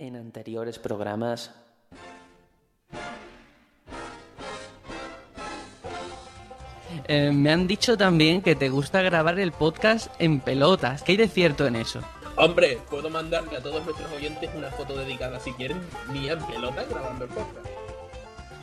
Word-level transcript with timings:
En 0.00 0.16
anteriores 0.16 0.78
programas. 0.78 1.50
Eh, 7.06 7.30
me 7.30 7.52
han 7.52 7.66
dicho 7.66 7.98
también 7.98 8.40
que 8.40 8.54
te 8.54 8.70
gusta 8.70 9.02
grabar 9.02 9.38
el 9.38 9.52
podcast 9.52 10.10
en 10.18 10.40
pelotas. 10.40 11.02
¿Qué 11.02 11.12
hay 11.12 11.18
de 11.18 11.28
cierto 11.28 11.66
en 11.66 11.76
eso? 11.76 12.00
Hombre, 12.36 12.78
puedo 12.88 13.10
mandarle 13.10 13.58
a 13.58 13.62
todos 13.62 13.84
nuestros 13.84 14.10
oyentes 14.12 14.48
una 14.54 14.70
foto 14.70 14.96
dedicada, 14.96 15.38
si 15.38 15.52
quieren, 15.52 15.78
mía 16.10 16.32
en 16.32 16.46
pelota 16.46 16.82
grabando 16.88 17.26
el 17.26 17.30
podcast. 17.30 17.66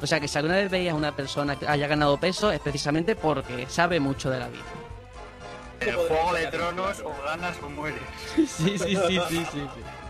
O 0.02 0.08
sea 0.08 0.20
que 0.20 0.28
si 0.28 0.40
alguna 0.40 0.56
vez 0.56 0.72
veías 0.72 0.96
a 0.96 0.98
una 0.98 1.16
persona 1.16 1.56
que 1.56 1.68
haya 1.68 1.86
ganado 1.86 2.20
peso 2.20 2.52
es 2.52 2.60
precisamente 2.62 3.16
porque 3.16 3.68
sabe 3.70 4.00
mucho 4.00 4.32
de 4.32 4.40
la 4.40 4.48
vida. 4.50 4.64
En 5.82 5.90
el 5.90 5.96
Juego 5.98 6.34
de 6.34 6.48
Tronos 6.48 7.00
o 7.02 7.14
ganas 7.24 7.56
o 7.62 7.70
mueres. 7.70 8.02
Sí, 8.38 8.48
sí, 8.48 8.80
sí, 8.80 8.96
sí, 9.06 9.20
sí. 9.30 9.46
sí. 9.52 10.07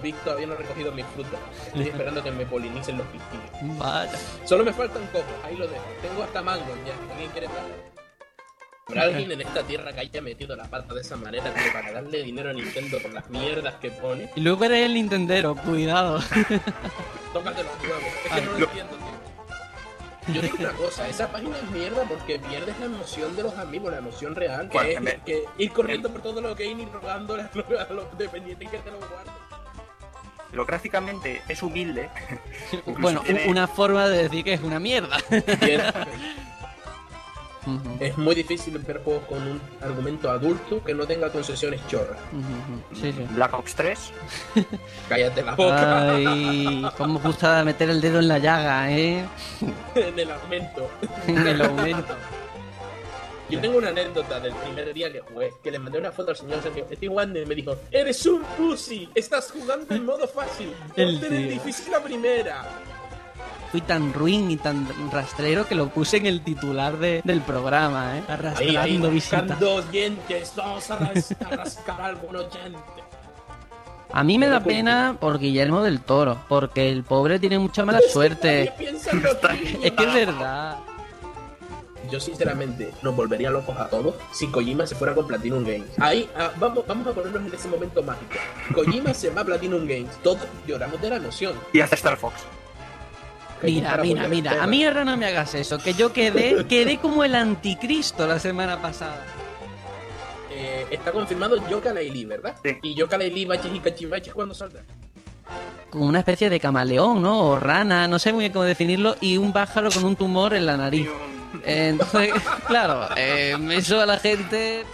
Vic 0.00 0.16
todavía 0.24 0.46
no 0.46 0.54
ha 0.54 0.56
recogido 0.56 0.92
mis 0.92 1.06
frutas. 1.06 1.40
Estoy 1.66 1.88
esperando 1.88 2.22
que 2.22 2.30
me 2.30 2.46
polinicen 2.46 2.98
los 2.98 3.06
pistines. 3.08 3.78
Vaya. 3.78 4.18
Solo 4.44 4.64
me 4.64 4.72
faltan 4.72 5.06
cocos, 5.06 5.24
ahí 5.44 5.56
lo 5.56 5.66
dejo. 5.66 5.84
Tengo 6.02 6.22
hasta 6.22 6.42
mango 6.42 6.66
ya. 6.86 7.12
¿Alguien 7.12 7.30
quiere 7.30 7.48
más? 7.48 7.56
¿Habrá 8.90 9.02
alguien 9.04 9.30
en 9.30 9.40
esta 9.40 9.62
tierra 9.62 9.92
que 9.92 10.00
haya 10.00 10.20
metido 10.20 10.56
la 10.56 10.64
pata 10.64 10.94
de 10.94 11.00
esa 11.00 11.16
manera 11.16 11.52
como 11.52 11.72
para 11.72 11.92
darle 11.92 12.24
dinero 12.24 12.50
a 12.50 12.52
Nintendo 12.52 12.98
por 13.00 13.12
las 13.12 13.30
mierdas 13.30 13.74
que 13.76 13.90
pone? 13.90 14.30
Y 14.34 14.40
luego 14.40 14.64
eres 14.64 14.86
el 14.86 14.94
Nintendero, 14.94 15.54
cuidado. 15.54 16.18
Tócate 17.32 17.62
los 17.62 17.82
huevos. 17.82 18.02
Es 18.24 18.32
que 18.32 18.40
no 18.40 18.52
lo 18.52 18.64
entiendo, 18.64 18.96
tío. 18.96 19.10
Yo 20.34 20.42
digo 20.42 20.56
una 20.58 20.72
cosa, 20.72 21.08
esa 21.08 21.30
página 21.30 21.56
es 21.56 21.70
mierda 21.70 22.02
porque 22.04 22.38
pierdes 22.38 22.78
la 22.78 22.86
emoción 22.86 23.34
de 23.36 23.42
los 23.42 23.56
amigos, 23.58 23.90
la 23.90 23.98
emoción 23.98 24.34
real, 24.34 24.68
que 24.68 24.92
es 24.92 25.20
que 25.24 25.44
ir 25.58 25.72
corriendo 25.72 26.10
por 26.10 26.20
todo 26.20 26.40
lo 26.40 26.54
que 26.54 26.64
hay 26.64 26.70
y 26.70 26.84
rogando 26.86 27.34
a 27.34 27.50
los, 27.52 27.80
a 27.80 27.92
los 27.92 28.18
dependientes 28.18 28.70
que 28.70 28.78
te 28.78 28.90
lo 28.90 28.98
guarden. 28.98 29.39
Lo 30.52 30.64
gráficamente 30.66 31.42
es 31.48 31.62
humilde. 31.62 32.08
Bueno, 32.98 33.20
tiene- 33.20 33.46
una 33.48 33.66
forma 33.68 34.08
de 34.08 34.24
decir 34.24 34.44
que 34.44 34.54
es 34.54 34.60
una 34.62 34.78
mierda. 34.78 35.16
Es 38.00 38.16
muy 38.16 38.34
difícil 38.34 38.78
ver 38.78 39.02
juegos 39.04 39.24
con 39.26 39.38
un 39.46 39.60
argumento 39.82 40.30
adulto 40.30 40.82
que 40.82 40.94
no 40.94 41.06
tenga 41.06 41.30
concesiones 41.30 41.80
chorras. 41.88 42.18
Sí, 42.94 43.12
sí. 43.12 43.26
Black 43.30 43.52
Ops 43.52 43.74
3. 43.74 44.12
Cállate 45.08 45.42
la 45.42 45.54
boca 45.54 46.10
Ay, 46.16 46.86
cómo 46.96 47.18
gusta 47.20 47.62
meter 47.62 47.90
el 47.90 48.00
dedo 48.00 48.18
en 48.18 48.28
la 48.28 48.38
llaga, 48.38 48.90
¿eh? 48.90 49.24
en 49.94 50.18
el 50.18 50.30
aumento. 50.30 50.90
En 51.26 51.46
el 51.46 51.60
aumento. 51.62 52.16
Yo 53.50 53.60
tengo 53.60 53.78
una 53.78 53.88
anécdota 53.88 54.40
del 54.40 54.52
primer 54.54 54.92
día 54.94 55.12
que 55.12 55.20
jugué, 55.20 55.52
que 55.62 55.70
le 55.70 55.78
mandé 55.78 55.98
una 55.98 56.12
foto 56.12 56.30
al 56.30 56.36
señor 56.36 56.62
Sergio. 56.62 56.86
Estoy 56.90 57.08
jugando 57.08 57.40
y 57.40 57.46
me 57.46 57.54
dijo, 57.54 57.76
eres 57.90 58.24
un 58.26 58.42
pussy, 58.56 59.08
estás 59.14 59.50
jugando 59.52 59.94
en 59.94 60.04
modo 60.04 60.26
fácil, 60.28 60.72
El 60.96 61.22
en 61.24 61.48
difícil 61.50 61.90
la 61.92 62.00
primera. 62.02 62.64
Fui 63.70 63.80
tan 63.82 64.12
ruin 64.12 64.50
y 64.50 64.56
tan 64.56 64.86
rastrero 65.12 65.66
que 65.66 65.76
lo 65.76 65.88
puse 65.90 66.16
en 66.16 66.26
el 66.26 66.42
titular 66.42 66.96
de- 66.98 67.20
del 67.24 67.40
programa, 67.40 68.16
¿eh? 68.18 68.22
Ahí, 68.26 68.34
Arrastrando 68.34 68.80
ahí, 68.80 68.98
visitas. 69.14 69.42
buscando 69.46 69.82
dientes, 69.82 70.52
vamos 70.56 70.90
a, 70.90 70.96
ras- 70.96 71.36
a 71.44 71.50
rascar 71.56 72.00
algún 72.02 72.34
oyente. 72.36 72.78
A 74.12 74.24
mí 74.24 74.38
me 74.38 74.48
da 74.48 74.58
pena 74.58 75.16
por 75.20 75.38
Guillermo 75.38 75.82
del 75.84 76.00
Toro, 76.00 76.38
porque 76.48 76.90
el 76.90 77.04
pobre 77.04 77.38
tiene 77.38 77.60
mucha 77.60 77.84
mala 77.84 78.00
suerte. 78.00 78.72
Es 78.80 79.92
que 79.92 80.04
es 80.04 80.14
verdad. 80.14 80.78
Yo 82.10 82.18
sinceramente 82.18 82.92
nos 83.02 83.14
volvería 83.14 83.50
locos 83.50 83.76
a 83.78 83.88
todos 83.88 84.14
si 84.32 84.48
Kojima 84.48 84.86
se 84.86 84.94
fuera 84.94 85.14
con 85.14 85.26
Platinum 85.26 85.62
Games. 85.64 85.88
Ahí, 85.98 86.28
ah, 86.36 86.50
vamos, 86.58 86.86
vamos 86.86 87.06
a 87.06 87.12
ponernos 87.12 87.46
en 87.46 87.54
ese 87.54 87.68
momento 87.68 88.02
mágico. 88.02 88.34
Kojima 88.74 89.14
se 89.14 89.30
va 89.30 89.42
a 89.42 89.44
Platinum 89.44 89.86
Games. 89.86 90.10
Todos 90.22 90.46
lloramos 90.66 91.00
de 91.00 91.10
la 91.10 91.16
emoción. 91.16 91.54
Y 91.72 91.80
hace 91.80 91.94
Star 91.94 92.16
Fox. 92.16 92.34
Mira, 93.62 93.98
mira, 93.98 94.28
mira. 94.28 94.62
A 94.62 94.66
mí 94.66 94.84
ahora 94.84 95.04
no 95.04 95.16
me 95.16 95.26
hagas 95.26 95.54
eso, 95.54 95.78
que 95.78 95.92
yo 95.94 96.12
quedé, 96.12 96.64
quedé 96.68 96.98
como 96.98 97.24
el 97.24 97.34
anticristo 97.34 98.26
la 98.26 98.38
semana 98.38 98.80
pasada. 98.80 99.24
Eh, 100.50 100.86
está 100.90 101.12
confirmado 101.12 101.56
Yoka 101.68 101.92
Lee, 101.92 102.24
¿verdad? 102.24 102.56
Sí. 102.64 102.76
Y 102.82 102.94
Yoka 102.94 103.18
Lee, 103.18 103.44
Baches 103.44 103.72
y 103.72 103.80
Cachivaches 103.80 104.34
cuando 104.34 104.54
saldrá. 104.54 104.82
Como 105.90 106.06
una 106.06 106.20
especie 106.20 106.48
de 106.48 106.60
camaleón, 106.60 107.20
¿no? 107.20 107.40
O 107.40 107.58
rana, 107.58 108.06
no 108.08 108.18
sé 108.18 108.32
muy 108.32 108.40
bien 108.40 108.52
cómo 108.52 108.64
definirlo, 108.64 109.16
y 109.20 109.36
un 109.36 109.52
pájaro 109.52 109.90
con 109.90 110.04
un 110.04 110.16
tumor 110.16 110.54
en 110.54 110.66
la 110.66 110.76
nariz. 110.76 111.08
Entonces, 111.64 112.32
claro, 112.66 113.08
eh, 113.16 113.56
eso 113.72 114.00
a 114.00 114.06
la 114.06 114.18
gente... 114.18 114.84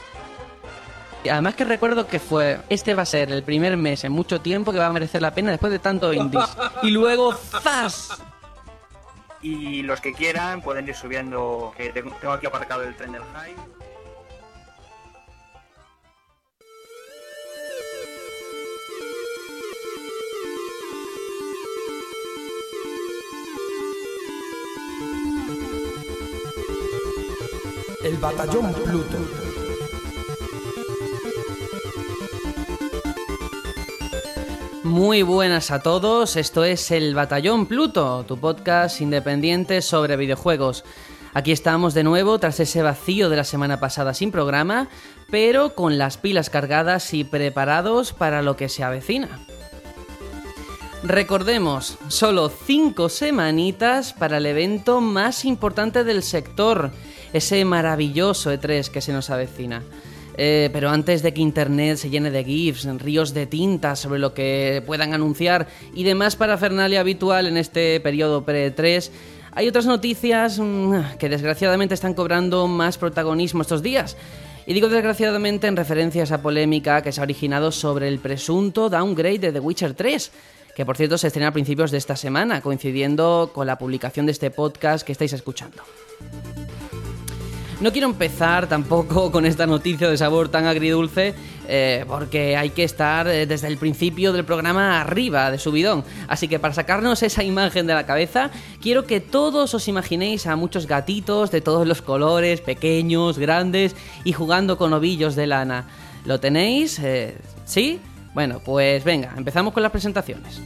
Además 1.31 1.57
que 1.57 1.65
recuerdo 1.65 2.07
que 2.07 2.21
fue, 2.21 2.61
este 2.69 2.95
va 2.95 3.03
a 3.03 3.07
ser 3.07 3.33
el 3.33 3.43
primer 3.43 3.77
mes 3.77 4.05
en 4.05 4.13
mucho 4.13 4.41
tiempo 4.41 4.71
que 4.71 4.79
va 4.79 4.87
a 4.87 4.93
merecer 4.93 5.21
la 5.21 5.35
pena 5.35 5.51
después 5.51 5.73
de 5.73 5.81
tanto 5.81 6.13
indies. 6.13 6.45
Y 6.83 6.91
luego, 6.91 7.35
¡zas! 7.35 8.23
Y 9.43 9.83
los 9.83 10.01
que 10.01 10.13
quieran 10.13 10.63
pueden 10.63 10.87
ir 10.87 10.95
subiendo. 10.95 11.73
Que 11.77 11.91
tengo 11.91 12.33
aquí 12.33 12.47
aparcado 12.47 12.83
el 12.83 12.95
tren 12.95 13.13
del 13.13 13.23
high. 13.35 13.55
El 28.07 28.17
batallón 28.19 28.73
Pluto. 28.73 29.19
Muy 34.85 35.23
buenas 35.23 35.73
a 35.73 35.81
todos, 35.81 36.37
esto 36.37 36.63
es 36.63 36.93
el 36.93 37.17
Batallón 37.17 37.67
Pluto, 37.67 38.25
tu 38.29 38.39
podcast 38.39 39.01
independiente 39.01 39.83
sobre 39.83 40.17
videojuegos. 40.17 40.85
Aquí 41.35 41.51
estamos 41.51 41.95
de 41.95 42.05
nuevo 42.05 42.39
tras 42.39 42.61
ese 42.61 42.81
vacío 42.81 43.29
de 43.29 43.39
la 43.39 43.45
semana 43.45 43.81
pasada 43.81 44.15
sin 44.15 44.31
programa, 44.31 44.89
pero 45.29 45.75
con 45.75 45.99
las 45.99 46.17
pilas 46.17 46.49
cargadas 46.49 47.13
y 47.13 47.25
preparados 47.25 48.13
para 48.13 48.41
lo 48.41 48.57
que 48.57 48.69
se 48.69 48.85
avecina. 48.85 49.45
Recordemos, 51.03 51.99
solo 52.07 52.51
5 52.51 53.09
semanitas 53.09 54.13
para 54.13 54.37
el 54.37 54.47
evento 54.47 55.01
más 55.01 55.45
importante 55.45 56.05
del 56.05 56.23
sector, 56.23 56.93
ese 57.33 57.65
maravilloso 57.65 58.53
E3 58.53 58.89
que 58.89 59.01
se 59.01 59.13
nos 59.13 59.31
avecina. 59.31 59.83
Eh, 60.39 60.69
pero 60.73 60.91
antes 60.91 61.23
de 61.23 61.33
que 61.33 61.41
Internet 61.41 61.97
se 61.97 62.11
llene 62.11 62.31
de 62.31 62.45
GIFs, 62.45 62.87
ríos 62.99 63.33
de 63.33 63.47
tinta 63.47 63.97
sobre 63.97 64.19
lo 64.19 64.35
que 64.35 64.83
puedan 64.85 65.15
anunciar 65.15 65.67
y 65.95 66.05
demás 66.05 66.37
parafernalia 66.37 67.01
habitual 67.01 67.47
en 67.47 67.57
este 67.57 68.01
periodo 68.01 68.45
pre-3, 68.45 69.11
hay 69.53 69.69
otras 69.69 69.87
noticias 69.87 70.59
mm, 70.59 71.17
que 71.19 71.31
desgraciadamente 71.31 71.95
están 71.95 72.13
cobrando 72.13 72.67
más 72.67 72.99
protagonismo 72.99 73.63
estos 73.63 73.83
días. 73.83 74.17
Y 74.67 74.75
digo 74.75 74.89
desgraciadamente 74.89 75.69
en 75.69 75.77
referencia 75.77 76.23
a 76.23 76.25
esa 76.25 76.43
polémica 76.43 77.01
que 77.01 77.13
se 77.13 77.21
ha 77.21 77.23
originado 77.23 77.73
sobre 77.73 78.09
el 78.09 78.19
presunto 78.19 78.91
downgrade 78.91 79.39
de 79.39 79.53
The 79.53 79.61
Witcher 79.61 79.95
3, 79.95 80.33
que 80.77 80.85
por 80.85 80.99
cierto 80.99 81.17
se 81.17 81.29
estrena 81.29 81.49
a 81.49 81.53
principios 81.53 81.91
de 81.91 81.99
esta 81.99 82.17
semana, 82.17 82.61
coincidiendo 82.61 83.53
con 83.55 83.67
la 83.67 83.79
publicación 83.79 84.27
de 84.27 84.33
este 84.33 84.51
podcast 84.51 85.07
que 85.07 85.13
estáis 85.13 85.33
escuchando. 85.33 85.83
No 87.79 87.93
quiero 87.93 88.09
empezar 88.09 88.69
tampoco 88.69 89.31
con 89.31 89.45
esta 89.45 89.67
noticia 89.67 90.09
de 90.09 90.17
sabor 90.17 90.49
tan 90.49 90.65
agridulce, 90.65 91.35
eh, 91.69 92.07
porque 92.09 92.57
hay 92.57 92.71
que 92.71 92.85
estar 92.85 93.29
eh, 93.29 93.45
desde 93.45 93.69
el 93.69 93.77
principio 93.77 94.33
del 94.33 94.47
programa 94.47 94.99
arriba 94.99 95.51
de 95.51 95.59
subidón. 95.59 96.03
Así 96.27 96.49
que 96.49 96.59
para 96.59 96.73
sacarnos 96.73 97.23
esa 97.23 97.45
imagen 97.45 97.87
de 97.87 97.93
la 97.93 98.07
cabeza, 98.07 98.51
quiero 98.81 99.05
que 99.05 99.21
todos 99.21 99.75
os 99.75 99.89
imaginéis 99.89 100.47
a 100.47 100.57
muchos 100.57 100.87
gatitos 100.87 101.51
de 101.51 101.61
todos 101.61 101.87
los 101.87 102.01
colores, 102.01 102.63
pequeños, 102.63 103.39
grandes, 103.39 103.95
y 104.25 104.33
jugando 104.33 104.79
con 104.79 104.95
ovillos 104.95 105.37
de 105.37 105.47
lana. 105.47 105.87
¿Lo 106.25 106.41
tenéis? 106.41 106.99
Eh, 106.99 107.37
¿Sí? 107.67 108.01
Bueno, 108.33 108.61
pues 108.65 109.05
venga, 109.05 109.35
empezamos 109.37 109.75
con 109.75 109.83
las 109.83 109.93
presentaciones. 109.93 110.63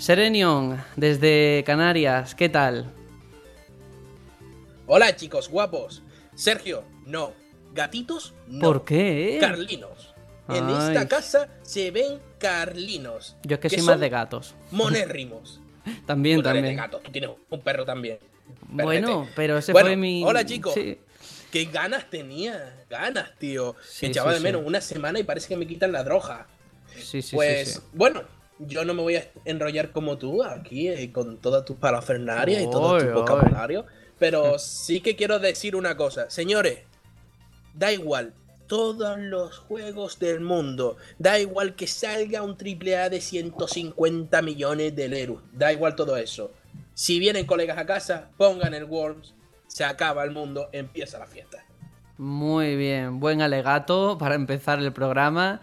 Serenion, 0.00 0.82
desde 0.96 1.62
Canarias, 1.66 2.34
¿qué 2.34 2.48
tal? 2.48 2.90
Hola 4.86 5.14
chicos 5.14 5.50
guapos. 5.50 6.02
Sergio, 6.34 6.84
no. 7.04 7.34
Gatitos, 7.74 8.32
no. 8.46 8.60
¿Por 8.60 8.86
qué? 8.86 9.36
Carlinos. 9.38 10.14
En 10.48 10.70
esta 10.70 11.06
casa 11.06 11.48
se 11.60 11.90
ven 11.90 12.18
carlinos. 12.38 13.36
Yo 13.42 13.56
es 13.56 13.60
que, 13.60 13.68
soy 13.68 13.82
más 13.82 14.00
de 14.00 14.08
gatos. 14.08 14.54
Monérrimos. 14.70 15.60
También, 16.06 16.38
Bueno, 16.38 16.48
eres 16.48 16.62
de 16.62 16.68
también. 16.68 16.76
gatos, 16.76 17.02
tú 17.02 17.12
tienes 17.12 17.30
un 17.50 17.60
perro 17.60 17.84
también. 17.84 18.18
Bueno, 18.70 19.28
pero 19.36 19.58
ese 19.58 19.72
Bueno, 19.72 19.88
fue 19.88 19.96
mi. 19.96 20.24
Hola 20.24 20.46
chicos. 20.46 20.72
Sí. 20.72 20.98
Qué 21.52 21.66
ganas 21.66 22.08
tenía. 22.08 22.84
Ganas, 22.88 23.36
tío. 23.38 23.76
Sí, 23.86 24.06
Echaba 24.06 24.30
sí, 24.32 24.38
de 24.38 24.44
menos 24.44 24.62
una 24.64 24.80
semana 24.80 25.18
y 25.18 25.24
parece 25.24 25.48
que 25.48 25.56
me 25.58 25.66
quitan 25.66 25.92
la 25.92 26.02
droga. 26.04 26.46
Sí, 26.96 27.20
sí, 27.20 27.36
pues, 27.36 27.68
sí, 27.68 27.74
sí. 27.74 27.80
bueno, 27.92 28.22
yo 28.66 28.84
no 28.84 28.94
me 28.94 29.02
voy 29.02 29.16
a 29.16 29.24
enrollar 29.44 29.90
como 29.90 30.18
tú 30.18 30.42
aquí 30.42 30.88
eh, 30.88 31.10
con 31.12 31.38
todas 31.38 31.64
tus 31.64 31.76
parafernarias 31.76 32.62
y 32.62 32.70
todo 32.70 32.98
tu 32.98 33.12
vocabulario. 33.12 33.86
Pero 34.18 34.58
sí 34.58 35.00
que 35.00 35.16
quiero 35.16 35.38
decir 35.38 35.74
una 35.74 35.96
cosa. 35.96 36.28
Señores, 36.28 36.80
da 37.74 37.90
igual 37.90 38.34
todos 38.66 39.18
los 39.18 39.58
juegos 39.58 40.18
del 40.18 40.40
mundo. 40.40 40.96
Da 41.18 41.38
igual 41.38 41.74
que 41.74 41.86
salga 41.86 42.42
un 42.42 42.52
AAA 42.52 43.08
de 43.08 43.20
150 43.20 44.42
millones 44.42 44.94
de 44.94 45.08
Lerus. 45.08 45.40
Da 45.52 45.72
igual 45.72 45.96
todo 45.96 46.16
eso. 46.16 46.52
Si 46.94 47.18
vienen 47.18 47.46
colegas 47.46 47.78
a 47.78 47.86
casa, 47.86 48.28
pongan 48.36 48.74
el 48.74 48.84
Worms. 48.84 49.34
Se 49.66 49.84
acaba 49.84 50.22
el 50.22 50.32
mundo, 50.32 50.68
empieza 50.72 51.18
la 51.18 51.26
fiesta. 51.26 51.64
Muy 52.18 52.76
bien, 52.76 53.20
buen 53.20 53.40
alegato 53.40 54.18
para 54.18 54.34
empezar 54.34 54.78
el 54.80 54.92
programa. 54.92 55.62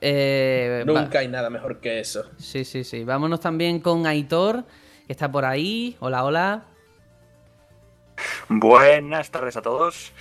Eh, 0.00 0.84
va- 0.88 1.00
Nunca 1.02 1.18
hay 1.20 1.28
nada 1.28 1.50
mejor 1.50 1.80
que 1.80 2.00
eso. 2.00 2.30
Sí, 2.38 2.64
sí, 2.64 2.84
sí. 2.84 3.04
Vámonos 3.04 3.40
también 3.40 3.80
con 3.80 4.06
Aitor, 4.06 4.64
que 5.06 5.12
está 5.12 5.30
por 5.30 5.44
ahí. 5.44 5.96
Hola, 6.00 6.24
hola. 6.24 6.64
Buenas 8.48 9.30
tardes 9.30 9.56
a 9.56 9.62
todos. 9.62 10.12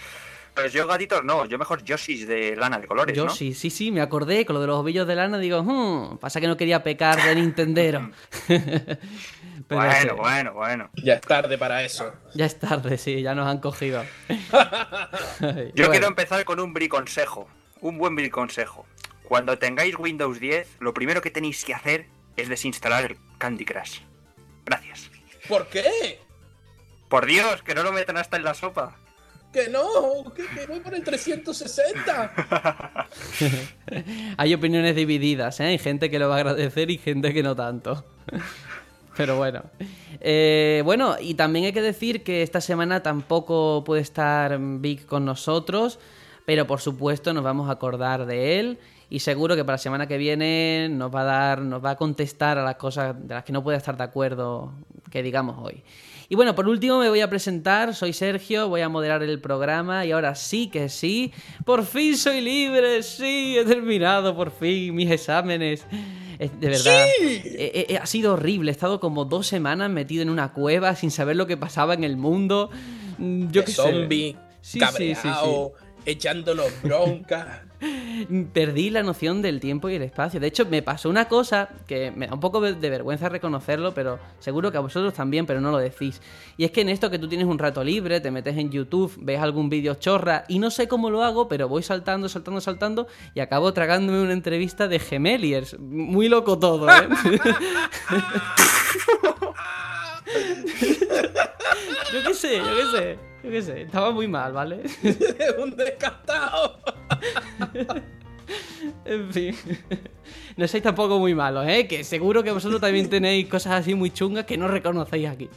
Pues 0.53 0.73
yo 0.73 0.87
gatitos 0.87 1.23
no, 1.23 1.45
yo 1.45 1.59
mejor 1.59 1.83
Yoshis 1.83 2.27
de 2.27 2.55
lana 2.55 2.79
de 2.79 2.87
colores, 2.87 3.15
Yo 3.15 3.25
¿no? 3.25 3.29
sí, 3.29 3.53
sí, 3.53 3.69
sí, 3.69 3.91
me 3.91 4.01
acordé 4.01 4.43
con 4.43 4.55
lo 4.55 4.61
de 4.61 4.65
los 4.65 4.77
ovillos 4.79 5.05
de 5.07 5.15
lana. 5.15 5.37
Digo, 5.37 5.61
"Hmm, 5.61 6.17
pasa 6.17 6.41
que 6.41 6.47
no 6.47 6.57
quería 6.57 6.81
pecar 6.81 7.21
de 7.21 7.35
Nintendero. 7.35 8.09
Pero 8.47 9.81
bueno, 9.81 9.93
sí, 10.01 10.07
bueno, 10.17 10.53
bueno. 10.53 10.89
Ya 10.95 11.13
es 11.15 11.21
tarde 11.21 11.59
para 11.59 11.83
eso. 11.83 12.11
Ya 12.33 12.45
es 12.45 12.57
tarde, 12.57 12.97
sí, 12.97 13.21
ya 13.21 13.35
nos 13.35 13.47
han 13.47 13.59
cogido. 13.59 14.03
Yo 15.39 15.47
Bueno, 15.51 15.91
quiero 15.91 16.07
empezar 16.07 16.43
con 16.43 16.59
un 16.59 16.73
briconsejo, 16.73 17.47
un 17.81 17.99
buen 17.99 18.15
briconsejo. 18.15 18.86
Cuando 19.27 19.57
tengáis 19.57 19.99
Windows 19.99 20.39
10, 20.39 20.77
lo 20.79 20.93
primero 20.93 21.21
que 21.21 21.31
tenéis 21.31 21.65
que 21.65 21.73
hacer 21.73 22.05
es 22.37 22.47
desinstalar 22.47 23.11
el 23.11 23.17
Candy 23.37 23.65
Crush. 23.65 23.99
Gracias. 24.65 25.11
¿Por 25.49 25.67
qué? 25.67 26.19
Por 27.09 27.25
Dios, 27.25 27.61
que 27.61 27.75
no 27.75 27.83
lo 27.83 27.91
metan 27.91 28.17
hasta 28.17 28.37
en 28.37 28.43
la 28.43 28.53
sopa. 28.53 28.95
Que 29.51 29.67
no, 29.67 30.31
que, 30.33 30.45
que 30.45 30.65
voy 30.67 30.79
por 30.79 30.93
el 30.93 31.03
360. 31.03 33.07
Hay 34.37 34.53
opiniones 34.53 34.95
divididas, 34.95 35.59
¿eh? 35.59 35.65
Hay 35.65 35.77
gente 35.77 36.09
que 36.09 36.19
lo 36.19 36.29
va 36.29 36.35
a 36.35 36.39
agradecer 36.39 36.89
y 36.89 36.97
gente 36.97 37.33
que 37.33 37.43
no 37.43 37.55
tanto. 37.55 38.05
Pero 39.17 39.35
bueno. 39.35 39.63
Eh, 40.21 40.83
bueno, 40.85 41.15
y 41.19 41.33
también 41.33 41.65
hay 41.65 41.73
que 41.73 41.81
decir 41.81 42.23
que 42.23 42.43
esta 42.43 42.61
semana 42.61 43.01
tampoco 43.01 43.83
puede 43.83 44.03
estar 44.03 44.57
Vic 44.59 45.07
con 45.07 45.25
nosotros, 45.25 45.97
pero 46.45 46.67
por 46.67 46.81
supuesto 46.81 47.33
nos 47.33 47.43
vamos 47.43 47.67
a 47.67 47.73
acordar 47.73 48.27
de 48.27 48.59
él 48.59 48.79
y 49.09 49.19
seguro 49.19 49.55
que 49.55 49.63
para 49.63 49.75
la 49.75 49.77
semana 49.79 50.07
que 50.07 50.17
viene 50.17 50.87
nos 50.91 51.13
va 51.13 51.21
a 51.21 51.25
dar, 51.25 51.61
nos 51.61 51.83
va 51.83 51.91
a 51.91 51.95
contestar 51.95 52.57
a 52.57 52.63
las 52.63 52.75
cosas 52.75 53.15
de 53.27 53.33
las 53.33 53.43
que 53.43 53.53
no 53.53 53.63
puede 53.63 53.77
estar 53.77 53.95
de 53.97 54.03
acuerdo 54.03 54.73
que 55.09 55.23
digamos 55.23 55.57
hoy. 55.59 55.83
Y 56.29 56.35
bueno, 56.35 56.53
por 56.55 56.67
último 56.67 56.99
me 56.99 57.07
voy 57.07 57.21
a 57.21 57.29
presentar, 57.29 57.95
soy 57.95 58.11
Sergio, 58.11 58.67
voy 58.67 58.81
a 58.81 58.89
moderar 58.89 59.23
el 59.23 59.39
programa 59.39 60.05
y 60.05 60.11
ahora 60.11 60.35
sí 60.35 60.67
que 60.67 60.89
sí, 60.89 61.31
por 61.63 61.85
fin 61.85 62.17
soy 62.17 62.41
libre, 62.41 63.01
sí, 63.01 63.55
he 63.57 63.63
terminado 63.63 64.35
por 64.35 64.51
fin 64.51 64.93
mis 64.93 65.09
exámenes. 65.09 65.85
De 66.37 66.67
verdad, 66.67 67.05
eh, 67.21 67.85
eh, 67.89 67.97
ha 67.97 68.05
sido 68.05 68.33
horrible, 68.33 68.69
he 68.69 68.73
estado 68.73 68.99
como 68.99 69.23
dos 69.23 69.47
semanas 69.47 69.89
metido 69.89 70.21
en 70.21 70.29
una 70.29 70.51
cueva 70.51 70.93
sin 70.95 71.11
saber 71.11 71.37
lo 71.37 71.47
que 71.47 71.55
pasaba 71.55 71.93
en 71.93 72.03
el 72.03 72.17
mundo. 72.17 72.69
Mm, 73.17 73.49
Yo 73.49 73.63
qué 73.63 73.71
sé. 73.71 73.81
zombie, 73.81 74.35
Sí, 74.61 74.73
sí, 74.73 74.79
cabreado, 74.79 75.71
sí, 75.79 75.85
sí. 75.95 76.11
echándonos 76.11 76.67
bronca. 76.83 77.63
Perdí 78.53 78.89
la 78.89 79.03
noción 79.03 79.41
del 79.41 79.59
tiempo 79.59 79.89
y 79.89 79.95
el 79.95 80.01
espacio. 80.01 80.39
De 80.39 80.47
hecho, 80.47 80.65
me 80.65 80.81
pasó 80.81 81.09
una 81.09 81.27
cosa 81.27 81.69
que 81.87 82.11
me 82.11 82.27
da 82.27 82.33
un 82.33 82.39
poco 82.39 82.59
de 82.61 82.89
vergüenza 82.89 83.29
reconocerlo, 83.29 83.93
pero 83.93 84.19
seguro 84.39 84.71
que 84.71 84.77
a 84.77 84.81
vosotros 84.81 85.13
también, 85.13 85.45
pero 85.45 85.61
no 85.61 85.71
lo 85.71 85.77
decís. 85.77 86.21
Y 86.57 86.65
es 86.65 86.71
que 86.71 86.81
en 86.81 86.89
esto 86.89 87.09
que 87.09 87.19
tú 87.19 87.27
tienes 87.27 87.47
un 87.47 87.59
rato 87.59 87.83
libre, 87.83 88.19
te 88.19 88.31
metes 88.31 88.57
en 88.57 88.71
YouTube, 88.71 89.13
ves 89.19 89.39
algún 89.39 89.69
vídeo 89.69 89.95
chorra, 89.95 90.43
y 90.47 90.59
no 90.59 90.71
sé 90.71 90.87
cómo 90.87 91.09
lo 91.09 91.23
hago, 91.23 91.47
pero 91.47 91.67
voy 91.67 91.83
saltando, 91.83 92.29
saltando, 92.29 92.61
saltando, 92.61 93.07
y 93.35 93.39
acabo 93.39 93.73
tragándome 93.73 94.21
una 94.21 94.33
entrevista 94.33 94.87
de 94.87 94.99
Gemeliers. 94.99 95.77
Muy 95.79 96.29
loco 96.29 96.57
todo, 96.57 96.89
¿eh? 96.89 97.07
yo 102.13 102.23
qué 102.25 102.33
sé, 102.33 102.57
yo 102.57 102.75
qué 102.75 102.97
sé, 102.97 103.19
yo 103.47 103.51
qué 103.51 103.61
sé. 103.61 103.81
Estaba 103.83 104.11
muy 104.11 104.27
mal, 104.27 104.53
¿vale? 104.53 104.83
un 105.57 105.75
descastado. 105.75 106.79
En 109.03 109.33
fin. 109.33 109.53
No 110.55 110.65
sois 110.67 110.81
tampoco 110.81 111.19
muy 111.19 111.35
malos, 111.35 111.67
¿eh? 111.67 111.87
Que 111.87 112.05
seguro 112.05 112.43
que 112.43 112.51
vosotros 112.51 112.79
también 112.79 113.09
tenéis 113.09 113.47
cosas 113.47 113.73
así 113.73 113.95
muy 113.95 114.11
chungas 114.11 114.45
que 114.45 114.57
no 114.57 114.69
reconocéis 114.69 115.27
aquí. 115.27 115.49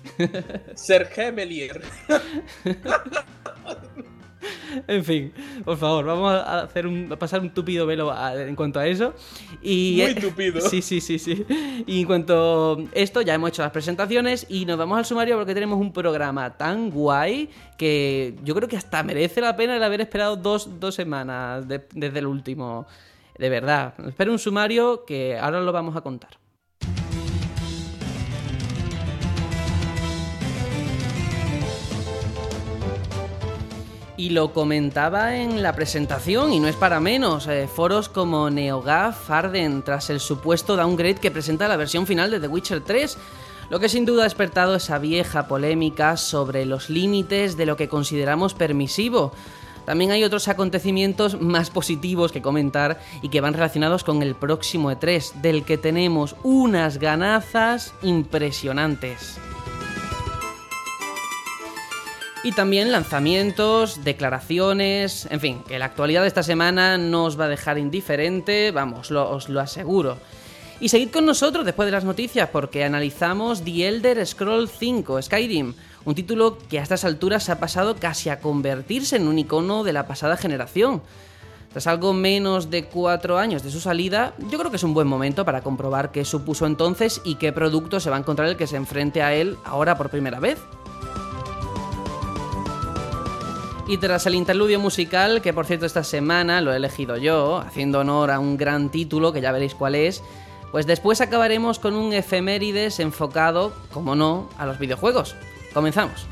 Ser 0.75 1.07
Gemelier. 1.07 1.81
En 4.87 5.05
fin, 5.05 5.33
por 5.65 5.77
favor, 5.77 6.05
vamos 6.07 6.33
a 6.33 6.61
hacer 6.63 6.87
un, 6.87 7.13
a 7.13 7.17
pasar 7.19 7.41
un 7.41 7.51
tupido 7.51 7.87
velo 7.87 8.11
a- 8.11 8.35
en 8.41 8.55
cuanto 8.57 8.79
a 8.81 8.87
eso. 8.87 9.15
Y, 9.63 9.99
Muy 10.03 10.11
eh, 10.13 10.15
tupido. 10.15 10.61
Sí, 10.71 10.81
sí, 10.83 11.01
sí, 11.01 11.19
sí. 11.19 11.45
Y 11.87 12.01
en 12.01 12.07
cuanto 12.07 12.79
a 12.79 12.99
esto, 12.99 13.21
ya 13.23 13.35
hemos 13.35 13.51
hecho 13.51 13.63
las 13.63 13.71
presentaciones 13.73 14.47
y 14.49 14.65
nos 14.65 14.79
vamos 14.79 14.99
al 14.99 15.05
sumario 15.05 15.37
porque 15.37 15.55
tenemos 15.55 15.79
un 15.79 15.93
programa 15.93 16.57
tan 16.57 16.91
guay 16.91 17.49
que 17.77 18.37
yo 18.45 18.55
creo 18.55 18.69
que 18.69 18.77
hasta 18.77 19.03
merece 19.03 19.41
la 19.41 19.57
pena 19.57 19.77
el 19.77 19.83
haber 19.83 20.01
esperado 20.01 20.37
dos, 20.37 20.81
dos 20.81 20.95
semanas 20.95 21.67
de- 21.69 21.87
desde 21.95 22.19
el 22.21 22.27
último. 22.27 22.87
De 23.39 23.49
verdad. 23.49 23.95
Espero 24.07 24.33
un 24.33 24.39
sumario 24.39 25.05
que 25.07 25.39
ahora 25.39 25.61
lo 25.61 25.73
vamos 25.73 25.97
a 25.97 26.03
contar. 26.03 26.40
Y 34.20 34.28
lo 34.28 34.52
comentaba 34.52 35.37
en 35.37 35.62
la 35.62 35.72
presentación, 35.72 36.52
y 36.52 36.61
no 36.61 36.69
es 36.69 36.76
para 36.76 37.00
menos. 37.00 37.46
eh, 37.46 37.67
foros 37.67 38.11
como 38.11 38.50
NeoGAF 38.50 39.31
arden 39.31 39.82
tras 39.82 40.11
el 40.11 40.20
supuesto 40.20 40.76
downgrade 40.76 41.14
que 41.14 41.31
presenta 41.31 41.69
la 41.69 41.78
versión 41.78 42.06
final 42.06 42.31
de 42.31 42.38
The 42.38 42.46
Witcher 42.46 42.82
3, 42.82 43.17
lo 43.70 43.81
que 43.81 43.88
sin 43.88 44.05
duda 44.05 44.20
ha 44.20 44.25
despertado 44.25 44.75
esa 44.75 44.99
vieja 44.99 45.49
polémica 45.49 46.19
sobre 46.19 46.67
los 46.67 46.90
límites 46.90 47.56
de 47.56 47.64
lo 47.64 47.78
que 47.78 47.88
consideramos 47.88 48.52
permisivo. 48.52 49.32
También 49.87 50.11
hay 50.11 50.22
otros 50.22 50.49
acontecimientos 50.49 51.40
más 51.40 51.70
positivos 51.70 52.31
que 52.31 52.43
comentar 52.43 53.00
y 53.22 53.31
que 53.31 53.40
van 53.40 53.55
relacionados 53.55 54.05
con 54.05 54.20
el 54.20 54.34
próximo 54.34 54.93
E3, 54.93 55.32
del 55.40 55.64
que 55.64 55.78
tenemos 55.78 56.37
unas 56.43 56.99
ganazas 56.99 57.94
impresionantes. 58.02 59.40
Y 62.43 62.53
también 62.53 62.91
lanzamientos, 62.91 64.03
declaraciones, 64.03 65.27
en 65.31 65.41
fin, 65.41 65.63
que 65.69 65.79
la 65.79 65.85
actualidad 65.85 66.23
de 66.23 66.29
esta 66.29 66.43
semana 66.43 66.97
no 66.97 67.25
os 67.25 67.39
va 67.39 67.45
a 67.45 67.49
dejar 67.49 67.77
indiferente, 67.77 68.71
vamos, 68.71 69.11
lo- 69.11 69.29
os 69.31 69.51
lo 69.51 69.61
aseguro. 69.61 70.17
Y 70.81 70.89
seguid 70.89 71.11
con 71.11 71.27
nosotros 71.27 71.67
después 71.67 71.85
de 71.85 71.93
las 71.93 72.05
noticias 72.05 72.49
porque 72.51 72.82
analizamos 72.82 73.63
The 73.63 73.87
Elder 73.89 74.27
Scroll 74.27 74.70
5, 74.70 75.20
Skyrim, 75.20 75.75
un 76.06 76.15
título 76.15 76.56
que 76.70 76.79
a 76.79 76.82
estas 76.82 77.05
alturas 77.05 77.51
ha 77.51 77.61
pasado 77.61 77.97
casi 77.97 78.31
a 78.31 78.41
convertirse 78.41 79.17
en 79.17 79.29
un 79.29 79.39
icono 79.39 79.85
de 79.85 79.93
la 79.93 80.06
pasada 80.06 80.39
generación. 80.39 81.03
Tras 81.73 81.87
algo 81.87 82.15
menos 82.15 82.70
de 82.70 82.87
cuatro 82.87 83.37
años 83.39 83.63
de 83.63 83.70
su 83.70 83.81
salida, 83.81 84.32
yo 84.51 84.59
creo 84.59 84.70
que 84.70 84.79
es 84.79 84.82
un 84.82 84.94
buen 84.94 85.06
momento 85.06 85.44
para 85.44 85.61
comprobar 85.61 86.11
qué 86.11 86.25
supuso 86.25 86.65
entonces 86.67 87.20
y 87.23 87.35
qué 87.35 87.53
producto 87.53 88.01
se 88.01 88.09
va 88.09 88.17
a 88.17 88.20
encontrar 88.20 88.49
el 88.49 88.56
que 88.56 88.67
se 88.67 88.77
enfrente 88.77 89.23
a 89.23 89.35
él 89.35 89.59
ahora 89.67 89.99
por 89.99 90.09
primera 90.09 90.41
vez. 90.41 90.59
Y 93.91 93.99
tras 93.99 94.25
el 94.27 94.37
interludio 94.37 94.79
musical, 94.79 95.43
que 95.43 95.53
por 95.53 95.67
cierto 95.67 95.85
esta 95.85 96.05
semana 96.05 96.61
lo 96.61 96.73
he 96.73 96.77
elegido 96.77 97.17
yo, 97.17 97.59
haciendo 97.59 97.99
honor 97.99 98.31
a 98.31 98.39
un 98.39 98.56
gran 98.56 98.89
título 98.89 99.32
que 99.32 99.41
ya 99.41 99.51
veréis 99.51 99.75
cuál 99.75 99.97
es, 99.97 100.23
pues 100.70 100.87
después 100.87 101.20
acabaremos 101.20 101.81
con 101.81 101.94
un 101.94 102.13
efemérides 102.13 103.01
enfocado, 103.01 103.73
como 103.93 104.15
no, 104.15 104.49
a 104.59 104.67
los 104.67 104.79
videojuegos. 104.79 105.35
Comenzamos. 105.75 106.25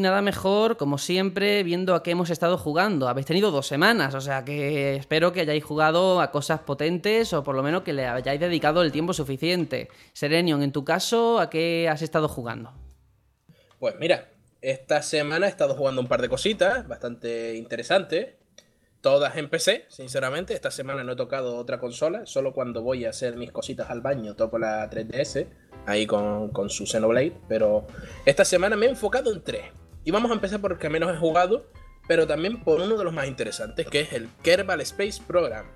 Nada 0.00 0.22
mejor, 0.22 0.76
como 0.76 0.98
siempre, 0.98 1.62
viendo 1.62 1.94
a 1.94 2.02
qué 2.02 2.12
hemos 2.12 2.30
estado 2.30 2.58
jugando. 2.58 3.08
Habéis 3.08 3.26
tenido 3.26 3.50
dos 3.50 3.66
semanas, 3.66 4.14
o 4.14 4.20
sea 4.20 4.44
que 4.44 4.96
espero 4.96 5.32
que 5.32 5.42
hayáis 5.42 5.64
jugado 5.64 6.20
a 6.20 6.30
cosas 6.30 6.60
potentes 6.60 7.32
o 7.32 7.44
por 7.44 7.54
lo 7.54 7.62
menos 7.62 7.82
que 7.82 7.92
le 7.92 8.06
hayáis 8.06 8.40
dedicado 8.40 8.82
el 8.82 8.92
tiempo 8.92 9.12
suficiente. 9.12 9.88
Serenion, 10.12 10.62
en 10.62 10.72
tu 10.72 10.84
caso, 10.84 11.38
¿a 11.38 11.50
qué 11.50 11.88
has 11.88 12.02
estado 12.02 12.28
jugando? 12.28 12.72
Pues 13.78 13.94
mira, 13.98 14.28
esta 14.60 15.00
semana 15.00 15.46
he 15.46 15.48
estado 15.48 15.74
jugando 15.74 16.02
un 16.02 16.08
par 16.08 16.20
de 16.20 16.28
cositas 16.28 16.86
bastante 16.86 17.56
interesantes. 17.56 18.34
Todas 19.00 19.36
en 19.36 19.48
PC, 19.48 19.86
sinceramente. 19.88 20.52
Esta 20.52 20.70
semana 20.70 21.02
no 21.02 21.12
he 21.12 21.16
tocado 21.16 21.56
otra 21.56 21.80
consola. 21.80 22.26
Solo 22.26 22.52
cuando 22.52 22.82
voy 22.82 23.06
a 23.06 23.10
hacer 23.10 23.36
mis 23.36 23.50
cositas 23.50 23.88
al 23.88 24.02
baño 24.02 24.36
toco 24.36 24.58
la 24.58 24.90
3DS. 24.90 25.46
Ahí 25.86 26.06
con, 26.06 26.50
con 26.50 26.68
su 26.68 26.84
Xenoblade. 26.84 27.32
Pero 27.48 27.86
esta 28.26 28.44
semana 28.44 28.76
me 28.76 28.84
he 28.84 28.90
enfocado 28.90 29.32
en 29.32 29.42
tres. 29.42 29.64
Y 30.04 30.10
vamos 30.10 30.30
a 30.30 30.34
empezar 30.34 30.60
por 30.60 30.72
el 30.72 30.78
que 30.78 30.88
menos 30.88 31.12
he 31.12 31.16
jugado. 31.16 31.66
Pero 32.08 32.26
también 32.26 32.62
por 32.64 32.80
uno 32.80 32.96
de 32.96 33.04
los 33.04 33.12
más 33.12 33.28
interesantes. 33.28 33.86
Que 33.86 34.00
es 34.00 34.12
el 34.12 34.28
Kerbal 34.42 34.80
Space 34.80 35.22
Program. 35.26 35.66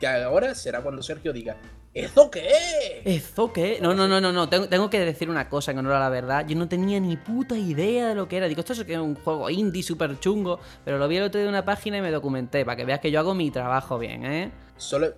Que 0.00 0.08
ahora 0.08 0.54
será 0.54 0.80
cuando 0.82 1.02
Sergio 1.02 1.32
diga. 1.32 1.56
¿Eso 1.92 2.28
qué 2.28 2.48
es? 2.48 3.22
¿Eso 3.22 3.52
qué? 3.52 3.78
No, 3.80 3.94
no, 3.94 4.08
no, 4.08 4.20
no, 4.20 4.32
no. 4.32 4.48
Tengo, 4.48 4.68
tengo 4.68 4.90
que 4.90 4.98
decir 4.98 5.30
una 5.30 5.48
cosa 5.48 5.72
que 5.72 5.80
no 5.80 5.90
era 5.90 6.00
la 6.00 6.08
verdad. 6.08 6.44
Yo 6.48 6.56
no 6.56 6.68
tenía 6.68 6.98
ni 6.98 7.16
puta 7.16 7.56
idea 7.56 8.08
de 8.08 8.16
lo 8.16 8.26
que 8.26 8.38
era. 8.38 8.48
Digo, 8.48 8.60
esto 8.60 8.72
es 8.72 8.80
un 8.80 9.14
juego 9.14 9.48
indie 9.48 9.84
súper 9.84 10.18
chungo. 10.18 10.58
Pero 10.84 10.98
lo 10.98 11.06
vi 11.06 11.18
el 11.18 11.22
otro 11.22 11.38
día 11.38 11.48
en 11.48 11.54
una 11.54 11.64
página 11.64 11.98
y 11.98 12.00
me 12.00 12.10
documenté 12.10 12.64
para 12.64 12.76
que 12.76 12.84
veas 12.84 12.98
que 12.98 13.12
yo 13.12 13.20
hago 13.20 13.34
mi 13.34 13.52
trabajo 13.52 13.96
bien, 13.96 14.24
¿eh? 14.24 14.50
Solo, 14.76 15.14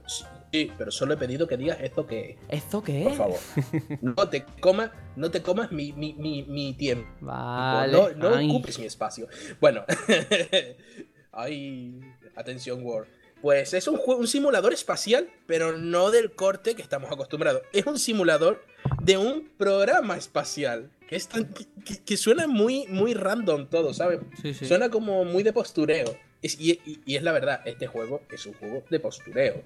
sí, 0.64 0.72
pero 0.78 0.90
solo 0.90 1.14
he 1.14 1.16
pedido 1.16 1.46
que 1.46 1.56
digas 1.56 1.78
esto 1.80 2.06
qué 2.06 2.38
es. 2.48 2.64
¿Eso 2.64 2.82
qué 2.82 3.02
Por 3.02 3.12
es? 3.12 3.18
favor. 3.18 3.38
No 4.02 4.28
te 4.28 4.44
comas, 4.60 4.90
no 5.16 5.30
te 5.30 5.42
comas 5.42 5.72
mi, 5.72 5.92
mi, 5.92 6.12
mi, 6.14 6.42
mi 6.44 6.74
tiempo. 6.74 7.08
Vale. 7.20 7.92
No, 7.92 8.10
no 8.10 8.34
ocupes 8.54 8.78
mi 8.78 8.86
espacio. 8.86 9.28
Bueno. 9.60 9.84
Ay, 11.32 12.00
atención, 12.34 12.82
Word. 12.84 13.06
Pues 13.42 13.74
es 13.74 13.86
un, 13.86 14.00
un 14.06 14.26
simulador 14.26 14.72
espacial, 14.72 15.28
pero 15.46 15.76
no 15.76 16.10
del 16.10 16.32
corte 16.32 16.74
que 16.74 16.82
estamos 16.82 17.10
acostumbrados. 17.12 17.62
Es 17.72 17.86
un 17.86 17.98
simulador 17.98 18.64
de 19.02 19.18
un 19.18 19.48
programa 19.58 20.16
espacial. 20.16 20.90
Que, 21.08 21.16
es 21.16 21.28
tan- 21.28 21.52
que, 21.52 21.66
que- 21.84 22.02
que 22.02 22.16
suena 22.16 22.46
muy, 22.48 22.86
muy 22.88 23.14
random 23.14 23.68
todo, 23.68 23.92
¿sabes? 23.94 24.20
Sí, 24.42 24.54
sí. 24.54 24.66
Suena 24.66 24.88
como 24.90 25.24
muy 25.24 25.42
de 25.42 25.52
postureo. 25.52 26.16
Es- 26.42 26.58
y, 26.58 26.72
y- 26.84 27.00
y 27.04 27.16
es 27.16 27.22
la 27.22 27.32
verdad, 27.32 27.60
este 27.66 27.86
juego 27.86 28.22
es 28.32 28.44
un 28.46 28.54
juego 28.54 28.82
de 28.90 28.98
postureo. 28.98 29.62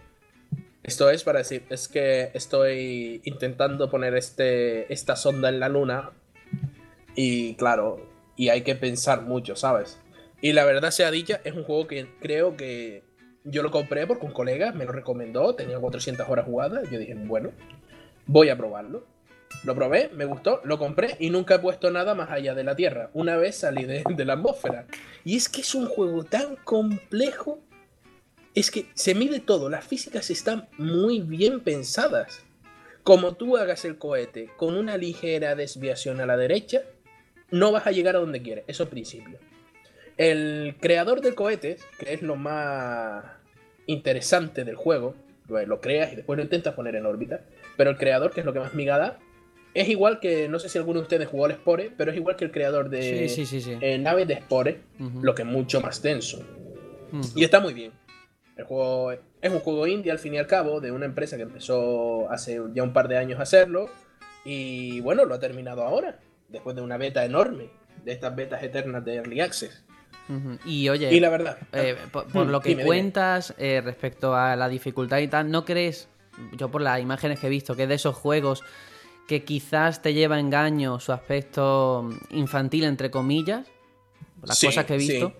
Esto 0.82 1.10
es 1.10 1.24
para 1.24 1.40
decir, 1.40 1.64
es 1.68 1.88
que 1.88 2.30
estoy 2.32 3.20
intentando 3.24 3.90
poner 3.90 4.14
este, 4.14 4.92
esta 4.92 5.14
sonda 5.14 5.48
en 5.48 5.60
la 5.60 5.68
luna 5.68 6.10
y 7.14 7.54
claro, 7.54 8.08
y 8.36 8.48
hay 8.48 8.62
que 8.62 8.74
pensar 8.74 9.22
mucho, 9.22 9.56
¿sabes? 9.56 9.98
Y 10.40 10.54
la 10.54 10.64
verdad 10.64 10.90
sea 10.90 11.10
dicha, 11.10 11.40
es 11.44 11.54
un 11.54 11.64
juego 11.64 11.86
que 11.86 12.08
creo 12.20 12.56
que 12.56 13.02
yo 13.44 13.62
lo 13.62 13.70
compré 13.70 14.06
porque 14.06 14.26
un 14.26 14.32
colega 14.32 14.72
me 14.72 14.84
lo 14.86 14.92
recomendó, 14.92 15.54
tenía 15.54 15.78
400 15.78 16.28
horas 16.28 16.46
jugadas, 16.46 16.88
yo 16.90 16.98
dije, 16.98 17.14
bueno, 17.14 17.50
voy 18.26 18.48
a 18.48 18.56
probarlo. 18.56 19.04
Lo 19.64 19.74
probé, 19.74 20.10
me 20.14 20.24
gustó, 20.24 20.60
lo 20.64 20.78
compré 20.78 21.16
y 21.18 21.28
nunca 21.28 21.56
he 21.56 21.58
puesto 21.58 21.90
nada 21.90 22.14
más 22.14 22.30
allá 22.30 22.54
de 22.54 22.64
la 22.64 22.76
Tierra. 22.76 23.10
Una 23.12 23.36
vez 23.36 23.56
salí 23.56 23.84
de, 23.84 24.04
de 24.08 24.24
la 24.24 24.34
atmósfera. 24.34 24.86
Y 25.24 25.36
es 25.36 25.48
que 25.48 25.60
es 25.60 25.74
un 25.74 25.86
juego 25.86 26.24
tan 26.24 26.56
complejo. 26.56 27.58
Es 28.54 28.70
que 28.70 28.86
se 28.94 29.14
mide 29.14 29.40
todo, 29.40 29.68
las 29.68 29.84
físicas 29.84 30.30
están 30.30 30.68
muy 30.76 31.20
bien 31.20 31.60
pensadas. 31.60 32.42
Como 33.02 33.34
tú 33.34 33.56
hagas 33.56 33.84
el 33.84 33.96
cohete 33.96 34.50
con 34.56 34.76
una 34.76 34.96
ligera 34.96 35.54
desviación 35.54 36.20
a 36.20 36.26
la 36.26 36.36
derecha, 36.36 36.82
no 37.50 37.72
vas 37.72 37.86
a 37.86 37.92
llegar 37.92 38.16
a 38.16 38.20
donde 38.20 38.42
quieres, 38.42 38.64
eso 38.66 38.84
es 38.84 38.88
principio. 38.88 39.38
El 40.16 40.76
creador 40.80 41.20
del 41.20 41.34
cohete, 41.34 41.78
que 41.98 42.12
es 42.12 42.22
lo 42.22 42.36
más 42.36 43.24
interesante 43.86 44.64
del 44.64 44.76
juego, 44.76 45.14
lo, 45.48 45.64
lo 45.64 45.80
creas 45.80 46.12
y 46.12 46.16
después 46.16 46.36
lo 46.36 46.42
intentas 46.42 46.74
poner 46.74 46.94
en 46.96 47.06
órbita, 47.06 47.40
pero 47.76 47.90
el 47.90 47.96
creador, 47.96 48.32
que 48.32 48.40
es 48.40 48.46
lo 48.46 48.52
que 48.52 48.60
más 48.60 48.74
miga 48.74 48.98
da, 48.98 49.18
es 49.72 49.88
igual 49.88 50.20
que, 50.20 50.48
no 50.48 50.58
sé 50.58 50.68
si 50.68 50.78
alguno 50.78 50.98
de 51.00 51.04
ustedes 51.04 51.28
jugó 51.28 51.46
al 51.46 51.52
Spore, 51.52 51.92
pero 51.96 52.10
es 52.10 52.16
igual 52.16 52.36
que 52.36 52.44
el 52.44 52.50
creador 52.50 52.90
de 52.90 53.28
Sí, 53.28 53.28
sí, 53.28 53.46
sí, 53.46 53.60
sí. 53.60 53.78
eh, 53.80 53.98
nave 53.98 54.26
de 54.26 54.36
Spore, 54.36 54.80
lo 55.22 55.34
que 55.34 55.42
es 55.42 55.48
mucho 55.48 55.80
más 55.80 56.02
denso. 56.02 56.44
Ujú. 57.12 57.22
Y 57.34 57.44
está 57.44 57.60
muy 57.60 57.72
bien. 57.72 57.92
El 58.60 58.66
juego 58.66 59.12
es 59.12 59.50
un 59.50 59.60
juego 59.60 59.86
indie 59.86 60.12
al 60.12 60.18
fin 60.18 60.34
y 60.34 60.38
al 60.38 60.46
cabo, 60.46 60.80
de 60.82 60.92
una 60.92 61.06
empresa 61.06 61.36
que 61.38 61.44
empezó 61.44 62.30
hace 62.30 62.60
ya 62.74 62.82
un 62.82 62.92
par 62.92 63.08
de 63.08 63.16
años 63.16 63.40
a 63.40 63.44
hacerlo. 63.44 63.88
Y 64.44 65.00
bueno, 65.00 65.24
lo 65.24 65.34
ha 65.34 65.40
terminado 65.40 65.82
ahora, 65.82 66.18
después 66.48 66.76
de 66.76 66.82
una 66.82 66.98
beta 66.98 67.24
enorme, 67.24 67.70
de 68.04 68.12
estas 68.12 68.36
betas 68.36 68.62
eternas 68.62 69.02
de 69.04 69.14
Early 69.16 69.40
Access. 69.40 69.82
Y 70.66 70.88
oye, 70.90 71.12
Y 71.12 71.20
la 71.20 71.30
verdad, 71.30 71.56
eh, 71.72 71.96
por, 72.12 72.26
por 72.28 72.46
Mm, 72.46 72.50
lo 72.50 72.60
que 72.60 72.68
dime, 72.68 72.82
dime. 72.82 72.86
cuentas 72.86 73.54
eh, 73.58 73.80
respecto 73.82 74.34
a 74.36 74.54
la 74.56 74.68
dificultad 74.68 75.18
y 75.18 75.26
tal, 75.28 75.50
¿no 75.50 75.64
crees, 75.64 76.08
yo 76.52 76.70
por 76.70 76.82
las 76.82 77.00
imágenes 77.00 77.40
que 77.40 77.46
he 77.46 77.50
visto, 77.50 77.74
que 77.74 77.82
es 77.84 77.88
de 77.88 77.96
esos 77.96 78.14
juegos 78.14 78.62
que 79.26 79.42
quizás 79.42 80.02
te 80.02 80.12
lleva 80.14 80.36
a 80.36 80.40
engaño 80.40 81.00
su 81.00 81.12
aspecto 81.12 82.10
infantil, 82.30 82.84
entre 82.84 83.10
comillas? 83.10 83.66
Las 84.42 84.58
Sí, 84.58 84.66
cosas 84.66 84.84
que 84.84 84.94
he 84.94 84.98
visto. 84.98 85.28
Sí, 85.30 85.34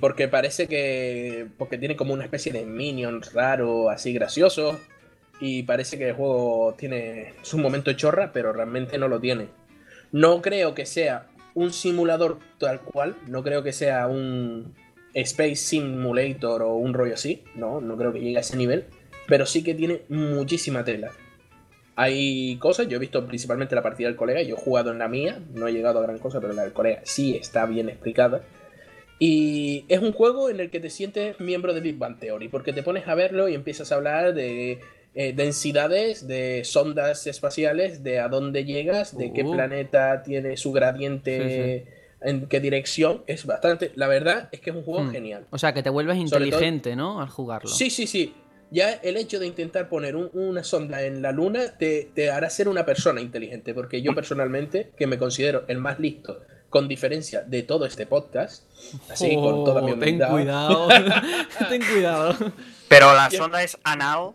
porque 0.00 0.28
parece 0.28 0.68
que. 0.68 1.46
Porque 1.58 1.78
tiene 1.78 1.96
como 1.96 2.12
una 2.12 2.24
especie 2.24 2.52
de 2.52 2.64
minions 2.64 3.32
raro, 3.32 3.90
así 3.90 4.12
gracioso. 4.12 4.78
Y 5.40 5.64
parece 5.64 5.98
que 5.98 6.08
el 6.08 6.14
juego 6.14 6.74
tiene 6.78 7.34
su 7.42 7.58
momento 7.58 7.92
chorra, 7.94 8.32
pero 8.32 8.52
realmente 8.52 8.98
no 8.98 9.08
lo 9.08 9.18
tiene. 9.20 9.48
No 10.12 10.42
creo 10.42 10.74
que 10.74 10.86
sea 10.86 11.26
un 11.54 11.72
simulador 11.72 12.38
tal 12.58 12.80
cual. 12.80 13.16
No 13.26 13.42
creo 13.42 13.62
que 13.62 13.72
sea 13.72 14.06
un 14.06 14.74
Space 15.14 15.56
Simulator 15.56 16.62
o 16.62 16.74
un 16.74 16.94
rollo 16.94 17.14
así. 17.14 17.42
No, 17.54 17.80
no 17.80 17.96
creo 17.96 18.12
que 18.12 18.20
llegue 18.20 18.36
a 18.36 18.40
ese 18.40 18.56
nivel. 18.56 18.84
Pero 19.26 19.46
sí 19.46 19.64
que 19.64 19.74
tiene 19.74 20.02
muchísima 20.08 20.84
tela. 20.84 21.10
Hay 21.96 22.56
cosas, 22.58 22.88
yo 22.88 22.96
he 22.96 23.00
visto 23.00 23.26
principalmente 23.26 23.74
la 23.74 23.82
partida 23.82 24.08
del 24.08 24.16
colega, 24.16 24.42
yo 24.42 24.56
he 24.56 24.58
jugado 24.58 24.92
en 24.92 24.98
la 24.98 25.08
mía, 25.08 25.42
no 25.52 25.68
he 25.68 25.72
llegado 25.72 25.98
a 25.98 26.02
gran 26.02 26.18
cosa, 26.18 26.40
pero 26.40 26.54
la 26.54 26.62
del 26.62 26.72
colega 26.72 27.00
sí 27.04 27.36
está 27.36 27.66
bien 27.66 27.90
explicada. 27.90 28.42
Y 29.24 29.84
es 29.86 30.00
un 30.00 30.10
juego 30.12 30.50
en 30.50 30.58
el 30.58 30.68
que 30.68 30.80
te 30.80 30.90
sientes 30.90 31.38
miembro 31.38 31.72
de 31.74 31.80
Big 31.80 31.96
Bang 31.96 32.18
Theory, 32.18 32.48
porque 32.48 32.72
te 32.72 32.82
pones 32.82 33.06
a 33.06 33.14
verlo 33.14 33.48
y 33.48 33.54
empiezas 33.54 33.92
a 33.92 33.94
hablar 33.94 34.34
de 34.34 34.80
eh, 35.14 35.32
densidades, 35.32 36.26
de 36.26 36.62
sondas 36.64 37.24
espaciales, 37.28 38.02
de 38.02 38.18
a 38.18 38.26
dónde 38.26 38.64
llegas, 38.64 39.16
de 39.16 39.32
qué 39.32 39.44
Uh. 39.44 39.52
planeta 39.52 40.24
tiene 40.24 40.56
su 40.56 40.72
gradiente, 40.72 41.86
en 42.20 42.46
qué 42.48 42.58
dirección. 42.58 43.22
Es 43.28 43.46
bastante. 43.46 43.92
La 43.94 44.08
verdad 44.08 44.48
es 44.50 44.58
que 44.58 44.70
es 44.70 44.76
un 44.76 44.82
juego 44.82 45.04
Hmm. 45.04 45.12
genial. 45.12 45.46
O 45.50 45.58
sea, 45.58 45.72
que 45.72 45.84
te 45.84 45.90
vuelves 45.90 46.16
todo- 46.16 46.24
inteligente, 46.44 46.96
¿no? 46.96 47.20
Al 47.22 47.28
jugarlo. 47.28 47.68
Sí, 47.70 47.90
sí, 47.90 48.08
sí. 48.08 48.34
Ya 48.72 48.90
el 48.94 49.16
hecho 49.16 49.38
de 49.38 49.46
intentar 49.46 49.88
poner 49.88 50.16
un- 50.16 50.30
una 50.32 50.64
sonda 50.64 51.00
en 51.04 51.22
la 51.22 51.30
luna 51.30 51.76
te, 51.78 52.08
te 52.12 52.28
hará 52.30 52.50
ser 52.50 52.68
una 52.68 52.84
persona 52.84 53.20
inteligente, 53.20 53.72
porque 53.72 54.02
yo 54.02 54.14
personalmente, 54.16 54.90
que 54.96 55.06
me 55.06 55.16
considero 55.16 55.62
el 55.68 55.78
más 55.78 56.00
listo, 56.00 56.40
con 56.72 56.88
diferencia 56.88 57.42
de 57.42 57.62
todo 57.62 57.84
este 57.84 58.06
podcast, 58.06 58.64
así 59.10 59.34
con 59.34 59.62
toda 59.62 59.82
mi 59.82 59.92
Oh, 59.92 59.98
ten 59.98 60.14
humildad, 60.14 60.30
cuidado. 60.30 60.88
ten 61.68 61.82
cuidado. 61.84 62.34
Pero 62.88 63.12
la 63.12 63.30
sonda 63.30 63.62
es 63.62 63.76
anal. 63.84 64.32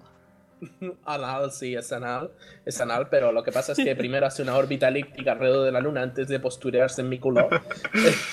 Anal, 1.03 1.51
sí, 1.51 1.74
es 1.74 1.91
anal, 1.91 2.29
es 2.63 2.79
anal, 2.79 3.10
pero 3.10 3.32
lo 3.32 3.44
que 3.44 3.51
pasa 3.51 3.72
es 3.72 3.79
que 3.79 3.96
primero 3.96 4.27
hace 4.27 4.44
una 4.44 4.56
órbita 4.56 4.88
elíptica 4.88 5.32
alrededor 5.32 5.65
de 5.65 5.72
la 5.72 5.82
luna 5.82 6.03
antes 6.03 6.27
de 6.27 6.39
posturearse 6.39 7.01
en 7.01 7.10
mi 7.10 7.17
culo. 7.17 7.50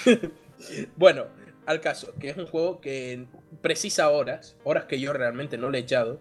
bueno, 0.97 1.25
al 1.65 1.81
caso, 1.81 2.13
que 2.21 2.29
es 2.29 2.37
un 2.37 2.47
juego 2.47 2.83
que 2.83 3.25
precisa 3.63 4.11
horas, 4.11 4.55
horas 4.65 4.85
que 4.85 5.01
yo 5.01 5.15
realmente 5.15 5.57
no 5.57 5.71
le 5.71 5.79
he 5.79 5.81
echado, 5.81 6.21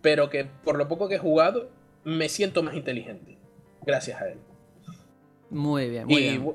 pero 0.00 0.30
que 0.30 0.46
por 0.46 0.78
lo 0.78 0.88
poco 0.88 1.08
que 1.08 1.16
he 1.16 1.18
jugado, 1.18 1.68
me 2.02 2.30
siento 2.30 2.62
más 2.62 2.74
inteligente. 2.74 3.36
Gracias 3.82 4.22
a 4.22 4.28
él. 4.28 4.38
Muy 5.50 5.90
bien, 5.90 6.06
muy 6.06 6.14
Y 6.14 6.38
bien. 6.38 6.54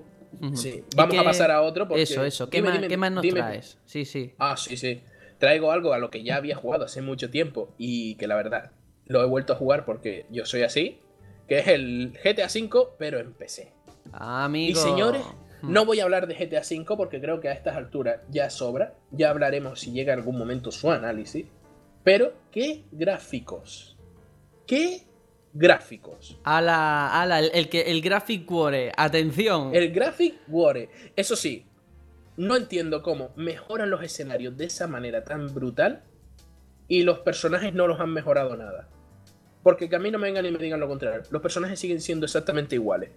Sí, 0.54 0.84
¿Y 0.92 0.96
vamos 0.96 1.18
a 1.18 1.24
pasar 1.24 1.52
a 1.52 1.62
otro. 1.62 1.88
Porque... 1.88 2.04
Eso, 2.04 2.24
eso. 2.24 2.50
¿Qué, 2.50 2.58
Dime, 2.58 2.70
más, 2.70 2.78
dime, 2.78 2.88
qué 2.88 2.98
más 2.98 3.12
nos 3.12 3.22
dime. 3.22 3.40
traes? 3.40 3.78
Sí, 3.86 4.06
sí. 4.06 4.34
Ah, 4.38 4.56
sí, 4.58 4.78
sí. 4.78 5.02
Traigo 5.38 5.72
algo 5.72 5.94
a 5.94 5.98
lo 6.00 6.10
que 6.10 6.24
ya 6.24 6.36
había 6.36 6.56
jugado 6.56 6.86
hace 6.86 7.02
mucho 7.02 7.30
tiempo 7.30 7.74
y 7.78 8.16
que 8.16 8.28
la 8.28 8.36
verdad 8.36 8.72
lo 9.06 9.22
he 9.22 9.26
vuelto 9.26 9.54
a 9.54 9.56
jugar 9.56 9.86
porque 9.86 10.26
yo 10.30 10.46
soy 10.46 10.64
así, 10.64 11.00
que 11.48 11.60
es 11.60 11.68
el 11.68 12.18
GTA 12.24 12.48
V, 12.48 12.90
pero 12.98 13.20
en 13.20 13.34
PC. 13.34 13.72
Amigo. 14.12 14.72
Y 14.72 14.82
señores, 14.82 15.24
no 15.62 15.86
voy 15.86 16.00
a 16.00 16.04
hablar 16.04 16.28
de 16.28 16.36
GTA 16.36 16.62
V 16.62 16.86
porque 16.98 17.20
creo 17.20 17.40
que 17.40 17.50
a 17.50 17.54
estas 17.54 17.76
alturas 17.76 18.22
ya 18.30 18.50
sobra. 18.50 18.96
Ya 19.12 19.30
hablaremos 19.30 19.80
si 19.80 19.92
llega 19.92 20.14
en 20.14 20.20
algún 20.20 20.38
momento 20.38 20.72
su 20.72 20.92
análisis. 20.92 21.46
Pero, 22.04 22.34
¿qué 22.52 22.86
gráficos? 22.92 23.98
¿Qué 24.66 25.04
gráficos? 25.54 26.40
Ala, 26.44 27.22
ala, 27.22 27.40
el, 27.40 27.52
el 27.54 27.70
que, 27.70 27.82
el 27.82 28.02
Graphic 28.02 28.46
Core. 28.46 28.92
Atención. 28.96 29.76
El 29.76 29.92
Graphic 29.92 30.36
War. 30.48 30.90
Eso 31.16 31.36
sí, 31.36 31.66
no 32.38 32.56
entiendo 32.56 33.04
cómo 33.04 33.32
mejoran 33.36 33.90
los 33.90 34.02
escenarios 34.02 34.56
de 34.56 34.66
esa 34.66 34.88
manera 34.88 35.26
tan 35.26 35.54
brutal 35.54 36.04
y 36.88 37.04
los 37.04 37.20
personajes 37.20 37.74
no 37.74 37.86
los 37.86 38.00
han 38.00 38.12
mejorado 38.14 38.56
nada. 38.56 38.88
Porque 39.62 39.90
que 39.90 39.98
a 39.98 40.00
mí 40.00 40.10
no 40.10 40.20
me 40.20 40.28
vengan 40.28 40.46
y 40.46 40.52
me 40.52 40.58
digan 40.58 40.80
lo 40.80 40.88
contrario. 40.88 41.22
Los 41.32 41.42
personajes 41.42 41.80
siguen 41.80 42.00
siendo 42.00 42.26
exactamente 42.26 42.76
iguales. 42.76 43.12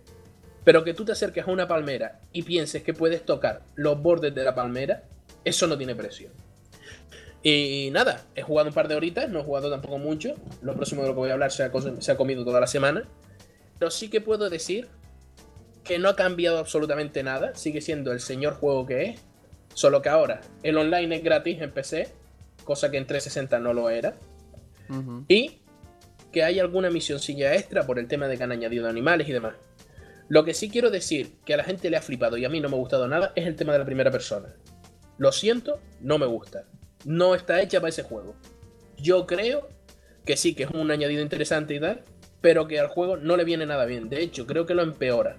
Pero 0.64 0.82
que 0.82 0.92
tú 0.92 1.04
te 1.04 1.12
acerques 1.12 1.46
a 1.46 1.50
una 1.50 1.68
palmera 1.68 2.20
y 2.32 2.42
pienses 2.42 2.82
que 2.82 2.94
puedes 2.94 3.24
tocar 3.24 3.62
los 3.76 4.02
bordes 4.02 4.34
de 4.34 4.42
la 4.44 4.54
palmera, 4.54 5.04
eso 5.44 5.66
no 5.66 5.78
tiene 5.78 5.94
precio. 5.94 6.30
Y 7.42 7.90
nada, 7.92 8.24
he 8.36 8.42
jugado 8.42 8.68
un 8.68 8.74
par 8.74 8.86
de 8.88 8.94
horitas, 8.94 9.28
no 9.28 9.40
he 9.40 9.42
jugado 9.42 9.68
tampoco 9.70 9.98
mucho. 9.98 10.34
Lo 10.62 10.74
próximo 10.74 11.02
de 11.02 11.08
lo 11.08 11.14
que 11.14 11.20
voy 11.20 11.30
a 11.30 11.32
hablar 11.32 11.50
se 11.50 11.64
ha, 11.64 11.72
cos- 11.72 12.00
se 12.00 12.12
ha 12.12 12.16
comido 12.16 12.44
toda 12.44 12.60
la 12.60 12.66
semana. 12.68 13.08
Pero 13.78 13.90
sí 13.90 14.08
que 14.08 14.20
puedo 14.20 14.48
decir 14.48 14.88
que 15.82 15.98
no 15.98 16.08
ha 16.08 16.14
cambiado 16.14 16.58
absolutamente 16.58 17.22
nada, 17.24 17.54
sigue 17.56 17.80
siendo 17.80 18.12
el 18.12 18.20
señor 18.20 18.54
juego 18.54 18.86
que 18.86 19.02
es, 19.06 19.20
solo 19.74 20.00
que 20.02 20.08
ahora 20.08 20.40
el 20.62 20.76
online 20.78 21.16
es 21.16 21.24
gratis 21.24 21.60
en 21.60 21.72
PC, 21.72 22.08
cosa 22.62 22.90
que 22.92 22.98
en 22.98 23.06
360 23.06 23.58
no 23.58 23.72
lo 23.74 23.90
era, 23.90 24.14
y 25.28 25.58
que 26.30 26.44
hay 26.44 26.60
alguna 26.60 26.90
misioncilla 26.90 27.54
extra 27.56 27.84
por 27.86 27.98
el 27.98 28.06
tema 28.06 28.28
de 28.28 28.36
que 28.38 28.44
han 28.44 28.52
añadido 28.52 28.88
animales 28.88 29.28
y 29.28 29.32
demás. 29.32 29.54
Lo 30.28 30.44
que 30.44 30.54
sí 30.54 30.70
quiero 30.70 30.90
decir 30.90 31.32
que 31.44 31.54
a 31.54 31.56
la 31.56 31.64
gente 31.64 31.90
le 31.90 31.96
ha 31.96 32.02
flipado 32.02 32.36
y 32.36 32.44
a 32.44 32.48
mí 32.48 32.60
no 32.60 32.68
me 32.68 32.76
ha 32.76 32.78
gustado 32.78 33.08
nada 33.08 33.32
es 33.34 33.46
el 33.46 33.56
tema 33.56 33.72
de 33.72 33.80
la 33.80 33.84
primera 33.84 34.10
persona. 34.12 34.54
Lo 35.18 35.32
siento, 35.32 35.80
no 36.00 36.18
me 36.18 36.26
gusta. 36.26 36.64
No 37.04 37.34
está 37.34 37.60
hecha 37.60 37.80
para 37.80 37.88
ese 37.90 38.02
juego. 38.02 38.34
Yo 38.96 39.26
creo, 39.26 39.68
que 40.24 40.36
sí, 40.36 40.54
que 40.54 40.64
es 40.64 40.70
un 40.70 40.90
añadido 40.90 41.22
interesante 41.22 41.74
y 41.74 41.80
tal, 41.80 42.02
pero 42.40 42.66
que 42.68 42.78
al 42.78 42.88
juego 42.88 43.16
no 43.16 43.36
le 43.36 43.44
viene 43.44 43.66
nada 43.66 43.84
bien. 43.84 44.08
De 44.08 44.22
hecho, 44.22 44.46
creo 44.46 44.66
que 44.66 44.74
lo 44.74 44.82
empeora. 44.82 45.36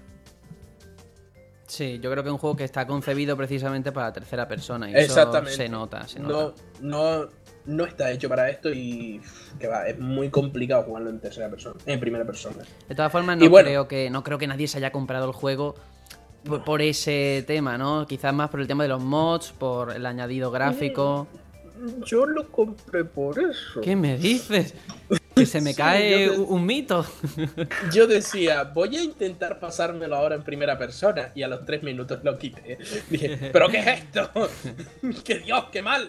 Sí, 1.67 1.99
yo 2.01 2.11
creo 2.11 2.23
que 2.23 2.29
es 2.29 2.33
un 2.33 2.37
juego 2.39 2.55
que 2.55 2.65
está 2.65 2.85
concebido 2.85 3.35
precisamente 3.35 3.91
para 3.91 4.07
la 4.07 4.13
tercera 4.13 4.47
persona 4.47 4.91
y 4.91 4.95
Exactamente. 4.95 5.51
eso 5.53 5.57
se 5.63 5.69
nota, 5.69 6.07
se 6.07 6.19
No, 6.19 6.27
nota. 6.27 6.61
no, 6.81 7.27
no 7.65 7.85
está 7.85 8.11
hecho 8.11 8.29
para 8.29 8.49
esto 8.49 8.69
y 8.71 9.19
que 9.59 9.67
va, 9.67 9.87
es 9.87 9.97
muy 9.97 10.29
complicado 10.29 10.83
jugarlo 10.83 11.09
en 11.09 11.19
tercera 11.19 11.49
persona, 11.49 11.79
en 11.85 11.99
primera 11.99 12.25
persona. 12.25 12.63
De 12.87 12.93
todas 12.93 13.11
formas, 13.11 13.37
no, 13.37 13.49
bueno. 13.49 13.67
creo 13.67 13.87
que, 13.87 14.09
no 14.11 14.23
creo 14.23 14.37
que 14.37 14.45
nadie 14.45 14.67
se 14.67 14.77
haya 14.77 14.91
comprado 14.91 15.25
el 15.25 15.31
juego 15.33 15.73
por, 16.43 16.63
por 16.63 16.81
ese 16.83 17.43
tema, 17.47 17.77
¿no? 17.77 18.05
Quizás 18.05 18.33
más 18.35 18.49
por 18.49 18.59
el 18.59 18.67
tema 18.67 18.83
de 18.83 18.89
los 18.89 19.01
mods, 19.01 19.53
por 19.53 19.93
el 19.95 20.05
añadido 20.05 20.51
gráfico. 20.51 21.27
Yo 22.05 22.25
lo 22.25 22.49
compré 22.49 23.03
por 23.05 23.39
eso. 23.39 23.81
¿Qué 23.81 23.95
me 23.95 24.17
dices? 24.17 24.73
Que 25.35 25.47
se 25.47 25.61
me 25.61 25.71
Sí, 25.71 25.77
cae 25.77 26.29
un 26.29 26.63
mito. 26.63 27.03
Yo 27.91 28.05
decía, 28.05 28.65
voy 28.65 28.95
a 28.97 29.03
intentar 29.03 29.59
pasármelo 29.59 30.15
ahora 30.15 30.35
en 30.35 30.43
primera 30.43 30.77
persona 30.77 31.31
y 31.33 31.41
a 31.41 31.47
los 31.47 31.65
tres 31.65 31.81
minutos 31.81 32.19
lo 32.23 32.37
quité. 32.37 32.77
Dije, 33.09 33.49
¿pero 33.51 33.67
qué 33.67 33.79
es 33.79 33.87
esto? 33.87 34.29
¡Qué 35.25 35.39
Dios, 35.39 35.65
qué 35.71 35.81
mal! 35.81 36.07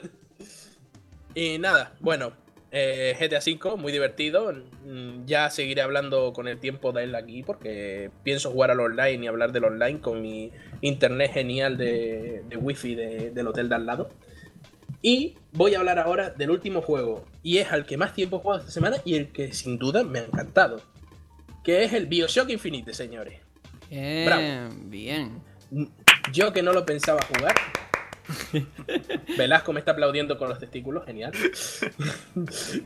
Y 1.35 1.59
nada, 1.59 1.95
bueno, 2.01 2.33
eh, 2.71 3.17
GTA 3.19 3.39
V, 3.39 3.77
muy 3.81 3.93
divertido. 3.93 4.53
Mm, 4.85 5.25
Ya 5.25 5.49
seguiré 5.49 5.81
hablando 5.81 6.35
con 6.35 6.47
el 6.47 6.59
tiempo 6.61 6.93
de 6.93 7.05
él 7.05 7.15
aquí 7.15 7.43
porque 7.43 8.11
pienso 8.25 8.51
jugar 8.51 8.71
al 8.73 8.81
online 8.81 9.25
y 9.25 9.27
hablar 9.27 9.53
del 9.53 9.65
online 9.65 10.01
con 10.01 10.21
mi 10.21 10.53
internet 10.83 11.33
genial 11.33 11.79
de, 11.79 12.43
de 12.47 12.57
wifi 12.59 12.95
de- 12.95 13.31
del 13.31 13.47
hotel 13.49 13.71
de 13.71 13.75
al 13.75 13.87
lado. 13.87 14.11
Y 15.07 15.35
voy 15.53 15.75
a 15.75 15.81
hablar 15.81 15.99
ahora 15.99 16.31
del 16.31 16.51
último 16.51 16.81
juego. 16.81 17.27
Y 17.43 17.59
es 17.59 17.71
al 17.71 17.85
que 17.85 17.99
más 17.99 18.15
tiempo 18.15 18.39
he 18.39 18.41
jugado 18.41 18.61
esta 18.61 18.73
semana 18.73 18.97
y 19.05 19.17
el 19.17 19.33
que 19.33 19.53
sin 19.53 19.77
duda 19.77 20.03
me 20.03 20.21
ha 20.21 20.23
encantado. 20.25 20.81
Que 21.63 21.85
es 21.85 21.93
el 21.93 22.07
Bioshock 22.07 22.49
Infinite, 22.49 22.95
señores. 22.95 23.39
Bien, 23.91 24.25
Bravo. 24.25 24.75
bien. 24.87 25.43
Yo 26.33 26.55
que 26.55 26.63
no 26.63 26.73
lo 26.73 26.87
pensaba 26.87 27.21
jugar. 27.23 27.55
Velasco 29.37 29.75
me 29.75 29.81
está 29.81 29.93
aplaudiendo 29.93 30.39
con 30.39 30.49
los 30.49 30.59
testículos, 30.59 31.05
genial. 31.05 31.33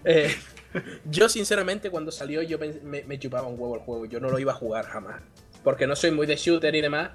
Eh, 0.05 0.35
yo 1.05 1.29
sinceramente 1.29 1.89
cuando 1.89 2.11
salió 2.11 2.43
yo 2.43 2.59
me, 2.59 3.05
me 3.05 3.19
chupaba 3.21 3.47
un 3.47 3.59
huevo 3.59 3.77
el 3.77 3.81
juego, 3.81 4.07
yo 4.07 4.19
no 4.19 4.29
lo 4.29 4.41
iba 4.41 4.51
a 4.53 4.57
jugar 4.57 4.87
jamás. 4.87 5.23
Porque 5.63 5.87
no 5.87 5.95
soy 5.95 6.11
muy 6.11 6.27
de 6.27 6.35
shooter 6.35 6.75
y 6.75 6.81
demás. 6.81 7.11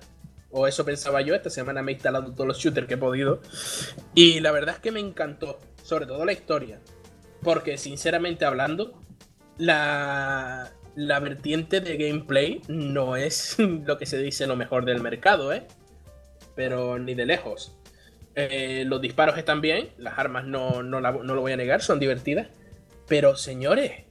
O 0.55 0.67
eso 0.67 0.85
pensaba 0.85 1.21
yo, 1.21 1.33
esta 1.33 1.49
semana 1.49 1.81
me 1.81 1.91
he 1.91 1.95
instalado 1.95 2.31
todos 2.31 2.47
los 2.47 2.57
shooters 2.59 2.87
que 2.87 2.93
he 2.93 2.97
podido. 2.97 3.41
Y 4.13 4.39
la 4.39 4.51
verdad 4.51 4.75
es 4.75 4.81
que 4.81 4.91
me 4.91 4.99
encantó, 4.99 5.59
sobre 5.83 6.05
todo 6.05 6.23
la 6.25 6.31
historia. 6.33 6.79
Porque 7.41 7.77
sinceramente 7.77 8.45
hablando, 8.45 8.93
la, 9.57 10.71
la 10.95 11.19
vertiente 11.19 11.81
de 11.81 11.97
gameplay 11.97 12.61
no 12.67 13.15
es 13.15 13.55
lo 13.59 13.97
que 13.97 14.05
se 14.05 14.17
dice 14.19 14.47
lo 14.47 14.55
mejor 14.55 14.85
del 14.85 15.01
mercado, 15.01 15.51
¿eh? 15.53 15.65
Pero 16.55 16.99
ni 16.99 17.15
de 17.15 17.25
lejos. 17.25 17.75
Eh, 18.35 18.83
los 18.87 19.01
disparos 19.01 19.37
están 19.37 19.59
bien, 19.61 19.89
las 19.97 20.17
armas 20.19 20.45
no, 20.45 20.83
no, 20.83 21.01
la- 21.01 21.11
no 21.11 21.33
lo 21.35 21.41
voy 21.41 21.51
a 21.53 21.57
negar, 21.57 21.81
son 21.81 21.99
divertidas. 21.99 22.47
Pero 23.07 23.35
señores, 23.35 24.03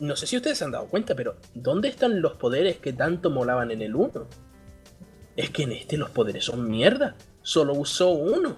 no 0.00 0.16
sé 0.16 0.26
si 0.26 0.36
ustedes 0.36 0.58
se 0.58 0.64
han 0.64 0.70
dado 0.70 0.86
cuenta, 0.86 1.14
pero 1.14 1.36
¿dónde 1.54 1.88
están 1.88 2.20
los 2.22 2.34
poderes 2.36 2.78
que 2.78 2.92
tanto 2.94 3.30
molaban 3.30 3.70
en 3.70 3.82
el 3.82 3.94
1? 3.94 4.26
Es 5.36 5.50
que 5.50 5.62
en 5.64 5.72
este 5.72 5.96
los 5.96 6.10
poderes 6.10 6.44
son 6.44 6.70
mierda. 6.70 7.14
Solo 7.42 7.74
usó 7.74 8.10
uno. 8.10 8.56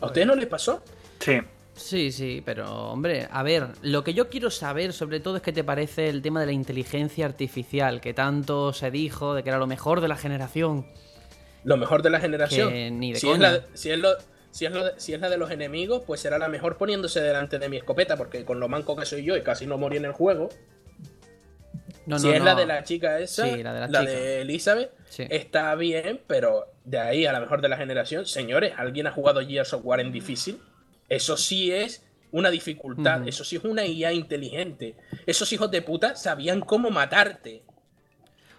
¿A 0.00 0.06
ustedes 0.06 0.26
no 0.26 0.34
les 0.34 0.46
pasó? 0.46 0.82
Sí. 1.18 1.38
Sí, 1.74 2.12
sí, 2.12 2.42
pero 2.44 2.90
hombre, 2.90 3.26
a 3.30 3.42
ver, 3.42 3.68
lo 3.80 4.04
que 4.04 4.12
yo 4.12 4.28
quiero 4.28 4.50
saber 4.50 4.92
sobre 4.92 5.18
todo 5.18 5.36
es 5.36 5.42
qué 5.42 5.52
te 5.52 5.64
parece 5.64 6.08
el 6.10 6.20
tema 6.20 6.40
de 6.40 6.46
la 6.46 6.52
inteligencia 6.52 7.24
artificial, 7.24 8.02
que 8.02 8.12
tanto 8.12 8.74
se 8.74 8.90
dijo 8.90 9.34
de 9.34 9.42
que 9.42 9.48
era 9.48 9.58
lo 9.58 9.66
mejor 9.66 10.02
de 10.02 10.08
la 10.08 10.16
generación. 10.16 10.86
Lo 11.64 11.78
mejor 11.78 12.02
de 12.02 12.10
la 12.10 12.20
generación. 12.20 12.68
Que 12.70 12.90
ni 12.90 13.12
de 13.14 13.18
si, 13.18 13.30
es 13.30 13.38
la, 13.38 13.64
si, 13.72 13.90
es 13.90 13.98
lo- 13.98 14.16
si, 14.50 14.66
es 14.66 14.72
lo 14.72 14.84
de- 14.84 14.92
si 15.00 15.14
es 15.14 15.20
la 15.20 15.30
de 15.30 15.38
los 15.38 15.50
enemigos, 15.50 16.02
pues 16.06 16.20
será 16.20 16.38
la 16.38 16.48
mejor 16.48 16.76
poniéndose 16.76 17.20
delante 17.22 17.58
de 17.58 17.68
mi 17.70 17.78
escopeta, 17.78 18.16
porque 18.18 18.44
con 18.44 18.60
lo 18.60 18.68
manco 18.68 18.94
que 18.94 19.06
soy 19.06 19.24
yo 19.24 19.34
y 19.36 19.42
casi 19.42 19.66
no 19.66 19.78
morí 19.78 19.96
en 19.96 20.04
el 20.04 20.12
juego. 20.12 20.50
No, 22.06 22.18
si 22.18 22.26
no, 22.28 22.32
es 22.34 22.42
la 22.42 22.54
de 22.54 22.66
la 22.66 22.82
chica 22.84 23.18
esa, 23.18 23.44
Sí, 23.44 23.62
la 23.62 23.72
de 23.74 23.80
la 23.80 23.86
la 23.88 24.00
chica. 24.00 24.10
de 24.12 24.40
Elizabeth, 24.42 24.90
Sí. 25.08 25.26
está 25.30 25.74
bien, 25.74 26.20
pero 26.26 26.66
de 26.84 26.98
ahí 26.98 27.26
a 27.26 27.32
la 27.32 27.40
mejor 27.40 27.60
de 27.60 27.68
la 27.68 27.76
generación, 27.76 28.26
señores, 28.26 28.72
¿alguien 28.76 29.06
ha 29.06 29.12
jugado 29.12 29.40
Gears 29.46 29.72
of 29.74 29.82
War 29.84 30.00
en 30.00 30.10
difícil? 30.12 30.58
Eso 31.08 31.36
sí 31.36 31.72
es 31.72 32.04
una 32.32 32.50
dificultad, 32.50 33.26
eso 33.26 33.44
sí 33.44 33.56
es 33.56 33.64
una 33.64 33.84
IA 33.84 34.12
inteligente. 34.12 34.94
Esos 35.26 35.52
hijos 35.52 35.70
de 35.70 35.82
puta 35.82 36.14
sabían 36.16 36.60
cómo 36.60 36.90
matarte. 36.90 37.62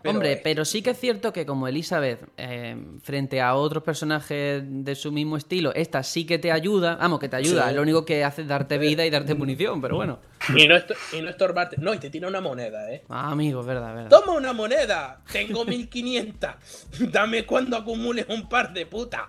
Pero, 0.04 0.16
Hombre, 0.16 0.34
eh, 0.34 0.42
pero 0.44 0.66
sí 0.66 0.82
que 0.82 0.92
es 0.92 1.00
cierto 1.00 1.32
que 1.34 1.46
como 1.46 1.68
Elizabeth, 1.68 2.22
eh, 2.38 2.76
frente 3.04 3.40
a 3.42 3.56
otros 3.56 3.84
personajes 3.84 4.64
de 4.66 4.96
su 4.96 5.12
mismo 5.12 5.38
estilo, 5.38 5.74
esta 5.76 6.02
sí 6.04 6.26
que 6.26 6.40
te 6.40 6.52
ayuda, 6.52 6.96
vamos, 6.96 7.20
que 7.20 7.30
te 7.30 7.36
ayuda, 7.36 7.70
Sí. 7.70 7.76
lo 7.76 7.82
único 7.82 8.04
que 8.06 8.24
hace 8.24 8.42
es 8.44 8.48
darte 8.48 8.78
vida 8.78 9.06
y 9.06 9.10
darte 9.10 9.36
munición, 9.36 9.82
pero 9.82 9.96
bueno. 9.96 10.20
Y 10.56 10.68
no, 10.68 10.76
y 11.14 11.22
no 11.22 11.30
estorbarte. 11.30 11.76
No, 11.80 11.94
y 11.94 12.00
te 12.00 12.10
tira 12.10 12.28
una 12.28 12.42
moneda, 12.42 12.92
¿eh? 12.92 13.04
Ah, 13.10 13.32
amigo, 13.32 13.62
es 13.62 13.68
verdad, 13.68 13.94
verdad. 13.94 14.10
Toma 14.10 14.34
una 14.34 14.54
moneda. 14.54 15.22
Tengo 15.32 15.66
1500. 15.66 16.52
Dame 17.12 17.46
cuando 17.46 17.78
acumules 17.78 18.26
un 18.30 18.50
par 18.50 18.74
de 18.74 18.86
puta. 18.86 19.26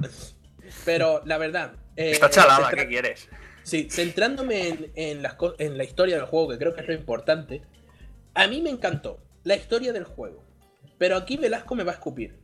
Pero 0.84 1.22
la 1.26 1.38
verdad. 1.38 1.72
eh, 1.96 2.12
Está 2.12 2.30
chalada, 2.30 2.70
centra- 2.70 2.82
¿qué 2.82 2.88
quieres? 2.88 3.28
Sí, 3.62 3.88
centrándome 3.90 4.68
en, 4.68 4.92
en 4.96 5.22
las 5.22 5.36
en 5.58 5.76
la 5.76 5.84
historia 5.84 6.16
del 6.16 6.24
juego, 6.24 6.48
que 6.48 6.58
creo 6.58 6.74
que 6.74 6.80
es 6.80 6.88
lo 6.88 6.94
importante. 6.94 7.62
A 8.34 8.46
mí 8.48 8.60
me 8.62 8.70
encantó 8.70 9.20
la 9.44 9.54
historia 9.54 9.92
del 9.92 10.04
juego. 10.04 10.42
Pero 11.02 11.16
aquí 11.16 11.36
Velasco 11.36 11.74
me 11.74 11.82
va 11.82 11.90
a 11.90 11.94
escupir. 11.94 12.36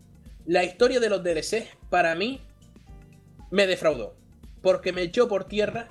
La 0.45 0.65
historia 0.65 0.99
de 0.99 1.09
los 1.09 1.23
DLC, 1.23 1.69
para 1.91 2.17
mí, 2.17 2.41
me 3.53 3.69
defraudó. 3.69 4.17
Porque 4.63 4.93
me 4.93 5.03
echó 5.03 5.29
por 5.29 5.45
tierra 5.45 5.91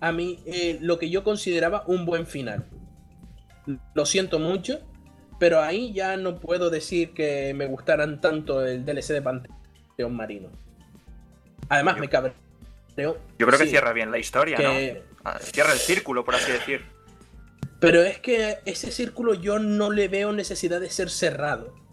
a 0.00 0.12
mí 0.12 0.40
eh, 0.46 0.78
lo 0.80 0.98
que 0.98 1.10
yo 1.10 1.22
consideraba 1.22 1.84
un 1.86 2.06
buen 2.06 2.26
final. 2.26 2.64
Lo 3.92 4.06
siento 4.06 4.38
mucho, 4.38 4.80
pero 5.38 5.60
ahí 5.60 5.92
ya 5.92 6.16
no 6.16 6.40
puedo 6.40 6.70
decir 6.70 7.12
que 7.12 7.52
me 7.52 7.66
gustaran 7.66 8.18
tanto 8.22 8.64
el 8.64 8.86
DLC 8.86 9.08
de 9.12 9.20
Panteón 9.20 10.16
Marino. 10.16 10.48
Además, 11.68 11.98
me 11.98 12.08
cabreó. 12.08 12.32
Yo 12.96 13.46
creo 13.46 13.58
que 13.58 13.66
cierra 13.66 13.92
bien 13.92 14.10
la 14.10 14.16
historia, 14.16 14.56
que- 14.56 15.02
¿no? 15.04 15.18
Ah, 15.22 15.38
Cierra 15.38 15.74
el 15.74 15.78
círculo, 15.78 16.24
por 16.24 16.34
así 16.34 16.50
decir. 16.50 16.80
Pero 17.78 18.00
es 18.00 18.18
que 18.20 18.56
ese 18.64 18.90
círculo 18.90 19.34
yo 19.34 19.58
no 19.58 19.90
le 19.90 20.08
veo 20.08 20.32
necesidad 20.32 20.80
de 20.80 20.88
ser 20.88 21.10
cerrado. 21.10 21.84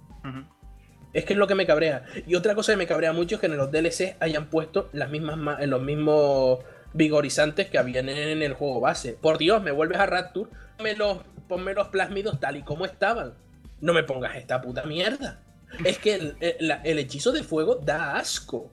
Es 1.13 1.25
que 1.25 1.33
es 1.33 1.39
lo 1.39 1.45
que 1.47 1.55
me 1.55 1.65
cabrea. 1.67 2.05
Y 2.25 2.35
otra 2.35 2.55
cosa 2.55 2.73
que 2.73 2.77
me 2.77 2.87
cabrea 2.87 3.13
mucho 3.13 3.35
es 3.35 3.41
que 3.41 3.47
en 3.47 3.55
los 3.57 3.71
DLC 3.71 4.15
hayan 4.19 4.47
puesto 4.49 4.89
las 4.93 5.09
mismas 5.11 5.37
ma- 5.37 5.57
en 5.59 5.69
los 5.69 5.81
mismos 5.81 6.59
vigorizantes 6.93 7.69
que 7.69 7.77
habían 7.77 8.09
en 8.09 8.41
el 8.41 8.53
juego 8.53 8.79
base. 8.79 9.13
Por 9.21 9.37
Dios, 9.37 9.61
me 9.61 9.71
vuelves 9.71 9.99
a 9.99 10.05
Rapture, 10.05 10.49
ponme 10.77 10.95
los, 10.95 11.19
ponme 11.47 11.73
los 11.73 11.87
plásmidos 11.89 12.39
tal 12.39 12.57
y 12.57 12.63
como 12.63 12.85
estaban. 12.85 13.33
No 13.81 13.93
me 13.93 14.03
pongas 14.03 14.35
esta 14.37 14.61
puta 14.61 14.83
mierda. 14.85 15.39
Es 15.83 15.97
que 15.99 16.15
el, 16.15 16.35
el- 16.39 16.67
la- 16.67 16.81
el 16.83 16.97
hechizo 16.99 17.31
de 17.31 17.43
fuego 17.43 17.75
da 17.75 18.15
asco. 18.17 18.71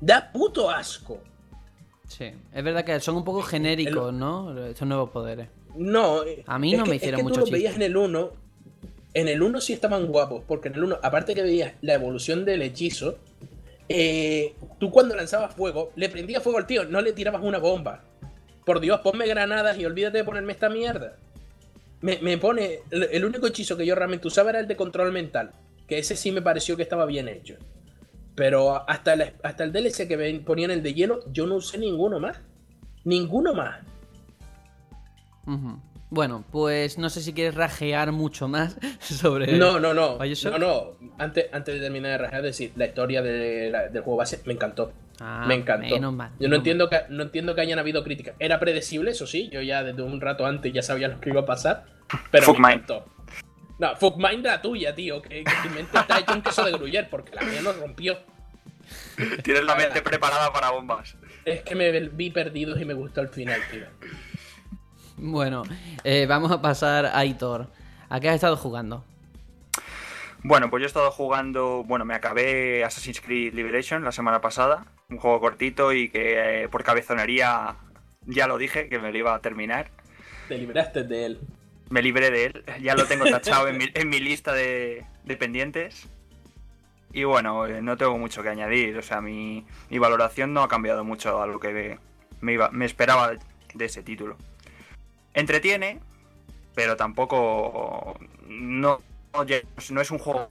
Da 0.00 0.30
puto 0.32 0.70
asco. 0.70 1.20
Sí, 2.08 2.32
es 2.52 2.64
verdad 2.64 2.84
que 2.84 2.98
son 2.98 3.16
un 3.16 3.24
poco 3.24 3.42
genéricos, 3.42 4.12
¿no? 4.12 4.56
Estos 4.66 4.88
nuevos 4.88 5.10
poderes. 5.10 5.48
No, 5.76 6.24
eh, 6.24 6.42
A 6.48 6.58
mí 6.58 6.72
es 6.72 6.78
no 6.78 6.84
que- 6.84 6.90
me 6.90 6.96
es 6.96 7.02
hicieron 7.02 7.18
que 7.18 7.22
mucho 7.22 7.34
tú 7.34 7.40
los 7.40 7.48
chiste. 7.50 7.58
veías 7.58 7.76
en 7.76 7.82
el 7.82 7.96
1. 7.96 8.30
En 9.14 9.28
el 9.28 9.42
1 9.42 9.60
sí 9.60 9.72
estaban 9.72 10.06
guapos, 10.06 10.44
porque 10.46 10.68
en 10.68 10.74
el 10.74 10.84
1, 10.84 10.98
aparte 11.02 11.34
que 11.34 11.42
veías 11.42 11.72
la 11.80 11.94
evolución 11.94 12.44
del 12.44 12.62
hechizo, 12.62 13.18
eh, 13.88 14.54
tú 14.78 14.90
cuando 14.90 15.16
lanzabas 15.16 15.54
fuego, 15.54 15.90
le 15.96 16.08
prendías 16.08 16.42
fuego 16.42 16.58
al 16.58 16.66
tío, 16.66 16.84
no 16.84 17.00
le 17.00 17.12
tirabas 17.12 17.42
una 17.42 17.58
bomba. 17.58 18.04
Por 18.64 18.78
Dios, 18.78 19.00
ponme 19.00 19.26
granadas 19.26 19.76
y 19.78 19.84
olvídate 19.84 20.18
de 20.18 20.24
ponerme 20.24 20.52
esta 20.52 20.68
mierda. 20.68 21.16
Me, 22.02 22.18
me 22.18 22.38
pone. 22.38 22.80
El, 22.90 23.02
el 23.10 23.24
único 23.24 23.46
hechizo 23.48 23.76
que 23.76 23.84
yo 23.84 23.94
realmente 23.96 24.28
usaba 24.28 24.50
era 24.50 24.60
el 24.60 24.68
de 24.68 24.76
control 24.76 25.10
mental, 25.12 25.50
que 25.88 25.98
ese 25.98 26.14
sí 26.14 26.30
me 26.30 26.40
pareció 26.42 26.76
que 26.76 26.84
estaba 26.84 27.04
bien 27.04 27.28
hecho. 27.28 27.56
Pero 28.36 28.88
hasta, 28.88 29.16
la- 29.16 29.32
hasta 29.42 29.64
el 29.64 29.72
DLC 29.72 30.06
que 30.06 30.40
ponían 30.46 30.70
el 30.70 30.82
de 30.84 30.94
hielo, 30.94 31.20
yo 31.32 31.46
no 31.46 31.56
usé 31.56 31.78
ninguno 31.78 32.20
más. 32.20 32.38
Ninguno 33.04 33.54
más. 33.54 33.80
Bueno, 36.10 36.44
pues 36.50 36.98
no 36.98 37.08
sé 37.08 37.22
si 37.22 37.32
quieres 37.32 37.54
rajear 37.54 38.10
mucho 38.10 38.48
más 38.48 38.76
sobre. 39.00 39.56
No, 39.56 39.78
no, 39.78 39.94
no. 39.94 40.18
Bioshock. 40.18 40.52
No, 40.52 40.58
no. 40.58 41.10
Antes, 41.18 41.46
antes 41.52 41.74
de 41.74 41.80
terminar 41.80 42.10
de 42.12 42.18
rajar, 42.18 42.42
decir, 42.42 42.72
la 42.76 42.86
historia 42.86 43.22
de 43.22 43.70
la- 43.70 43.88
del 43.88 44.02
juego 44.02 44.16
base 44.18 44.40
me 44.44 44.52
encantó. 44.54 44.92
Ah, 45.20 45.44
me 45.46 45.54
encantó. 45.54 45.94
menos 45.94 46.12
mal, 46.14 46.30
Yo 46.40 46.48
no 46.48 46.52
menos 46.52 46.58
entiendo, 46.58 46.88
que, 46.90 46.96
no 47.10 47.22
entiendo 47.24 47.54
que 47.54 47.60
hayan 47.60 47.78
habido 47.78 48.02
críticas. 48.02 48.34
Era 48.38 48.58
predecible, 48.58 49.10
eso 49.12 49.26
sí. 49.26 49.48
Yo 49.52 49.60
ya 49.62 49.84
desde 49.84 50.02
un 50.02 50.20
rato 50.20 50.46
antes 50.46 50.72
ya 50.72 50.82
sabía 50.82 51.08
lo 51.08 51.20
que 51.20 51.28
iba 51.30 51.42
a 51.42 51.46
pasar. 51.46 51.84
Pero 52.30 52.44
Fuck 52.46 52.58
me 52.58 52.68
mine. 52.68 52.74
encantó. 52.82 53.04
No, 53.78 53.94
fuck 53.96 54.16
mine 54.16 54.42
la 54.42 54.60
tuya, 54.60 54.94
tío. 54.94 55.22
Que, 55.22 55.44
que 55.44 55.52
tu 55.62 55.68
mente 55.74 55.96
está 55.98 56.18
hecho 56.18 56.32
un 56.34 56.42
queso 56.42 56.64
de 56.64 56.72
gruyer 56.72 57.08
porque 57.08 57.34
la 57.34 57.42
mía 57.42 57.62
nos 57.62 57.76
rompió. 57.78 58.18
Tienes 59.44 59.64
la 59.64 59.76
mente 59.76 60.02
preparada 60.02 60.52
para 60.52 60.70
bombas. 60.70 61.14
Es 61.44 61.62
que 61.62 61.74
me 61.74 61.90
vi 62.08 62.30
perdidos 62.30 62.80
y 62.80 62.84
me 62.84 62.94
gustó 62.94 63.20
el 63.20 63.28
final, 63.28 63.60
tío. 63.70 63.84
Bueno, 65.22 65.64
eh, 66.02 66.24
vamos 66.26 66.50
a 66.50 66.62
pasar 66.62 67.04
a 67.04 67.18
Aitor. 67.18 67.66
¿A 68.08 68.20
qué 68.20 68.30
has 68.30 68.36
estado 68.36 68.56
jugando? 68.56 69.04
Bueno, 70.42 70.70
pues 70.70 70.80
yo 70.80 70.86
he 70.86 70.86
estado 70.86 71.10
jugando, 71.10 71.84
bueno, 71.84 72.06
me 72.06 72.14
acabé 72.14 72.82
Assassin's 72.84 73.20
Creed 73.20 73.52
Liberation 73.52 74.02
la 74.02 74.12
semana 74.12 74.40
pasada, 74.40 74.86
un 75.10 75.18
juego 75.18 75.38
cortito 75.38 75.92
y 75.92 76.08
que 76.08 76.62
eh, 76.62 76.68
por 76.70 76.84
cabezonería 76.84 77.76
ya 78.24 78.46
lo 78.46 78.56
dije, 78.56 78.88
que 78.88 78.98
me 78.98 79.12
lo 79.12 79.18
iba 79.18 79.34
a 79.34 79.40
terminar. 79.40 79.90
Te 80.48 80.56
libraste 80.56 81.04
de 81.04 81.26
él. 81.26 81.40
Me 81.90 82.00
libré 82.00 82.30
de 82.30 82.46
él, 82.46 82.64
ya 82.80 82.94
lo 82.94 83.04
tengo 83.04 83.26
tachado 83.26 83.68
en, 83.68 83.76
mi, 83.76 83.84
en 83.94 84.08
mi 84.08 84.20
lista 84.20 84.54
de, 84.54 85.04
de 85.24 85.36
pendientes. 85.36 86.08
Y 87.12 87.24
bueno, 87.24 87.66
eh, 87.66 87.82
no 87.82 87.98
tengo 87.98 88.16
mucho 88.16 88.42
que 88.42 88.48
añadir, 88.48 88.96
o 88.96 89.02
sea, 89.02 89.20
mi, 89.20 89.66
mi 89.90 89.98
valoración 89.98 90.54
no 90.54 90.62
ha 90.62 90.68
cambiado 90.68 91.04
mucho 91.04 91.42
a 91.42 91.46
lo 91.46 91.60
que 91.60 91.98
me, 92.40 92.52
iba, 92.54 92.70
me 92.70 92.86
esperaba 92.86 93.32
de 93.74 93.84
ese 93.84 94.02
título. 94.02 94.38
Entretiene, 95.34 96.00
pero 96.74 96.96
tampoco 96.96 98.18
no, 98.46 99.00
no, 99.32 100.00
es 100.00 100.10
un 100.10 100.18
juego 100.18 100.50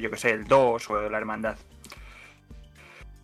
yo 0.00 0.10
que 0.10 0.16
sé, 0.16 0.30
el 0.30 0.44
2 0.44 0.90
o 0.90 1.08
la 1.08 1.18
Hermandad. 1.18 1.56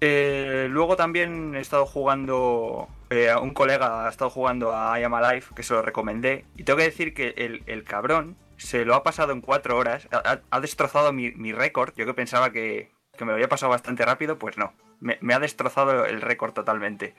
Eh, 0.00 0.66
luego 0.70 0.96
también 0.96 1.54
he 1.54 1.60
estado 1.60 1.86
jugando, 1.86 2.88
eh, 3.10 3.34
un 3.40 3.54
colega 3.54 4.06
ha 4.06 4.10
estado 4.10 4.30
jugando 4.30 4.74
a 4.74 4.98
I 5.00 5.04
Am 5.04 5.14
Alive, 5.14 5.46
que 5.54 5.62
se 5.62 5.72
lo 5.72 5.82
recomendé, 5.82 6.44
y 6.56 6.64
tengo 6.64 6.78
que 6.78 6.84
decir 6.84 7.14
que 7.14 7.34
el, 7.38 7.62
el 7.66 7.84
cabrón 7.84 8.36
se 8.58 8.84
lo 8.84 8.94
ha 8.94 9.02
pasado 9.02 9.32
en 9.32 9.40
4 9.40 9.76
horas, 9.76 10.08
ha, 10.12 10.40
ha 10.50 10.60
destrozado 10.60 11.12
mi, 11.12 11.30
mi 11.32 11.52
récord, 11.52 11.94
yo 11.96 12.04
que 12.04 12.14
pensaba 12.14 12.50
que, 12.50 12.90
que, 13.16 13.24
me 13.24 13.30
lo 13.30 13.34
había 13.34 13.48
pasado 13.48 13.70
bastante 13.70 14.04
rápido, 14.04 14.38
pues 14.38 14.58
no, 14.58 14.74
me, 15.00 15.18
me 15.22 15.34
ha 15.34 15.38
destrozado 15.38 16.04
el 16.04 16.20
récord 16.20 16.52
totalmente. 16.52 17.14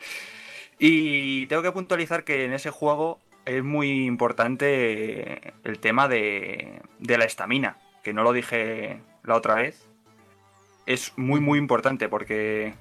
Y 0.79 1.47
tengo 1.47 1.63
que 1.63 1.71
puntualizar 1.71 2.23
que 2.23 2.45
en 2.45 2.53
ese 2.53 2.69
juego 2.69 3.19
es 3.47 3.63
muy 3.63 4.05
importante 4.05 5.53
el 5.63 5.79
tema 5.79 6.09
de, 6.09 6.81
la 6.99 7.23
estamina, 7.23 7.77
que 8.03 8.13
no 8.13 8.23
lo 8.23 8.33
dije 8.33 9.01
la 9.23 9.35
otra 9.35 9.55
vez. 9.55 9.87
Es 10.85 11.13
muy, 11.15 11.39
muy 11.39 11.57
importante 11.57 12.09
porque 12.09 12.73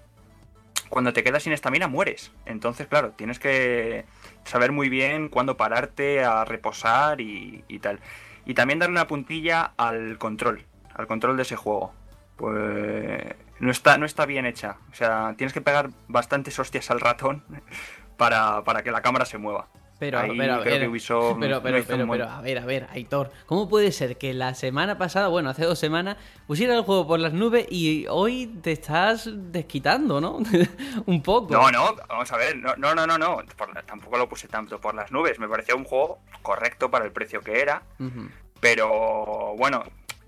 cuando 0.88 1.12
te 1.12 1.22
quedas 1.22 1.44
sin 1.44 1.52
estamina 1.52 1.86
mueres. 1.86 2.32
Entonces, 2.46 2.88
claro, 2.88 3.12
tienes 3.12 3.38
que 3.38 4.06
saber 4.44 4.72
muy 4.72 4.88
bien 4.88 5.28
cuándo 5.28 5.56
pararte 5.56 6.24
a 6.24 6.44
reposar 6.44 7.20
y, 7.20 7.64
y, 7.68 7.78
tal. 7.78 8.00
Y 8.44 8.54
también 8.54 8.80
darle 8.80 8.94
una 8.94 9.06
puntilla 9.06 9.72
al 9.76 10.18
control, 10.18 10.64
al 10.94 11.06
control 11.06 11.36
de 11.36 11.42
ese 11.42 11.54
juego. 11.54 11.94
Pues 12.36 13.24
no 13.60 13.70
está, 13.70 13.98
no 13.98 14.04
está 14.04 14.26
bien 14.26 14.46
hecha. 14.46 14.78
O 14.90 14.94
sea, 14.96 15.34
tienes 15.36 15.52
que 15.52 15.60
pegar 15.60 15.90
bastantes 16.08 16.58
hostias 16.58 16.90
al 16.90 17.00
ratón 17.00 17.44
para, 18.16 18.64
para 18.64 18.82
que 18.82 18.90
la 18.90 19.00
cámara 19.00 19.26
se 19.26 19.38
mueva. 19.38 19.68
Pero, 19.98 20.18
Ahí 20.18 20.36
pero, 20.36 20.54
a 20.54 20.58
ver, 20.58 20.64
pero, 20.64 20.80
pero, 20.90 21.62
pero, 21.62 21.62
pero, 21.62 22.06
pero, 22.06 22.28
a 22.28 22.40
ver, 22.42 22.58
a 22.58 22.66
ver, 22.66 22.86
Aitor, 22.90 23.30
¿cómo 23.46 23.66
puede 23.66 23.92
ser 23.92 24.18
que 24.18 24.34
la 24.34 24.54
semana 24.54 24.98
pasada, 24.98 25.28
bueno, 25.28 25.48
hace 25.48 25.64
dos 25.64 25.78
semanas, 25.78 26.18
pusiera 26.46 26.74
el 26.74 26.82
juego 26.82 27.06
por 27.06 27.18
las 27.18 27.32
nubes 27.32 27.66
y 27.70 28.06
hoy 28.10 28.46
te 28.62 28.72
estás 28.72 29.30
desquitando, 29.32 30.20
¿no? 30.20 30.38
un 31.06 31.22
poco. 31.22 31.54
No, 31.54 31.70
no, 31.70 31.96
vamos 32.08 32.30
a 32.30 32.36
ver, 32.36 32.58
no, 32.58 32.76
no, 32.76 32.94
no, 32.94 33.16
no. 33.16 33.38
Por, 33.56 33.72
tampoco 33.84 34.18
lo 34.18 34.28
puse 34.28 34.48
tanto 34.48 34.78
por 34.78 34.94
las 34.94 35.10
nubes, 35.10 35.38
me 35.38 35.48
parecía 35.48 35.74
un 35.74 35.84
juego 35.84 36.18
correcto 36.42 36.90
para 36.90 37.06
el 37.06 37.12
precio 37.12 37.40
que 37.40 37.60
era, 37.60 37.82
uh 37.98 38.04
-huh. 38.04 38.30
pero 38.60 39.54
bueno, 39.56 39.82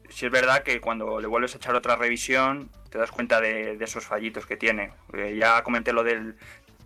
si 0.09 0.27
es 0.27 0.33
verdad 0.33 0.63
que 0.63 0.81
cuando 0.81 1.21
le 1.21 1.27
vuelves 1.27 1.55
a 1.55 1.59
echar 1.59 1.75
otra 1.75 1.97
revisión 1.97 2.71
te 2.89 2.99
das 2.99 3.11
cuenta 3.11 3.41
de, 3.41 3.77
de 3.77 3.85
esos 3.85 4.05
fallitos 4.05 4.47
que 4.47 4.57
tiene. 4.57 4.93
Eh, 5.13 5.37
ya 5.39 5.63
comenté 5.63 5.93
lo 5.93 6.03
del 6.03 6.37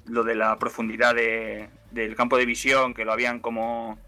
lo 0.07 0.25
de 0.25 0.35
la 0.35 0.59
profundidad 0.59 1.15
de, 1.15 1.71
del 1.91 2.17
campo 2.17 2.37
de 2.37 2.47
visión, 2.47 2.95
que 2.95 3.05
lo 3.05 3.13
habían 3.13 3.41
como 3.41 3.99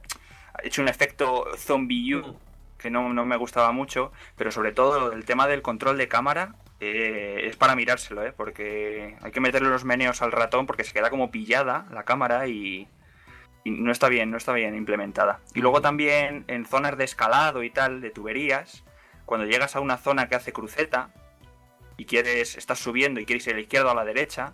hecho 0.62 0.83
un 0.83 0.88
efecto 0.88 1.46
zombie 1.57 2.14
U, 2.14 2.37
que 2.78 2.90
no, 2.90 3.12
no, 3.12 3.24
me 3.24 3.37
gustaba 3.37 3.72
mucho, 3.72 4.12
pero 4.37 4.50
sobre 4.50 4.72
todo 4.72 5.12
el 5.12 5.24
tema 5.24 5.46
del 5.46 5.62
control 5.62 5.96
de 5.96 6.09
cámara 6.09 6.54
eh, 6.80 7.42
es 7.44 7.57
para 7.57 7.76
mirárselo, 7.76 8.24
¿eh? 8.24 8.33
porque 8.37 9.16
hay 9.20 9.33
que 9.33 9.40
meterle 9.40 9.70
los 9.70 9.85
meneos 9.85 10.22
al 10.22 10.33
ratón 10.33 10.66
porque 10.66 10.85
se 10.85 10.92
queda 10.92 11.11
como 11.11 11.30
pillada 11.30 11.87
la 11.90 12.04
cámara 12.04 12.46
y, 12.46 12.88
y 13.64 13.70
no 13.70 13.90
está 13.90 14.09
bien, 14.09 14.30
no 14.30 14.37
está 14.37 14.52
bien 14.52 14.74
implementada. 14.76 15.40
Y 15.54 15.61
luego 15.61 15.80
también 15.80 16.44
en 16.48 16.66
zonas 16.66 16.98
de 16.98 17.04
escalado 17.04 17.62
y 17.62 17.70
tal, 17.70 18.00
de 18.00 18.11
tuberías, 18.11 18.85
cuando 19.24 19.46
llegas 19.46 19.74
a 19.76 19.80
una 19.80 19.96
zona 19.96 20.28
que 20.28 20.35
hace 20.35 20.52
cruceta 20.52 21.11
y 21.96 22.04
quieres, 22.04 22.57
estás 22.57 22.78
subiendo 22.78 23.20
y 23.20 23.24
quieres 23.24 23.46
ir 23.46 23.54
a 23.54 23.57
la 23.57 23.62
izquierda 23.62 23.88
o 23.88 23.92
a 23.92 23.94
la 23.94 24.04
derecha, 24.04 24.52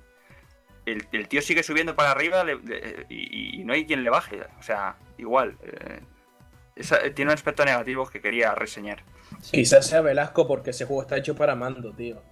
el, 0.87 1.07
el, 1.13 1.29
tío 1.29 1.43
sigue 1.43 1.63
subiendo 1.63 1.95
para 1.95 2.11
arriba 2.11 2.45
le, 2.45 2.57
le, 2.57 3.07
y, 3.09 3.61
y, 3.61 3.65
no 3.65 3.73
hay 3.73 3.87
quien 3.87 4.05
le 4.05 4.11
baje. 4.11 4.41
O 4.59 4.63
sea, 4.63 4.97
igual. 5.19 5.57
Eh, 5.63 6.01
esa, 6.77 6.99
tiene 7.15 7.31
un 7.31 7.35
aspecto 7.35 7.65
negativo 7.65 8.07
que 8.09 8.21
quería 8.21 8.55
reseñar. 8.55 9.03
Sí. 9.41 9.59
Quizás 9.59 9.87
sea 9.87 10.01
Velasco 10.01 10.47
porque 10.47 10.71
ese 10.71 10.87
juego 10.87 11.03
está 11.03 11.17
hecho 11.17 11.37
para 11.37 11.55
mando, 11.55 11.93
tío. 11.93 12.23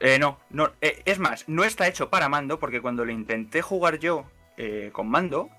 Eh, 0.00 0.18
no, 0.18 0.38
no 0.50 0.72
eh, 0.80 1.02
es 1.04 1.18
más, 1.18 1.48
no 1.48 1.64
está 1.64 1.88
hecho 1.88 2.08
para 2.08 2.28
mando 2.28 2.60
porque 2.60 2.80
cuando 2.80 3.04
lo 3.04 3.10
intenté 3.10 3.62
jugar 3.62 3.98
yo 3.98 4.30
eh, 4.56 4.90
con 4.92 5.08
mando, 5.08 5.50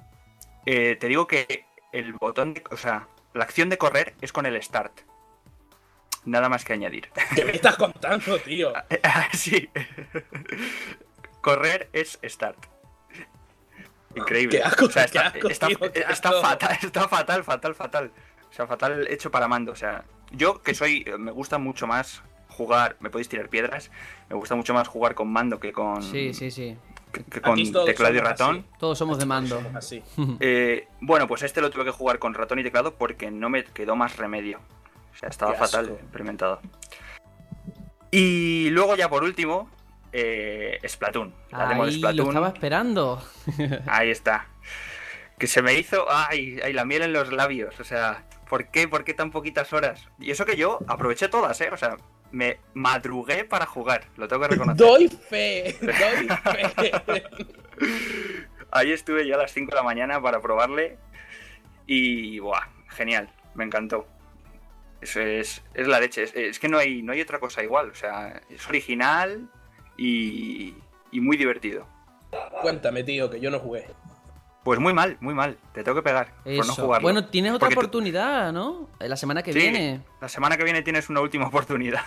te 0.66 1.08
digo 1.08 1.26
que 1.26 1.66
el 1.92 2.14
botón, 2.14 2.54
de, 2.54 2.64
o 2.70 2.78
sea, 2.78 3.08
la 3.34 3.44
acción 3.44 3.70
de 3.70 3.80
correr 3.80 4.14
es 4.22 4.32
con 4.32 4.46
el 4.46 4.62
start. 4.62 5.02
Nada 6.26 6.48
más 6.48 6.64
que 6.64 6.74
añadir. 6.74 7.10
¿Qué 7.36 7.44
me 7.44 7.54
estás 7.54 7.76
contando, 7.76 8.38
tío? 8.40 8.72
sí 9.34 9.70
correr 11.42 11.90
es 11.94 12.20
start. 12.24 12.66
Increíble. 14.16 14.58
Qué 14.58 14.64
asco, 14.64 14.86
o 14.86 14.90
sea, 14.90 15.04
está, 15.04 15.28
asco, 15.28 15.50
está, 15.50 15.68
tío, 15.68 15.78
está 15.94 16.32
fatal, 16.42 16.78
está 16.84 17.08
fatal, 17.08 17.44
fatal, 17.44 17.76
fatal. 17.76 18.12
O 18.50 18.54
sea, 18.54 18.68
fatal 18.68 19.08
hecho 19.08 19.30
para 19.30 19.48
mando. 19.48 19.72
O 19.72 19.76
sea, 19.76 20.04
yo 20.32 20.62
que 20.62 20.74
soy, 20.74 21.06
me 21.18 21.32
gusta 21.32 21.58
mucho 21.58 21.88
más 21.88 22.24
jugar, 22.50 22.98
me 23.00 23.10
podéis 23.10 23.30
tirar 23.30 23.50
piedras, 23.50 23.92
me 24.30 24.36
gusta 24.36 24.56
mucho 24.56 24.74
más 24.74 24.88
jugar 24.88 25.16
con 25.16 25.32
mando 25.32 25.60
que 25.60 25.72
con... 25.72 26.02
Sí, 26.02 26.34
sí, 26.34 26.52
sí. 26.52 26.76
Que, 27.12 27.24
que 27.24 27.42
con 27.42 27.58
teclado 27.86 28.16
y 28.16 28.20
ratón. 28.20 28.58
Así. 28.58 28.80
Todos 28.80 28.98
somos 28.98 29.18
de 29.18 29.26
mando. 29.26 29.62
Así. 29.74 30.04
Eh, 30.40 30.88
bueno, 31.02 31.28
pues 31.28 31.44
este 31.44 31.62
lo 31.62 31.70
tuve 31.70 31.86
que 31.86 31.92
jugar 31.92 32.20
con 32.20 32.34
ratón 32.34 32.60
y 32.60 32.64
teclado 32.64 32.96
porque 32.96 33.32
no 33.32 33.50
me 33.50 33.64
quedó 33.64 33.96
más 33.96 34.18
remedio. 34.18 34.60
O 35.14 35.18
sea, 35.18 35.30
estaba 35.30 35.54
fatal 35.54 35.98
implementado. 36.02 36.62
Y 38.12 38.70
luego 38.72 38.96
ya 38.96 39.10
por 39.10 39.24
último, 39.24 39.70
eh, 40.12 40.80
Splatoon. 40.88 41.34
La 41.52 41.70
demo 41.70 41.86
de 41.86 41.92
Splatoon. 41.92 42.18
Lo 42.18 42.30
estaba 42.30 42.48
esperando. 42.50 43.24
Ahí 43.88 44.10
está. 44.10 44.48
Que 45.38 45.48
se 45.48 45.62
me 45.62 45.74
hizo. 45.74 46.06
Ay, 46.10 46.60
ay, 46.64 46.74
la 46.74 46.86
miel 46.86 47.04
en 47.04 47.14
los 47.14 47.32
labios. 47.32 47.80
O 47.80 47.84
sea, 47.84 48.26
¿por 48.50 48.70
qué? 48.70 48.88
¿Por 48.88 49.04
qué 49.04 49.14
tan 49.14 49.32
poquitas 49.32 49.72
horas? 49.74 50.08
Y 50.20 50.32
eso 50.32 50.46
que 50.46 50.58
yo 50.58 50.80
aproveché 50.88 51.30
todas, 51.30 51.60
¿eh? 51.62 51.70
O 51.72 51.78
sea, 51.78 51.98
me 52.32 52.60
madrugué 52.74 53.46
para 53.46 53.66
jugar. 53.66 54.06
Lo 54.18 54.28
tengo 54.28 54.42
que 54.44 54.48
reconocer. 54.50 54.78
Doy 54.86 55.08
fe. 55.08 55.76
Doy 55.82 56.28
fe. 56.76 57.24
Ahí 58.72 58.92
estuve 58.92 59.26
yo 59.26 59.36
a 59.36 59.40
las 59.40 59.52
5 59.52 59.72
de 59.72 59.76
la 59.76 59.84
mañana 59.84 60.22
para 60.22 60.42
probarle. 60.42 60.98
Y, 61.88 62.40
buah, 62.40 62.68
genial. 62.90 63.30
Me 63.56 63.64
encantó. 63.64 64.08
Eso 65.02 65.22
es, 65.22 65.64
es 65.74 65.88
la 65.88 66.00
leche. 66.00 66.24
Es, 66.24 66.36
es, 66.36 66.60
que 66.60 66.68
no 66.68 66.78
hay, 66.78 67.02
no 67.02 67.14
hay 67.14 67.22
otra 67.22 67.40
cosa 67.40 67.64
igual. 67.64 67.90
O 67.90 67.96
sea, 67.96 68.42
es 68.50 68.68
original, 68.68 69.50
y, 70.00 70.76
y, 71.12 71.20
muy 71.20 71.36
divertido. 71.36 71.86
Cuéntame, 72.62 73.04
tío, 73.04 73.30
que 73.30 73.40
yo 73.40 73.52
no 73.52 73.60
jugué. 73.60 73.86
Pues 74.64 74.80
muy 74.80 74.94
mal, 74.94 75.18
muy 75.20 75.34
mal. 75.34 75.58
Te 75.74 75.84
tengo 75.84 75.96
que 75.96 76.04
pegar 76.04 76.34
Eso. 76.46 76.58
por 76.58 76.68
no 76.68 76.76
jugarlo. 76.76 77.04
Bueno, 77.04 77.26
tienes 77.28 77.54
otra 77.54 77.68
Porque 77.68 77.76
oportunidad, 77.80 78.52
¿no? 78.52 78.90
La 79.00 79.16
semana 79.16 79.42
que 79.42 79.52
sí, 79.52 79.60
viene. 79.60 80.02
La 80.22 80.30
semana 80.30 80.58
que 80.58 80.64
viene 80.64 80.82
tienes 80.82 81.10
una 81.10 81.22
última 81.22 81.48
oportunidad. 81.50 82.02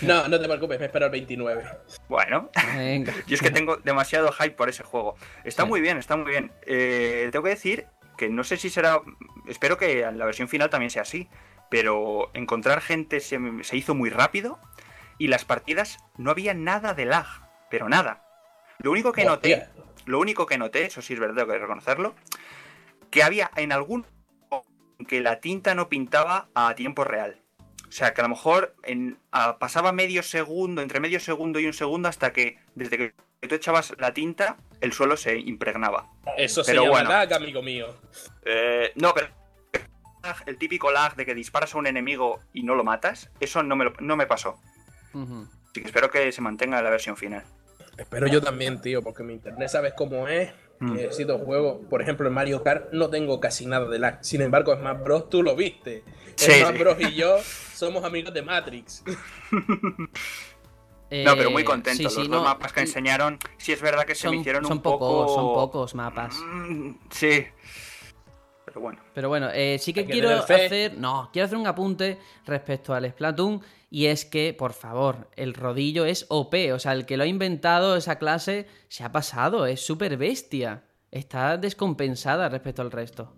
no, 0.00 0.28
no 0.28 0.40
te 0.40 0.46
preocupes, 0.46 0.78
me 0.78 0.86
espero 0.86 1.06
el 1.06 1.12
29. 1.12 1.64
Bueno, 2.08 2.50
Venga. 2.76 3.12
yo 3.26 3.34
es 3.34 3.42
que 3.42 3.50
tengo 3.50 3.76
demasiado 3.76 4.30
hype 4.32 4.52
por 4.52 4.68
ese 4.68 4.82
juego. 4.82 5.16
Está 5.44 5.64
sí. 5.64 5.68
muy 5.68 5.80
bien, 5.80 5.98
está 5.98 6.16
muy 6.16 6.30
bien. 6.30 6.52
Eh, 6.66 7.28
tengo 7.32 7.42
que 7.42 7.50
decir 7.50 7.86
que 8.16 8.28
no 8.28 8.44
sé 8.44 8.56
si 8.56 8.70
será. 8.70 9.00
Espero 9.48 9.76
que 9.76 10.02
la 10.12 10.24
versión 10.24 10.48
final 10.48 10.70
también 10.70 10.90
sea 10.90 11.02
así. 11.02 11.28
Pero 11.70 12.30
encontrar 12.34 12.82
gente 12.82 13.20
se, 13.20 13.38
se 13.62 13.76
hizo 13.76 13.94
muy 13.94 14.10
rápido 14.10 14.58
y 15.22 15.28
las 15.28 15.44
partidas 15.44 15.98
no 16.16 16.32
había 16.32 16.52
nada 16.52 16.94
de 16.94 17.04
lag, 17.04 17.26
pero 17.70 17.88
nada. 17.88 18.24
Lo 18.78 18.90
único 18.90 19.12
que 19.12 19.24
noté, 19.24 19.68
lo 20.04 20.18
único 20.18 20.46
que 20.46 20.58
noté, 20.58 20.86
eso 20.86 21.00
sí 21.00 21.14
es 21.14 21.20
verdad, 21.20 21.46
que 21.46 21.58
reconocerlo, 21.58 22.16
que 23.08 23.22
había 23.22 23.48
en 23.54 23.70
algún 23.70 24.04
que 25.06 25.20
la 25.20 25.38
tinta 25.38 25.76
no 25.76 25.88
pintaba 25.88 26.48
a 26.56 26.74
tiempo 26.74 27.04
real. 27.04 27.40
O 27.88 27.92
sea, 27.92 28.14
que 28.14 28.20
a 28.20 28.24
lo 28.24 28.30
mejor 28.30 28.74
en, 28.82 29.16
a, 29.30 29.60
pasaba 29.60 29.92
medio 29.92 30.24
segundo, 30.24 30.82
entre 30.82 30.98
medio 30.98 31.20
segundo 31.20 31.60
y 31.60 31.66
un 31.66 31.72
segundo, 31.72 32.08
hasta 32.08 32.32
que 32.32 32.58
desde 32.74 32.98
que 32.98 33.14
tú 33.46 33.54
echabas 33.54 33.94
la 33.98 34.12
tinta, 34.12 34.56
el 34.80 34.92
suelo 34.92 35.16
se 35.16 35.38
impregnaba. 35.38 36.10
Eso 36.36 36.62
pero 36.66 36.82
se 36.82 36.84
llama 36.84 36.90
bueno, 36.90 37.10
lag, 37.10 37.32
amigo 37.32 37.62
mío. 37.62 37.94
Eh, 38.44 38.90
no, 38.96 39.14
pero 39.14 39.28
el 40.46 40.58
típico 40.58 40.90
lag 40.90 41.14
de 41.14 41.24
que 41.24 41.34
disparas 41.36 41.76
a 41.76 41.78
un 41.78 41.86
enemigo 41.86 42.40
y 42.52 42.64
no 42.64 42.74
lo 42.74 42.82
matas, 42.82 43.30
eso 43.38 43.62
no 43.62 43.76
me, 43.76 43.84
lo, 43.84 43.92
no 44.00 44.16
me 44.16 44.26
pasó. 44.26 44.58
Uh 45.14 45.18
-huh. 45.18 45.48
Así 45.70 45.80
que 45.80 45.86
espero 45.86 46.10
que 46.10 46.30
se 46.32 46.40
mantenga 46.40 46.78
en 46.78 46.84
la 46.84 46.90
versión 46.90 47.16
final. 47.16 47.44
Espero 47.96 48.26
yo 48.26 48.40
también, 48.42 48.80
tío, 48.80 49.02
porque 49.02 49.22
mi 49.22 49.34
internet 49.34 49.68
sabes 49.68 49.92
cómo 49.96 50.26
es. 50.28 50.50
que 50.78 50.86
necesito 50.86 51.38
juego. 51.38 51.80
Por 51.88 52.02
ejemplo, 52.02 52.26
en 52.26 52.34
Mario 52.34 52.64
Kart 52.64 52.92
no 52.92 53.08
tengo 53.08 53.38
casi 53.38 53.66
nada 53.66 53.86
de 53.88 54.00
lag. 54.00 54.18
Sin 54.20 54.42
embargo, 54.42 54.74
Smash 54.74 54.98
Bros. 55.04 55.28
tú 55.30 55.42
lo 55.44 55.54
viste. 55.54 56.02
Sí, 56.34 56.50
Smash 56.50 56.72
sí. 56.72 56.78
Bros. 56.78 56.96
y 57.00 57.14
yo 57.14 57.36
somos 57.74 58.02
amigos 58.04 58.34
de 58.34 58.42
Matrix. 58.42 59.04
No, 61.24 61.36
pero 61.36 61.50
muy 61.50 61.62
Eh, 61.62 61.64
contento. 61.64 62.08
sí, 62.08 62.18
Los 62.20 62.28
dos 62.30 62.42
mapas 62.42 62.72
que 62.72 62.80
enseñaron, 62.80 63.38
sí 63.58 63.72
es 63.72 63.80
verdad 63.82 64.04
que 64.04 64.14
se 64.14 64.22
son, 64.22 64.34
me 64.34 64.40
hicieron 64.40 64.64
son 64.64 64.78
un 64.78 64.82
poco. 64.82 64.98
pocos, 64.98 65.34
son 65.34 65.54
pocos 65.54 65.94
mapas. 65.94 66.34
Mm, 66.42 66.92
Sí. 67.10 67.46
Pero 68.64 68.80
bueno. 68.80 68.98
Pero 69.14 69.28
bueno, 69.28 69.50
eh, 69.52 69.78
sí 69.78 69.92
que 69.92 70.00
Hay 70.00 70.06
quiero 70.06 70.30
hacer. 70.30 70.94
No, 70.96 71.28
quiero 71.32 71.46
hacer 71.46 71.58
un 71.58 71.66
apunte 71.66 72.18
respecto 72.46 72.94
al 72.94 73.08
Splatoon. 73.10 73.60
Y 73.94 74.06
es 74.06 74.24
que, 74.24 74.54
por 74.54 74.72
favor, 74.72 75.28
el 75.36 75.52
rodillo 75.52 76.06
es 76.06 76.24
OP. 76.30 76.54
O 76.72 76.78
sea, 76.78 76.92
el 76.92 77.04
que 77.04 77.18
lo 77.18 77.24
ha 77.24 77.26
inventado, 77.26 77.94
esa 77.94 78.16
clase, 78.16 78.66
se 78.88 79.04
ha 79.04 79.12
pasado. 79.12 79.66
Es 79.66 79.84
súper 79.84 80.16
bestia. 80.16 80.84
Está 81.10 81.58
descompensada 81.58 82.48
respecto 82.48 82.80
al 82.80 82.90
resto. 82.90 83.34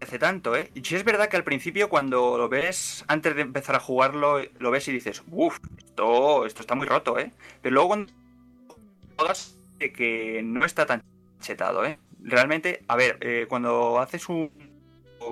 Hace 0.00 0.18
tanto, 0.18 0.56
¿eh? 0.56 0.70
Y 0.74 0.82
sí 0.82 0.96
es 0.96 1.04
verdad 1.04 1.28
que 1.28 1.36
al 1.36 1.44
principio 1.44 1.90
cuando 1.90 2.38
lo 2.38 2.48
ves, 2.48 3.04
antes 3.08 3.36
de 3.36 3.42
empezar 3.42 3.76
a 3.76 3.80
jugarlo, 3.80 4.40
lo 4.58 4.70
ves 4.70 4.88
y 4.88 4.92
dices, 4.92 5.22
uff, 5.30 5.58
esto, 5.76 6.46
esto 6.46 6.62
está 6.62 6.74
muy 6.74 6.86
roto, 6.86 7.18
¿eh? 7.18 7.30
Pero 7.60 7.74
luego 7.74 7.88
cuando 7.88 8.12
juegas, 9.18 9.58
de 9.78 9.92
que 9.92 10.40
no 10.42 10.64
está 10.64 10.86
tan 10.86 11.02
chetado, 11.40 11.84
¿eh? 11.84 11.98
Realmente, 12.22 12.86
a 12.88 12.96
ver, 12.96 13.18
eh, 13.20 13.44
cuando 13.50 13.98
haces 13.98 14.30
un 14.30 14.50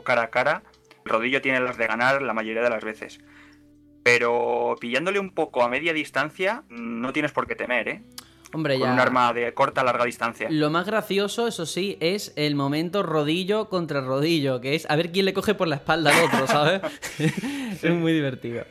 cara 0.05 0.25
a 0.25 0.31
cara, 0.31 0.63
el 1.07 1.11
rodillo 1.11 1.41
tiene 1.41 1.61
las 1.61 1.79
de 1.79 1.87
ganar 1.87 2.21
la 2.21 2.35
mayoría 2.35 2.61
de 2.61 2.69
las 2.69 2.85
veces. 2.85 3.19
Pero 4.07 4.77
pillándole 4.81 5.19
un 5.19 5.31
poco 5.31 5.65
a 5.65 5.69
media 5.69 5.93
distancia, 5.93 6.63
no 6.69 7.13
tienes 7.13 7.33
por 7.33 7.49
qué 7.49 7.57
temer, 7.57 7.89
¿eh? 7.89 8.03
Hombre, 8.53 8.79
Con 8.79 8.87
ya. 8.87 8.95
un 8.95 9.01
arma 9.01 9.33
de 9.33 9.53
corta 9.53 9.83
larga 9.83 10.05
distancia. 10.05 10.47
Lo 10.49 10.71
más 10.71 10.87
gracioso, 10.87 11.49
eso 11.49 11.67
sí, 11.67 11.97
es 11.99 12.33
el 12.37 12.55
momento 12.55 13.03
rodillo 13.03 13.69
contra 13.69 14.01
rodillo, 14.01 14.61
que 14.61 14.77
es 14.77 14.89
a 14.89 14.95
ver 14.95 15.11
quién 15.11 15.25
le 15.25 15.33
coge 15.33 15.55
por 15.55 15.67
la 15.67 15.75
espalda 15.75 16.17
al 16.17 16.25
otro, 16.25 16.47
¿sabes? 16.47 16.83
es 17.83 17.91
muy 17.91 18.13
divertido. 18.13 18.63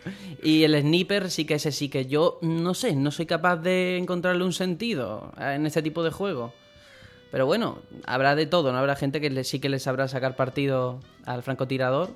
Y 0.42 0.64
el 0.64 0.80
sniper 0.80 1.30
sí 1.30 1.44
que 1.44 1.56
ese 1.56 1.74
sí 1.74 1.90
que 1.90 2.06
yo, 2.06 2.40
no 2.42 2.74
sé, 2.74 2.96
no 2.96 3.12
soy 3.12 3.26
capaz 3.26 3.58
de 3.58 3.98
encontrarle 3.98 4.46
un 4.46 4.54
sentido 4.54 5.34
en 5.38 5.66
este 5.66 5.82
tipo 5.82 6.02
de 6.02 6.12
juego. 6.12 6.54
Pero 7.30 7.46
bueno, 7.46 7.80
habrá 8.06 8.36
de 8.36 8.46
todo, 8.46 8.72
¿no? 8.72 8.78
Habrá 8.78 8.96
gente 8.96 9.20
que 9.20 9.44
sí 9.44 9.60
que 9.60 9.68
le 9.68 9.80
sabrá 9.80 10.08
sacar 10.08 10.38
partido 10.38 11.02
al 11.26 11.44
francotirador, 11.44 12.16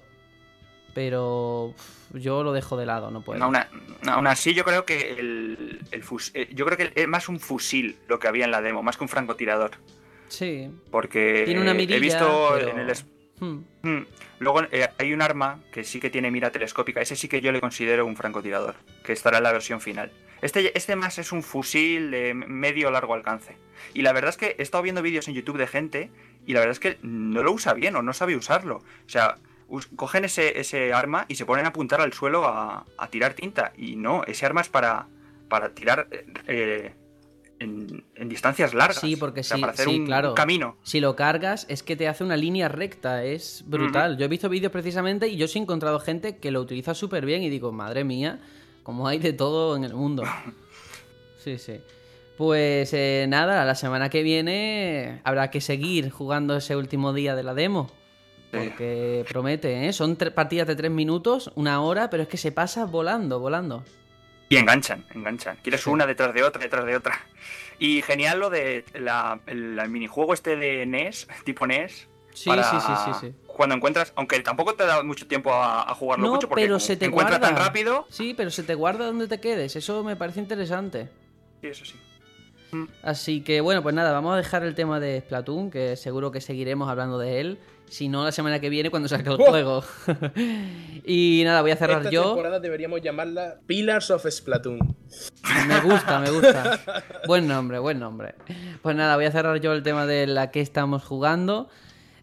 pero 0.93 1.73
yo 2.13 2.43
lo 2.43 2.53
dejo 2.53 2.77
de 2.77 2.85
lado, 2.85 3.11
no 3.11 3.21
puedo. 3.21 3.43
Aún, 3.43 4.27
así, 4.27 4.53
yo 4.53 4.63
creo 4.63 4.85
que 4.85 5.11
el, 5.19 5.79
el 5.91 6.03
fus- 6.03 6.31
eh, 6.33 6.49
yo 6.53 6.65
creo 6.65 6.77
que 6.77 6.91
es 6.95 7.07
más 7.07 7.29
un 7.29 7.39
fusil 7.39 7.97
lo 8.07 8.19
que 8.19 8.27
había 8.27 8.45
en 8.45 8.51
la 8.51 8.61
demo, 8.61 8.81
más 8.83 8.97
que 8.97 9.03
un 9.03 9.09
francotirador. 9.09 9.71
Sí. 10.27 10.69
Porque 10.91 11.43
Tiene 11.45 11.61
una 11.61 11.73
mirilla, 11.73 11.97
he 11.97 11.99
visto 11.99 12.51
pero- 12.55 12.69
en 12.69 12.79
el 12.79 12.95
Hmm. 13.41 13.59
Hmm. 13.83 14.01
Luego 14.39 14.63
eh, 14.69 14.89
hay 14.97 15.13
un 15.13 15.21
arma 15.21 15.61
que 15.71 15.85
sí 15.85 16.01
que 16.01 16.09
tiene 16.09 16.29
mira 16.29 16.51
telescópica. 16.51 16.99
Ese 16.99 17.15
sí 17.15 17.29
que 17.29 17.39
yo 17.39 17.53
le 17.53 17.61
considero 17.61 18.05
un 18.05 18.17
francotirador, 18.17 18.75
que 19.01 19.13
estará 19.13 19.37
en 19.37 19.43
la 19.43 19.53
versión 19.53 19.79
final. 19.79 20.11
Este, 20.41 20.77
este 20.77 20.97
más 20.97 21.19
es 21.19 21.31
un 21.31 21.41
fusil 21.41 22.11
de 22.11 22.33
medio 22.33 22.91
largo 22.91 23.13
alcance. 23.13 23.55
Y 23.93 24.01
la 24.01 24.11
verdad 24.11 24.31
es 24.31 24.37
que 24.37 24.55
he 24.57 24.61
estado 24.61 24.83
viendo 24.83 25.01
vídeos 25.01 25.29
en 25.29 25.35
YouTube 25.35 25.57
de 25.57 25.67
gente 25.67 26.09
y 26.45 26.51
la 26.53 26.59
verdad 26.59 26.73
es 26.73 26.79
que 26.81 26.97
no 27.01 27.41
lo 27.41 27.53
usa 27.53 27.73
bien 27.73 27.95
o 27.95 28.01
no 28.01 28.11
sabe 28.11 28.35
usarlo. 28.35 28.77
O 28.77 29.09
sea, 29.09 29.37
cogen 29.95 30.25
ese, 30.25 30.59
ese 30.59 30.93
arma 30.93 31.25
y 31.27 31.35
se 31.35 31.45
ponen 31.45 31.65
a 31.65 31.69
apuntar 31.69 32.01
al 32.01 32.13
suelo 32.13 32.45
a, 32.45 32.85
a 32.97 33.07
tirar 33.07 33.33
tinta. 33.33 33.71
Y 33.77 33.95
no, 33.95 34.23
ese 34.25 34.45
arma 34.45 34.61
es 34.61 34.69
para, 34.69 35.07
para 35.47 35.69
tirar 35.69 36.07
eh, 36.47 36.93
en, 37.59 38.03
en 38.15 38.29
distancias 38.29 38.73
largas. 38.73 38.99
Sí, 38.99 39.15
porque 39.15 39.41
O 39.41 39.43
sea, 39.43 39.57
sí, 39.57 39.61
para 39.61 39.73
hacer 39.73 39.87
sí, 39.87 39.99
un, 39.99 40.05
claro. 40.05 40.29
un 40.29 40.35
camino. 40.35 40.77
Si 40.83 40.99
lo 40.99 41.15
cargas, 41.15 41.65
es 41.69 41.83
que 41.83 41.95
te 41.95 42.07
hace 42.07 42.23
una 42.23 42.37
línea 42.37 42.67
recta, 42.69 43.23
es 43.23 43.63
brutal. 43.67 44.17
Yo 44.17 44.25
he 44.25 44.29
visto 44.29 44.49
vídeos 44.49 44.71
precisamente 44.71 45.27
y 45.27 45.37
yo 45.37 45.47
sí 45.47 45.59
he 45.59 45.61
encontrado 45.61 45.99
gente 45.99 46.37
que 46.37 46.51
lo 46.51 46.61
utiliza 46.61 46.93
súper 46.93 47.25
bien 47.25 47.43
y 47.43 47.49
digo, 47.49 47.71
madre 47.71 48.03
mía, 48.03 48.39
como 48.83 49.07
hay 49.07 49.19
de 49.19 49.33
todo 49.33 49.75
en 49.75 49.83
el 49.83 49.93
mundo. 49.93 50.23
Sí, 51.41 51.57
sí. 51.57 51.79
Pues 52.37 52.93
eh, 52.93 53.25
nada, 53.29 53.63
la 53.63 53.73
semana 53.73 54.09
que 54.09 54.23
viene 54.23 55.21
habrá 55.23 55.49
que 55.49 55.61
seguir 55.61 56.09
jugando 56.09 56.57
ese 56.57 56.75
último 56.75 57.13
día 57.13 57.33
de 57.33 57.43
la 57.43 57.53
demo. 57.53 57.89
Porque 58.51 59.25
promete, 59.29 59.87
¿eh? 59.87 59.93
Son 59.93 60.15
partidas 60.15 60.67
de 60.67 60.75
tres 60.75 60.91
minutos, 60.91 61.51
una 61.55 61.81
hora, 61.81 62.09
pero 62.09 62.23
es 62.23 62.29
que 62.29 62.37
se 62.37 62.51
pasa 62.51 62.85
volando, 62.85 63.39
volando. 63.39 63.83
Y 64.49 64.57
enganchan, 64.57 65.05
enganchan. 65.13 65.57
Quieres 65.61 65.85
una 65.85 66.07
detrás 66.07 66.33
de 66.33 66.41
otra, 66.43 66.61
detrás 66.61 66.85
de 66.85 66.95
otra. 66.95 67.19
Y 67.77 68.01
genial 68.01 68.39
lo 68.39 68.49
de 68.49 68.83
la, 68.95 69.39
el, 69.45 69.77
el 69.77 69.89
minijuego 69.89 70.33
este 70.33 70.55
de 70.55 70.85
NES, 70.87 71.27
tipo 71.43 71.67
NES. 71.67 72.07
Sí, 72.33 72.49
para 72.49 72.63
sí, 72.63 72.77
sí, 72.79 72.93
sí, 73.05 73.11
sí. 73.27 73.33
Cuando 73.45 73.75
encuentras, 73.75 74.13
aunque 74.15 74.39
tampoco 74.39 74.73
te 74.73 74.85
da 74.85 75.03
mucho 75.03 75.27
tiempo 75.27 75.53
a, 75.53 75.89
a 75.89 75.93
jugarlo 75.93 76.25
No, 76.25 76.33
mucho, 76.35 76.47
porque 76.47 76.63
pero 76.63 76.79
se 76.79 76.95
te 76.95 77.05
encuentra 77.05 77.37
guarda. 77.37 77.55
tan 77.55 77.65
rápido. 77.65 78.07
Sí, 78.09 78.33
pero 78.35 78.49
se 78.49 78.63
te 78.63 78.73
guarda 78.75 79.05
donde 79.05 79.27
te 79.27 79.39
quedes. 79.39 79.75
Eso 79.75 80.03
me 80.03 80.15
parece 80.15 80.39
interesante. 80.39 81.09
Sí, 81.61 81.67
eso 81.67 81.85
sí. 81.85 81.95
Así 83.01 83.41
que 83.41 83.61
bueno, 83.61 83.81
pues 83.81 83.95
nada, 83.95 84.11
vamos 84.11 84.33
a 84.33 84.37
dejar 84.37 84.63
el 84.63 84.75
tema 84.75 84.99
de 84.99 85.19
Splatoon, 85.21 85.71
que 85.71 85.95
seguro 85.95 86.31
que 86.31 86.39
seguiremos 86.39 86.87
hablando 86.89 87.17
de 87.17 87.39
él. 87.41 87.59
Si 87.89 88.07
no, 88.07 88.23
la 88.23 88.31
semana 88.31 88.59
que 88.59 88.69
viene 88.69 88.89
cuando 88.89 89.09
salga 89.09 89.31
el 89.31 89.37
¡Buah! 89.37 89.49
juego. 89.49 89.83
y 91.05 91.41
nada, 91.43 91.61
voy 91.61 91.71
a 91.71 91.75
cerrar 91.75 91.99
Esta 91.99 92.11
yo. 92.11 92.23
temporada 92.25 92.59
deberíamos 92.59 93.01
llamarla 93.01 93.59
Pillars 93.65 94.11
of 94.11 94.25
Splatoon. 94.29 94.79
Me 95.67 95.79
gusta, 95.81 96.19
me 96.19 96.29
gusta. 96.31 96.79
Buen 97.27 97.47
nombre, 97.47 97.79
buen 97.79 97.99
nombre. 97.99 98.35
Pues 98.81 98.95
nada, 98.95 99.15
voy 99.15 99.25
a 99.25 99.31
cerrar 99.31 99.59
yo 99.59 99.73
el 99.73 99.83
tema 99.83 100.05
de 100.05 100.27
la 100.27 100.51
que 100.51 100.61
estamos 100.61 101.03
jugando. 101.03 101.69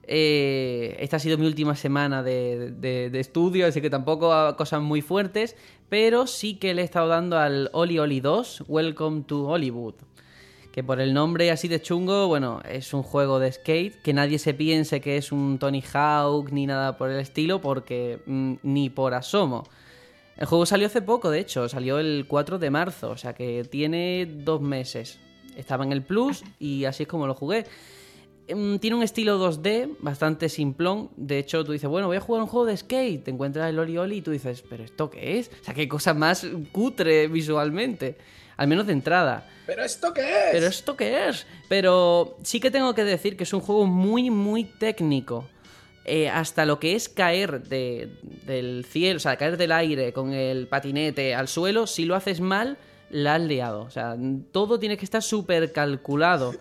Eh, 0.09 0.96
esta 1.00 1.16
ha 1.16 1.18
sido 1.20 1.37
mi 1.37 1.46
última 1.46 1.74
semana 1.74 2.22
de, 2.22 2.70
de- 2.70 3.11
de 3.11 3.20
estudio, 3.20 3.66
así 3.66 3.81
que 3.81 3.90
tampoco 3.90 4.55
cosas 4.57 4.81
muy 4.81 5.02
fuertes, 5.02 5.57
pero 5.88 6.29
sí 6.29 6.55
que 6.57 6.74
le 6.74 6.83
he 6.83 6.85
estado 6.85 7.09
dando 7.09 7.38
al 7.38 7.70
Oli 7.72 7.98
Oli 7.98 8.20
2, 8.20 8.64
Welcome 8.68 9.22
to 9.26 9.48
Hollywood. 9.48 9.94
Que 10.76 10.84
por 10.84 11.00
el 11.00 11.14
nombre 11.14 11.50
así 11.50 11.68
de 11.68 11.80
chungo, 11.80 12.28
bueno, 12.28 12.60
es 12.68 12.92
un 12.92 13.02
juego 13.02 13.38
de 13.38 13.50
skate, 13.50 13.98
que 14.02 14.12
nadie 14.12 14.38
se 14.38 14.52
piense 14.52 15.00
que 15.00 15.16
es 15.16 15.32
un 15.32 15.58
Tony 15.58 15.82
Hawk 15.90 16.52
ni 16.52 16.66
nada 16.66 16.98
por 16.98 17.08
el 17.08 17.18
estilo, 17.18 17.62
porque 17.62 18.18
mm, 18.26 18.56
ni 18.62 18.90
por 18.90 19.14
asomo. 19.14 19.64
El 20.36 20.44
juego 20.44 20.66
salió 20.66 20.86
hace 20.86 21.00
poco, 21.00 21.30
de 21.30 21.40
hecho, 21.40 21.66
salió 21.70 21.98
el 21.98 22.26
4 22.28 22.58
de 22.58 22.68
marzo, 22.68 23.08
o 23.08 23.16
sea 23.16 23.32
que 23.32 23.64
tiene 23.64 24.26
dos 24.26 24.60
meses. 24.60 25.18
Estaba 25.56 25.82
en 25.82 25.92
el 25.92 26.02
Plus 26.02 26.44
y 26.58 26.84
así 26.84 27.04
es 27.04 27.08
como 27.08 27.26
lo 27.26 27.34
jugué. 27.34 27.64
Em, 28.46 28.78
Tiene 28.78 28.96
un 28.96 29.02
estilo 29.02 29.38
2D 29.38 29.96
bastante 30.00 30.50
simplón. 30.50 31.08
De 31.16 31.38
hecho, 31.38 31.64
tú 31.64 31.72
dices, 31.72 31.88
bueno, 31.88 32.08
voy 32.08 32.18
a 32.18 32.20
jugar 32.20 32.42
un 32.42 32.48
juego 32.48 32.66
de 32.66 32.76
skate. 32.76 33.24
Te 33.24 33.30
encuentras 33.30 33.70
el 33.70 33.78
Oli 33.78 34.18
y 34.18 34.20
tú 34.20 34.30
dices, 34.30 34.60
¿pero 34.68 34.84
esto 34.84 35.08
qué 35.08 35.38
es? 35.38 35.50
O 35.62 35.64
sea, 35.64 35.72
qué 35.72 35.88
cosa 35.88 36.12
más 36.12 36.46
cutre 36.70 37.28
visualmente. 37.28 38.18
Al 38.58 38.68
menos 38.68 38.86
de 38.86 38.92
entrada. 38.92 39.48
¿Pero 39.66 39.83
esto 39.85 40.12
qué 40.14 40.20
es? 40.22 40.52
¿Pero 40.52 40.66
esto 40.66 40.96
qué 40.96 41.29
es? 41.29 41.46
Pero 41.68 42.37
sí 42.42 42.61
que 42.61 42.70
tengo 42.70 42.94
que 42.94 43.05
decir 43.05 43.37
que 43.37 43.44
es 43.44 43.52
un 43.52 43.61
juego 43.61 43.87
muy, 43.87 44.31
muy 44.31 44.64
técnico. 44.64 45.48
Eh, 46.05 46.29
hasta 46.29 46.64
lo 46.64 46.79
que 46.79 46.94
es 46.94 47.09
caer 47.09 47.62
de- 47.64 48.09
del 48.46 48.85
cielo, 48.88 49.16
o 49.16 49.20
sea, 49.20 49.37
caer 49.37 49.57
del 49.57 49.72
aire 49.72 50.12
con 50.12 50.33
el 50.33 50.68
patinete 50.68 51.35
al 51.35 51.48
suelo, 51.48 51.88
si 51.88 52.05
lo 52.05 52.14
haces 52.14 52.40
mal, 52.40 52.79
la 53.11 53.35
has 53.35 53.40
liado. 53.42 53.83
O 53.83 53.90
sea, 53.90 54.16
todo 54.52 54.79
tiene 54.79 54.96
que 54.96 55.05
estar 55.05 55.22
súper 55.22 55.72
calculado. 55.72 56.55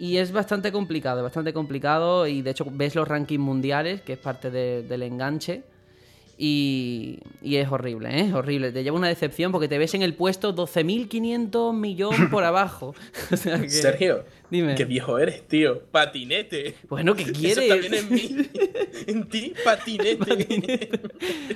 Y 0.00 0.16
es 0.18 0.32
bastante 0.32 0.72
complicado, 0.72 1.22
bastante 1.22 1.52
complicado. 1.52 2.26
Y 2.26 2.42
de 2.42 2.50
hecho, 2.50 2.66
ves 2.68 2.94
los 2.96 3.06
rankings 3.06 3.40
mundiales, 3.42 4.02
que 4.02 4.14
es 4.14 4.18
parte 4.18 4.50
de- 4.50 4.82
del 4.82 5.02
enganche. 5.04 5.62
Y, 6.38 7.20
y 7.40 7.56
es 7.56 7.70
horrible, 7.70 8.10
¿eh? 8.10 8.26
Es 8.26 8.34
horrible. 8.34 8.70
Te 8.70 8.82
lleva 8.82 8.96
una 8.96 9.08
decepción 9.08 9.52
porque 9.52 9.68
te 9.68 9.78
ves 9.78 9.94
en 9.94 10.02
el 10.02 10.14
puesto 10.14 10.54
12.500 10.54 11.74
millón 11.74 12.28
por 12.30 12.44
abajo. 12.44 12.94
Sergio, 13.68 14.24
Dime. 14.50 14.74
qué 14.74 14.84
viejo 14.84 15.18
eres, 15.18 15.46
tío. 15.48 15.80
Patinete. 15.90 16.74
Bueno, 16.88 17.14
¿qué 17.14 17.22
Eso 17.30 17.32
quieres? 17.32 17.68
también 17.68 17.94
en 17.94 18.08
mí. 18.12 18.36
en 19.06 19.28
ti, 19.28 19.52
patinete. 19.64 20.90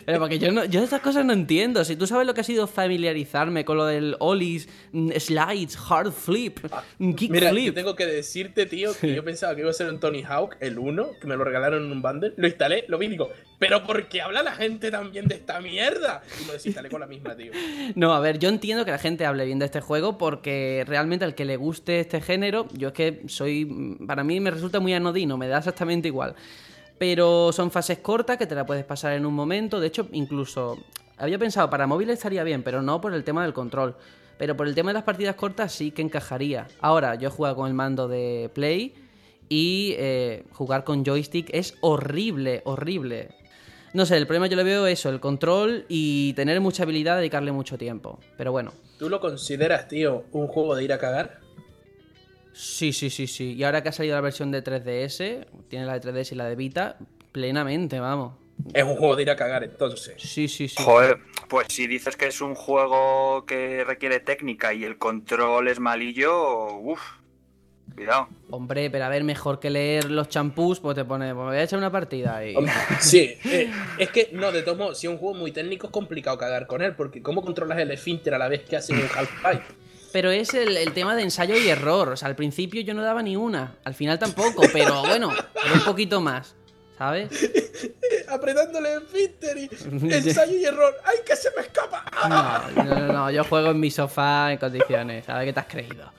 Pero 0.04 0.18
porque 0.18 0.38
yo, 0.38 0.50
no, 0.52 0.64
yo 0.64 0.82
estas 0.82 1.00
cosas 1.00 1.24
no 1.24 1.32
entiendo. 1.32 1.84
Si 1.84 1.96
tú 1.96 2.06
sabes 2.06 2.26
lo 2.26 2.34
que 2.34 2.40
ha 2.40 2.44
sido 2.44 2.66
familiarizarme 2.66 3.64
con 3.64 3.76
lo 3.76 3.86
del 3.86 4.16
ollies, 4.18 4.68
mm, 4.92 5.10
slides, 5.18 5.78
hard 5.88 6.12
flip, 6.12 6.58
mm, 6.98 7.12
kick 7.14 7.30
Ah, 7.30 7.34
Mira, 7.34 7.48
yo 7.48 7.54
flip. 7.54 7.74
tengo 7.74 7.94
que 7.96 8.06
decirte, 8.06 8.66
tío, 8.66 8.92
que 8.98 9.14
yo 9.14 9.24
pensaba 9.24 9.54
que 9.54 9.60
iba 9.62 9.70
a 9.70 9.74
ser 9.74 9.88
un 9.88 10.00
Tony 10.00 10.22
Hawk, 10.22 10.56
el 10.60 10.78
1, 10.78 11.10
que 11.20 11.26
me 11.26 11.36
lo 11.36 11.44
regalaron 11.44 11.84
en 11.86 11.92
un 11.92 12.02
bundle. 12.02 12.32
Lo 12.36 12.46
instalé, 12.46 12.84
lo 12.88 12.98
vi 12.98 13.06
y 13.06 13.10
digo, 13.10 13.30
¿pero 13.58 13.84
por 13.84 14.08
qué 14.08 14.20
habla 14.20 14.42
la 14.42 14.52
gente 14.52 14.90
también 14.90 15.26
de 15.26 15.36
esta 15.36 15.60
mierda? 15.60 16.22
Y 16.42 16.46
lo 16.46 16.52
desinstalé 16.52 16.88
con 16.88 17.00
la 17.00 17.06
misma, 17.06 17.36
tío. 17.36 17.52
No, 17.94 18.12
a 18.14 18.20
ver, 18.20 18.38
yo 18.38 18.48
entiendo 18.48 18.84
que 18.84 18.90
la 18.90 18.98
gente 18.98 19.24
hable 19.26 19.44
bien 19.44 19.58
de 19.58 19.66
este 19.66 19.80
juego 19.80 20.18
porque 20.18 20.84
realmente 20.86 21.24
al 21.24 21.34
que 21.34 21.44
le 21.44 21.56
guste 21.56 22.00
este 22.00 22.20
género, 22.20 22.66
yo 22.80 22.88
es 22.88 22.94
que 22.94 23.22
soy. 23.28 23.96
Para 24.06 24.24
mí 24.24 24.40
me 24.40 24.50
resulta 24.50 24.80
muy 24.80 24.92
anodino, 24.92 25.36
me 25.36 25.46
da 25.46 25.58
exactamente 25.58 26.08
igual. 26.08 26.34
Pero 26.98 27.52
son 27.52 27.70
fases 27.70 27.98
cortas 27.98 28.36
que 28.36 28.46
te 28.46 28.54
la 28.54 28.66
puedes 28.66 28.84
pasar 28.84 29.12
en 29.12 29.24
un 29.24 29.34
momento. 29.34 29.78
De 29.78 29.86
hecho, 29.86 30.08
incluso 30.12 30.78
había 31.16 31.38
pensado 31.38 31.70
para 31.70 31.86
móvil 31.86 32.10
estaría 32.10 32.42
bien, 32.42 32.62
pero 32.62 32.82
no 32.82 33.00
por 33.00 33.14
el 33.14 33.22
tema 33.24 33.44
del 33.44 33.52
control. 33.52 33.96
pero 34.38 34.56
por 34.56 34.66
el 34.66 34.74
tema 34.74 34.90
de 34.90 34.94
las 34.94 35.02
partidas 35.02 35.36
cortas 35.36 35.70
sí 35.72 35.90
que 35.90 36.02
encajaría. 36.02 36.66
Ahora, 36.80 37.14
yo 37.14 37.28
he 37.28 37.30
jugado 37.30 37.56
con 37.56 37.68
el 37.68 37.74
mando 37.74 38.08
de 38.08 38.50
Play 38.54 38.94
y 39.50 39.94
eh, 39.98 40.44
jugar 40.52 40.84
con 40.84 41.04
joystick 41.04 41.50
es 41.52 41.74
horrible, 41.82 42.62
horrible. 42.64 43.28
No 43.92 44.06
sé, 44.06 44.16
el 44.16 44.26
problema 44.26 44.46
yo 44.46 44.56
le 44.56 44.62
veo 44.62 44.86
eso, 44.86 45.10
el 45.10 45.18
control 45.18 45.84
y 45.88 46.32
tener 46.34 46.60
mucha 46.60 46.84
habilidad, 46.84 47.16
dedicarle 47.16 47.50
mucho 47.50 47.76
tiempo. 47.76 48.20
Pero 48.36 48.52
bueno. 48.52 48.72
¿Tú 48.98 49.10
lo 49.10 49.20
consideras, 49.20 49.88
tío, 49.88 50.24
un 50.30 50.46
juego 50.46 50.76
de 50.76 50.84
ir 50.84 50.92
a 50.92 50.98
cagar? 50.98 51.40
Sí, 52.52 52.92
sí, 52.92 53.10
sí, 53.10 53.26
sí. 53.26 53.54
Y 53.54 53.64
ahora 53.64 53.82
que 53.82 53.90
ha 53.90 53.92
salido 53.92 54.14
la 54.16 54.20
versión 54.20 54.50
de 54.50 54.62
3DS, 54.62 55.46
tiene 55.68 55.86
la 55.86 55.98
de 55.98 56.12
3DS 56.12 56.32
y 56.32 56.34
la 56.34 56.46
de 56.46 56.56
Vita, 56.56 56.98
plenamente, 57.32 58.00
vamos. 58.00 58.34
Es 58.74 58.84
un 58.84 58.96
juego 58.96 59.16
de 59.16 59.22
ir 59.22 59.30
a 59.30 59.36
cagar 59.36 59.64
entonces. 59.64 60.14
Sí, 60.18 60.48
sí, 60.48 60.68
sí. 60.68 60.82
Joder, 60.82 61.18
pues 61.48 61.66
si 61.70 61.86
dices 61.86 62.16
que 62.16 62.26
es 62.26 62.40
un 62.40 62.54
juego 62.54 63.44
que 63.46 63.84
requiere 63.84 64.20
técnica 64.20 64.74
y 64.74 64.84
el 64.84 64.98
control 64.98 65.68
es 65.68 65.80
malillo, 65.80 66.76
uff, 66.76 67.00
cuidado. 67.94 68.28
Hombre, 68.50 68.90
pero 68.90 69.04
a 69.04 69.08
ver, 69.08 69.24
mejor 69.24 69.60
que 69.60 69.70
leer 69.70 70.10
los 70.10 70.28
champús, 70.28 70.80
pues 70.80 70.94
te 70.94 71.04
pone, 71.04 71.34
pues 71.34 71.44
me 71.44 71.50
voy 71.50 71.56
a 71.56 71.62
echar 71.62 71.78
una 71.78 71.90
partida 71.90 72.44
y... 72.44 72.54
Hombre, 72.56 72.72
Sí, 73.00 73.34
eh, 73.44 73.70
es 73.98 74.10
que 74.10 74.28
no, 74.32 74.52
de 74.52 74.62
todos 74.62 74.78
modos, 74.78 74.98
si 74.98 75.06
es 75.06 75.12
un 75.12 75.18
juego 75.18 75.34
muy 75.34 75.52
técnico 75.52 75.86
es 75.86 75.92
complicado 75.92 76.36
cagar 76.38 76.66
con 76.66 76.82
él, 76.82 76.94
porque 76.94 77.22
¿cómo 77.22 77.42
controlas 77.42 77.78
el 77.78 77.90
esfínter 77.90 78.34
a 78.34 78.38
la 78.38 78.48
vez 78.48 78.62
que 78.62 78.76
haces 78.76 78.96
un 78.96 79.02
Half-Life? 79.02 79.79
Pero 80.12 80.30
es 80.30 80.54
el, 80.54 80.76
el 80.76 80.92
tema 80.92 81.14
de 81.14 81.22
ensayo 81.22 81.56
y 81.56 81.68
error. 81.68 82.08
O 82.10 82.16
sea, 82.16 82.28
al 82.28 82.36
principio 82.36 82.80
yo 82.82 82.94
no 82.94 83.02
daba 83.02 83.22
ni 83.22 83.36
una. 83.36 83.76
Al 83.84 83.94
final 83.94 84.18
tampoco, 84.18 84.62
pero 84.72 85.02
bueno, 85.02 85.32
era 85.32 85.74
un 85.74 85.84
poquito 85.84 86.20
más. 86.20 86.54
¿Sabes? 86.98 87.30
Apretándole 88.28 88.92
el 88.92 89.02
esfínter 89.02 89.56
y 89.56 89.70
ensayo 90.12 90.56
y 90.56 90.64
error. 90.64 90.94
¡Ay, 91.04 91.18
que 91.24 91.34
se 91.34 91.50
me 91.56 91.62
escapa! 91.62 92.04
No, 92.28 92.84
no, 92.84 92.94
no, 93.06 93.12
no, 93.12 93.30
yo 93.30 93.42
juego 93.44 93.70
en 93.70 93.80
mi 93.80 93.90
sofá 93.90 94.52
en 94.52 94.58
condiciones. 94.58 95.24
¿Sabes 95.24 95.46
qué 95.46 95.52
te 95.54 95.60
has 95.60 95.66
creído? 95.66 96.12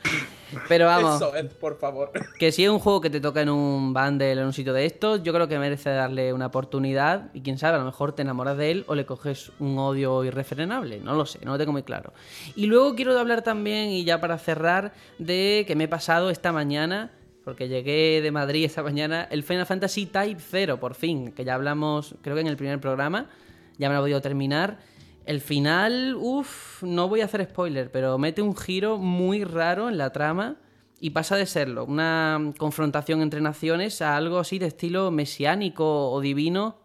Pero 0.67 0.85
vamos, 0.85 1.15
Eso, 1.15 1.35
Ed, 1.35 1.47
por 1.51 1.77
favor. 1.77 2.11
que 2.39 2.51
si 2.51 2.63
es 2.63 2.69
un 2.69 2.79
juego 2.79 3.01
que 3.01 3.09
te 3.09 3.19
toca 3.21 3.41
en 3.41 3.49
un 3.49 3.93
bundle 3.93 4.35
o 4.35 4.39
en 4.39 4.45
un 4.45 4.53
sitio 4.53 4.73
de 4.73 4.85
estos, 4.85 5.23
yo 5.23 5.33
creo 5.33 5.47
que 5.47 5.57
merece 5.59 5.89
darle 5.89 6.33
una 6.33 6.47
oportunidad. 6.47 7.29
Y 7.33 7.41
quién 7.41 7.57
sabe, 7.57 7.75
a 7.75 7.79
lo 7.79 7.85
mejor 7.85 8.13
te 8.13 8.21
enamoras 8.21 8.57
de 8.57 8.71
él 8.71 8.85
o 8.87 8.95
le 8.95 9.05
coges 9.05 9.51
un 9.59 9.77
odio 9.77 10.23
irrefrenable. 10.23 10.99
No 10.99 11.15
lo 11.15 11.25
sé, 11.25 11.39
no 11.43 11.51
lo 11.51 11.57
tengo 11.57 11.71
muy 11.71 11.83
claro. 11.83 12.13
Y 12.55 12.67
luego 12.67 12.95
quiero 12.95 13.17
hablar 13.17 13.41
también, 13.41 13.89
y 13.89 14.03
ya 14.03 14.19
para 14.19 14.37
cerrar, 14.37 14.93
de 15.17 15.63
que 15.67 15.75
me 15.75 15.85
he 15.85 15.87
pasado 15.87 16.29
esta 16.29 16.51
mañana. 16.51 17.11
Porque 17.43 17.67
llegué 17.67 18.21
de 18.21 18.31
Madrid 18.31 18.65
esta 18.65 18.83
mañana 18.83 19.27
el 19.31 19.41
Final 19.41 19.65
Fantasy 19.65 20.05
Type 20.05 20.39
0, 20.39 20.79
por 20.79 20.93
fin, 20.93 21.31
que 21.31 21.43
ya 21.43 21.55
hablamos, 21.55 22.13
creo 22.21 22.35
que 22.35 22.41
en 22.41 22.47
el 22.47 22.55
primer 22.55 22.79
programa, 22.79 23.31
ya 23.79 23.89
me 23.89 23.95
lo 23.95 24.01
he 24.01 24.03
podido 24.03 24.21
terminar. 24.21 24.77
El 25.25 25.39
final, 25.41 26.15
uff, 26.19 26.81
no 26.83 27.07
voy 27.07 27.21
a 27.21 27.25
hacer 27.25 27.43
spoiler, 27.45 27.91
pero 27.91 28.17
mete 28.17 28.41
un 28.41 28.55
giro 28.55 28.97
muy 28.97 29.43
raro 29.43 29.87
en 29.89 29.97
la 29.97 30.11
trama 30.11 30.55
y 30.99 31.11
pasa 31.11 31.35
de 31.35 31.45
serlo, 31.45 31.85
una 31.85 32.53
confrontación 32.57 33.21
entre 33.21 33.41
naciones, 33.41 34.01
a 34.01 34.15
algo 34.17 34.39
así 34.39 34.59
de 34.59 34.67
estilo 34.67 35.11
mesiánico 35.11 36.11
o 36.11 36.21
divino, 36.21 36.77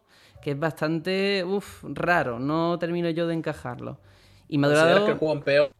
que 0.42 0.52
es 0.52 0.58
bastante, 0.58 1.44
uff, 1.44 1.84
raro, 1.88 2.38
no 2.38 2.78
termino 2.78 3.10
yo 3.10 3.26
de 3.26 3.34
encajarlo. 3.34 3.98
Y 4.48 4.58
me 4.58 4.66
ha 4.68 4.70
¿Consideras 4.70 5.02
que 5.04 5.12
juego 5.14 5.34
empeor? 5.34 5.70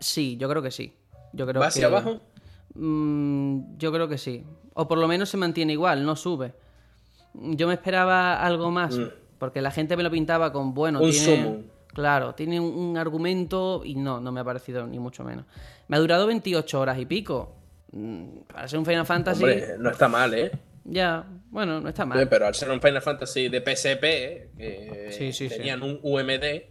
Sí, 0.00 0.36
yo 0.38 0.48
creo 0.48 0.62
que 0.62 0.70
sí. 0.70 0.92
Yo 1.32 1.46
creo 1.46 1.60
¿Va 1.60 1.66
que... 1.66 1.68
hacia 1.68 1.86
abajo? 1.86 2.20
Mm, 2.74 3.76
yo 3.78 3.92
creo 3.92 4.08
que 4.08 4.18
sí. 4.18 4.44
O 4.74 4.88
por 4.88 4.98
lo 4.98 5.06
menos 5.08 5.28
se 5.28 5.36
mantiene 5.36 5.72
igual, 5.74 6.04
no 6.04 6.16
sube. 6.16 6.54
Yo 7.34 7.68
me 7.68 7.74
esperaba 7.74 8.42
algo 8.42 8.70
más, 8.70 8.96
Mm. 8.96 9.08
porque 9.38 9.62
la 9.62 9.70
gente 9.70 9.96
me 9.96 10.02
lo 10.02 10.10
pintaba 10.10 10.52
con, 10.52 10.74
bueno, 10.74 11.00
Un 11.00 11.10
tiene... 11.10 11.64
Claro, 11.94 12.34
tiene 12.34 12.58
un, 12.58 12.66
un 12.74 12.96
argumento 12.96 13.82
y 13.84 13.94
no, 13.94 14.20
no 14.20 14.32
me 14.32 14.40
ha 14.40 14.44
parecido 14.44 14.86
ni 14.86 14.98
mucho 14.98 15.24
menos. 15.24 15.44
Me 15.88 15.96
ha 15.96 16.00
durado 16.00 16.26
28 16.26 16.80
horas 16.80 16.98
y 16.98 17.06
pico. 17.06 17.54
Mm, 17.92 18.38
Para 18.52 18.66
ser 18.68 18.78
un 18.78 18.86
Final 18.86 19.04
Fantasy, 19.06 19.42
Hombre, 19.44 19.66
no 19.78 19.90
está 19.90 20.08
mal, 20.08 20.32
¿eh? 20.34 20.50
ya, 20.84 21.24
bueno, 21.50 21.80
no 21.80 21.88
está 21.90 22.06
mal. 22.06 22.26
Pero 22.28 22.46
al 22.46 22.54
ser 22.54 22.70
un 22.70 22.80
Final 22.80 23.02
Fantasy 23.02 23.48
de 23.48 23.60
PSP, 23.60 24.04
eh, 24.04 24.50
que 24.58 25.12
Sí, 25.12 25.32
sí, 25.32 25.48
tenían 25.48 25.82
un 25.82 26.00
UMD, 26.02 26.62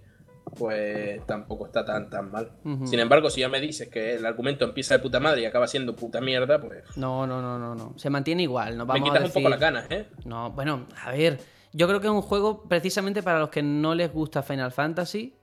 pues 0.57 1.25
tampoco 1.27 1.65
está 1.67 1.85
tan 1.85 2.09
tan 2.09 2.31
mal. 2.31 2.51
Sin 2.85 2.99
embargo, 2.99 3.29
si 3.29 3.41
ya 3.41 3.49
me 3.49 3.61
dices 3.61 3.87
que 3.89 4.15
el 4.15 4.25
argumento 4.25 4.65
empieza 4.65 4.95
de 4.95 4.99
puta 5.03 5.19
madre 5.19 5.41
y 5.41 5.45
acaba 5.45 5.67
siendo 5.67 5.95
puta 5.95 6.19
mierda, 6.19 6.59
pues 6.59 6.83
No, 6.97 7.25
no, 7.27 7.41
no, 7.41 7.57
no, 7.59 7.75
no. 7.75 7.93
Se 7.97 8.09
mantiene 8.09 8.43
igual. 8.43 8.77
No 8.77 8.85
me 8.85 8.89
vamos 8.93 9.09
quitas 9.09 9.21
a 9.21 9.25
un 9.25 9.31
poco 9.31 9.39
decir- 9.41 9.49
las 9.51 9.59
ganas, 9.59 9.85
¿eh? 9.91 10.07
No, 10.25 10.51
bueno, 10.51 10.87
a 11.03 11.11
ver. 11.11 11.39
Yo 11.73 11.87
creo 11.87 12.01
que 12.01 12.07
es 12.07 12.13
un 12.13 12.21
juego 12.21 12.63
precisamente 12.63 13.23
para 13.23 13.39
los 13.39 13.49
que 13.49 13.63
no 13.63 13.95
les 13.95 14.11
gusta 14.11 14.43
Final 14.43 14.71
Fantasy. 14.71 15.33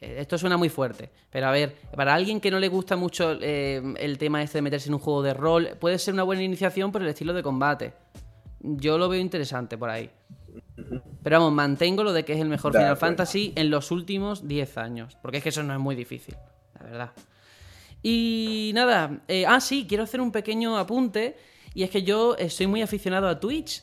Eh, 0.00 0.16
Esto 0.18 0.38
suena 0.38 0.56
muy 0.56 0.68
fuerte, 0.68 1.10
pero 1.30 1.46
a 1.46 1.50
ver, 1.50 1.76
para 1.94 2.14
alguien 2.14 2.40
que 2.40 2.50
no 2.50 2.58
le 2.58 2.68
gusta 2.68 2.96
mucho 2.96 3.38
eh, 3.40 3.82
el 3.98 4.18
tema 4.18 4.42
este 4.42 4.58
de 4.58 4.62
meterse 4.62 4.88
en 4.88 4.94
un 4.94 5.00
juego 5.00 5.22
de 5.22 5.34
rol, 5.34 5.70
puede 5.78 5.98
ser 5.98 6.14
una 6.14 6.22
buena 6.22 6.42
iniciación 6.42 6.90
por 6.90 7.02
el 7.02 7.08
estilo 7.08 7.34
de 7.34 7.42
combate. 7.42 7.92
Yo 8.60 8.96
lo 8.96 9.08
veo 9.08 9.20
interesante 9.20 9.76
por 9.76 9.90
ahí. 9.90 10.10
Pero 11.22 11.38
vamos, 11.38 11.52
mantengo 11.52 12.02
lo 12.02 12.12
de 12.12 12.24
que 12.24 12.32
es 12.32 12.40
el 12.40 12.48
mejor 12.48 12.72
Final. 12.72 12.96
Fantasy 12.96 13.52
en 13.56 13.70
los 13.70 13.90
últimos 13.90 14.48
10 14.48 14.78
años. 14.78 15.16
Porque 15.20 15.38
es 15.38 15.42
que 15.42 15.50
eso 15.50 15.62
no 15.62 15.74
es 15.74 15.80
muy 15.80 15.94
difícil, 15.94 16.34
la 16.78 16.86
verdad. 16.86 17.10
Y 18.02 18.72
nada, 18.74 19.22
eh, 19.28 19.44
ah, 19.46 19.60
sí, 19.60 19.86
quiero 19.88 20.04
hacer 20.04 20.20
un 20.20 20.32
pequeño 20.32 20.78
apunte. 20.78 21.36
Y 21.74 21.82
es 21.82 21.90
que 21.90 22.02
yo 22.02 22.36
soy 22.48 22.66
muy 22.66 22.82
aficionado 22.82 23.28
a 23.28 23.38
Twitch. 23.38 23.82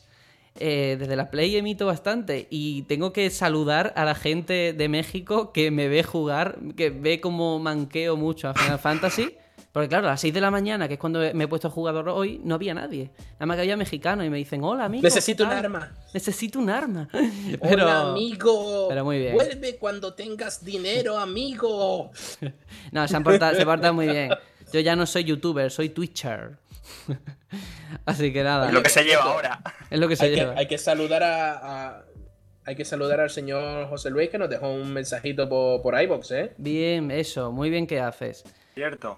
Eh, 0.60 0.98
desde 1.00 1.16
la 1.16 1.32
Play 1.32 1.56
emito 1.56 1.86
bastante. 1.86 2.48
Y 2.50 2.84
tengo 2.84 3.14
que 3.14 3.30
saludar 3.30 3.94
a 3.96 4.06
la 4.06 4.16
gente 4.16 4.74
de 4.74 4.90
México 4.90 5.52
que 5.52 5.72
me 5.72 5.88
ve 5.88 6.04
jugar, 6.04 6.60
que 6.76 6.90
ve 6.90 7.22
como 7.22 7.60
manqueo 7.60 8.18
mucho 8.18 8.50
a 8.50 8.54
Final 8.54 8.80
Fantasy. 8.80 9.36
Porque 9.72 9.88
claro, 9.88 10.08
a 10.08 10.12
las 10.12 10.22
6 10.22 10.34
de 10.34 10.42
la 10.42 10.52
mañana, 10.52 10.90
que 10.90 10.96
es 10.96 11.00
cuando 11.00 11.20
me 11.34 11.46
he 11.46 11.48
puesto 11.48 11.70
jugador 11.70 12.10
hoy, 12.10 12.42
no 12.44 12.56
había 12.56 12.74
nadie. 12.74 13.10
Nada 13.34 13.46
más 13.46 13.56
que 13.56 13.62
había 13.62 13.78
mexicanos 13.78 14.26
y 14.26 14.30
me 14.30 14.38
dicen, 14.38 14.62
hola 14.64 14.86
amigo. 14.86 15.04
Necesito 15.04 15.46
¿qué 15.46 15.50
un 15.50 15.58
arma. 15.58 15.92
Necesito 16.14 16.60
un 16.60 16.70
arma. 16.70 17.08
Pero... 17.62 17.86
Hola, 17.86 18.12
amigo. 18.12 18.88
pero 18.90 19.06
muy 19.06 19.20
bien. 19.20 19.34
Vuelve 19.34 19.78
cuando 19.78 20.14
tengas 20.14 20.64
dinero, 20.64 21.18
amigo. 21.18 22.12
No, 22.92 23.08
se 23.08 23.16
han 23.16 23.24
portado, 23.24 23.56
se 23.56 23.66
portan 23.66 23.96
muy 23.96 24.08
bien. 24.08 24.32
Yo 24.74 24.82
ya 24.82 24.96
no 24.98 25.06
soy 25.06 25.24
youtuber, 25.24 25.72
soy 25.72 25.90
twitcher. 25.90 26.58
Así 28.06 28.32
que 28.34 28.44
nada, 28.44 28.68
Es 28.68 28.74
lo 28.74 28.84
que 28.84 28.90
se 28.90 29.04
lleva 29.04 29.24
ahora. 29.24 29.62
es 29.90 30.00
lo 30.00 30.08
que 30.08 30.16
se 30.16 30.26
Hay 30.26 30.30
que, 30.32 30.36
lleva. 30.38 30.54
hay 30.58 30.68
que 30.68 30.78
saludar 30.78 31.24
a, 31.24 31.52
a- 31.98 32.04
Hay 32.66 32.76
que 32.76 32.86
saludar 32.86 33.20
al 33.20 33.30
señor 33.30 33.88
José 33.90 34.10
Luis 34.12 34.30
que 34.30 34.38
nos 34.38 34.50
dejó 34.50 34.70
un 34.72 34.94
mensajito 34.94 35.50
por, 35.50 35.82
por 35.82 36.00
iBox, 36.02 36.32
¿eh? 36.32 36.52
Bien, 36.58 37.10
eso, 37.12 37.52
muy 37.52 37.70
bien 37.70 37.88
que 37.88 38.00
haces. 38.00 38.44
Cierto. 38.76 39.18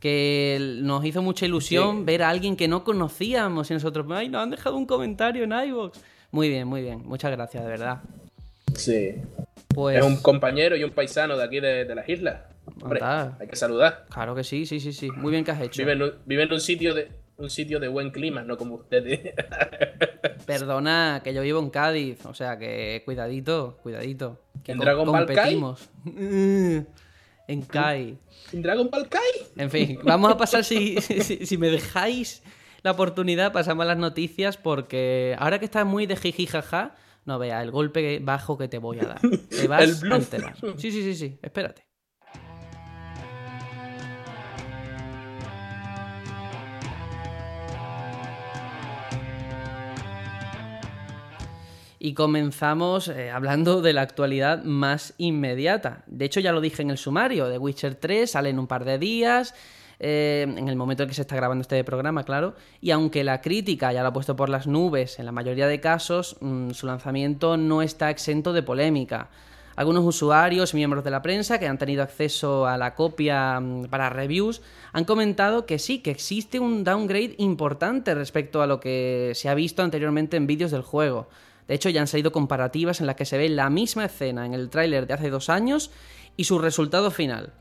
Que 0.00 0.58
nos 0.82 1.04
hizo 1.04 1.22
mucha 1.22 1.46
ilusión 1.46 1.98
Sí. 1.98 2.04
ver 2.04 2.22
a 2.22 2.30
alguien 2.30 2.56
que 2.56 2.68
no 2.68 2.84
conocíamos 2.84 3.70
y 3.70 3.74
nosotros, 3.74 4.06
ay, 4.10 4.28
nos 4.28 4.42
han 4.42 4.50
dejado 4.50 4.76
un 4.76 4.86
comentario 4.86 5.44
en 5.44 5.52
iVoox. 5.52 5.98
Muy 6.32 6.48
bien, 6.48 6.66
muy 6.66 6.82
bien. 6.82 7.02
Muchas 7.04 7.30
gracias, 7.32 7.62
de 7.64 7.68
verdad. 7.70 8.00
Sí. 8.74 9.16
Pues. 9.68 9.98
Es 9.98 10.04
un 10.04 10.16
compañero 10.22 10.74
y 10.76 10.84
un 10.84 10.90
paisano 10.90 11.36
de 11.36 11.44
aquí 11.44 11.60
de, 11.60 11.84
de 11.84 11.94
las 11.94 12.08
islas. 12.08 12.40
Hombre, 12.82 13.00
hay 13.02 13.48
que 13.48 13.56
saludar. 13.56 14.06
Claro 14.10 14.34
que 14.34 14.44
sí, 14.44 14.66
sí, 14.66 14.80
sí, 14.80 14.92
sí. 14.92 15.10
Muy 15.10 15.30
bien 15.32 15.44
que 15.44 15.50
has 15.50 15.60
hecho. 15.60 15.82
Vive 15.82 15.92
en, 15.92 16.02
un, 16.02 16.12
vive 16.24 16.42
en 16.44 16.52
un 16.52 16.60
sitio 16.60 16.94
de 16.94 17.10
un 17.40 17.50
sitio 17.50 17.80
de 17.80 17.88
buen 17.88 18.10
clima, 18.10 18.42
no 18.42 18.56
como 18.56 18.76
ustedes. 18.76 19.34
Perdona, 20.46 21.20
que 21.24 21.32
yo 21.32 21.42
vivo 21.42 21.58
en 21.60 21.70
Cádiz, 21.70 22.24
o 22.26 22.34
sea 22.34 22.58
que 22.58 23.02
cuidadito, 23.04 23.78
cuidadito. 23.82 24.40
Que 24.62 24.72
¿En 24.72 24.78
Dragon 24.78 25.06
Ball 25.06 25.26
Kai? 25.26 25.60
en 27.48 27.62
Kai. 27.62 28.18
¿En 28.52 28.62
Dragon 28.62 28.90
Ball 28.90 29.08
Kai? 29.08 29.22
En 29.56 29.70
fin, 29.70 29.98
vamos 30.04 30.30
a 30.32 30.36
pasar 30.36 30.64
si, 30.70 31.00
si, 31.00 31.46
si 31.46 31.58
me 31.58 31.68
dejáis 31.68 32.42
la 32.82 32.92
oportunidad, 32.92 33.52
pasamos 33.52 33.84
a 33.84 33.88
las 33.88 33.98
noticias 33.98 34.56
porque 34.56 35.34
ahora 35.38 35.58
que 35.58 35.64
estás 35.64 35.86
muy 35.86 36.06
de 36.06 36.16
jiji 36.16 36.46
jaja, 36.46 36.94
no 37.24 37.38
vea 37.38 37.62
el 37.62 37.70
golpe 37.70 38.18
bajo 38.22 38.58
que 38.58 38.68
te 38.68 38.78
voy 38.78 38.98
a 39.00 39.04
dar. 39.04 39.20
Te 39.20 39.68
vas 39.68 40.02
El 40.02 40.12
a 40.12 40.16
enterar. 40.16 40.56
Sí, 40.76 40.90
sí, 40.90 41.02
sí, 41.02 41.14
sí, 41.14 41.38
espérate. 41.42 41.89
Y 52.02 52.14
comenzamos 52.14 53.08
eh, 53.08 53.30
hablando 53.30 53.82
de 53.82 53.92
la 53.92 54.00
actualidad 54.00 54.64
más 54.64 55.12
inmediata. 55.18 56.02
De 56.06 56.24
hecho, 56.24 56.40
ya 56.40 56.50
lo 56.50 56.62
dije 56.62 56.80
en 56.80 56.88
el 56.88 56.96
sumario. 56.96 57.50
The 57.50 57.58
Witcher 57.58 57.94
3 57.94 58.30
sale 58.30 58.48
en 58.48 58.58
un 58.58 58.66
par 58.66 58.86
de 58.86 58.98
días. 58.98 59.54
eh, 59.98 60.46
en 60.48 60.66
el 60.66 60.76
momento 60.76 61.02
en 61.02 61.10
que 61.10 61.14
se 61.14 61.20
está 61.20 61.36
grabando 61.36 61.60
este 61.60 61.84
programa, 61.84 62.24
claro. 62.24 62.54
Y 62.80 62.90
aunque 62.90 63.22
la 63.22 63.42
crítica 63.42 63.92
ya 63.92 64.00
lo 64.00 64.08
ha 64.08 64.12
puesto 64.14 64.34
por 64.34 64.48
las 64.48 64.66
nubes, 64.66 65.18
en 65.18 65.26
la 65.26 65.32
mayoría 65.32 65.66
de 65.66 65.78
casos, 65.78 66.38
mm, 66.40 66.70
su 66.70 66.86
lanzamiento 66.86 67.58
no 67.58 67.82
está 67.82 68.08
exento 68.08 68.54
de 68.54 68.62
polémica. 68.62 69.28
Algunos 69.76 70.04
usuarios 70.04 70.72
y 70.72 70.76
miembros 70.78 71.04
de 71.04 71.10
la 71.10 71.20
prensa 71.20 71.58
que 71.58 71.68
han 71.68 71.76
tenido 71.76 72.02
acceso 72.02 72.66
a 72.66 72.78
la 72.78 72.94
copia 72.94 73.60
mm, 73.60 73.88
para 73.90 74.08
reviews 74.08 74.62
han 74.94 75.04
comentado 75.04 75.66
que 75.66 75.78
sí, 75.78 75.98
que 75.98 76.10
existe 76.10 76.60
un 76.60 76.82
downgrade 76.82 77.34
importante 77.36 78.14
respecto 78.14 78.62
a 78.62 78.66
lo 78.66 78.80
que 78.80 79.32
se 79.34 79.50
ha 79.50 79.54
visto 79.54 79.82
anteriormente 79.82 80.38
en 80.38 80.46
vídeos 80.46 80.70
del 80.70 80.82
juego. 80.82 81.28
De 81.70 81.76
hecho, 81.76 81.88
ya 81.88 82.00
han 82.00 82.08
salido 82.08 82.32
comparativas 82.32 83.00
en 83.00 83.06
las 83.06 83.14
que 83.14 83.24
se 83.24 83.38
ve 83.38 83.48
la 83.48 83.70
misma 83.70 84.06
escena 84.06 84.44
en 84.44 84.54
el 84.54 84.70
tráiler 84.70 85.06
de 85.06 85.14
hace 85.14 85.30
dos 85.30 85.48
años 85.48 85.92
y 86.36 86.42
su 86.42 86.58
resultado 86.58 87.12
final. 87.12 87.52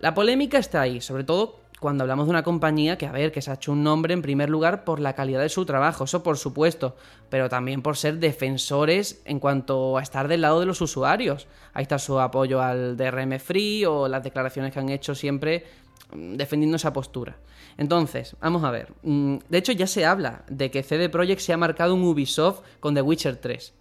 La 0.00 0.14
polémica 0.14 0.56
está 0.56 0.80
ahí, 0.80 1.02
sobre 1.02 1.24
todo 1.24 1.60
cuando 1.78 2.02
hablamos 2.02 2.24
de 2.24 2.30
una 2.30 2.44
compañía 2.44 2.96
que, 2.96 3.04
a 3.04 3.12
ver, 3.12 3.30
que 3.30 3.42
se 3.42 3.50
ha 3.50 3.54
hecho 3.54 3.72
un 3.72 3.84
nombre 3.84 4.14
en 4.14 4.22
primer 4.22 4.48
lugar 4.48 4.84
por 4.84 5.00
la 5.00 5.12
calidad 5.12 5.42
de 5.42 5.50
su 5.50 5.66
trabajo, 5.66 6.04
eso 6.04 6.22
por 6.22 6.38
supuesto, 6.38 6.96
pero 7.28 7.50
también 7.50 7.82
por 7.82 7.98
ser 7.98 8.20
defensores 8.20 9.20
en 9.26 9.38
cuanto 9.38 9.98
a 9.98 10.02
estar 10.02 10.28
del 10.28 10.40
lado 10.40 10.58
de 10.58 10.64
los 10.64 10.80
usuarios. 10.80 11.46
Ahí 11.74 11.82
está 11.82 11.98
su 11.98 12.18
apoyo 12.18 12.62
al 12.62 12.96
DRM 12.96 13.38
Free 13.38 13.84
o 13.84 14.08
las 14.08 14.24
declaraciones 14.24 14.72
que 14.72 14.78
han 14.78 14.88
hecho 14.88 15.14
siempre 15.14 15.66
mm, 16.14 16.36
defendiendo 16.36 16.76
esa 16.76 16.94
postura. 16.94 17.36
Entonces, 17.78 18.36
vamos 18.40 18.64
a 18.64 18.70
ver. 18.70 18.92
Mm, 19.02 19.38
de 19.48 19.58
hecho, 19.58 19.72
ya 19.72 19.86
se 19.86 20.04
habla 20.04 20.44
de 20.48 20.70
que 20.70 20.82
CD 20.82 21.08
Projekt 21.08 21.40
se 21.40 21.52
ha 21.52 21.56
marcado 21.56 21.94
un 21.94 22.02
Ubisoft 22.04 22.62
con 22.80 22.94
The 22.94 23.02
Witcher 23.02 23.36
3. 23.36 23.74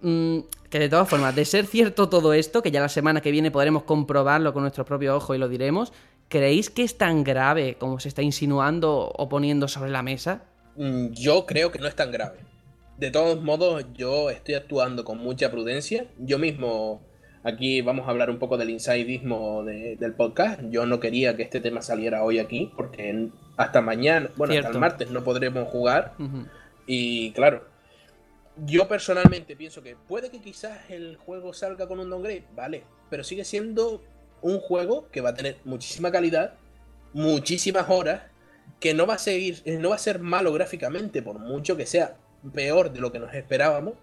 Mm, 0.00 0.38
que 0.70 0.78
de 0.78 0.88
todas 0.88 1.08
formas, 1.08 1.34
de 1.34 1.44
ser 1.44 1.66
cierto 1.66 2.08
todo 2.08 2.32
esto, 2.32 2.62
que 2.62 2.70
ya 2.70 2.80
la 2.80 2.88
semana 2.88 3.20
que 3.20 3.30
viene 3.30 3.50
podremos 3.50 3.82
comprobarlo 3.82 4.52
con 4.52 4.62
nuestros 4.62 4.86
propios 4.86 5.16
ojos 5.16 5.36
y 5.36 5.38
lo 5.38 5.48
diremos, 5.48 5.92
¿creéis 6.28 6.70
que 6.70 6.82
es 6.82 6.96
tan 6.96 7.24
grave 7.24 7.76
como 7.78 7.98
se 7.98 8.08
está 8.08 8.22
insinuando 8.22 9.12
o 9.16 9.28
poniendo 9.28 9.66
sobre 9.66 9.90
la 9.90 10.02
mesa? 10.02 10.42
Mm, 10.76 11.12
yo 11.12 11.46
creo 11.46 11.72
que 11.72 11.78
no 11.78 11.88
es 11.88 11.96
tan 11.96 12.12
grave. 12.12 12.38
De 12.98 13.10
todos 13.10 13.42
modos, 13.42 13.84
yo 13.94 14.30
estoy 14.30 14.54
actuando 14.54 15.04
con 15.04 15.18
mucha 15.18 15.50
prudencia. 15.50 16.06
Yo 16.18 16.38
mismo, 16.38 17.00
aquí 17.48 17.80
vamos 17.82 18.06
a 18.06 18.10
hablar 18.10 18.30
un 18.30 18.38
poco 18.38 18.56
del 18.56 18.70
insidismo 18.70 19.64
del 19.64 20.12
podcast. 20.14 20.60
Yo 20.70 20.86
no 20.86 21.00
quería 21.00 21.36
que 21.36 21.42
este 21.42 21.60
tema 21.60 21.82
saliera 21.82 22.22
hoy 22.22 22.38
aquí, 22.38 22.70
porque 22.76 23.28
hasta 23.56 23.80
mañana, 23.80 24.30
bueno, 24.36 24.54
hasta 24.54 24.68
el 24.68 24.78
martes 24.78 25.10
no 25.10 25.24
podremos 25.24 25.68
jugar. 25.68 26.14
Y 26.86 27.32
claro, 27.32 27.64
yo 28.64 28.88
personalmente 28.88 29.56
pienso 29.56 29.82
que 29.82 29.96
puede 29.96 30.30
que 30.30 30.40
quizás 30.40 30.90
el 30.90 31.16
juego 31.16 31.52
salga 31.52 31.86
con 31.86 31.98
un 31.98 32.10
downgrade, 32.10 32.44
vale, 32.54 32.84
pero 33.10 33.24
sigue 33.24 33.44
siendo 33.44 34.02
un 34.42 34.60
juego 34.60 35.08
que 35.10 35.20
va 35.20 35.30
a 35.30 35.34
tener 35.34 35.56
muchísima 35.64 36.12
calidad, 36.12 36.54
muchísimas 37.12 37.88
horas, 37.88 38.22
que 38.80 38.94
no 38.94 39.06
va 39.06 39.14
a 39.14 39.18
seguir, 39.18 39.62
no 39.80 39.90
va 39.90 39.96
a 39.96 39.98
ser 39.98 40.20
malo 40.20 40.52
gráficamente, 40.52 41.22
por 41.22 41.38
mucho 41.38 41.76
que 41.76 41.86
sea 41.86 42.16
peor 42.54 42.92
de 42.92 43.00
lo 43.00 43.10
que 43.10 43.18
nos 43.18 43.34
esperábamos, 43.34 43.94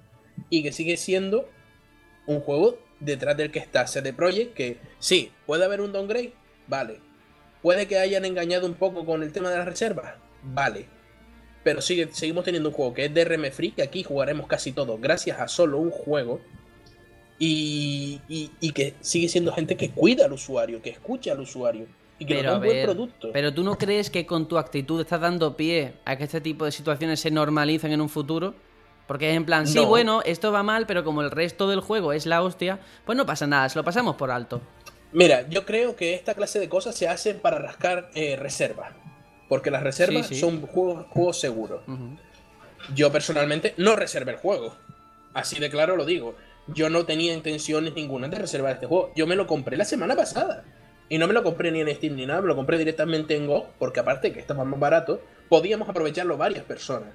y 0.50 0.64
que 0.64 0.72
sigue 0.72 0.98
siendo 0.98 1.48
un 2.28 2.42
juego 2.42 2.78
detrás 3.06 3.38
del 3.38 3.52
que 3.52 3.60
está 3.60 3.88
CD 3.88 4.14
Projekt, 4.14 4.54
que 4.54 4.78
sí, 5.00 5.32
puede 5.46 5.66
haber 5.66 5.82
un 5.82 5.92
downgrade, 5.92 6.34
vale. 6.68 7.00
Puede 7.62 7.88
que 7.88 7.98
hayan 7.98 8.26
engañado 8.26 8.68
un 8.68 8.76
poco 8.76 9.06
con 9.06 9.24
el 9.24 9.32
tema 9.32 9.50
de 9.50 9.58
las 9.58 9.66
reservas, 9.66 10.16
vale 10.44 10.96
pero 11.66 11.82
sigue, 11.82 12.10
seguimos 12.12 12.46
teniendo 12.46 12.70
un 12.70 12.76
juego 12.76 12.94
que 12.94 13.06
es 13.06 13.14
DRM 13.14 13.52
Free, 13.52 13.72
que 13.72 13.82
aquí 13.82 14.04
jugaremos 14.04 14.46
casi 14.46 14.72
todo 14.72 15.00
gracias 15.00 15.40
a 15.40 15.48
solo 15.48 15.80
un 15.80 15.90
juego. 15.90 16.40
Y, 17.40 18.22
que 18.76 18.94
sigue 19.02 19.28
siendo 19.28 19.52
gente 19.52 19.76
que 19.76 19.90
cuida 19.90 20.26
al 20.26 20.34
usuario, 20.34 20.80
que 20.84 20.92
escucha 20.92 21.32
al 21.32 21.40
usuario. 21.40 21.88
Y 22.20 22.26
que 22.28 22.36
pero, 22.36 22.54
un 22.54 22.62
buen 22.62 22.86
producto. 22.86 23.32
Pero 23.34 23.52
tú 23.52 23.64
no 23.64 23.80
crees 23.80 24.12
que 24.12 24.28
con 24.28 24.48
tu 24.48 24.60
actitud 24.60 25.02
estás 25.02 25.20
dando 25.20 25.58
pie 25.58 25.94
a 26.06 26.16
que 26.18 26.26
este 26.26 26.40
tipo 26.40 26.66
de 26.66 26.72
situaciones 26.72 27.20
se 27.20 27.32
normalicen 27.32 27.92
en 27.92 28.00
un 28.00 28.10
futuro? 28.10 28.54
Porque 29.08 29.34
en 29.34 29.46
plan, 29.46 29.68
sí, 29.68 29.80
bueno, 29.80 30.22
esto 30.26 30.52
va 30.52 30.64
mal, 30.64 30.88
pero 30.88 31.04
como 31.04 31.22
el 31.22 31.32
resto 31.32 31.68
del 31.68 31.80
juego 31.80 32.12
es 32.14 32.26
la 32.26 32.42
hostia, 32.42 32.80
pues 33.06 33.18
no 33.18 33.26
pasa 33.26 33.46
nada, 33.46 33.70
se 33.70 33.78
lo 33.78 33.84
pasamos 33.84 34.16
por 34.16 34.32
alto. 34.32 34.62
Mira, 35.12 35.48
yo 35.48 35.66
creo 35.66 35.96
que 35.96 36.14
esta 36.14 36.34
clase 36.34 36.60
de 36.60 36.68
cosas 36.68 36.96
se 36.96 37.08
hacen 37.08 37.40
para 37.40 37.60
rascar 37.60 38.10
eh, 38.16 38.36
reservas. 38.36 38.92
Porque 39.48 39.72
las 39.72 39.84
reservas 39.84 40.28
son 40.28 40.62
juegos, 40.62 41.40
seguros. 41.40 41.82
Yo 42.94 43.12
personalmente 43.12 43.76
no 43.78 43.96
reservé 43.96 44.32
el 44.32 44.38
juego. 44.38 44.76
Así 45.34 45.60
de 45.60 45.70
claro 45.70 45.96
lo 45.96 46.06
digo. 46.06 46.36
Yo 46.68 46.90
no 46.90 47.06
tenía 47.06 47.34
intenciones 47.34 47.94
ninguna 47.94 48.28
de 48.28 48.40
reservar 48.40 48.74
este 48.74 48.88
juego. 48.88 49.12
Yo 49.16 49.28
me 49.28 49.36
lo 49.36 49.46
compré 49.46 49.78
la 49.78 49.86
semana 49.86 50.16
pasada. 50.16 50.66
Y 51.08 51.20
no 51.20 51.28
me 51.28 51.34
lo 51.34 51.44
compré 51.44 51.72
ni 51.72 51.82
en 51.82 51.96
Steam 51.96 52.16
ni 52.16 52.26
nada, 52.26 52.42
me 52.42 52.48
lo 52.48 52.56
compré 52.56 52.80
directamente 52.80 53.36
en 53.36 53.46
Go, 53.46 53.68
porque 53.78 54.00
aparte 54.00 54.34
que 54.34 54.40
estaba 54.40 54.66
más 54.66 54.80
barato, 54.80 55.22
podíamos 55.50 55.88
aprovecharlo 55.88 56.36
varias 56.36 56.66
personas. 56.66 57.10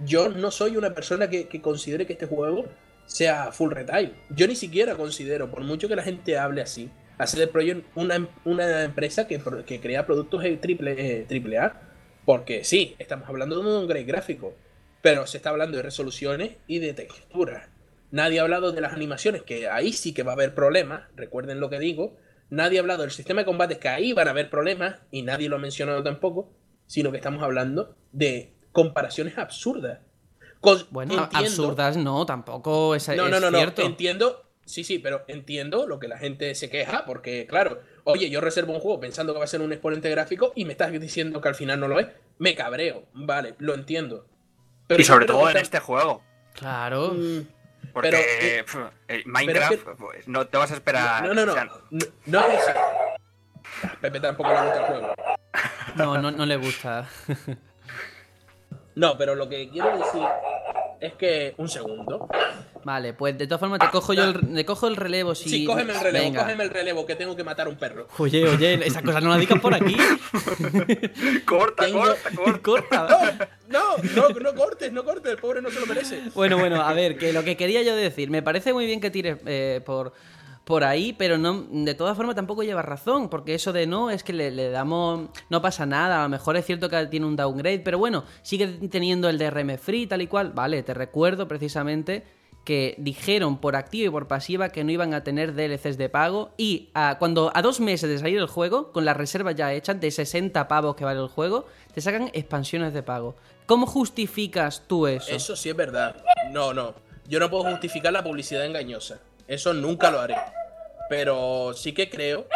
Yo 0.00 0.28
no 0.28 0.50
soy 0.50 0.76
una 0.76 0.94
persona 0.94 1.28
que, 1.30 1.48
considere 1.60 2.06
que 2.06 2.14
este 2.14 2.26
juego 2.26 2.66
sea 3.06 3.52
full 3.52 3.72
retail. 3.72 4.14
Yo 4.30 4.46
ni 4.46 4.56
siquiera 4.56 4.96
considero, 4.96 5.50
por 5.50 5.62
mucho 5.62 5.88
que 5.88 5.96
la 5.96 6.02
gente 6.02 6.38
hable 6.38 6.62
así, 6.62 6.90
hacer 7.18 7.50
Projekt 7.50 7.86
una, 7.94 8.28
una 8.44 8.84
empresa 8.84 9.26
que, 9.26 9.40
que, 9.66 9.80
crea 9.80 10.06
productos 10.06 10.42
triple, 10.60 11.24
triple 11.28 11.58
A. 11.58 11.80
Porque 12.24 12.64
sí, 12.64 12.96
estamos 12.98 13.28
hablando 13.28 13.60
de 13.60 13.78
un 13.78 13.86
grade 13.86 14.04
gráfico, 14.04 14.54
pero 15.02 15.26
se 15.26 15.36
está 15.36 15.50
hablando 15.50 15.76
de 15.76 15.82
resoluciones 15.82 16.56
y 16.66 16.78
de 16.78 16.94
texturas. 16.94 17.68
Nadie 18.10 18.38
ha 18.38 18.42
hablado 18.42 18.72
de 18.72 18.80
las 18.80 18.94
animaciones, 18.94 19.42
que 19.42 19.68
ahí 19.68 19.92
sí 19.92 20.14
que 20.14 20.22
va 20.22 20.32
a 20.32 20.34
haber 20.34 20.54
problemas, 20.54 21.08
recuerden 21.16 21.60
lo 21.60 21.68
que 21.68 21.78
digo. 21.78 22.16
Nadie 22.48 22.78
ha 22.78 22.80
hablado 22.80 23.02
del 23.02 23.10
sistema 23.10 23.42
de 23.42 23.44
combate, 23.44 23.78
que 23.78 23.88
ahí 23.88 24.12
van 24.12 24.28
a 24.28 24.30
haber 24.30 24.48
problemas, 24.48 25.00
y 25.10 25.22
nadie 25.22 25.48
lo 25.48 25.56
ha 25.56 25.58
mencionado 25.58 26.02
tampoco, 26.02 26.50
sino 26.86 27.10
que 27.10 27.18
estamos 27.18 27.42
hablando 27.42 27.96
de 28.12 28.53
comparaciones 28.74 29.38
absurdas. 29.38 30.00
bueno, 30.90 31.30
absurdas 31.32 31.96
no, 31.96 32.26
tampoco 32.26 32.94
es, 32.94 33.08
no, 33.08 33.30
no, 33.30 33.40
no, 33.40 33.50
No, 33.50 33.58
entiendo, 33.78 34.44
Sí, 34.66 34.82
sí, 34.82 34.98
pero 34.98 35.24
entiendo 35.28 35.86
lo 35.86 35.98
que 35.98 36.08
la 36.08 36.18
gente 36.18 36.54
se 36.54 36.70
queja, 36.70 37.04
porque 37.04 37.46
claro, 37.46 37.82
oye, 38.04 38.30
yo 38.30 38.40
reservo 38.40 38.72
un 38.72 38.80
juego 38.80 38.98
pensando 38.98 39.32
que 39.32 39.38
va 39.38 39.44
a 39.44 39.48
ser 39.48 39.60
un 39.60 39.72
exponente 39.72 40.08
gráfico 40.10 40.52
y 40.54 40.64
me 40.64 40.72
estás 40.72 40.90
diciendo 40.92 41.40
que 41.40 41.48
al 41.48 41.54
final 41.54 41.80
no 41.80 41.88
lo 41.88 42.00
es. 42.00 42.06
Me 42.38 42.54
cabreo, 42.54 43.04
vale, 43.12 43.54
lo 43.58 43.74
entiendo. 43.74 44.26
y 44.88 45.04
sobre 45.04 45.26
todo 45.26 45.50
en 45.50 45.58
este 45.58 45.80
juego. 45.80 46.22
Claro. 46.54 47.12
Mm, 47.14 47.46
porque 47.92 48.64
eh, 49.08 49.22
Minecraft, 49.26 49.84
pues, 49.98 50.28
no 50.28 50.46
te 50.46 50.56
vas 50.56 50.70
a 50.70 50.74
esperar. 50.74 51.24
No, 51.24 51.34
no, 51.34 51.44
no. 51.44 51.54
no, 51.54 52.06
no, 52.26 52.46
es 52.46 52.68
eso. 52.68 52.80
Pepe 54.00 54.20
tampoco 54.20 54.50
le 54.50 54.62
gusta 54.62 54.80
el 54.80 54.86
juego. 54.86 55.14
No, 55.96 56.18
no, 56.18 56.30
no 56.30 56.46
le 56.46 56.56
gusta. 56.56 57.08
no, 58.94 59.16
pero 59.18 59.34
lo 59.34 59.48
que 59.48 59.68
quiero 59.68 59.96
decir 59.98 60.22
es 61.00 61.14
que. 61.14 61.54
Un 61.58 61.68
segundo. 61.68 62.28
Vale, 62.84 63.14
pues 63.14 63.36
de 63.38 63.46
todas 63.46 63.60
formas 63.60 63.78
te 63.78 63.88
cojo 63.88 64.12
yo 64.12 64.24
el, 64.24 64.64
cojo 64.66 64.86
el 64.86 64.96
relevo 64.96 65.34
si... 65.34 65.48
Sí, 65.48 65.64
cógeme 65.64 65.94
el 65.94 66.00
relevo, 66.00 66.34
cógeme 66.34 66.64
el 66.64 66.70
relevo, 66.70 67.06
que 67.06 67.14
tengo 67.14 67.34
que 67.34 67.42
matar 67.42 67.66
a 67.66 67.70
un 67.70 67.76
perro. 67.76 68.08
Oye, 68.18 68.46
oye, 68.46 68.74
esa 68.86 69.00
cosa 69.00 69.22
no 69.22 69.30
la 69.30 69.38
digas 69.38 69.58
por 69.58 69.74
aquí. 69.74 69.96
corta, 71.46 71.90
corta, 71.90 72.30
corta, 72.60 73.48
No, 73.68 73.96
no, 74.14 74.28
no, 74.28 74.54
cortes, 74.54 74.92
no 74.92 75.02
cortes, 75.02 75.32
el 75.32 75.38
pobre 75.38 75.62
no 75.62 75.70
se 75.70 75.80
lo 75.80 75.86
merece. 75.86 76.20
Bueno, 76.34 76.58
bueno, 76.58 76.82
a 76.82 76.92
ver, 76.92 77.16
que 77.16 77.32
lo 77.32 77.42
que 77.42 77.56
quería 77.56 77.80
yo 77.80 77.96
decir, 77.96 78.28
me 78.28 78.42
parece 78.42 78.74
muy 78.74 78.84
bien 78.84 79.00
que 79.00 79.10
tires 79.10 79.38
eh, 79.46 79.80
por 79.84 80.12
por 80.64 80.84
ahí, 80.84 81.12
pero 81.12 81.36
no, 81.36 81.66
de 81.70 81.94
todas 81.94 82.16
formas 82.16 82.34
tampoco 82.34 82.62
lleva 82.62 82.82
razón, 82.82 83.28
porque 83.28 83.54
eso 83.54 83.72
de 83.72 83.86
no 83.86 84.10
es 84.10 84.22
que 84.22 84.32
le, 84.32 84.50
le, 84.50 84.70
damos, 84.70 85.28
no 85.50 85.60
pasa 85.60 85.84
nada, 85.84 86.20
a 86.20 86.22
lo 86.22 86.28
mejor 86.28 86.56
es 86.56 86.64
cierto 86.64 86.88
que 86.88 87.06
tiene 87.06 87.26
un 87.26 87.36
downgrade, 87.36 87.80
pero 87.80 87.98
bueno, 87.98 88.24
sigue 88.42 88.66
teniendo 88.88 89.28
el 89.28 89.38
DRM 89.38 89.76
free 89.78 90.06
tal 90.06 90.22
y 90.22 90.26
cual, 90.26 90.52
vale, 90.52 90.82
te 90.82 90.94
recuerdo 90.94 91.46
precisamente 91.46 92.24
que 92.64 92.94
dijeron 92.98 93.58
por 93.58 93.76
activa 93.76 94.06
y 94.06 94.10
por 94.10 94.26
pasiva 94.26 94.70
que 94.70 94.84
no 94.84 94.90
iban 94.90 95.14
a 95.14 95.22
tener 95.22 95.54
DLCs 95.54 95.98
de 95.98 96.08
pago 96.08 96.52
y 96.56 96.88
a, 96.94 97.18
cuando 97.18 97.52
a 97.54 97.62
dos 97.62 97.78
meses 97.80 98.08
de 98.08 98.18
salir 98.18 98.38
el 98.38 98.46
juego, 98.46 98.90
con 98.90 99.04
las 99.04 99.16
reservas 99.16 99.54
ya 99.54 99.72
hechas 99.72 100.00
de 100.00 100.10
60 100.10 100.66
pavos 100.66 100.96
que 100.96 101.04
vale 101.04 101.20
el 101.20 101.28
juego, 101.28 101.66
te 101.94 102.00
sacan 102.00 102.30
expansiones 102.32 102.94
de 102.94 103.02
pago. 103.02 103.36
¿Cómo 103.66 103.86
justificas 103.86 104.82
tú 104.86 105.06
eso? 105.06 105.30
Eso 105.30 105.56
sí 105.56 105.68
es 105.68 105.76
verdad. 105.76 106.16
No, 106.50 106.72
no. 106.72 106.94
Yo 107.26 107.38
no 107.38 107.50
puedo 107.50 107.64
justificar 107.64 108.12
la 108.12 108.22
publicidad 108.22 108.64
engañosa. 108.64 109.20
Eso 109.46 109.74
nunca 109.74 110.10
lo 110.10 110.20
haré. 110.20 110.36
Pero 111.08 111.72
sí 111.74 111.92
que 111.92 112.08
creo 112.08 112.46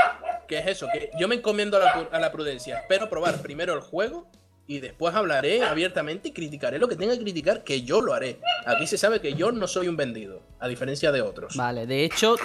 que 0.46 0.58
es 0.58 0.66
eso, 0.66 0.88
que 0.92 1.10
yo 1.18 1.28
me 1.28 1.36
encomiendo 1.36 1.76
a 1.76 2.18
la, 2.18 2.32
prudencia. 2.32 2.78
Espero 2.78 3.10
probar 3.10 3.42
primero 3.42 3.74
el 3.74 3.80
juego 3.80 4.26
y 4.66 4.80
después 4.80 5.14
hablaré 5.14 5.62
abiertamente 5.62 6.28
y 6.28 6.32
criticaré 6.32 6.78
lo 6.78 6.88
que 6.88 6.96
tenga 6.96 7.14
que 7.14 7.22
criticar, 7.22 7.64
que 7.64 7.82
yo 7.82 8.00
lo 8.00 8.14
haré. 8.14 8.40
Aquí 8.66 8.86
se 8.86 8.96
sabe 8.96 9.20
que 9.20 9.34
yo 9.34 9.52
no 9.52 9.66
soy 9.66 9.88
un 9.88 9.96
vendido, 9.96 10.42
a 10.58 10.68
diferencia 10.68 11.12
de 11.12 11.20
otros. 11.20 11.54
Vale, 11.56 11.86
de 11.86 12.04
hecho, 12.04 12.36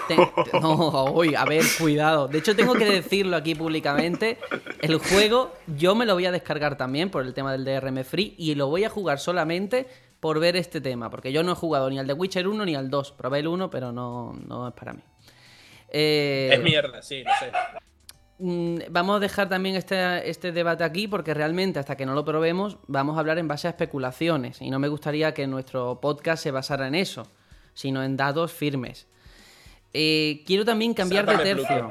no, 0.62 1.06
uy, 1.14 1.36
a 1.36 1.46
ver, 1.46 1.64
cuidado. 1.78 2.28
De 2.28 2.40
hecho, 2.40 2.56
tengo 2.56 2.74
que 2.74 2.86
decirlo 2.86 3.38
aquí 3.38 3.56
públicamente. 3.56 4.38
El 4.82 4.98
juego 4.98 5.54
yo 5.68 5.96
me 5.96 6.06
lo 6.06 6.14
voy 6.14 6.26
a 6.26 6.32
descargar 6.32 6.78
también 6.78 7.10
por 7.10 7.26
el 7.26 7.34
tema 7.34 7.54
del 7.54 7.64
DRM 7.64 8.04
Free 8.04 8.36
y 8.38 8.56
lo 8.56 8.68
voy 8.68 8.84
a 8.84 8.90
jugar 8.90 9.20
solamente 9.20 9.88
por 10.24 10.40
ver 10.40 10.56
este 10.56 10.80
tema, 10.80 11.10
porque 11.10 11.34
yo 11.34 11.44
no 11.44 11.52
he 11.52 11.56
jugado 11.56 11.90
ni 11.90 12.00
al 12.00 12.08
de 12.08 12.14
Witcher 12.14 12.48
1 12.48 12.64
ni 12.64 12.76
al 12.76 12.90
2. 12.90 13.12
Probé 13.12 13.40
el 13.40 13.48
1, 13.50 13.70
pero 13.70 13.92
no, 13.92 14.32
no 14.48 14.70
es 14.70 14.74
para 14.74 14.94
mí. 14.94 15.02
Eh... 15.90 16.50
Es 16.54 16.64
mierda, 16.64 17.02
sí, 17.02 17.26
no 17.26 17.32
sé. 17.38 17.52
Mm, 18.38 18.78
vamos 18.90 19.18
a 19.18 19.20
dejar 19.20 19.50
también 19.50 19.76
este, 19.76 20.30
este, 20.30 20.54
debate 20.54 20.86
aquí 20.86 21.10
porque 21.10 21.34
realmente 21.34 21.78
hasta 21.78 21.98
que 21.98 22.06
no 22.06 22.14
lo 22.14 22.24
probemos 22.24 22.78
vamos 22.88 23.18
a 23.18 23.20
hablar 23.20 23.38
en 23.38 23.50
base 23.50 23.68
a 23.68 23.72
especulaciones 23.72 24.62
y 24.62 24.70
no 24.70 24.80
me 24.80 24.88
gustaría 24.88 25.34
que 25.34 25.46
nuestro 25.46 26.00
podcast 26.00 26.42
se 26.42 26.52
basara 26.52 26.88
en 26.88 26.96
eso, 26.96 27.28
sino 27.74 28.02
en 28.02 28.16
datos 28.16 28.54
firmes. 28.54 29.08
Eh, 29.92 30.42
quiero 30.46 30.64
también 30.64 30.94
cambiar 30.94 31.26
de 31.26 31.38
tercio. 31.44 31.90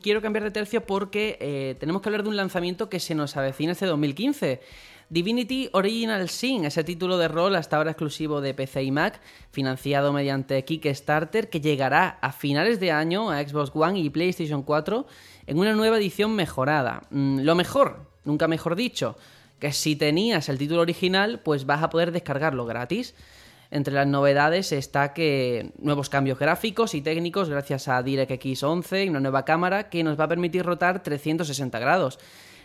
Quiero 0.00 0.22
cambiar 0.22 0.44
de 0.44 0.52
tercio 0.52 0.86
porque 0.86 1.36
eh, 1.38 1.76
tenemos 1.78 2.00
que 2.00 2.08
hablar 2.08 2.22
de 2.22 2.30
un 2.30 2.36
lanzamiento 2.36 2.88
que 2.88 2.98
se 2.98 3.14
nos 3.14 3.36
avecina 3.36 3.72
este 3.72 3.84
2015. 3.84 4.62
Divinity 5.12 5.68
Original 5.72 6.26
Sin, 6.30 6.64
ese 6.64 6.84
título 6.84 7.18
de 7.18 7.28
rol 7.28 7.54
hasta 7.54 7.76
ahora 7.76 7.90
exclusivo 7.90 8.40
de 8.40 8.54
PC 8.54 8.84
y 8.84 8.90
Mac, 8.90 9.20
financiado 9.50 10.10
mediante 10.10 10.64
Kickstarter, 10.64 11.50
que 11.50 11.60
llegará 11.60 12.16
a 12.22 12.32
finales 12.32 12.80
de 12.80 12.92
año 12.92 13.30
a 13.30 13.46
Xbox 13.46 13.72
One 13.74 13.98
y 13.98 14.08
PlayStation 14.08 14.62
4 14.62 15.06
en 15.48 15.58
una 15.58 15.74
nueva 15.74 15.98
edición 15.98 16.34
mejorada. 16.34 17.02
Mm, 17.10 17.40
lo 17.40 17.54
mejor, 17.54 18.06
nunca 18.24 18.48
mejor 18.48 18.74
dicho, 18.74 19.18
que 19.58 19.74
si 19.74 19.96
tenías 19.96 20.48
el 20.48 20.56
título 20.56 20.80
original, 20.80 21.40
pues 21.40 21.66
vas 21.66 21.82
a 21.82 21.90
poder 21.90 22.10
descargarlo 22.10 22.64
gratis. 22.64 23.14
Entre 23.70 23.92
las 23.92 24.06
novedades 24.06 24.72
está 24.72 25.12
que 25.12 25.72
nuevos 25.78 26.08
cambios 26.08 26.38
gráficos 26.38 26.94
y 26.94 27.02
técnicos 27.02 27.50
gracias 27.50 27.86
a 27.86 28.02
DirectX 28.02 28.62
11 28.62 29.04
y 29.04 29.08
una 29.10 29.20
nueva 29.20 29.44
cámara 29.44 29.90
que 29.90 30.04
nos 30.04 30.18
va 30.18 30.24
a 30.24 30.28
permitir 30.28 30.64
rotar 30.64 31.02
360 31.02 31.78
grados. 31.78 32.18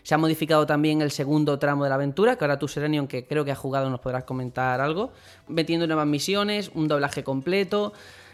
Se 0.07 0.15
ha 0.15 0.17
modificado 0.17 0.65
también 0.65 1.01
el 1.01 1.11
segundo 1.11 1.59
tramo 1.59 1.83
de 1.83 1.89
la 1.89 1.95
aventura, 1.95 2.37
que 2.37 2.45
ahora 2.45 2.57
tú, 2.57 2.69
Serenion, 2.69 3.09
que 3.09 3.25
creo 3.25 3.43
que 3.43 3.51
has 3.51 3.57
jugado, 3.57 3.89
nos 3.89 3.99
podrás 3.99 4.23
comentar 4.23 4.79
algo, 4.79 5.11
metiendo 5.49 5.85
nuevas 5.85 6.07
misiones, 6.07 6.71
un 6.73 6.87
doblaje 6.87 7.25
completo 7.25 7.91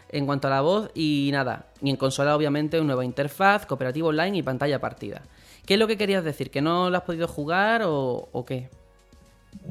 en 0.10 0.28
cuanto 0.28 0.50
a 0.50 0.52
la 0.52 0.62
voz 0.62 0.92
y 0.94 1.32
nada. 1.34 1.66
Y 1.82 1.90
en 1.90 1.96
consola, 1.96 2.36
obviamente, 2.36 2.78
una 2.78 2.90
nueva 2.90 3.06
interfaz, 3.06 3.66
cooperativo 3.66 4.10
online 4.10 4.38
y 4.38 4.44
pantalla 4.44 4.80
partida. 4.80 5.24
¿Qué 5.66 5.74
es 5.74 5.80
lo 5.80 5.88
que 5.88 5.98
querías 5.98 6.24
decir? 6.24 6.52
¿Que 6.52 6.62
no 6.62 6.92
lo 6.92 6.98
has 6.98 7.04
podido 7.06 7.28
jugar 7.28 7.82
o, 7.82 8.30
o 8.32 8.46
qué? 8.46 8.70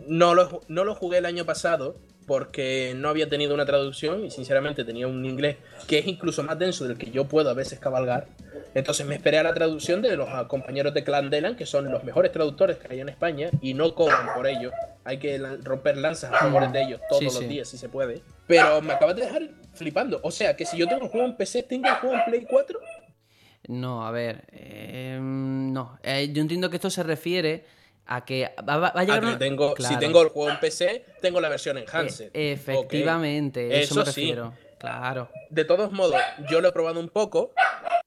No 0.09 0.34
lo, 0.34 0.61
no 0.66 0.82
lo 0.82 0.96
jugué 0.96 1.18
el 1.18 1.26
año 1.26 1.44
pasado 1.44 1.94
porque 2.32 2.94
no 2.96 3.10
había 3.10 3.28
tenido 3.28 3.52
una 3.52 3.66
traducción 3.66 4.24
y 4.24 4.30
sinceramente 4.30 4.84
tenía 4.84 5.06
un 5.06 5.22
inglés 5.26 5.58
que 5.86 5.98
es 5.98 6.06
incluso 6.06 6.42
más 6.42 6.58
denso 6.58 6.88
del 6.88 6.96
que 6.96 7.10
yo 7.10 7.26
puedo 7.26 7.50
a 7.50 7.52
veces 7.52 7.78
cabalgar. 7.78 8.26
Entonces 8.74 9.04
me 9.06 9.14
esperé 9.14 9.36
a 9.36 9.42
la 9.42 9.52
traducción 9.52 10.00
de 10.00 10.16
los 10.16 10.26
compañeros 10.46 10.94
de 10.94 11.04
Clan 11.04 11.28
Delan, 11.28 11.56
que 11.56 11.66
son 11.66 11.90
los 11.92 12.02
mejores 12.04 12.32
traductores 12.32 12.78
que 12.78 12.90
hay 12.90 13.00
en 13.00 13.10
España, 13.10 13.50
y 13.60 13.74
no 13.74 13.94
cobran 13.94 14.32
por 14.34 14.46
ello. 14.46 14.70
Hay 15.04 15.18
que 15.18 15.36
romper 15.62 15.98
lanzas 15.98 16.32
a 16.32 16.38
favor 16.38 16.72
de 16.72 16.82
ellos 16.82 17.00
todos 17.06 17.18
Sí, 17.18 17.24
los 17.26 17.36
sí. 17.36 17.44
días, 17.48 17.68
si 17.68 17.76
se 17.76 17.90
puede. 17.90 18.22
Pero 18.46 18.80
me 18.80 18.94
acabas 18.94 19.14
de 19.16 19.26
dejar 19.26 19.42
flipando. 19.74 20.18
O 20.22 20.30
sea, 20.30 20.56
que 20.56 20.64
si 20.64 20.78
yo 20.78 20.88
tengo 20.88 21.04
el 21.04 21.10
juego 21.10 21.26
en 21.26 21.36
PC, 21.36 21.64
¿tengo 21.64 21.86
el 21.86 21.94
juego 21.96 22.14
en 22.16 22.24
Play 22.24 22.46
4? 22.48 22.80
No, 23.68 24.06
a 24.06 24.10
ver. 24.10 24.44
eh, 24.52 25.18
no. 25.20 25.98
Eh, 26.02 26.30
yo 26.32 26.40
entiendo 26.40 26.70
que 26.70 26.76
esto 26.76 26.88
se 26.88 27.02
refiere 27.02 27.66
a 28.07 28.24
que 28.24 28.50
va, 28.68 28.88
a 28.88 29.05
llegar. 29.05 29.20
que 29.20 29.26
una- 29.26 29.38
tengo, 29.38 29.74
Si 29.78 29.96
tengo 29.98 30.22
el 30.22 30.28
juego 30.28 30.50
en 30.50 30.61
PC, 30.61 31.05
tengo 31.20 31.40
la 31.40 31.48
versión 31.48 31.78
en 31.78 31.84
handset. 31.90 32.30
efectivamente, 32.34 33.66
Ok. 33.66 33.72
eso, 33.74 33.94
me 33.96 34.03
Eso 34.03 34.12
sí. 34.12 34.34
Claro. 34.78 35.28
De 35.50 35.64
todos 35.64 35.92
modos, 35.92 36.16
yo 36.50 36.61
lo 36.61 36.68
he 36.68 36.72
probado 36.72 36.98
un 37.00 37.09
poco. 37.09 37.53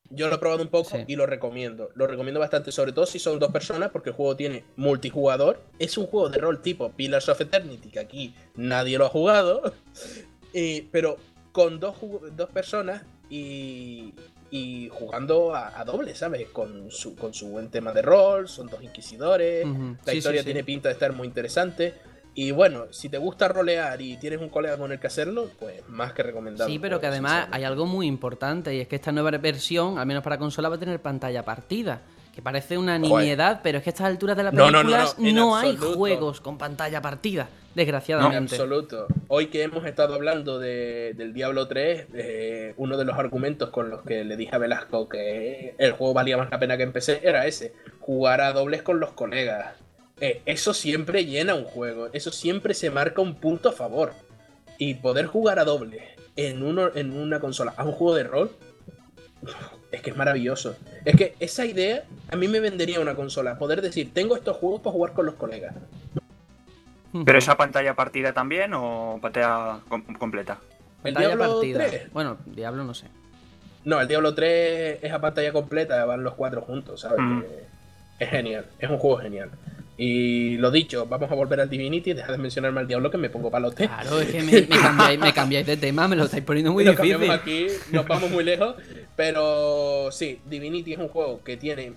Yo 0.09 0.27
lo 0.27 0.35
he 0.35 0.37
probado 0.37 0.61
un 0.61 0.67
poco 0.67 0.91
Sí. 0.97 1.03
y 1.07 1.15
lo 1.15 1.25
recomiendo. 1.25 1.89
Lo 1.95 2.05
recomiendo 2.05 2.39
bastante, 2.39 2.71
sobre 2.71 2.91
todo 2.91 3.05
si 3.07 3.17
son 3.17 3.39
dos 3.39 3.51
personas, 3.51 3.89
porque 3.89 4.09
el 4.11 4.15
juego 4.15 4.35
tiene 4.35 4.63
multijugador. 4.75 5.61
Es 5.79 5.97
un 5.97 6.05
juego 6.05 6.29
de 6.29 6.37
rol 6.37 6.61
tipo 6.61 6.91
Pillars 6.91 7.27
of 7.29 7.41
Eternity, 7.41 7.89
que 7.89 7.99
aquí 7.99 8.35
nadie 8.55 8.97
lo 8.97 9.05
ha 9.05 9.09
jugado. 9.09 9.73
Eh, 10.57 10.87
pero 10.89 11.17
con 11.51 11.81
dos, 11.81 11.97
dos 12.31 12.49
personas 12.49 13.03
y, 13.29 14.13
y 14.55 14.89
jugando 14.89 15.53
a, 15.53 15.79
a 15.79 15.83
doble, 15.83 16.15
¿sabes? 16.15 16.47
Con 16.49 16.89
su, 16.89 17.15
con 17.15 17.33
su 17.33 17.47
buen 17.49 17.69
tema 17.69 17.91
de 17.91 18.01
rol, 18.01 18.47
son 18.47 18.67
dos 18.67 18.81
inquisidores. 18.81 19.65
Ujú. 19.65 19.97
La 20.05 20.11
Sí, 20.11 20.17
historia 20.19 20.41
sí, 20.41 20.43
sí. 20.47 20.53
tiene 20.53 20.63
pinta 20.63 20.87
de 20.89 20.93
estar 20.93 21.11
muy 21.13 21.27
interesante. 21.27 21.93
Y 22.37 22.51
bueno, 22.51 22.85
si 22.91 23.07
te 23.09 23.17
gusta 23.17 23.47
rolear 23.47 24.01
y 24.01 24.17
tienes 24.17 24.39
un 24.41 24.49
colega 24.49 24.77
con 24.77 24.91
el 24.91 24.99
que 24.99 25.07
hacerlo, 25.07 25.49
pues 25.59 25.87
más 25.87 26.11
que 26.13 26.21
recomendable. 26.23 26.73
Sí, 26.73 26.79
pero 26.79 26.99
que 26.99 27.07
además 27.07 27.47
hay 27.51 27.63
algo 27.63 27.85
muy 27.85 28.07
importante 28.07 28.75
y 28.75 28.81
es 28.81 28.87
que 28.87 28.95
esta 28.97 29.11
nueva 29.11 29.31
versión, 29.31 29.97
al 29.99 30.05
menos 30.05 30.21
para 30.23 30.37
consola, 30.37 30.67
va 30.69 30.75
a 30.75 30.79
tener 30.79 31.01
pantalla 31.01 31.43
partida. 31.43 32.01
Que 32.33 32.41
parece 32.41 32.77
una 32.77 32.99
Joder. 32.99 33.09
nimiedad, 33.23 33.61
pero 33.63 33.77
es 33.77 33.83
que 33.85 33.89
a 33.89 33.93
estas 33.93 34.07
alturas 34.07 34.35
de 34.35 34.43
las 34.43 34.53
No, 34.53 34.69
no, 34.69 34.83
no, 34.83 34.89
no, 34.89 35.31
no, 35.31 35.55
hay 35.55 35.69
absoluto. 35.71 35.97
juegos 35.97 36.41
con 36.41 36.57
pantalla 36.57 37.01
partida, 37.01 37.47
En 37.75 37.79
desgraciadamente. 37.85 38.55
absoluto. 38.55 39.07
Hoy 39.27 39.47
que 39.47 39.63
hemos 39.63 39.85
estado 39.85 40.15
hablando 40.15 40.59
de- 40.59 41.13
del 41.15 41.33
Diablo 41.33 41.67
3, 41.67 42.07
eh, 42.13 42.73
uno 42.77 42.95
de 42.97 43.03
los 43.05 43.17
argumentos 43.17 43.69
con 43.69 43.89
los 43.89 44.01
que 44.03 44.23
le 44.23 44.37
dije 44.37 44.55
a 44.55 44.59
Velasco 44.59 45.09
que 45.09 45.75
el 45.77 45.91
juego 45.91 46.13
valía 46.13 46.37
más 46.37 46.49
la 46.49 46.59
pena 46.59 46.77
que 46.77 46.83
empecé 46.83 47.19
era 47.23 47.45
ese, 47.47 47.73
jugar 47.99 48.39
a 48.41 48.53
dobles 48.53 48.81
con 48.81 48.99
los 48.99 49.11
colegas. 49.11 49.75
Eh, 50.21 50.41
eso 50.45 50.73
siempre 50.73 51.25
llena 51.25 51.55
un 51.55 51.65
juego, 51.65 52.07
eso 52.13 52.31
siempre 52.31 52.73
se 52.73 52.89
marca 52.89 53.21
un 53.21 53.35
punto 53.35 53.69
a 53.69 53.73
favor. 53.73 54.13
Y 54.77 54.95
poder 54.95 55.25
jugar 55.25 55.59
a 55.59 55.65
doble 55.65 56.01
en, 56.37 56.63
uno, 56.63 56.89
en 56.95 57.11
una 57.11 57.39
consola 57.41 57.73
a 57.77 57.83
un 57.83 57.91
juego 57.91 58.15
de 58.15 58.23
rol, 58.23 58.51
es 59.91 60.01
que 60.01 60.09
es 60.11 60.15
maravilloso. 60.17 60.75
Es 61.03 61.15
que 61.15 61.35
esa 61.39 61.65
idea 61.65 62.03
a 62.29 62.35
mí 62.37 62.47
me 62.47 62.59
vendería 62.61 62.99
una 63.01 63.15
consola, 63.15 63.57
poder 63.57 63.81
decir, 63.81 64.13
tengo 64.13 64.35
estos 64.35 64.57
juegos 64.57 64.81
para 64.81 64.93
jugar 64.93 65.13
con 65.13 65.25
los 65.25 65.35
colegas. 65.35 65.75
¿Pero 67.23 67.37
esa 67.37 67.55
pantalla 67.55 67.93
partida 67.93 68.33
también 68.33 68.73
o 68.73 69.19
pantalla 69.21 69.79
com- 69.87 70.03
completa? 70.17 70.59
El 71.03 71.13
Pantalla 71.13 71.35
Diablo 71.35 71.53
partida. 71.59 71.85
3. 71.87 72.13
Bueno, 72.13 72.37
Diablo 72.45 72.83
no 72.83 72.93
sé. 72.93 73.07
No, 73.85 74.01
el 74.01 74.07
Diablo 74.07 74.33
3 74.33 74.99
es 75.03 75.13
a 75.13 75.21
pantalla 75.21 75.53
completa, 75.53 76.03
van 76.05 76.23
los 76.23 76.33
cuatro 76.33 76.61
juntos, 76.61 77.01
¿sabes? 77.01 77.19
Mm. 77.19 77.43
Es 78.19 78.29
genial, 78.29 78.65
es 78.79 78.89
un 78.89 78.97
juego 78.97 79.17
genial. 79.17 79.51
Y 79.97 80.57
lo 80.57 80.71
dicho, 80.71 81.05
vamos 81.05 81.31
a 81.31 81.35
volver 81.35 81.61
al 81.61 81.69
Divinity, 81.69 82.13
deja 82.13 82.31
de 82.31 82.37
mencionarme 82.37 82.81
al 82.81 82.87
Diablo 82.87 83.09
que 83.11 83.17
me 83.17 83.29
pongo 83.29 83.49
palote. 83.51 83.87
Claro, 83.87 84.19
es 84.19 84.29
que 84.31 84.41
me, 84.41 84.51
me 84.63 84.67
cambiáis, 84.67 85.19
me 85.19 85.33
cambiáis 85.33 85.65
de 85.67 85.77
tema, 85.77 86.07
me 86.07 86.15
lo 86.17 86.25
estáis 86.25 86.43
poniendo 86.43 86.73
muy 86.73 86.83
Nos 86.85 86.95
difícil. 86.97 87.13
cambiamos 87.13 87.39
aquí, 87.41 87.67
nos 87.93 88.07
vamos 88.07 88.29
muy 88.31 88.43
lejos. 88.43 88.75
Pero 89.15 90.11
sí, 90.11 90.41
Divinity 90.45 90.93
es 90.93 90.99
un 90.99 91.07
juego 91.09 91.41
que 91.43 91.55
tiene 91.55 91.93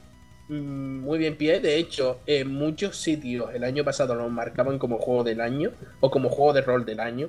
muy 0.49 1.19
bien 1.19 1.37
pie. 1.37 1.61
De 1.61 1.77
hecho, 1.77 2.21
en 2.27 2.53
muchos 2.53 2.97
sitios 2.97 3.55
el 3.55 3.65
año 3.65 3.85
pasado 3.85 4.15
lo 4.15 4.29
marcaban 4.29 4.79
como 4.79 4.99
juego 4.99 5.25
del 5.25 5.41
año 5.41 5.71
o 6.01 6.11
como 6.11 6.29
juego 6.29 6.53
de 6.53 6.63
rol 6.63 6.85
del 6.85 7.01
año. 7.01 7.29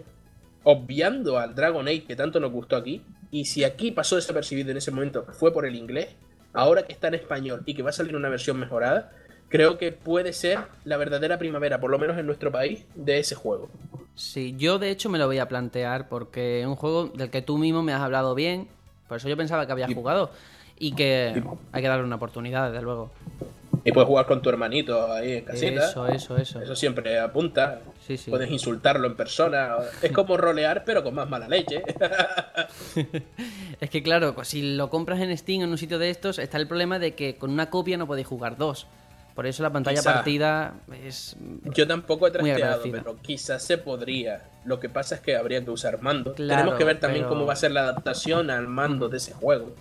Obviando 0.63 1.38
al 1.38 1.55
Dragon 1.55 1.88
Age 1.88 2.03
que 2.05 2.15
tanto 2.15 2.39
nos 2.39 2.51
gustó 2.51 2.76
aquí. 2.76 3.01
Y 3.32 3.45
si 3.45 3.63
aquí 3.63 3.91
pasó 3.91 4.15
desapercibido 4.15 4.72
en 4.72 4.78
ese 4.78 4.91
momento 4.91 5.26
fue 5.34 5.53
por 5.53 5.65
el 5.65 5.76
inglés, 5.76 6.09
ahora 6.53 6.84
que 6.84 6.93
está 6.93 7.07
en 7.09 7.13
español 7.15 7.61
y 7.65 7.76
que 7.76 7.84
va 7.84 7.89
a 7.91 7.93
salir 7.93 8.15
una 8.15 8.28
versión 8.30 8.59
mejorada, 8.59 9.11
creo 9.49 9.78
que 9.78 9.91
puede 9.91 10.34
ser 10.34 10.59
la 10.84 10.97
verdadera 10.97 11.38
primavera, 11.38 11.80
por 11.80 11.91
lo 11.91 11.99
menos 11.99 12.17
en 12.17 12.26
nuestro 12.26 12.51
país, 12.51 12.86
de 12.95 13.20
ese 13.20 13.36
juego. 13.36 13.70
Sí, 14.15 14.55
yo 14.57 14.80
de 14.80 14.89
hecho 14.89 15.09
me 15.09 15.17
lo 15.17 15.28
voy 15.28 15.38
a 15.38 15.47
plantear 15.47 16.09
porque 16.09 16.61
es 16.61 16.67
un 16.67 16.76
juego 16.76 17.05
del 17.07 17.30
que 17.30 17.41
tú 17.41 17.57
mismo 17.57 17.84
me 17.84 17.93
has 17.93 18.01
hablado 18.01 18.36
bien. 18.36 18.67
Por 19.07 19.17
eso 19.17 19.30
yo 19.30 19.38
pensaba 19.38 19.65
que 19.65 19.72
habías 19.72 19.89
Y- 19.89 19.93
jugado 19.93 20.32
y 20.59 20.59
que 20.95 21.43
hay 21.71 21.82
que 21.82 21.88
darle 21.88 22.05
una 22.05 22.15
oportunidad, 22.15 22.71
desde 22.71 22.82
luego. 22.84 23.11
Y 23.86 23.91
puedes 23.93 24.07
jugar 24.07 24.25
con 24.25 24.41
tu 24.41 24.49
hermanito 24.49 25.11
ahí 25.11 25.34
en 25.38 25.45
casita. 25.45 25.89
Eso, 25.89 26.07
eso, 26.07 26.38
eso. 26.38 26.61
Eso 26.61 26.75
siempre 26.75 27.17
apunta. 27.17 27.80
Sí, 28.05 28.17
sí. 28.17 28.30
Puedes 28.30 28.51
insultarlo 28.51 29.07
en 29.07 29.15
persona. 29.15 29.75
Es 30.01 30.11
como 30.11 30.36
rolear, 30.36 30.84
pero 30.86 31.01
con 31.03 31.15
más 31.15 31.30
mala 31.30 31.47
leche. 31.47 31.82
Es 33.80 33.89
que 33.89 34.03
claro, 34.03 34.36
pues, 34.36 34.49
si 34.49 34.75
lo 34.75 34.89
compras 34.89 35.21
en 35.21 35.36
Steam 35.38 35.61
en 35.61 35.69
un 35.69 35.77
sitio 35.77 35.99
de 35.99 36.09
estos, 36.09 36.38
está 36.39 36.57
el 36.57 36.67
problema 36.67 36.99
de 36.99 37.15
que 37.15 37.36
con 37.36 37.49
una 37.51 37.69
copia 37.69 37.97
no 37.97 38.07
podéis 38.07 38.27
jugar 38.27 38.57
dos. 38.57 38.88
Por 39.36 39.47
eso 39.47 39.63
la 39.63 39.69
pantalla 39.71 39.99
Quizá. 40.01 40.13
partida 40.15 40.73
es... 41.05 41.38
Yo 41.73 41.88
tampoco 41.88 42.27
he 42.27 42.32
trasteado, 42.32 42.84
pero 42.91 43.15
quizás 43.21 43.63
se 43.63 43.77
podría. 43.77 44.41
Lo 44.65 44.82
que 44.82 44.89
pasa 44.89 45.15
es 45.15 45.21
que 45.21 45.38
habría 45.38 45.63
que 45.63 45.71
usar 45.71 46.01
mando. 46.01 46.34
Claro, 46.34 46.59
Tenemos 46.59 46.77
que 46.77 46.84
ver 46.84 46.99
también 46.99 47.23
pero- 47.23 47.36
cómo 47.36 47.45
va 47.45 47.53
a 47.53 47.55
ser 47.55 47.71
la 47.71 47.82
adaptación 47.82 48.49
al 48.49 48.67
mando 48.67 49.07
de 49.07 49.15
ese 49.17 49.32
juego. 49.34 49.73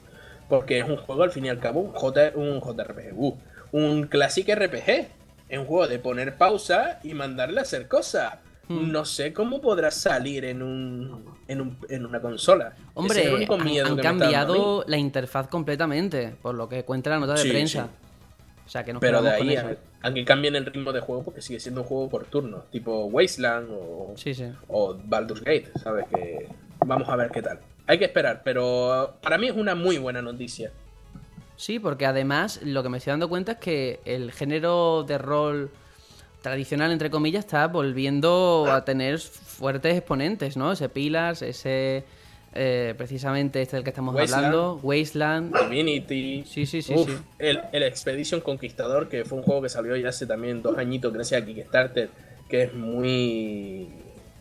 Porque 0.48 0.78
es 0.78 0.88
un 0.88 0.96
juego, 0.96 1.22
al 1.22 1.30
fin 1.30 1.44
y 1.46 1.48
al 1.48 1.58
cabo, 1.60 1.80
un, 1.80 1.92
J, 1.92 2.32
un 2.34 2.60
JRPG. 2.60 3.12
uh, 3.16 3.36
un 3.72 4.04
clásico 4.06 4.54
RPG. 4.54 5.08
Es 5.48 5.58
un 5.58 5.66
juego 5.66 5.86
de 5.88 5.98
poner 5.98 6.36
pausa 6.36 7.00
y 7.02 7.14
mandarle 7.14 7.58
a 7.60 7.62
hacer 7.62 7.88
cosas. 7.88 8.34
Hmm. 8.68 8.92
No 8.92 9.04
sé 9.06 9.32
cómo 9.32 9.60
podrá 9.62 9.90
salir 9.90 10.44
en 10.44 10.62
un, 10.62 11.24
en, 11.48 11.60
un- 11.62 11.78
en 11.88 12.04
una 12.04 12.20
consola. 12.20 12.74
Hombre, 12.94 13.20
es 13.20 13.26
el 13.48 13.86
han, 13.86 13.96
cambiado 13.96 14.84
la 14.86 14.96
interfaz 14.98 15.48
completamente, 15.48 16.34
por 16.42 16.54
lo 16.54 16.68
que 16.68 16.84
cuenta 16.84 17.08
la 17.10 17.18
nota 17.18 17.32
de 17.32 17.38
Sí, 17.42 17.48
prensa. 17.48 17.84
sí. 17.84 17.90
O 18.66 18.68
sea, 18.70 18.84
que 18.84 18.92
nos 18.92 19.00
Pero 19.00 19.22
de 19.22 19.30
ahí 19.30 19.56
a, 19.56 19.76
a 20.02 20.12
que 20.12 20.22
cambien 20.26 20.54
el 20.54 20.66
ritmo 20.66 20.92
de 20.92 21.00
juego 21.00 21.22
porque 21.22 21.40
sigue 21.40 21.58
siendo 21.58 21.80
un 21.80 21.86
juego 21.86 22.10
por 22.10 22.26
turno, 22.26 22.64
tipo 22.70 23.06
Wasteland 23.06 23.68
o, 23.70 24.12
Sí, 24.16 24.34
sí. 24.34 24.44
o 24.68 24.94
Baldur's 25.02 25.40
Gate, 25.42 25.70
¿sabes? 25.82 26.04
Que 26.14 26.46
vamos 26.84 27.08
a 27.08 27.16
ver 27.16 27.30
qué 27.30 27.40
tal. 27.40 27.60
Hay 27.88 27.98
que 27.98 28.04
esperar, 28.04 28.42
pero 28.44 29.14
para 29.20 29.36
mí 29.38 29.48
es 29.48 29.56
una 29.56 29.74
muy 29.74 29.98
buena 29.98 30.22
noticia. 30.22 30.70
Sí, 31.56 31.80
porque 31.80 32.06
además 32.06 32.60
lo 32.62 32.84
que 32.84 32.88
me 32.88 32.98
estoy 32.98 33.10
dando 33.10 33.28
cuenta 33.28 33.52
es 33.52 33.58
que 33.58 33.98
el 34.04 34.30
género 34.30 35.02
de 35.02 35.18
rol 35.18 35.70
tradicional, 36.42 36.92
entre 36.92 37.10
comillas, 37.10 37.44
está 37.44 37.66
volviendo 37.66 38.66
a 38.70 38.84
tener 38.84 39.18
fuertes 39.18 39.96
exponentes, 39.96 40.56
¿no? 40.56 40.70
Ese 40.70 40.88
Pillars, 40.88 41.42
ese... 41.42 42.04
eh, 42.54 42.94
precisamente 42.96 43.60
este 43.60 43.76
del 43.76 43.82
que 43.84 43.90
estamos 43.90 44.14
Wasteland. 44.14 44.44
hablando, 44.46 44.80
Wasteland. 44.82 45.58
Divinity. 45.68 46.44
Sí, 46.46 46.64
sí, 46.66 46.80
sí, 46.82 46.94
Uf, 46.94 47.08
sí. 47.10 47.16
El, 47.40 47.60
el 47.72 47.82
Expedition 47.82 48.40
Conquistador, 48.40 49.08
que 49.08 49.24
fue 49.24 49.38
un 49.38 49.44
juego 49.44 49.62
que 49.62 49.68
salió 49.68 49.96
ya 49.96 50.10
hace 50.10 50.26
también 50.26 50.62
dos 50.62 50.78
añitos 50.78 51.12
gracias 51.12 51.42
a 51.42 51.44
Kickstarter, 51.44 52.10
que 52.48 52.62
es 52.64 52.74
muy. 52.74 53.88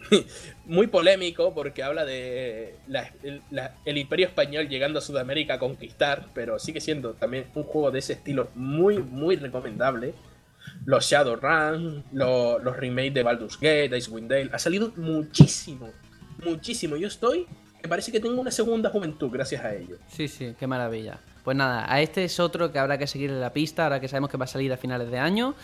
muy 0.66 0.88
polémico 0.88 1.54
porque 1.54 1.84
habla 1.84 2.06
de 2.06 2.76
el, 3.86 3.98
imperio 3.98 4.28
español 4.28 4.68
llegando 4.68 5.00
a 5.00 5.02
Sudamérica 5.02 5.56
a 5.56 5.60
conquistar, 5.60 6.28
pero 6.34 6.60
sigue 6.60 6.82
siendo 6.82 7.14
también 7.14 7.48
un 7.56 7.64
juego 7.64 7.92
de 7.92 8.00
ese 8.00 8.14
estilo 8.14 8.50
muy, 8.56 9.00
muy 9.00 9.36
recomendable. 9.36 10.14
los 10.86 11.06
Shadowrun, 11.06 12.04
los, 12.12 12.64
los 12.64 12.78
remakes 12.78 13.14
de 13.14 13.24
Baldur's 13.24 13.60
Gate, 13.60 13.98
Icewind 13.98 14.30
Dale. 14.30 14.50
Ha 14.54 14.60
salido 14.60 14.92
muchísimo, 14.96 15.90
muchísimo. 16.44 16.98
Yo 16.98 17.08
estoy, 17.08 17.48
me 17.82 17.90
parece 17.90 18.12
que 18.12 18.20
tengo 18.20 18.40
una 18.40 18.52
segunda 18.52 18.90
juventud 18.90 19.30
gracias 19.32 19.64
a 19.64 19.74
ello. 19.74 19.98
Sí, 20.08 20.28
sí, 20.28 20.56
qué 20.60 20.68
maravilla. 20.68 21.20
Pues 21.44 21.56
nada, 21.56 21.92
a 21.92 22.02
este 22.02 22.26
es 22.26 22.42
otro 22.42 22.74
que 22.74 22.80
habrá 22.80 22.98
que 22.98 23.08
seguir 23.08 23.30
en 23.30 23.40
la 23.40 23.54
pista, 23.54 23.84
ahora 23.84 24.02
que 24.02 24.10
sabemos 24.10 24.30
que 24.30 24.36
va 24.36 24.44
a 24.44 24.50
salir 24.50 24.74
a 24.74 24.78
finales 24.78 25.10
de 25.10 25.20
año. 25.20 25.56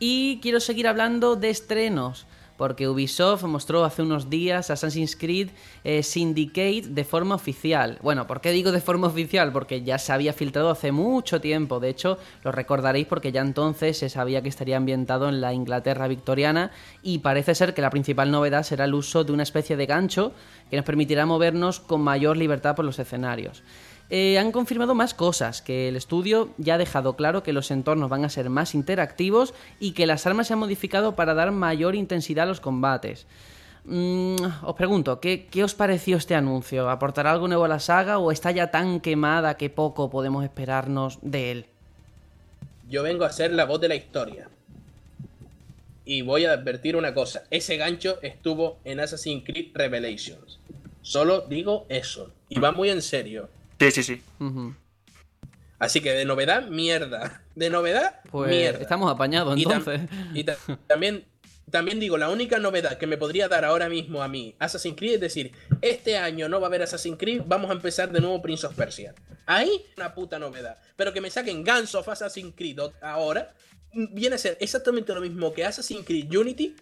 Y 0.00 0.40
quiero 0.40 0.58
seguir 0.58 0.88
hablando 0.88 1.36
de 1.36 1.50
estrenos 1.50 2.26
porque 2.58 2.88
Ubisoft 2.88 3.44
mostró 3.44 3.84
hace 3.84 4.02
unos 4.02 4.28
días 4.28 4.70
Assassin's 4.70 5.16
Creed 5.16 5.50
eh, 5.84 6.02
Syndicate 6.02 6.82
de 6.88 7.04
forma 7.04 7.36
oficial. 7.36 7.98
Bueno, 8.02 8.26
¿por 8.26 8.40
qué 8.40 8.50
digo 8.50 8.72
de 8.72 8.80
forma 8.80 9.06
oficial? 9.06 9.52
Porque 9.52 9.82
ya 9.82 9.96
se 9.96 10.12
había 10.12 10.32
filtrado 10.32 10.68
hace 10.68 10.90
mucho 10.90 11.40
tiempo. 11.40 11.78
De 11.78 11.88
hecho, 11.88 12.18
lo 12.42 12.50
recordaréis 12.50 13.06
porque 13.06 13.32
ya 13.32 13.40
entonces 13.40 13.96
se 13.96 14.08
sabía 14.08 14.42
que 14.42 14.48
estaría 14.48 14.76
ambientado 14.76 15.28
en 15.28 15.40
la 15.40 15.54
Inglaterra 15.54 16.08
victoriana 16.08 16.72
y 17.00 17.20
parece 17.20 17.54
ser 17.54 17.74
que 17.74 17.80
la 17.80 17.90
principal 17.90 18.32
novedad 18.32 18.64
será 18.64 18.86
el 18.86 18.94
uso 18.94 19.22
de 19.22 19.32
una 19.32 19.44
especie 19.44 19.76
de 19.76 19.86
gancho 19.86 20.32
que 20.68 20.76
nos 20.76 20.84
permitirá 20.84 21.26
movernos 21.26 21.78
con 21.78 22.00
mayor 22.02 22.36
libertad 22.36 22.74
por 22.74 22.84
los 22.84 22.98
escenarios. 22.98 23.62
Eh, 24.10 24.38
han 24.38 24.52
confirmado 24.52 24.94
más 24.94 25.12
cosas, 25.12 25.60
que 25.60 25.88
el 25.88 25.96
estudio 25.96 26.50
ya 26.56 26.74
ha 26.74 26.78
dejado 26.78 27.14
claro 27.14 27.42
que 27.42 27.52
los 27.52 27.70
entornos 27.70 28.08
van 28.08 28.24
a 28.24 28.30
ser 28.30 28.48
más 28.48 28.74
interactivos 28.74 29.52
y 29.80 29.92
que 29.92 30.06
las 30.06 30.26
armas 30.26 30.46
se 30.46 30.54
han 30.54 30.58
modificado 30.58 31.14
para 31.14 31.34
dar 31.34 31.50
mayor 31.50 31.94
intensidad 31.94 32.44
a 32.44 32.48
los 32.48 32.60
combates. 32.60 33.26
Mm, 33.84 34.36
os 34.62 34.74
pregunto, 34.76 35.20
¿qué, 35.20 35.46
¿qué, 35.46 35.62
os 35.62 35.74
pareció 35.74 36.16
este 36.16 36.34
anuncio? 36.34 36.88
¿Aportará 36.88 37.32
algo 37.32 37.48
nuevo 37.48 37.64
a 37.64 37.68
la 37.68 37.80
saga 37.80 38.18
o 38.18 38.32
está 38.32 38.50
ya 38.50 38.70
tan 38.70 39.00
quemada 39.00 39.56
que 39.56 39.68
poco 39.68 40.08
podemos 40.08 40.42
esperarnos 40.42 41.18
de 41.20 41.50
él? 41.50 41.66
Yo 42.88 43.02
vengo 43.02 43.24
a 43.24 43.32
ser 43.32 43.52
la 43.52 43.66
voz 43.66 43.80
de 43.80 43.88
la 43.88 43.94
historia. 43.94 44.48
Y 46.06 46.22
voy 46.22 46.46
a 46.46 46.52
advertir 46.52 46.96
una 46.96 47.12
cosa, 47.12 47.44
ese 47.50 47.76
gancho 47.76 48.18
estuvo 48.22 48.78
en 48.84 49.00
Assassin's 49.00 49.44
Creed 49.44 49.72
Revelations. 49.74 50.58
Solo 51.02 51.42
digo 51.42 51.84
eso. 51.90 52.30
Y 52.48 52.58
va 52.60 52.72
muy 52.72 52.88
en 52.88 53.02
serio. 53.02 53.50
Sí, 53.78 53.90
sí, 53.90 54.02
sí. 54.02 54.22
Así 55.78 56.00
que 56.00 56.12
de 56.12 56.24
novedad, 56.24 56.66
mierda. 56.68 57.42
De 57.54 57.70
novedad, 57.70 58.20
pues 58.30 58.50
mierda. 58.50 58.80
Estamos 58.80 59.10
apañados 59.10 59.56
entonces. 59.56 60.02
Y, 60.34 60.44
ta 60.44 60.56
y 60.56 60.66
ta 60.66 60.78
también, 60.86 61.24
también 61.70 62.00
digo, 62.00 62.18
la 62.18 62.30
única 62.30 62.58
novedad 62.58 62.98
que 62.98 63.06
me 63.06 63.16
podría 63.16 63.48
dar 63.48 63.64
ahora 63.64 63.88
mismo 63.88 64.22
a 64.22 64.28
mí 64.28 64.56
Assassin's 64.58 64.96
Creed 64.96 65.14
es 65.14 65.20
decir, 65.20 65.52
este 65.80 66.16
año 66.16 66.48
no 66.48 66.60
va 66.60 66.66
a 66.66 66.68
haber 66.68 66.82
Assassin's 66.82 67.18
Creed, 67.18 67.42
vamos 67.46 67.70
a 67.70 67.74
empezar 67.74 68.10
de 68.10 68.20
nuevo 68.20 68.42
Prince 68.42 68.66
of 68.66 68.74
Persia. 68.74 69.14
Ahí, 69.46 69.84
una 69.96 70.14
puta 70.14 70.38
novedad. 70.38 70.78
Pero 70.96 71.12
que 71.12 71.20
me 71.20 71.30
saquen 71.30 71.64
Guns 71.64 71.94
of 71.94 72.08
Assassin's 72.08 72.54
Creed 72.56 72.80
ahora, 73.00 73.54
viene 73.92 74.34
a 74.34 74.38
ser 74.38 74.58
exactamente 74.60 75.14
lo 75.14 75.20
mismo 75.20 75.52
que 75.52 75.64
Assassin's 75.64 76.04
Creed 76.04 76.34
Unity, 76.34 76.74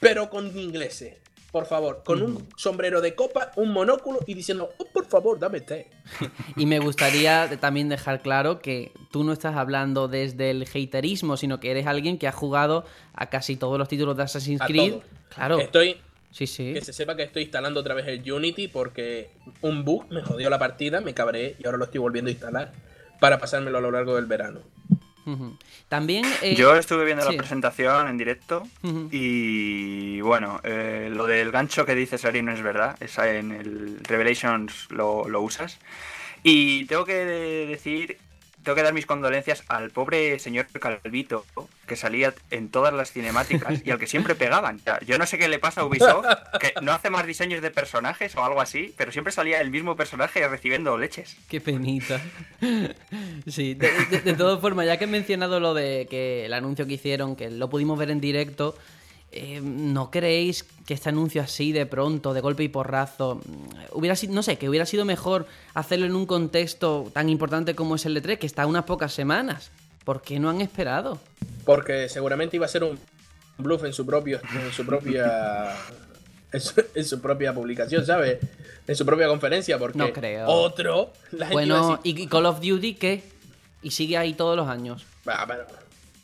pero 0.00 0.28
con 0.28 0.56
ingleses 0.58 1.23
por 1.54 1.66
favor, 1.66 2.02
con 2.04 2.20
un 2.20 2.48
sombrero 2.56 3.00
de 3.00 3.14
copa, 3.14 3.52
un 3.54 3.70
monóculo 3.70 4.18
y 4.26 4.34
diciendo, 4.34 4.70
oh, 4.76 4.86
por 4.86 5.06
favor, 5.06 5.38
dame 5.38 5.60
té. 5.60 5.86
y 6.56 6.66
me 6.66 6.80
gustaría 6.80 7.48
también 7.60 7.88
dejar 7.88 8.22
claro 8.22 8.58
que 8.58 8.90
tú 9.12 9.22
no 9.22 9.32
estás 9.32 9.54
hablando 9.54 10.08
desde 10.08 10.50
el 10.50 10.64
haterismo, 10.64 11.36
sino 11.36 11.60
que 11.60 11.70
eres 11.70 11.86
alguien 11.86 12.18
que 12.18 12.26
ha 12.26 12.32
jugado 12.32 12.84
a 13.14 13.30
casi 13.30 13.54
todos 13.54 13.78
los 13.78 13.86
títulos 13.86 14.16
de 14.16 14.24
Assassin's 14.24 14.62
Creed. 14.66 14.94
Claro. 15.32 15.60
Estoy. 15.60 15.98
Sí, 16.32 16.48
sí. 16.48 16.74
Que 16.74 16.80
se 16.80 16.92
sepa 16.92 17.14
que 17.14 17.22
estoy 17.22 17.44
instalando 17.44 17.78
otra 17.78 17.94
vez 17.94 18.08
el 18.08 18.32
Unity 18.32 18.66
porque 18.66 19.30
un 19.60 19.84
bug 19.84 20.10
me 20.10 20.22
jodió 20.22 20.50
la 20.50 20.58
partida, 20.58 21.00
me 21.02 21.14
cabré 21.14 21.54
y 21.60 21.66
ahora 21.66 21.78
lo 21.78 21.84
estoy 21.84 22.00
volviendo 22.00 22.30
a 22.30 22.32
instalar 22.32 22.72
para 23.20 23.38
pasármelo 23.38 23.78
a 23.78 23.80
lo 23.80 23.92
largo 23.92 24.16
del 24.16 24.26
verano. 24.26 24.58
También. 25.88 26.24
Eh, 26.42 26.54
Yo 26.54 26.76
estuve 26.76 27.04
viendo 27.04 27.24
la 27.24 27.36
presentación 27.36 28.08
en 28.08 28.16
directo 28.18 28.62
y 29.10 30.20
bueno, 30.20 30.60
eh, 30.64 31.08
lo 31.12 31.26
del 31.26 31.50
gancho 31.50 31.84
que 31.86 31.94
dices, 31.94 32.24
Ari, 32.24 32.42
no 32.42 32.52
es 32.52 32.62
verdad. 32.62 32.96
Esa 33.00 33.30
en 33.34 33.52
el 33.52 33.98
Revelations 34.02 34.88
lo, 34.90 35.28
lo 35.28 35.40
usas. 35.40 35.78
Y 36.42 36.84
tengo 36.86 37.04
que 37.06 37.14
decir 37.14 38.18
tengo 38.64 38.74
que 38.74 38.82
dar 38.82 38.94
mis 38.94 39.06
condolencias 39.06 39.62
al 39.68 39.90
pobre 39.90 40.38
señor 40.38 40.66
Calvito, 40.80 41.44
que 41.86 41.96
salía 41.96 42.34
en 42.50 42.70
todas 42.70 42.92
las 42.92 43.12
cinemáticas 43.12 43.82
y 43.84 43.90
al 43.90 43.98
que 43.98 44.06
siempre 44.06 44.34
pegaban. 44.34 44.80
Yo 45.06 45.18
no 45.18 45.26
sé 45.26 45.38
qué 45.38 45.48
le 45.48 45.58
pasa 45.58 45.82
a 45.82 45.84
Ubisoft, 45.84 46.26
que 46.58 46.72
no 46.82 46.92
hace 46.92 47.10
más 47.10 47.26
diseños 47.26 47.62
de 47.62 47.70
personajes 47.70 48.34
o 48.36 48.44
algo 48.44 48.60
así, 48.60 48.94
pero 48.96 49.12
siempre 49.12 49.32
salía 49.32 49.60
el 49.60 49.70
mismo 49.70 49.94
personaje 49.96 50.46
recibiendo 50.48 50.96
leches. 50.98 51.36
Qué 51.48 51.60
penita. 51.60 52.20
Sí, 53.46 53.74
de, 53.74 53.90
de, 54.10 54.20
de 54.20 54.32
todas 54.32 54.60
formas, 54.60 54.86
ya 54.86 54.96
que 54.96 55.04
he 55.04 55.08
mencionado 55.08 55.60
lo 55.60 55.74
de 55.74 56.06
que 56.08 56.46
el 56.46 56.54
anuncio 56.54 56.86
que 56.86 56.94
hicieron, 56.94 57.36
que 57.36 57.50
lo 57.50 57.68
pudimos 57.68 57.98
ver 57.98 58.10
en 58.10 58.20
directo, 58.20 58.76
eh, 59.36 59.60
¿no 59.60 60.12
creéis 60.12 60.64
que 60.86 60.94
este 60.94 61.08
anuncio 61.08 61.42
así 61.42 61.72
de 61.72 61.86
pronto, 61.86 62.34
de 62.34 62.40
golpe 62.40 62.62
y 62.62 62.68
porrazo, 62.68 63.40
hubiera 63.90 64.14
sido, 64.14 64.32
no 64.32 64.44
sé, 64.44 64.58
que 64.58 64.68
hubiera 64.68 64.86
sido 64.86 65.04
mejor 65.04 65.48
hacerlo 65.74 66.06
en 66.06 66.14
un 66.14 66.24
contexto 66.24 67.10
tan 67.12 67.28
importante 67.28 67.74
como 67.74 67.96
es 67.96 68.06
el 68.06 68.14
de 68.14 68.20
3 68.20 68.38
que 68.38 68.46
está 68.46 68.62
a 68.62 68.66
unas 68.66 68.84
pocas 68.84 69.12
semanas? 69.12 69.72
¿Por 70.04 70.22
qué 70.22 70.38
no 70.38 70.50
han 70.50 70.60
esperado? 70.60 71.18
Porque 71.64 72.08
seguramente 72.08 72.54
iba 72.56 72.66
a 72.66 72.68
ser 72.68 72.84
un 72.84 72.96
bluff 73.58 73.82
en 73.82 73.92
su 73.92 74.06
propio, 74.06 74.40
en 74.64 74.72
su 74.72 74.86
propia, 74.86 75.74
en 76.52 76.60
su, 76.60 76.84
en 76.94 77.04
su 77.04 77.20
propia 77.20 77.52
publicación, 77.52 78.06
¿sabes? 78.06 78.38
En 78.86 78.94
su 78.94 79.04
propia 79.04 79.26
conferencia, 79.26 79.78
porque 79.80 79.98
no 79.98 80.12
creo. 80.12 80.46
otro. 80.46 81.12
La 81.32 81.48
bueno, 81.50 82.00
decir, 82.04 82.20
¿y 82.20 82.26
Call 82.28 82.46
of 82.46 82.60
Duty 82.60 82.94
qué? 82.94 83.24
Y 83.82 83.90
sigue 83.90 84.16
ahí 84.16 84.34
todos 84.34 84.56
los 84.56 84.68
años. 84.68 85.04
Ah, 85.26 85.44
pero, 85.48 85.66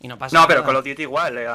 y 0.00 0.08
no 0.08 0.18
pasa 0.18 0.34
No, 0.34 0.40
nada. 0.40 0.48
pero 0.48 0.64
Call 0.64 0.76
of 0.76 0.84
Duty 0.84 1.02
igual 1.02 1.38
eh, 1.38 1.46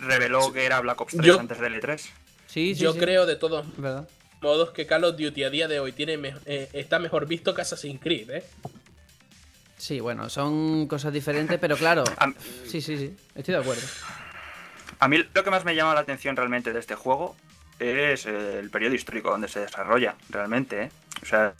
reveló 0.00 0.52
que 0.52 0.64
era 0.64 0.80
Black 0.80 1.00
Ops 1.00 1.12
3 1.16 1.26
Yo- 1.26 1.40
antes 1.40 1.58
del 1.58 1.80
E3. 1.80 1.98
Sí, 1.98 2.10
sí, 2.46 2.74
yo 2.74 2.92
sí. 2.92 2.98
creo 2.98 3.26
de 3.26 3.36
todos 3.36 3.64
¿Verdad? 3.76 4.08
modos 4.40 4.70
que 4.70 4.86
Call 4.86 5.04
of 5.04 5.16
Duty 5.16 5.44
a 5.44 5.50
día 5.50 5.68
de 5.68 5.80
hoy 5.80 5.92
tiene 5.92 6.16
me- 6.18 6.34
eh, 6.46 6.68
está 6.72 6.98
mejor 6.98 7.26
visto 7.26 7.54
que 7.54 7.62
Assassin's 7.62 8.00
Creed, 8.00 8.30
¿eh? 8.30 8.44
Sí, 9.76 9.98
bueno, 10.00 10.28
son 10.28 10.86
cosas 10.86 11.12
diferentes, 11.12 11.58
pero 11.58 11.76
claro. 11.76 12.04
Am- 12.18 12.34
Sí, 12.68 12.80
sí, 12.80 12.96
sí. 12.96 13.16
Estoy 13.34 13.54
de 13.54 13.60
acuerdo. 13.60 13.82
A 15.00 15.08
mí 15.08 15.18
lo 15.34 15.42
que 15.44 15.50
más 15.50 15.64
me 15.64 15.74
llama 15.74 15.94
la 15.94 16.00
atención 16.00 16.36
realmente 16.36 16.72
de 16.72 16.78
este 16.78 16.94
juego 16.94 17.34
es 17.80 18.26
eh, 18.26 18.60
el 18.60 18.70
periodo 18.70 18.94
histórico 18.94 19.30
donde 19.30 19.48
se 19.48 19.58
desarrolla, 19.60 20.14
realmente. 20.30 20.82
¿eh? 20.84 20.90
O 21.22 21.26
sea, 21.26 21.54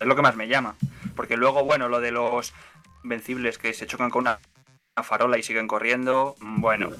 es 0.00 0.06
lo 0.06 0.16
que 0.16 0.22
más 0.22 0.36
me 0.36 0.48
llama. 0.48 0.74
Porque 1.14 1.36
luego, 1.36 1.64
bueno, 1.64 1.88
lo 1.90 2.00
de 2.00 2.12
los 2.12 2.54
vencibles 3.02 3.58
que 3.58 3.74
se 3.74 3.86
chocan 3.86 4.08
con 4.08 4.22
una, 4.22 4.38
una 4.96 5.02
farola 5.02 5.38
y 5.38 5.42
siguen 5.42 5.66
corriendo, 5.66 6.36
mm, 6.40 6.60
bueno. 6.60 6.90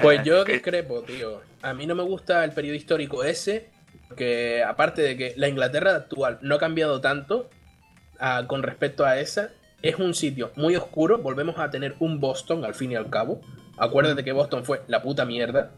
Pues 0.00 0.24
yo 0.24 0.44
Que- 0.44 0.52
discrepo, 0.54 1.02
tío. 1.02 1.42
A 1.60 1.74
mí 1.74 1.86
no 1.86 1.94
me 1.94 2.02
gusta 2.02 2.44
el 2.44 2.52
periodo 2.52 2.76
histórico 2.76 3.24
ese, 3.24 3.68
porque 4.08 4.62
aparte 4.66 5.02
de 5.02 5.16
que 5.16 5.34
la 5.36 5.48
Inglaterra 5.48 5.94
actual 5.94 6.38
no 6.40 6.54
ha 6.54 6.58
cambiado 6.58 7.00
tanto 7.02 7.50
ah, 8.18 8.44
con 8.46 8.62
respecto 8.62 9.04
a 9.04 9.18
esa, 9.18 9.50
es 9.82 9.96
un 9.96 10.14
sitio 10.14 10.50
muy 10.56 10.76
oscuro. 10.76 11.18
Volvemos 11.18 11.58
a 11.58 11.70
tener 11.70 11.94
un 11.98 12.20
Boston 12.20 12.64
al 12.64 12.74
fin 12.74 12.92
y 12.92 12.96
al 12.96 13.10
cabo. 13.10 13.42
Acuérdate 13.76 14.24
que 14.24 14.32
Boston 14.32 14.64
fue 14.64 14.82
la 14.88 15.02
puta 15.02 15.26
mierda. 15.26 15.72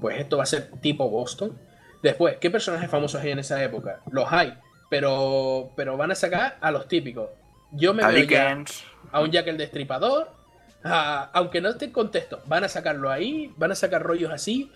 Pues 0.00 0.18
esto 0.18 0.36
va 0.36 0.42
a 0.42 0.46
ser 0.46 0.70
tipo 0.80 1.08
Boston. 1.08 1.56
Después, 2.02 2.38
¿qué 2.38 2.50
personajes 2.50 2.90
famosos 2.90 3.22
hay 3.22 3.30
en 3.30 3.38
esa 3.38 3.62
época? 3.62 4.00
Los 4.10 4.32
hay, 4.32 4.54
pero, 4.90 5.70
pero 5.76 5.96
van 5.96 6.10
a 6.10 6.14
sacar 6.16 6.56
a 6.60 6.70
los 6.72 6.88
típicos. 6.88 7.30
Yo 7.70 7.94
me 7.94 8.02
A 8.02 8.08
veo 8.08 8.24
ya 8.24 8.52
a 9.12 9.20
un 9.20 9.30
Jack 9.30 9.46
el 9.46 9.58
Destripador. 9.58 10.35
A- 10.90 11.24
aunque 11.32 11.60
no 11.60 11.68
esté 11.70 11.86
en 11.86 11.92
contexto, 11.92 12.40
van 12.46 12.64
a 12.64 12.68
sacarlo 12.68 13.10
ahí, 13.10 13.52
van 13.56 13.72
a 13.72 13.74
sacar 13.74 14.02
rollos 14.02 14.32
así. 14.32 14.70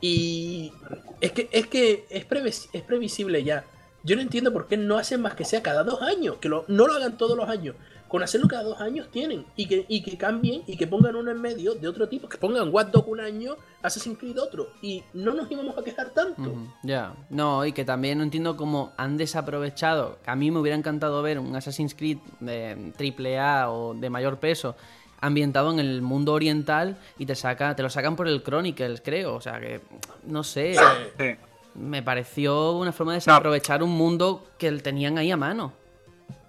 Y 0.00 0.72
es 1.20 1.32
que 1.32 1.48
es, 1.52 1.66
que 1.66 2.06
es, 2.10 2.28
previs- 2.28 2.68
es 2.72 2.82
previsible 2.82 3.42
ya. 3.44 3.64
Yo 4.02 4.16
no 4.16 4.22
entiendo 4.22 4.52
por 4.52 4.66
qué 4.66 4.76
no 4.78 4.96
hacen 4.96 5.20
más 5.20 5.34
que 5.34 5.44
sea 5.44 5.62
cada 5.62 5.84
dos 5.84 6.00
años, 6.00 6.36
que 6.40 6.48
lo- 6.48 6.64
no 6.68 6.86
lo 6.86 6.94
hagan 6.94 7.18
todos 7.18 7.36
los 7.36 7.48
años. 7.48 7.76
Con 8.08 8.24
hacerlo 8.24 8.48
cada 8.48 8.64
dos 8.64 8.80
años 8.80 9.08
tienen. 9.12 9.44
Y 9.54 9.66
que, 9.68 9.84
y 9.88 10.02
que 10.02 10.18
cambien 10.18 10.62
y 10.66 10.76
que 10.76 10.88
pongan 10.88 11.14
uno 11.14 11.30
en 11.30 11.40
medio 11.40 11.74
de 11.76 11.86
otro 11.86 12.08
tipo. 12.08 12.28
Que 12.28 12.38
pongan 12.38 12.68
Watch 12.74 12.88
Dogs 12.88 13.06
un 13.06 13.20
año, 13.20 13.56
Assassin's 13.82 14.18
Creed 14.18 14.36
otro. 14.40 14.70
Y 14.82 15.04
no 15.12 15.32
nos 15.32 15.48
íbamos 15.48 15.78
a 15.78 15.84
quejar 15.84 16.10
tanto. 16.10 16.52
Ya, 16.82 17.14
no, 17.28 17.64
y 17.64 17.72
que 17.72 17.84
también 17.84 18.18
no 18.18 18.24
entiendo 18.24 18.56
cómo 18.56 18.90
han 18.96 19.16
desaprovechado. 19.16 20.18
A 20.26 20.34
mí 20.34 20.50
me 20.50 20.58
hubiera 20.58 20.76
encantado 20.76 21.22
ver 21.22 21.38
un 21.38 21.54
Assassin's 21.54 21.94
Creed 21.94 22.18
de 22.40 22.92
triple 22.96 23.38
A 23.38 23.70
o 23.70 23.94
de 23.94 24.10
mayor 24.10 24.38
peso 24.40 24.74
ambientado 25.20 25.70
en 25.72 25.78
el 25.78 26.02
mundo 26.02 26.32
oriental 26.32 26.98
y 27.18 27.26
te 27.26 27.34
saca 27.34 27.74
te 27.76 27.82
lo 27.82 27.90
sacan 27.90 28.16
por 28.16 28.26
el 28.28 28.42
Chronicles, 28.42 29.00
creo. 29.02 29.34
O 29.34 29.40
sea 29.40 29.60
que, 29.60 29.80
no 30.24 30.42
sé, 30.44 30.74
Sí. 31.18 31.36
me 31.74 32.02
pareció 32.02 32.72
una 32.72 32.92
forma 32.92 33.12
de 33.12 33.16
desaprovechar 33.18 33.82
un 33.82 33.90
mundo 33.90 34.46
que 34.58 34.70
tenían 34.72 35.18
ahí 35.18 35.30
a 35.30 35.36
mano. 35.36 35.72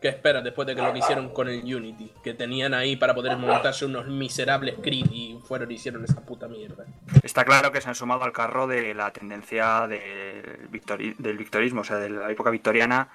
¿Qué 0.02 0.08
esperas 0.08 0.44
después 0.44 0.68
de 0.68 0.74
que 0.76 0.82
lo 0.82 0.92
que 0.94 0.98
hicieron 0.98 1.30
con 1.30 1.48
el 1.48 1.60
Unity? 1.64 2.12
Que 2.24 2.34
tenían 2.34 2.74
ahí 2.74 2.96
para 2.96 3.14
poder 3.14 3.38
montarse 3.38 3.86
unos 3.86 4.08
miserables 4.08 4.76
Creed 4.82 5.06
y 5.12 5.38
fueron 5.48 5.70
y 5.70 5.76
hicieron 5.76 6.04
esa 6.04 6.22
puta 6.22 6.48
mierda. 6.48 6.86
Está 7.22 7.46
claro 7.46 7.72
que 7.72 7.82
se 7.82 7.90
han 7.90 7.94
sumado 7.94 8.24
al 8.24 8.32
carro 8.32 8.66
de 8.66 8.96
la 8.96 9.12
tendencia 9.12 9.86
del, 9.88 10.72
victori- 10.72 11.16
del 11.18 11.38
victorismo, 11.38 11.82
o 11.82 11.84
sea, 11.84 11.98
de 11.98 12.10
la 12.10 12.32
época 12.32 12.50
victoriana 12.50 13.10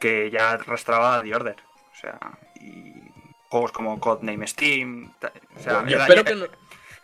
que 0.00 0.28
ya 0.32 0.50
arrastraba 0.52 1.18
a 1.18 1.22
The 1.22 1.34
Order. 1.36 1.56
O 1.92 1.96
sea, 2.00 2.18
y 2.60 2.91
juegos 3.52 3.70
como 3.72 4.00
Codename 4.00 4.46
Steam. 4.48 5.12
O 5.56 5.60
sea, 5.62 5.84
Yo 5.86 5.96
el, 5.96 6.00
espero 6.00 6.20
año, 6.20 6.24
que 6.24 6.34
no- 6.34 6.46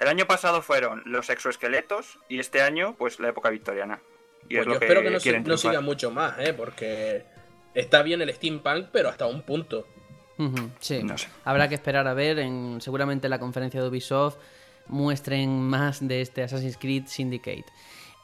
el 0.01 0.09
año 0.09 0.27
pasado 0.27 0.63
fueron 0.63 1.03
los 1.07 1.29
exoesqueletos 1.31 2.19
y 2.29 2.39
este 2.41 2.63
año, 2.63 2.95
pues 2.99 3.21
la 3.21 3.29
época 3.29 3.51
victoriana. 3.51 4.01
Y 4.49 4.55
Pues 4.57 4.61
es 4.61 4.65
yo 4.65 4.69
lo 4.71 4.73
espero 4.75 5.03
que 5.03 5.11
no, 5.11 5.21
se- 5.21 5.57
siga 5.69 5.81
mucho 5.81 6.11
más, 6.11 6.39
¿eh? 6.39 6.55
Porque 6.55 7.25
está 7.75 8.03
bien 8.03 8.23
el 8.23 8.33
steampunk, 8.35 8.87
pero 8.93 9.09
hasta 9.11 9.27
un 9.27 9.43
punto. 9.43 9.87
Sí. 10.79 11.03
No 11.03 11.19
sé. 11.19 11.29
Habrá 11.45 11.69
que 11.69 11.75
esperar 11.75 12.07
a 12.07 12.15
ver. 12.15 12.39
En, 12.39 12.79
seguramente 12.81 13.27
en 13.27 13.31
la 13.33 13.41
conferencia 13.41 13.83
de 13.83 13.89
Ubisoft 13.89 14.37
muestren 14.87 15.61
más 15.61 16.07
de 16.07 16.21
este 16.23 16.43
Assassin's 16.43 16.77
Creed 16.79 17.07
Syndicate. 17.07 17.65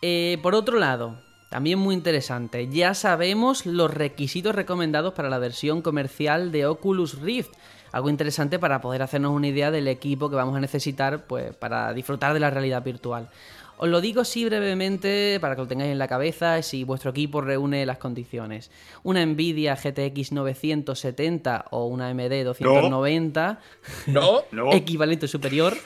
Eh, 0.00 0.38
por 0.42 0.54
otro 0.54 0.78
lado, 0.78 1.20
también 1.50 1.78
muy 1.78 1.94
interesante, 1.94 2.68
ya 2.68 2.94
sabemos 2.94 3.66
los 3.66 3.92
requisitos 3.92 4.54
recomendados 4.54 5.12
para 5.14 5.28
la 5.28 5.38
versión 5.38 5.82
comercial 5.82 6.52
de 6.52 6.66
Oculus 6.66 7.20
Rift. 7.20 7.52
Algo 7.94 8.10
interesante 8.10 8.58
para 8.58 8.80
poder 8.80 9.02
hacernos 9.02 9.30
una 9.30 9.46
idea 9.46 9.70
del 9.70 9.86
equipo 9.86 10.28
que 10.28 10.34
vamos 10.34 10.56
a 10.56 10.60
necesitar 10.60 11.28
pues, 11.28 11.54
para 11.54 11.92
disfrutar 11.92 12.34
de 12.34 12.40
la 12.40 12.50
realidad 12.50 12.82
virtual. 12.82 13.28
Os 13.76 13.88
lo 13.88 14.00
digo 14.00 14.22
así 14.22 14.44
brevemente 14.44 15.38
para 15.40 15.54
que 15.54 15.60
lo 15.60 15.68
tengáis 15.68 15.92
en 15.92 16.00
la 16.00 16.08
cabeza 16.08 16.60
si 16.62 16.82
vuestro 16.82 17.12
equipo 17.12 17.40
reúne 17.40 17.86
las 17.86 17.98
condiciones. 17.98 18.72
Una 19.04 19.24
Nvidia 19.24 19.76
GTX 19.76 20.32
970 20.32 21.66
o 21.70 21.86
una 21.86 22.08
AMD 22.08 22.42
290 22.42 23.60
No, 24.08 24.42
No. 24.50 24.72
equivalente 24.72 25.28
superior, 25.28 25.76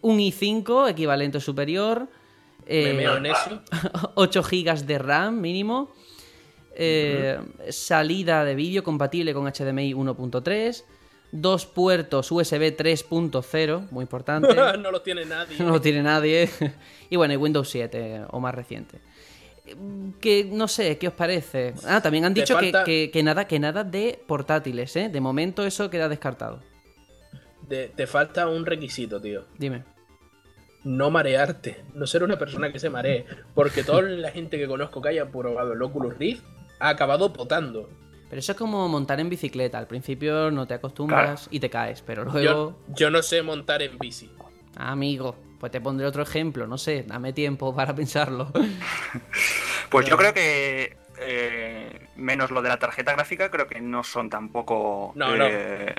un 0.00 0.20
i5 0.20 0.88
equivalente 0.88 1.38
superior, 1.38 2.08
me 2.66 2.74
eh, 2.78 3.04
en 3.14 3.26
eso. 3.26 3.60
8 4.14 4.42
GB 4.42 4.86
de 4.86 4.98
RAM 4.98 5.38
mínimo, 5.38 5.92
eh, 6.74 7.38
salida 7.68 8.42
de 8.46 8.54
vídeo 8.54 8.82
compatible 8.82 9.34
con 9.34 9.44
HDMI 9.44 9.92
1.3, 9.92 10.84
dos 11.32 11.66
puertos 11.66 12.30
USB 12.32 12.74
3.0, 12.76 13.90
muy 13.90 14.02
importante. 14.02 14.54
no 14.78 14.90
lo 14.90 15.02
tiene 15.02 15.24
nadie. 15.24 15.56
no 15.60 15.70
lo 15.70 15.80
tiene 15.80 16.02
nadie. 16.02 16.48
y 17.10 17.16
bueno, 17.16 17.34
y 17.34 17.36
Windows 17.36 17.68
7 17.68 18.22
o 18.30 18.40
más 18.40 18.54
reciente. 18.54 19.00
Que 20.20 20.44
no 20.44 20.66
sé, 20.66 20.96
¿qué 20.96 21.08
os 21.08 21.14
parece? 21.14 21.74
Ah, 21.86 22.00
también 22.00 22.24
han 22.24 22.32
dicho 22.32 22.56
que- 22.58 22.72
que, 22.86 23.10
que 23.12 23.22
nada, 23.22 23.46
que 23.46 23.58
nada 23.58 23.84
de 23.84 24.18
portátiles, 24.26 24.96
¿eh? 24.96 25.10
De 25.10 25.20
momento 25.20 25.66
eso 25.66 25.90
queda 25.90 26.08
descartado. 26.08 26.62
De- 27.68 27.88
te 27.88 28.06
falta 28.06 28.48
un 28.48 28.64
requisito, 28.64 29.20
tío. 29.20 29.44
Dime. 29.58 29.84
No 30.84 31.10
marearte. 31.10 31.84
No 31.92 32.06
ser 32.06 32.22
una 32.22 32.38
persona 32.38 32.72
que 32.72 32.78
se 32.78 32.88
maree. 32.88 33.26
Porque 33.54 33.84
toda 33.84 34.00
la 34.02 34.30
gente 34.30 34.56
que 34.56 34.66
conozco 34.66 35.02
que 35.02 35.10
haya 35.10 35.26
probado 35.30 35.74
el 35.74 35.82
Oculus 35.82 36.16
Rift 36.16 36.42
ha 36.78 36.88
acabado 36.88 37.34
potando. 37.34 37.90
Pero 38.28 38.40
eso 38.40 38.52
es 38.52 38.58
como 38.58 38.88
montar 38.88 39.20
en 39.20 39.28
bicicleta. 39.28 39.78
Al 39.78 39.86
principio 39.86 40.50
no 40.50 40.66
te 40.66 40.74
acostumbras 40.74 41.48
y 41.50 41.60
te 41.60 41.70
caes, 41.70 42.02
pero 42.02 42.24
luego... 42.24 42.40
Yo, 42.42 42.78
yo 42.94 43.10
no 43.10 43.22
sé 43.22 43.42
montar 43.42 43.82
en 43.82 43.98
bici. 43.98 44.30
Ah, 44.76 44.92
amigo, 44.92 45.34
pues 45.58 45.72
te 45.72 45.80
pondré 45.80 46.06
otro 46.06 46.22
ejemplo, 46.22 46.66
no 46.66 46.76
sé, 46.78 47.04
dame 47.06 47.32
tiempo 47.32 47.74
para 47.74 47.94
pensarlo. 47.94 48.52
Pues 49.90 50.06
yo 50.06 50.18
creo 50.18 50.34
que 50.34 50.98
eh, 51.18 52.08
menos 52.16 52.50
lo 52.50 52.60
de 52.60 52.68
la 52.68 52.78
tarjeta 52.78 53.12
gráfica, 53.12 53.50
creo 53.50 53.66
que 53.66 53.80
no 53.80 54.04
son 54.04 54.28
tampoco 54.28 55.12
No, 55.14 55.34
no. 55.34 55.46
eh, 55.46 55.94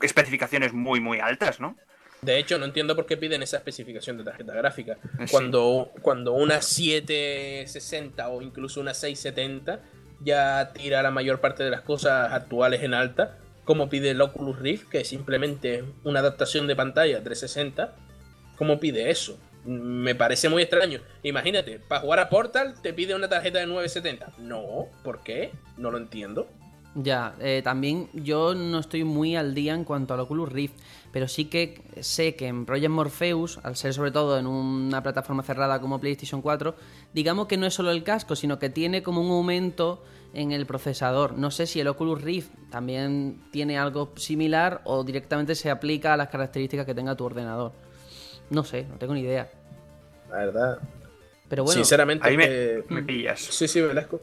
especificaciones 0.00 0.72
muy 0.72 1.00
muy 1.00 1.20
altas, 1.20 1.60
¿no? 1.60 1.76
De 2.22 2.38
hecho, 2.38 2.58
no 2.58 2.64
entiendo 2.64 2.96
por 2.96 3.04
qué 3.04 3.18
piden 3.18 3.42
esa 3.42 3.58
especificación 3.58 4.16
de 4.16 4.24
tarjeta 4.24 4.54
gráfica. 4.54 4.96
Sí. 5.18 5.26
Cuando, 5.30 5.92
cuando 6.00 6.32
una 6.32 6.62
760 6.62 8.28
o 8.30 8.40
incluso 8.40 8.80
una 8.80 8.94
670 8.94 9.82
ya 10.20 10.72
tira 10.72 11.02
la 11.02 11.10
mayor 11.10 11.40
parte 11.40 11.64
de 11.64 11.70
las 11.70 11.82
cosas 11.82 12.32
actuales 12.32 12.82
en 12.82 12.94
alta, 12.94 13.38
como 13.64 13.88
pide 13.88 14.10
el 14.10 14.20
Oculus 14.20 14.58
Rift, 14.58 14.88
que 14.88 15.00
es 15.00 15.08
simplemente 15.08 15.84
una 16.04 16.20
adaptación 16.20 16.66
de 16.66 16.76
pantalla 16.76 17.22
360, 17.22 17.94
¿cómo 18.56 18.78
pide 18.78 19.10
eso? 19.10 19.38
Me 19.64 20.14
parece 20.14 20.48
muy 20.48 20.62
extraño. 20.62 21.00
Imagínate, 21.24 21.80
para 21.80 22.00
jugar 22.00 22.20
a 22.20 22.28
Portal 22.28 22.74
te 22.80 22.92
pide 22.92 23.16
una 23.16 23.28
tarjeta 23.28 23.58
de 23.58 23.66
970. 23.66 24.32
No, 24.38 24.86
¿por 25.02 25.24
qué? 25.24 25.50
No 25.76 25.90
lo 25.90 25.98
entiendo. 25.98 26.48
Ya, 26.94 27.34
eh, 27.40 27.60
también 27.62 28.08
yo 28.14 28.54
no 28.54 28.78
estoy 28.78 29.04
muy 29.04 29.36
al 29.36 29.54
día 29.54 29.74
en 29.74 29.84
cuanto 29.84 30.14
al 30.14 30.20
Oculus 30.20 30.50
Rift, 30.50 30.76
pero 31.16 31.28
sí 31.28 31.46
que 31.46 31.80
sé 32.02 32.34
que 32.36 32.46
en 32.46 32.66
Project 32.66 32.90
Morpheus, 32.90 33.58
al 33.62 33.74
ser 33.74 33.94
sobre 33.94 34.10
todo 34.10 34.38
en 34.38 34.46
una 34.46 35.02
plataforma 35.02 35.42
cerrada 35.42 35.80
como 35.80 35.98
PlayStation 35.98 36.42
4, 36.42 36.74
digamos 37.14 37.46
que 37.46 37.56
no 37.56 37.64
es 37.64 37.72
solo 37.72 37.90
el 37.90 38.04
casco, 38.04 38.36
sino 38.36 38.58
que 38.58 38.68
tiene 38.68 39.02
como 39.02 39.22
un 39.22 39.30
aumento 39.30 40.04
en 40.34 40.52
el 40.52 40.66
procesador. 40.66 41.32
No 41.38 41.50
sé 41.50 41.66
si 41.66 41.80
el 41.80 41.88
Oculus 41.88 42.20
Rift 42.20 42.50
también 42.68 43.40
tiene 43.50 43.78
algo 43.78 44.12
similar 44.16 44.82
o 44.84 45.04
directamente 45.04 45.54
se 45.54 45.70
aplica 45.70 46.12
a 46.12 46.18
las 46.18 46.28
características 46.28 46.84
que 46.84 46.94
tenga 46.94 47.14
tu 47.16 47.24
ordenador. 47.24 47.72
No 48.50 48.62
sé, 48.62 48.84
no 48.84 48.98
tengo 48.98 49.14
ni 49.14 49.20
idea. 49.22 49.50
La 50.28 50.36
verdad. 50.36 50.78
Pero 51.48 51.64
bueno, 51.64 51.76
Sinceramente, 51.78 52.28
Ahí 52.28 52.36
me, 52.36 53.02
pillas. 53.04 53.40
Sí, 53.40 53.66
sí, 53.66 53.80
Velasco. 53.80 54.20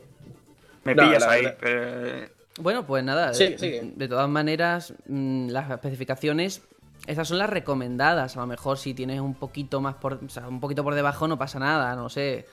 Me 0.84 0.94
No, 0.94 1.06
pillas 1.06 1.22
la 1.26 1.32
ahí. 1.32 1.44
verdad. 1.60 2.30
Bueno, 2.60 2.86
pues 2.86 3.04
nada, 3.04 3.32
eh, 3.32 3.58
sigue. 3.58 3.94
de 3.96 4.08
todas 4.08 4.30
maneras, 4.30 4.94
mm, 5.08 5.48
las 5.50 5.72
especificaciones, 5.72 6.62
estas 7.08 7.28
son 7.28 7.38
las 7.38 7.49
recomendadas. 7.49 8.38
A 8.38 8.41
lo 8.41 8.47
mejor 8.47 8.78
si 8.78 8.93
tienes 8.93 9.20
un 9.20 9.36
poquito 9.36 9.82
más 9.82 9.95
por, 9.95 10.14
o 10.26 10.30
sea, 10.30 10.47
un 10.47 10.60
poquito 10.60 10.84
por 10.84 10.95
debajo 10.95 11.28
no 11.28 11.38
pasa 11.38 11.60
nada, 11.60 11.95
no 11.95 12.10
sé. 12.10 12.45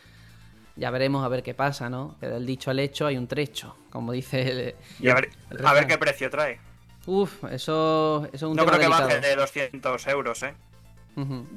Ya 0.77 0.91
veremos 0.91 1.25
a 1.25 1.29
ver 1.29 1.43
qué 1.43 1.55
pasa, 1.55 1.91
¿no? 1.91 2.17
Que 2.21 2.29
del 2.29 2.47
dicho 2.47 2.71
al 2.71 2.79
hecho 2.79 3.07
hay 3.07 3.17
un 3.17 3.27
trecho, 3.27 3.77
como 3.91 4.13
dice 4.13 4.51
el... 4.51 4.75
y 4.99 5.09
a 5.09 5.15
ver, 5.15 5.29
el 5.51 5.67
a 5.67 5.73
ver 5.73 5.87
qué 5.87 5.99
precio 5.99 6.31
trae. 6.31 6.61
Uf, 7.07 7.45
eso, 7.45 8.29
eso 8.33 8.37
es 8.37 8.43
un 8.43 8.57
No 8.57 8.65
tema 8.65 8.79
creo 8.79 8.91
que 8.91 9.03
baje 9.03 9.21
de 9.21 9.37
200 9.37 10.07
euros, 10.07 10.43
¿eh? 10.43 10.55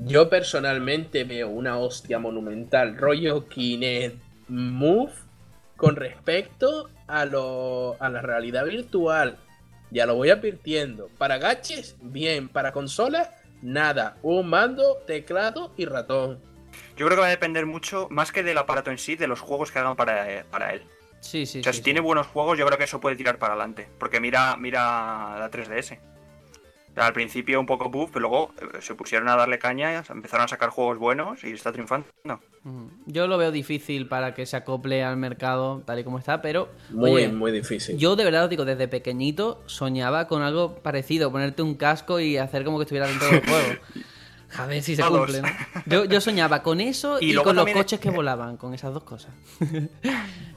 Yo 0.01 0.29
personalmente 0.29 1.23
veo 1.23 1.47
una 1.47 1.77
hostia 1.77 2.19
monumental, 2.19 2.97
rollo 2.97 3.47
Kinect 3.47 4.17
Move, 4.49 5.13
con 5.77 5.95
respecto 5.95 6.89
a, 7.07 7.25
lo, 7.25 7.95
a 7.99 8.09
la 8.09 8.21
realidad 8.21 8.65
virtual. 8.65 9.37
Ya 9.93 10.07
lo 10.07 10.15
voy 10.15 10.31
advirtiendo. 10.31 11.07
Para 11.19 11.37
gaches, 11.37 11.95
bien. 12.01 12.49
Para 12.49 12.71
consolas, 12.71 13.29
nada. 13.61 14.17
Un 14.23 14.49
mando, 14.49 14.97
teclado 15.05 15.71
y 15.77 15.85
ratón. 15.85 16.39
Yo 16.97 17.05
creo 17.05 17.15
que 17.15 17.21
va 17.21 17.27
a 17.27 17.29
depender 17.29 17.67
mucho, 17.67 18.07
más 18.09 18.31
que 18.31 18.41
del 18.41 18.57
aparato 18.57 18.89
en 18.89 18.97
sí, 18.97 19.15
de 19.15 19.27
los 19.27 19.39
juegos 19.39 19.71
que 19.71 19.77
hagan 19.77 19.95
para, 19.95 20.31
eh, 20.31 20.45
para 20.49 20.73
él. 20.73 20.81
Sí, 21.19 21.45
sí, 21.45 21.59
o 21.59 21.63
sea, 21.63 21.71
sí, 21.71 21.77
si 21.77 21.81
sí. 21.81 21.83
tiene 21.83 21.99
buenos 21.99 22.25
juegos, 22.25 22.57
yo 22.57 22.65
creo 22.65 22.77
que 22.77 22.85
eso 22.85 22.99
puede 22.99 23.15
tirar 23.15 23.37
para 23.37 23.53
adelante. 23.53 23.87
Porque 23.99 24.19
mira, 24.19 24.57
mira 24.57 25.37
la 25.37 25.51
3DS. 25.51 25.99
Al 26.95 27.11
principio 27.13 27.59
un 27.59 27.65
poco 27.65 27.89
buff, 27.89 28.11
pero 28.13 28.29
luego 28.29 28.53
eh, 28.61 28.81
se 28.81 28.93
pusieron 28.93 29.27
a 29.27 29.35
darle 29.35 29.57
caña, 29.57 30.03
empezaron 30.09 30.45
a 30.45 30.47
sacar 30.47 30.69
juegos 30.69 30.99
buenos 30.99 31.43
y 31.43 31.51
está 31.51 31.71
triunfando. 31.71 32.05
Ujú. 32.63 32.89
Yo 33.07 33.27
lo 33.27 33.37
veo 33.37 33.51
difícil 33.51 34.07
para 34.07 34.33
que 34.35 34.45
se 34.45 34.55
acople 34.57 35.03
al 35.03 35.17
mercado 35.17 35.81
tal 35.85 35.99
y 35.99 36.03
como 36.03 36.19
está, 36.19 36.41
pero... 36.41 36.69
Muy, 36.91 37.11
oye, 37.11 37.27
muy 37.29 37.51
difícil. 37.51 37.97
Yo 37.97 38.15
de 38.15 38.23
verdad 38.23 38.43
os 38.43 38.49
digo, 38.49 38.63
desde 38.63 38.87
pequeñito 38.87 39.63
soñaba 39.65 40.27
con 40.27 40.43
algo 40.43 40.75
parecido, 40.75 41.31
ponerte 41.31 41.63
un 41.63 41.75
casco 41.75 42.19
y 42.19 42.37
hacer 42.37 42.63
como 42.63 42.77
que 42.77 42.83
estuvieras 42.83 43.09
dentro 43.09 43.27
del 43.27 43.41
juego. 43.49 43.79
A 44.55 44.67
ver 44.67 44.83
si 44.83 44.95
se 44.95 45.01
Todos. 45.01 45.19
cumple, 45.31 45.41
¿no? 45.41 45.47
Yo, 45.87 46.05
yo 46.05 46.21
soñaba 46.21 46.61
con 46.61 46.79
eso 46.79 47.17
Y 47.21 47.33
con 47.35 47.55
los 47.55 47.69
coches 47.71 47.99
que 47.99 48.11
volaban, 48.11 48.57
con 48.57 48.75
esas 48.75 48.93
dos 48.93 49.03
cosas. 49.03 49.31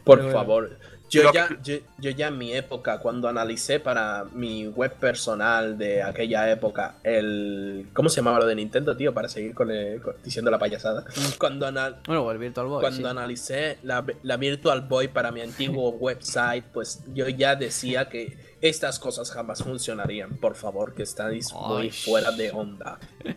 Por 0.04 0.18
bueno. 0.18 0.32
favor. 0.32 0.78
Yo 1.08 1.32
ya, 1.32 1.48
yo, 1.62 1.76
yo 1.98 2.10
ya 2.10 2.28
en 2.28 2.38
mi 2.38 2.52
época, 2.52 2.98
cuando 2.98 3.28
analicé 3.28 3.78
para 3.78 4.24
mi 4.32 4.66
web 4.66 4.92
personal 4.94 5.78
de 5.78 6.02
aquella 6.02 6.50
época, 6.50 6.96
el. 7.04 7.86
¿Cómo 7.92 8.08
se 8.08 8.16
llamaba 8.16 8.40
lo 8.40 8.46
de 8.46 8.56
Nintendo, 8.56 8.96
tío? 8.96 9.14
Para 9.14 9.28
seguir 9.28 9.54
con, 9.54 9.70
el- 9.70 10.00
con- 10.02 10.16
diciendo 10.24 10.50
la 10.50 10.58
payasada. 10.58 11.04
Cuando, 11.38 11.66
anal- 11.66 12.00
Bueno, 12.06 12.22
o 12.22 12.30
el 12.32 12.38
Virtual 12.38 12.66
Boy, 12.66 12.80
cuando 12.80 12.98
sí. 12.98 13.04
analicé 13.06 13.78
la, 13.84 14.04
la 14.22 14.36
Virtual 14.36 14.80
Boy 14.82 15.08
para 15.08 15.30
mi 15.30 15.40
antiguo 15.42 15.90
website, 16.00 16.64
pues 16.72 17.02
yo 17.14 17.28
ya 17.28 17.54
decía 17.54 18.08
que 18.08 18.36
estas 18.60 18.98
cosas 18.98 19.30
jamás 19.30 19.62
funcionarían. 19.62 20.36
Por 20.38 20.56
favor, 20.56 20.94
que 20.94 21.04
estáis 21.04 21.52
muy 21.52 21.82
Ay. 21.82 21.90
fuera 21.92 22.32
de 22.32 22.50
onda. 22.50 22.98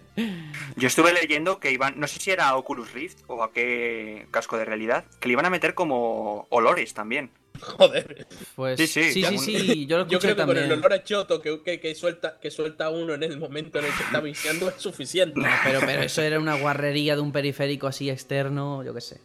Yo 0.76 0.88
estuve 0.88 1.14
leyendo 1.14 1.60
que 1.60 1.72
iban, 1.72 1.98
no 2.00 2.08
sé 2.08 2.20
si 2.20 2.32
era 2.32 2.56
Oculus 2.58 2.92
Rift 2.94 3.20
o 3.28 3.42
a 3.44 3.52
qué 3.54 4.28
casco 4.32 4.58
de 4.58 4.66
realidad, 4.66 5.06
que 5.20 5.28
le 5.30 5.34
iban 5.34 5.46
a 5.46 5.50
meter 5.50 5.74
como 5.76 6.46
olores 6.50 6.94
también. 6.94 7.32
Joder. 7.78 8.28
Pues 8.56 8.78
Sí, 8.80 8.88
sí, 8.88 9.04
sí, 9.04 9.12
sí, 9.14 9.22
ya 9.22 9.30
sí, 9.30 9.36
un- 9.36 9.42
sí, 9.46 9.86
yo 9.88 9.98
lo 10.00 10.08
Yo 10.08 10.20
creo 10.20 10.36
que 10.36 10.42
con 10.42 10.48
también. 10.56 10.66
el 10.72 10.78
olor 10.80 10.94
a 10.94 11.04
choto 11.04 11.42
que, 11.42 11.62
que, 11.62 11.80
que 11.80 11.96
suelta, 11.96 12.40
que 12.40 12.52
suelta 12.52 12.90
uno 12.90 13.14
en 13.14 13.24
el 13.24 13.38
momento 13.38 13.80
en 13.80 13.86
el 13.86 13.92
que 13.92 14.04
está 14.04 14.20
viciando 14.20 14.70
es 14.70 14.76
suficiente. 14.78 15.40
No, 15.40 15.48
pero, 15.64 15.80
pero 15.86 16.02
eso 16.04 16.22
era 16.22 16.40
una 16.40 16.56
guarrería 16.56 17.16
de 17.16 17.22
un 17.22 17.32
periférico 17.32 17.88
así 17.88 18.10
externo, 18.10 18.84
yo 18.84 18.94
qué 18.94 19.02
sé. 19.02 19.22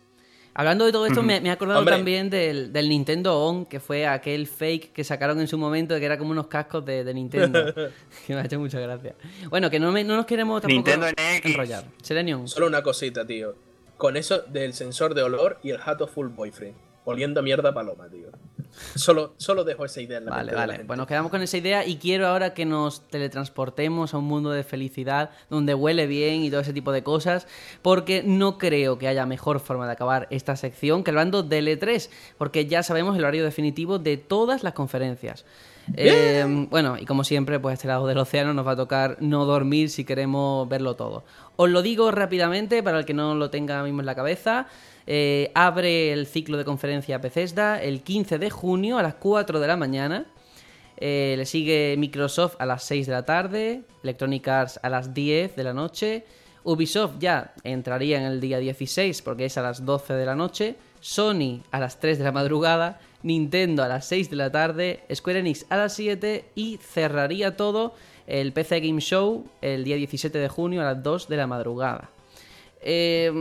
Hablando 0.57 0.85
de 0.87 0.93
todo 0.93 1.05
esto, 1.07 1.21
me, 1.25 1.41
me 1.41 1.49
he 1.49 1.53
acordado 1.53 1.81
Hombre. 1.81 1.97
también 1.97 2.31
del, 2.31 2.73
del 2.73 2.89
Nintendo 2.89 3.41
On, 3.41 3.67
que 3.67 3.81
fue 3.81 4.07
aquel 4.07 4.47
fake 4.47 4.93
que 4.93 5.03
sacaron 5.03 5.41
en 5.41 5.49
su 5.49 5.59
momento, 5.59 5.99
que 5.99 6.05
era 6.05 6.17
como 6.17 6.31
unos 6.31 6.47
cascos 6.47 6.85
de, 6.87 7.03
de 7.03 7.13
Nintendo. 7.13 7.75
que 8.27 8.35
me 8.35 8.41
ha 8.41 8.45
hecho 8.45 8.61
mucha 8.61 8.79
gracia. 8.79 9.17
Bueno, 9.51 9.69
que 9.69 9.81
no, 9.81 9.91
me- 9.91 10.05
no 10.05 10.15
nos 10.15 10.27
queremos 10.27 10.63
tampoco 10.63 10.77
Nintendo 10.77 11.09
NX. 11.09 11.47
enrollar. 11.47 11.85
Selenium. 12.01 12.47
Solo 12.47 12.69
una 12.69 12.85
cosita, 12.85 13.27
tío. 13.27 13.57
Con 13.97 14.17
eso 14.17 14.43
del 14.43 14.75
sensor 14.75 15.15
de 15.15 15.23
olor 15.25 15.59
y 15.65 15.71
el 15.71 15.81
Hato 15.85 16.07
Full 16.07 16.29
Boyfriend. 16.29 16.77
Oliendo 17.05 17.41
a 17.41 17.43
mierda 17.43 17.71
a 17.71 17.75
paloma, 17.75 18.09
tío. 18.09 18.29
Solo, 18.97 19.35
solo 19.37 19.65
dejo 19.65 19.85
esa 19.85 20.01
idea 20.01 20.19
en 20.19 20.25
la 20.25 20.31
Vale, 20.31 20.45
mente 20.45 20.55
de 20.55 20.67
la 20.67 20.73
vale. 20.73 20.85
Pues 20.85 20.97
nos 20.97 21.07
quedamos 21.07 21.31
con 21.31 21.43
esa 21.43 21.57
idea 21.57 21.87
y 21.87 21.97
quiero 21.97 22.27
ahora 22.27 22.55
que 22.55 22.65
nos 22.65 23.07
teletransportemos 23.09 24.15
a 24.15 24.19
un 24.19 24.25
mundo 24.25 24.51
de 24.51 24.65
felicidad 24.65 25.31
donde 25.51 25.75
huele 25.75 26.07
bien 26.07 26.43
y 26.43 26.51
todo 26.51 26.61
ese 26.61 26.73
tipo 26.73 26.91
de 26.93 27.03
cosas, 27.03 27.47
porque 27.83 28.23
no 28.25 28.59
creo 28.59 28.99
que 28.99 29.07
haya 29.09 29.27
mejor 29.27 29.61
forma 29.61 29.87
de 29.87 29.93
acabar 29.93 30.27
esta 30.31 30.57
sección 30.57 31.05
que 31.05 31.11
hablando 31.11 31.43
del 31.43 31.69
E3, 31.69 32.11
porque 32.37 32.67
ya 32.67 32.83
sabemos 32.83 33.17
el 33.17 33.23
horario 33.23 33.45
definitivo 33.45 33.99
de 33.99 34.17
todas 34.17 34.63
las 34.63 34.73
conferencias. 34.73 35.45
Eh, 35.97 36.67
bueno, 36.71 36.97
y 36.99 37.05
como 37.05 37.25
siempre, 37.25 37.61
pues 37.61 37.73
a 37.73 37.75
este 37.75 37.89
lado 37.89 38.07
del 38.07 38.19
océano 38.19 38.55
nos 38.55 38.67
va 38.67 38.73
a 38.73 38.77
tocar 38.77 39.19
no 39.21 39.45
dormir 39.45 39.91
si 39.91 40.05
queremos 40.05 40.69
verlo 40.69 40.97
todo. 40.97 41.25
Os 41.57 41.69
lo 41.71 41.83
digo 41.83 42.11
rápidamente 42.11 42.83
para 42.83 42.99
el 42.99 43.05
que 43.05 43.15
no 43.15 43.35
lo 43.35 43.51
tenga 43.51 43.83
mismo 43.83 44.01
en 44.01 44.07
la 44.07 44.15
cabeza. 44.15 44.67
Eh, 45.07 45.51
abre 45.55 46.13
el 46.13 46.27
ciclo 46.27 46.57
de 46.57 46.65
conferencia 46.65 47.19
Bethesda 47.19 47.83
el 47.83 48.03
15 48.03 48.39
de 48.39 48.51
junio 48.51 48.99
a 48.99 49.03
las 49.03 49.15
4 49.15 49.61
de 49.61 49.67
la 49.67 49.77
mañana. 49.77 50.27
Eh, 50.97 51.35
le 51.37 51.47
sigue 51.47 51.97
Microsoft 51.99 52.57
a 52.59 52.67
las 52.67 52.85
6 52.85 53.07
de 53.07 53.13
la 53.13 53.25
tarde, 53.25 53.83
Electronic 54.03 54.47
Arts 54.47 54.81
a 54.83 54.89
las 54.89 55.13
10 55.13 55.57
de 55.57 55.65
la 55.65 55.75
noche, 55.75 56.25
Ubisoft 56.63 57.19
ya 57.19 57.53
entraría 57.63 58.19
en 58.19 58.25
el 58.25 58.41
día 58.41 58.59
16 58.59 59.21
porque 59.23 59.47
es 59.47 59.59
a 59.59 59.63
las 59.63 59.85
12 59.85 60.15
de 60.15 60.25
la 60.25 60.35
noche, 60.35 60.77
Sony 61.01 61.61
a 61.71 61.81
las 61.81 62.01
3 62.01 62.19
de 62.19 62.25
la 62.25 62.33
madrugada, 62.33 63.01
Nintendo 63.23 63.83
a 63.83 63.89
las 63.89 64.07
6 64.07 64.31
de 64.31 64.37
la 64.37 64.51
tarde, 64.51 65.05
Square 65.13 65.41
Enix 65.41 65.67
a 65.69 65.77
las 65.77 65.95
7 65.95 66.47
y 66.55 66.79
cerraría 66.79 67.57
todo 67.57 67.95
el 68.27 68.53
PC 68.53 68.81
Game 68.81 69.01
Show 69.01 69.47
el 69.61 69.85
día 69.85 69.97
17 69.97 70.39
de 70.39 70.49
junio 70.49 70.81
a 70.81 70.85
las 70.85 71.03
2 71.03 71.29
de 71.29 71.37
la 71.37 71.47
madrugada. 71.47 72.14
Eh, 72.87 73.33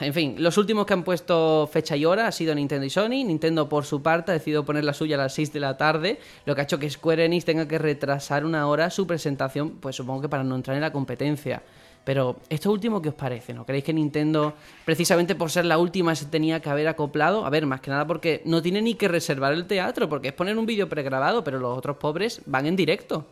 en 0.00 0.14
fin, 0.14 0.36
los 0.38 0.56
últimos 0.56 0.86
que 0.86 0.92
han 0.92 1.02
puesto 1.02 1.68
fecha 1.70 1.96
y 1.96 2.04
hora 2.04 2.28
ha 2.28 2.32
sido 2.32 2.54
Nintendo 2.54 2.86
y 2.86 2.90
Sony. 2.90 3.24
Nintendo, 3.24 3.68
por 3.68 3.84
su 3.84 4.00
parte, 4.00 4.30
ha 4.30 4.34
decidido 4.34 4.64
poner 4.64 4.84
la 4.84 4.94
suya 4.94 5.16
a 5.16 5.18
las 5.18 5.34
6 5.34 5.52
de 5.52 5.58
la 5.58 5.76
tarde, 5.76 6.20
lo 6.46 6.54
que 6.54 6.60
ha 6.60 6.64
hecho 6.64 6.78
que 6.78 6.88
Square 6.88 7.24
Enix 7.24 7.44
tenga 7.44 7.66
que 7.66 7.76
retrasar 7.78 8.44
una 8.44 8.68
hora 8.68 8.90
su 8.90 9.04
presentación, 9.04 9.78
pues 9.80 9.96
supongo 9.96 10.22
que 10.22 10.28
para 10.28 10.44
no 10.44 10.54
entrar 10.54 10.76
en 10.76 10.80
la 10.80 10.92
competencia. 10.92 11.60
Pero, 12.04 12.36
¿esto 12.48 12.70
último 12.70 13.02
qué 13.02 13.08
os 13.08 13.16
parece? 13.16 13.52
¿No 13.52 13.66
creéis 13.66 13.82
que 13.82 13.92
Nintendo, 13.92 14.54
precisamente 14.84 15.34
por 15.34 15.50
ser 15.50 15.64
la 15.64 15.78
última, 15.78 16.14
se 16.14 16.26
tenía 16.26 16.60
que 16.60 16.70
haber 16.70 16.86
acoplado? 16.86 17.44
A 17.44 17.50
ver, 17.50 17.66
más 17.66 17.80
que 17.80 17.90
nada 17.90 18.06
porque 18.06 18.42
no 18.44 18.62
tiene 18.62 18.80
ni 18.80 18.94
que 18.94 19.08
reservar 19.08 19.54
el 19.54 19.66
teatro, 19.66 20.08
porque 20.08 20.28
es 20.28 20.34
poner 20.34 20.56
un 20.56 20.66
vídeo 20.66 20.88
pregrabado, 20.88 21.42
pero 21.42 21.58
los 21.58 21.76
otros 21.76 21.96
pobres 21.96 22.42
van 22.46 22.66
en 22.66 22.76
directo. 22.76 23.26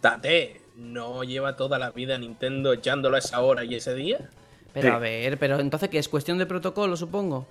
Tate, 0.00 0.60
¿no 0.76 1.24
lleva 1.24 1.56
toda 1.56 1.76
la 1.76 1.90
vida 1.90 2.16
Nintendo 2.18 2.72
echándolo 2.72 3.16
a 3.16 3.18
esa 3.18 3.40
hora 3.40 3.64
y 3.64 3.74
ese 3.74 3.92
día? 3.94 4.30
Pero 4.76 4.88
Sí. 4.88 4.94
a 4.94 4.98
ver, 4.98 5.38
pero 5.38 5.58
entonces, 5.58 5.88
¿qué 5.88 5.96
es 5.98 6.06
cuestión 6.06 6.36
de 6.36 6.44
protocolo, 6.44 6.98
supongo? 6.98 7.46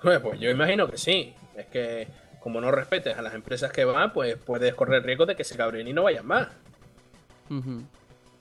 Pues, 0.00 0.20
pues 0.20 0.38
yo 0.38 0.48
imagino 0.48 0.88
que 0.88 0.96
sí. 0.96 1.34
Es 1.56 1.66
que 1.66 2.06
como 2.38 2.60
no 2.60 2.70
respetes 2.70 3.18
a 3.18 3.22
las 3.22 3.34
empresas 3.34 3.72
que 3.72 3.84
van, 3.84 4.12
pues 4.12 4.36
puedes 4.36 4.72
correr 4.74 5.02
riesgo 5.02 5.26
de 5.26 5.34
que 5.34 5.42
se 5.42 5.56
cabren 5.56 5.88
y 5.88 5.92
no 5.92 6.04
vayan 6.04 6.24
más. 6.24 6.46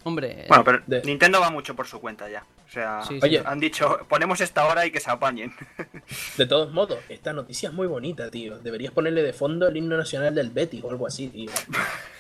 Hombre, 0.03 0.45
Bueno, 0.47 0.63
pero 0.63 0.81
De- 0.85 1.01
Nintendo 1.01 1.39
va 1.41 1.49
mucho 1.49 1.75
por 1.75 1.87
su 1.87 1.99
cuenta 1.99 2.29
ya. 2.29 2.45
O 2.69 2.71
sea, 2.71 3.01
Sí, 3.01 3.15
sí. 3.15 3.19
Oye. 3.23 3.41
han 3.43 3.59
dicho, 3.59 3.97
ponemos 4.07 4.41
esta 4.41 4.65
hora 4.67 4.85
y 4.85 4.91
que 4.91 4.99
se 4.99 5.09
apañen. 5.09 5.51
De 6.37 6.45
todos 6.45 6.71
modos, 6.71 6.99
esta 7.09 7.33
noticia 7.33 7.69
es 7.69 7.73
muy 7.75 7.87
bonita, 7.87 8.29
tío. 8.29 8.59
Deberías 8.59 8.93
ponerle 8.93 9.23
de 9.23 9.33
fondo 9.33 9.67
el 9.67 9.75
himno 9.75 9.97
nacional 9.97 10.35
del 10.35 10.51
Betis 10.51 10.83
o 10.83 10.91
algo 10.91 11.07
así, 11.07 11.29
tío. 11.29 11.49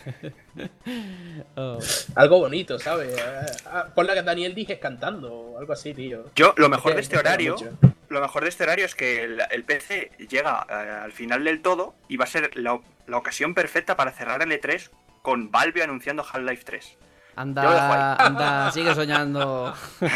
oh. 1.55 1.77
Algo 2.15 2.39
bonito, 2.39 2.79
¿sabes? 2.79 3.15
Ah, 3.67 3.89
Pon 3.93 4.07
la 4.07 4.15
que 4.15 4.23
Daniel 4.23 4.55
Dijes 4.55 4.79
cantando 4.79 5.31
o 5.31 5.59
algo 5.59 5.73
así, 5.73 5.93
tío. 5.93 6.25
Yo, 6.35 6.55
lo 6.57 6.67
mejor 6.67 6.95
de 6.95 7.01
este 7.01 7.17
horario, 7.17 7.55
lo 8.09 8.19
mejor 8.19 8.41
de 8.43 8.49
este 8.49 8.63
horario 8.63 8.85
es 8.85 8.95
que 8.95 9.23
el, 9.23 9.41
el 9.51 9.63
PC 9.63 10.11
llega 10.29 10.65
eh, 10.67 10.73
al 10.73 11.11
final 11.11 11.43
del 11.43 11.61
todo 11.61 11.93
y 12.07 12.17
va 12.17 12.23
a 12.23 12.27
ser 12.27 12.57
la, 12.57 12.79
la 13.05 13.17
ocasión 13.17 13.53
perfecta 13.53 13.95
para 13.95 14.11
cerrar 14.11 14.41
el 14.41 14.51
E3 14.51 14.89
con 15.21 15.51
Valve 15.51 15.83
anunciando 15.83 16.23
Half-Life 16.23 16.63
3. 16.65 16.97
Anda, 17.39 18.15
anda, 18.27 18.71
sigue 18.71 18.93
soñando. 18.93 19.73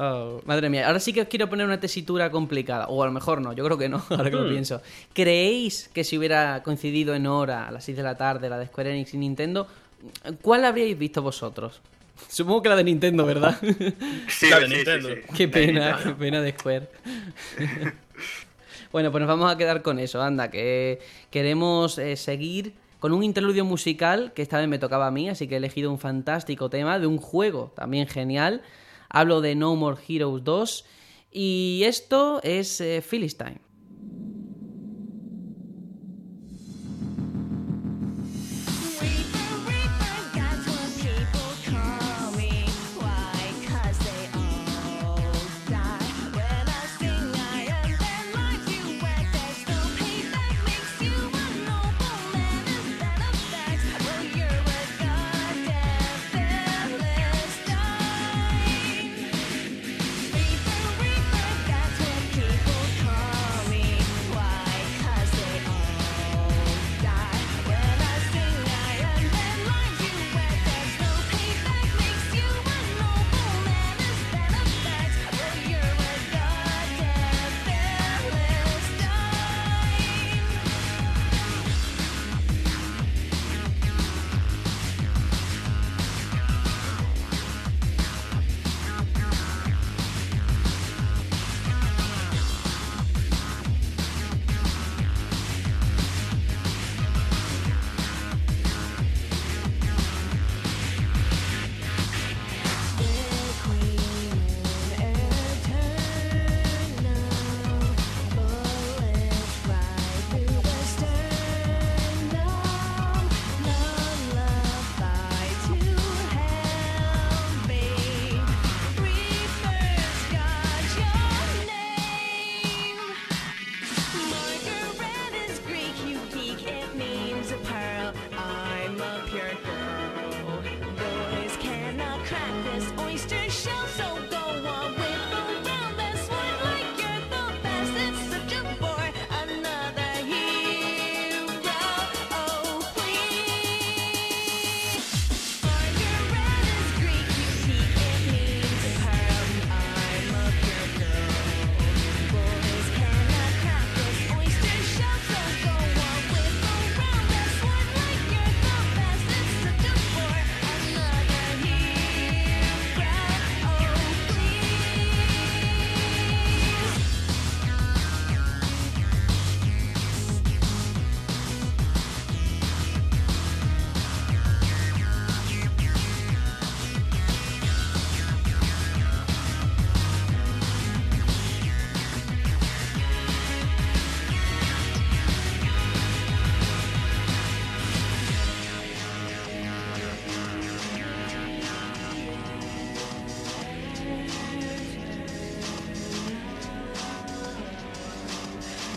Oh, 0.00 0.40
madre 0.44 0.68
mía, 0.70 0.86
ahora 0.86 1.00
sí 1.00 1.12
que 1.12 1.22
os 1.22 1.26
quiero 1.28 1.48
poner 1.48 1.66
una 1.66 1.80
tesitura 1.80 2.30
complicada. 2.30 2.86
O 2.86 3.02
a 3.02 3.06
lo 3.06 3.10
mejor 3.12 3.40
no, 3.40 3.52
yo 3.52 3.64
creo 3.64 3.76
que 3.76 3.88
no, 3.88 4.00
ahora 4.10 4.30
que 4.30 4.36
lo 4.36 4.44
Hmm. 4.44 4.50
pienso. 4.50 4.80
¿Creéis 5.12 5.90
que 5.92 6.04
si 6.04 6.16
hubiera 6.16 6.62
coincidido 6.62 7.16
en 7.16 7.26
hora, 7.26 7.66
a 7.66 7.72
las 7.72 7.84
6 7.84 7.96
de 7.96 8.02
la 8.04 8.16
tarde, 8.16 8.48
la 8.48 8.58
de 8.58 8.66
Square 8.66 8.92
Enix 8.92 9.14
y 9.14 9.16
Nintendo, 9.16 9.66
cuál 10.40 10.64
habríais 10.66 10.96
visto 10.96 11.20
vosotros? 11.20 11.80
Supongo 12.28 12.62
que 12.62 12.68
la 12.68 12.76
de 12.76 12.84
Nintendo, 12.84 13.26
¿verdad? 13.26 13.58
Sí, 14.28 14.48
La 14.50 14.60
de 14.60 14.66
sí, 14.66 14.70
sí, 14.70 14.76
Nintendo. 14.76 15.08
sí. 15.08 15.14
qué 15.36 15.48
pena, 15.48 15.98
qué 16.00 16.10
pena 16.10 16.40
de 16.42 16.52
Square. 16.52 16.88
bueno, 18.92 19.10
pues 19.10 19.20
nos 19.20 19.28
vamos 19.28 19.52
a 19.52 19.56
quedar 19.58 19.82
con 19.82 19.98
eso, 19.98 20.22
anda, 20.22 20.48
que 20.48 21.00
queremos 21.30 21.98
eh, 21.98 22.14
seguir 22.16 22.72
con 22.98 23.12
un 23.12 23.22
interludio 23.22 23.64
musical 23.64 24.32
que 24.34 24.42
esta 24.42 24.58
vez 24.58 24.68
me 24.68 24.78
tocaba 24.78 25.06
a 25.06 25.10
mí, 25.10 25.28
así 25.28 25.46
que 25.46 25.54
he 25.54 25.58
elegido 25.58 25.90
un 25.90 25.98
fantástico 25.98 26.68
tema 26.68 26.98
de 26.98 27.06
un 27.06 27.18
juego 27.18 27.72
también 27.76 28.06
genial. 28.06 28.62
Hablo 29.08 29.40
de 29.40 29.54
No 29.54 29.74
More 29.76 30.00
Heroes 30.06 30.44
2 30.44 30.84
y 31.30 31.82
esto 31.84 32.40
es 32.42 32.80
eh, 32.80 33.02
Philistine. 33.08 33.67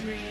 three. 0.02 0.30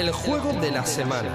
El 0.00 0.12
juego 0.12 0.54
de 0.54 0.70
la 0.70 0.86
semana. 0.86 1.28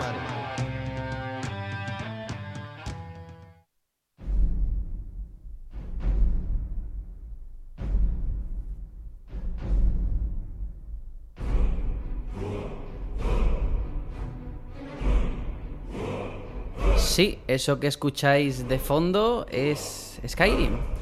Sí, 16.98 17.38
eso 17.46 17.80
que 17.80 17.86
escucháis 17.86 18.68
de 18.68 18.80
fondo 18.80 19.46
es 19.52 20.20
Skyrim. 20.28 20.95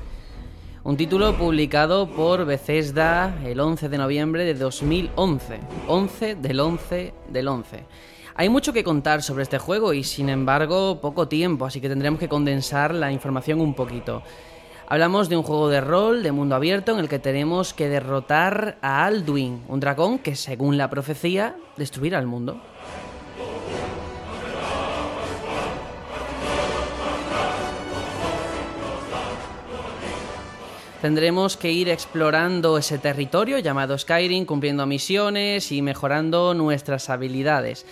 Un 0.94 0.98
título 0.98 1.36
publicado 1.36 2.08
por 2.08 2.46
Bethesda 2.46 3.36
el 3.44 3.60
11 3.60 3.90
de 3.90 3.98
noviembre 3.98 4.46
de 4.46 4.54
2011. 4.54 5.60
11 5.88 6.36
del 6.36 6.60
11 6.60 7.14
del 7.30 7.48
11. 7.48 7.84
Hay 8.36 8.48
mucho 8.50 8.74
que 8.74 8.84
contar 8.84 9.24
sobre 9.24 9.42
este 9.42 9.58
juego 9.58 9.96
y 9.96 10.04
sin 10.04 10.30
embargo 10.30 11.02
poco 11.02 11.28
tiempo, 11.28 11.66
así 11.66 11.82
que 11.82 11.90
tendremos 11.90 12.20
que 12.20 12.30
condensar 12.30 12.94
la 12.94 13.12
información 13.12 13.60
un 13.60 13.74
poquito. 13.74 14.22
Hablamos 14.88 15.30
de 15.30 15.38
un 15.38 15.42
juego 15.42 15.68
de 15.68 15.82
rol 15.82 16.22
de 16.22 16.32
mundo 16.32 16.54
abierto 16.54 16.92
en 16.92 17.00
el 17.00 17.10
que 17.10 17.18
tenemos 17.18 17.74
que 17.74 17.90
derrotar 17.90 18.78
a 18.84 19.04
Alduin, 19.06 19.64
un 19.68 19.80
dragón 19.80 20.20
que 20.20 20.36
según 20.36 20.78
la 20.78 20.92
profecía 20.92 21.56
destruirá 21.76 22.20
el 22.20 22.28
mundo. 22.28 22.62
Tendremos 31.04 31.58
que 31.58 31.70
ir 31.70 31.90
explorando 31.90 32.78
ese 32.78 32.98
territorio 32.98 33.60
llamado 33.60 33.98
Skyrim, 33.98 34.46
cumpliendo 34.46 34.86
misiones 34.86 35.70
y 35.74 35.82
mejorando 35.82 36.54
nuestras 36.54 37.10
habilidades. 37.10 37.86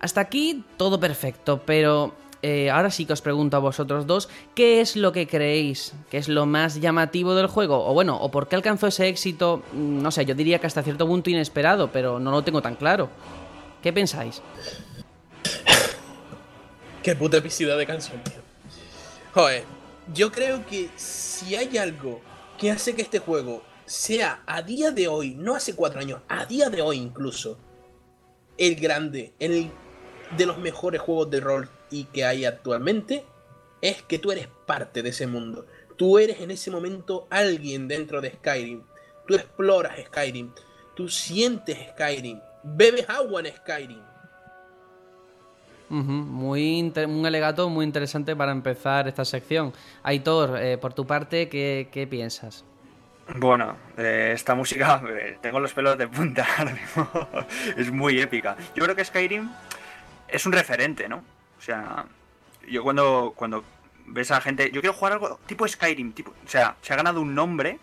Hasta 0.00 0.22
aquí 0.22 0.64
todo 0.78 0.98
perfecto, 0.98 1.60
pero 1.66 2.14
eh, 2.40 2.70
ahora 2.70 2.90
sí 2.90 3.04
que 3.04 3.12
os 3.12 3.20
pregunto 3.20 3.58
a 3.58 3.60
vosotros 3.60 4.06
dos, 4.06 4.30
¿qué 4.54 4.80
es 4.80 4.96
lo 4.96 5.12
que 5.12 5.26
creéis 5.26 5.92
que 6.10 6.16
es 6.16 6.26
lo 6.26 6.46
más 6.46 6.80
llamativo 6.80 7.34
del 7.34 7.48
juego? 7.48 7.86
O 7.86 7.92
bueno, 7.92 8.16
¿o 8.16 8.30
por 8.30 8.48
qué 8.48 8.56
alcanzó 8.56 8.86
ese 8.86 9.08
éxito? 9.08 9.62
Mm, 9.74 10.00
No 10.00 10.10
sé, 10.10 10.24
yo 10.24 10.34
diría 10.34 10.58
que 10.58 10.66
hasta 10.66 10.82
cierto 10.82 11.06
punto 11.06 11.28
inesperado, 11.28 11.92
pero 11.92 12.18
no 12.18 12.30
lo 12.30 12.44
tengo 12.44 12.62
tan 12.62 12.76
claro. 12.76 13.10
¿Qué 13.82 13.92
pensáis? 13.92 14.40
Qué 17.02 17.14
puta 17.14 17.40
de 17.40 17.86
canción, 17.86 18.22
tío. 18.24 18.40
Joder, 19.34 19.64
yo 20.14 20.32
creo 20.32 20.64
que 20.64 20.88
si 20.96 21.56
hay 21.56 21.76
algo 21.76 22.22
hace 22.70 22.94
que 22.94 23.02
este 23.02 23.18
juego 23.18 23.62
sea 23.86 24.42
a 24.46 24.62
día 24.62 24.90
de 24.90 25.08
hoy, 25.08 25.34
no 25.34 25.54
hace 25.54 25.74
cuatro 25.74 26.00
años, 26.00 26.20
a 26.28 26.46
día 26.46 26.70
de 26.70 26.82
hoy 26.82 26.98
incluso, 26.98 27.58
el 28.56 28.76
grande, 28.76 29.34
el 29.38 29.70
de 30.36 30.46
los 30.46 30.58
mejores 30.58 31.00
juegos 31.00 31.30
de 31.30 31.40
rol 31.40 31.68
y 31.90 32.04
que 32.04 32.24
hay 32.24 32.44
actualmente, 32.44 33.24
es 33.80 34.02
que 34.02 34.18
tú 34.18 34.32
eres 34.32 34.48
parte 34.66 35.02
de 35.02 35.10
ese 35.10 35.26
mundo. 35.26 35.66
Tú 35.96 36.18
eres 36.18 36.40
en 36.40 36.50
ese 36.50 36.70
momento 36.70 37.26
alguien 37.30 37.86
dentro 37.86 38.20
de 38.20 38.30
Skyrim. 38.30 38.82
Tú 39.26 39.34
exploras 39.34 39.98
Skyrim. 40.06 40.52
Tú 40.94 41.08
sientes 41.08 41.78
Skyrim. 41.90 42.40
Bebes 42.62 43.08
agua 43.08 43.40
en 43.40 43.54
Skyrim. 43.54 44.13
Ujú, 45.94 46.10
muy 46.10 46.92
un 47.06 47.24
alegato 47.24 47.68
muy 47.68 47.84
interesante 47.84 48.34
para 48.34 48.50
empezar 48.50 49.06
esta 49.06 49.24
sección. 49.24 49.72
Aitor, 50.02 50.58
eh, 50.60 50.76
por 50.76 50.92
tu 50.92 51.06
parte, 51.06 51.48
¿qué, 51.48 51.88
qué 51.92 52.08
piensas? 52.08 52.64
Bueno, 53.36 53.76
eh, 53.96 54.32
esta 54.34 54.56
música, 54.56 55.00
eh, 55.08 55.38
tengo 55.40 55.60
los 55.60 55.72
pelos 55.72 55.96
de 55.96 56.08
punta 56.08 56.44
ahora 56.58 56.72
mismo. 56.72 57.08
es 57.76 57.92
muy 57.92 58.20
épica. 58.20 58.56
Yo 58.74 58.82
creo 58.82 58.96
que 58.96 59.04
Skyrim 59.04 59.48
es 60.26 60.44
un 60.46 60.52
referente, 60.52 61.08
¿no? 61.08 61.18
O 61.58 61.62
sea, 61.62 62.06
yo 62.68 62.82
cuando, 62.82 63.32
cuando 63.36 63.62
ves 64.06 64.32
a 64.32 64.40
gente. 64.40 64.72
Yo 64.72 64.80
quiero 64.80 64.94
jugar 64.94 65.12
algo 65.12 65.38
tipo 65.46 65.66
Skyrim, 65.68 66.12
tipo, 66.12 66.32
o 66.32 66.48
sea, 66.48 66.74
se 66.82 66.92
ha 66.92 66.96
ganado 66.96 67.20
un 67.20 67.36
nombre 67.36 67.78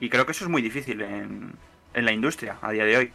y 0.00 0.08
creo 0.08 0.24
que 0.24 0.32
eso 0.32 0.44
es 0.44 0.50
muy 0.50 0.62
difícil 0.62 1.02
en, 1.02 1.52
en 1.92 2.04
la 2.06 2.12
industria 2.12 2.56
a 2.62 2.72
día 2.72 2.86
de 2.86 2.96
hoy. 2.96 3.12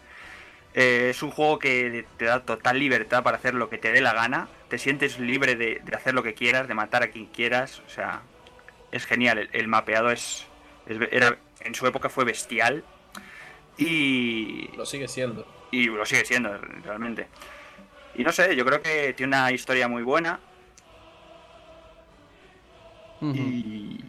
Eh, 0.78 1.08
es 1.10 1.24
un 1.24 1.32
juego 1.32 1.58
que 1.58 2.06
te 2.18 2.26
da 2.26 2.44
total 2.44 2.78
libertad 2.80 3.24
para 3.24 3.38
hacer 3.38 3.54
lo 3.54 3.70
que 3.70 3.78
te 3.78 3.92
dé 3.94 4.02
la 4.02 4.14
gana. 4.14 4.50
Te 4.68 4.78
sientes 4.78 5.20
libre 5.20 5.56
de, 5.56 5.82
de 5.84 5.96
hacer 5.96 6.14
lo 6.14 6.22
que 6.22 6.34
quieras, 6.34 6.68
de 6.68 6.74
matar 6.74 7.02
a 7.02 7.08
quien 7.08 7.28
quieras. 7.28 7.82
O 7.88 7.90
sea, 7.90 8.22
es 8.92 9.06
genial. 9.06 9.38
El, 9.38 9.50
el 9.54 9.68
mapeado 9.70 10.12
es, 10.12 10.46
es- 10.86 11.00
era, 11.12 11.38
en 11.62 11.74
su 11.76 11.88
época 11.88 12.10
fue 12.10 12.26
bestial. 12.26 12.84
Y, 13.78 14.70
Lo 14.76 14.86
sigue 14.86 15.08
siendo. 15.08 15.48
y 15.72 15.86
lo 15.88 16.06
sigue 16.06 16.26
siendo 16.26 16.58
realmente. 16.84 17.28
Y 18.16 18.24
no 18.24 18.32
sé, 18.32 18.56
yo 18.56 18.66
creo 18.66 18.82
que 18.82 19.14
tiene 19.14 19.36
una 19.36 19.52
historia 19.52 19.88
muy 19.88 20.04
buena. 20.04 20.40
Y 23.22 24.00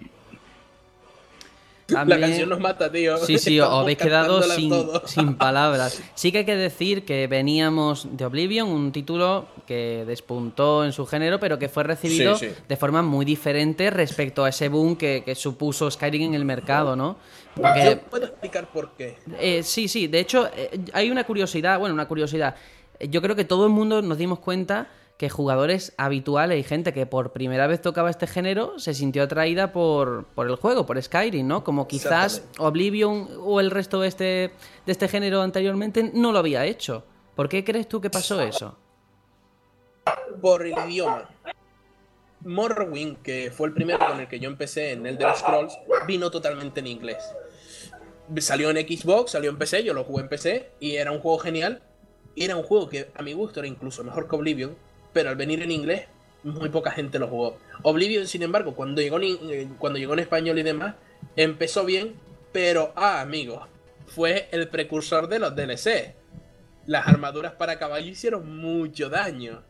La 1.88 2.18
canción 2.18 2.48
nos 2.48 2.58
mata, 2.58 2.90
tío. 2.90 3.16
Sí, 3.18 3.38
sí, 3.38 3.60
os 3.60 3.68
habéis 3.70 3.98
quedado 3.98 4.42
sin, 4.42 4.72
sin 5.04 5.34
palabras. 5.38 6.02
Sí 6.14 6.32
que 6.32 6.38
hay 6.38 6.44
que 6.44 6.56
decir 6.56 7.04
que 7.04 7.26
veníamos 7.28 8.08
de 8.16 8.24
Oblivion, 8.24 8.68
un 8.68 8.90
título 8.90 9.46
que 9.66 10.04
despuntó 10.06 10.84
en 10.84 10.92
su 10.92 11.06
género, 11.06 11.38
pero 11.38 11.58
que 11.58 11.68
fue 11.68 11.84
recibido 11.84 12.34
Sí, 12.36 12.46
sí. 12.48 12.54
de 12.68 12.76
forma 12.76 13.02
muy 13.02 13.24
diferente 13.24 13.90
respecto 13.90 14.44
a 14.44 14.48
ese 14.48 14.68
boom 14.68 14.96
que, 14.96 15.22
que 15.24 15.34
supuso 15.36 15.88
Skyrim 15.90 16.22
en 16.22 16.34
el 16.34 16.44
mercado, 16.44 16.96
¿no? 16.96 17.16
Porque 17.54 17.84
Yo 17.84 18.00
puedo 18.10 18.26
explicar 18.26 18.68
por 18.72 18.90
qué. 18.96 19.16
eh, 19.38 19.62
sí, 19.62 19.86
sí, 19.88 20.08
de 20.08 20.20
hecho 20.20 20.48
eh, 20.56 20.78
hay 20.92 21.10
una 21.10 21.24
curiosidad, 21.24 21.78
bueno, 21.78 21.94
una 21.94 22.08
curiosidad. 22.08 22.56
Yo 22.98 23.22
creo 23.22 23.36
que 23.36 23.44
todo 23.44 23.64
el 23.66 23.72
mundo 23.72 24.02
nos 24.02 24.18
dimos 24.18 24.40
cuenta 24.40 24.88
que 25.16 25.30
jugadores 25.30 25.94
habituales 25.96 26.60
y 26.60 26.62
gente 26.62 26.92
que 26.92 27.06
por 27.06 27.32
primera 27.32 27.66
vez 27.66 27.80
tocaba 27.80 28.10
este 28.10 28.26
género 28.26 28.78
se 28.78 28.92
sintió 28.92 29.22
atraída 29.22 29.72
por, 29.72 30.26
por 30.34 30.46
el 30.48 30.56
juego, 30.56 30.84
por 30.84 31.02
Skyrim, 31.02 31.46
¿no? 31.46 31.64
Como 31.64 31.88
quizás. 31.88 32.42
Oblivion 32.58 33.28
o 33.40 33.60
el 33.60 33.70
resto 33.70 34.00
de 34.00 34.08
este, 34.08 34.24
de 34.24 34.92
este 34.92 35.08
género 35.08 35.42
anteriormente 35.42 36.10
no 36.12 36.32
lo 36.32 36.38
había 36.38 36.66
hecho. 36.66 37.04
¿Por 37.34 37.48
qué 37.48 37.64
crees 37.64 37.88
tú 37.88 38.00
que 38.00 38.10
pasó 38.10 38.40
eso? 38.40 38.76
Por 40.40 40.66
el 40.66 40.74
idioma. 40.88 41.28
Morrowind, 42.40 43.22
que 43.22 43.50
fue 43.50 43.68
el 43.68 43.74
primero 43.74 43.98
con 44.06 44.20
el 44.20 44.28
que 44.28 44.38
yo 44.38 44.48
empecé 44.48 44.92
en 44.92 45.06
Elder 45.06 45.34
Scrolls, 45.34 45.78
vino 46.06 46.30
totalmente 46.30 46.80
en 46.80 46.86
inglés. 46.86 47.24
Salió 48.38 48.70
en 48.70 48.76
Xbox, 48.76 49.32
salió 49.32 49.50
en 49.50 49.58
PC, 49.58 49.82
yo 49.82 49.94
lo 49.94 50.04
jugué 50.04 50.22
en 50.22 50.28
PC 50.28 50.70
y 50.80 50.96
era 50.96 51.12
un 51.12 51.20
juego 51.20 51.38
genial. 51.38 51.82
Era 52.36 52.56
un 52.56 52.62
juego 52.64 52.88
que 52.88 53.10
a 53.14 53.22
mi 53.22 53.32
gusto 53.32 53.60
era 53.60 53.66
incluso 53.66 54.04
mejor 54.04 54.28
que 54.28 54.36
Oblivion, 54.36 54.76
pero 55.16 55.30
al 55.30 55.36
venir 55.36 55.62
en 55.62 55.70
inglés, 55.70 56.02
muy 56.44 56.68
poca 56.68 56.90
gente 56.90 57.18
lo 57.18 57.26
jugó. 57.26 57.56
Oblivion, 57.82 58.26
sin 58.26 58.42
embargo, 58.42 58.74
cuando 58.74 59.00
llegó 59.00 59.16
en, 59.18 59.38
eh, 59.50 59.66
cuando 59.78 59.98
llegó 59.98 60.12
en 60.12 60.18
español 60.18 60.58
y 60.58 60.62
demás, 60.62 60.94
empezó 61.36 61.86
bien, 61.86 62.12
pero, 62.52 62.92
ah, 62.96 63.22
amigos, 63.22 63.62
fue 64.06 64.46
el 64.52 64.68
precursor 64.68 65.26
de 65.26 65.38
los 65.38 65.56
DLC. 65.56 66.14
Las 66.84 67.08
armaduras 67.08 67.52
para 67.54 67.78
caballo 67.78 68.06
hicieron 68.10 68.58
mucho 68.58 69.08
daño. 69.08 69.62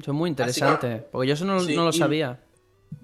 Eso 0.00 0.10
es 0.10 0.16
muy 0.16 0.30
Así 0.30 0.34
que- 0.34 0.42
interesante, 0.42 1.06
porque 1.12 1.28
yo 1.28 1.34
eso 1.34 1.44
no, 1.44 1.60
Sí, 1.60 1.76
no 1.76 1.84
lo 1.84 1.92
sabía. 1.92 2.40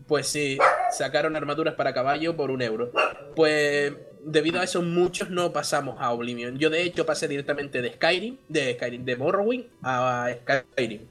Pues 0.09 0.26
sí, 0.26 0.59
sacaron 0.90 1.36
armaduras 1.36 1.74
para 1.74 1.95
caballo 1.95 2.34
por 2.36 2.51
un 2.51 2.61
euro. 2.61 2.90
Pues 3.36 3.92
debido 4.24 4.61
a 4.61 4.64
eso 4.64 4.82
muchos 4.82 5.30
no 5.30 5.53
pasamos 5.53 5.97
a 6.01 6.11
Oblivion. 6.11 6.59
Yo 6.59 6.70
de 6.70 6.82
hecho 6.82 7.07
pasé 7.07 7.28
directamente 7.28 7.80
de 7.82 7.92
Skyrim, 7.92 8.38
de 8.49 8.74
Skyrim, 8.74 9.05
de 9.05 9.16
Morrowind 9.16 9.66
a 9.82 10.28
Skyrim. 10.74 11.03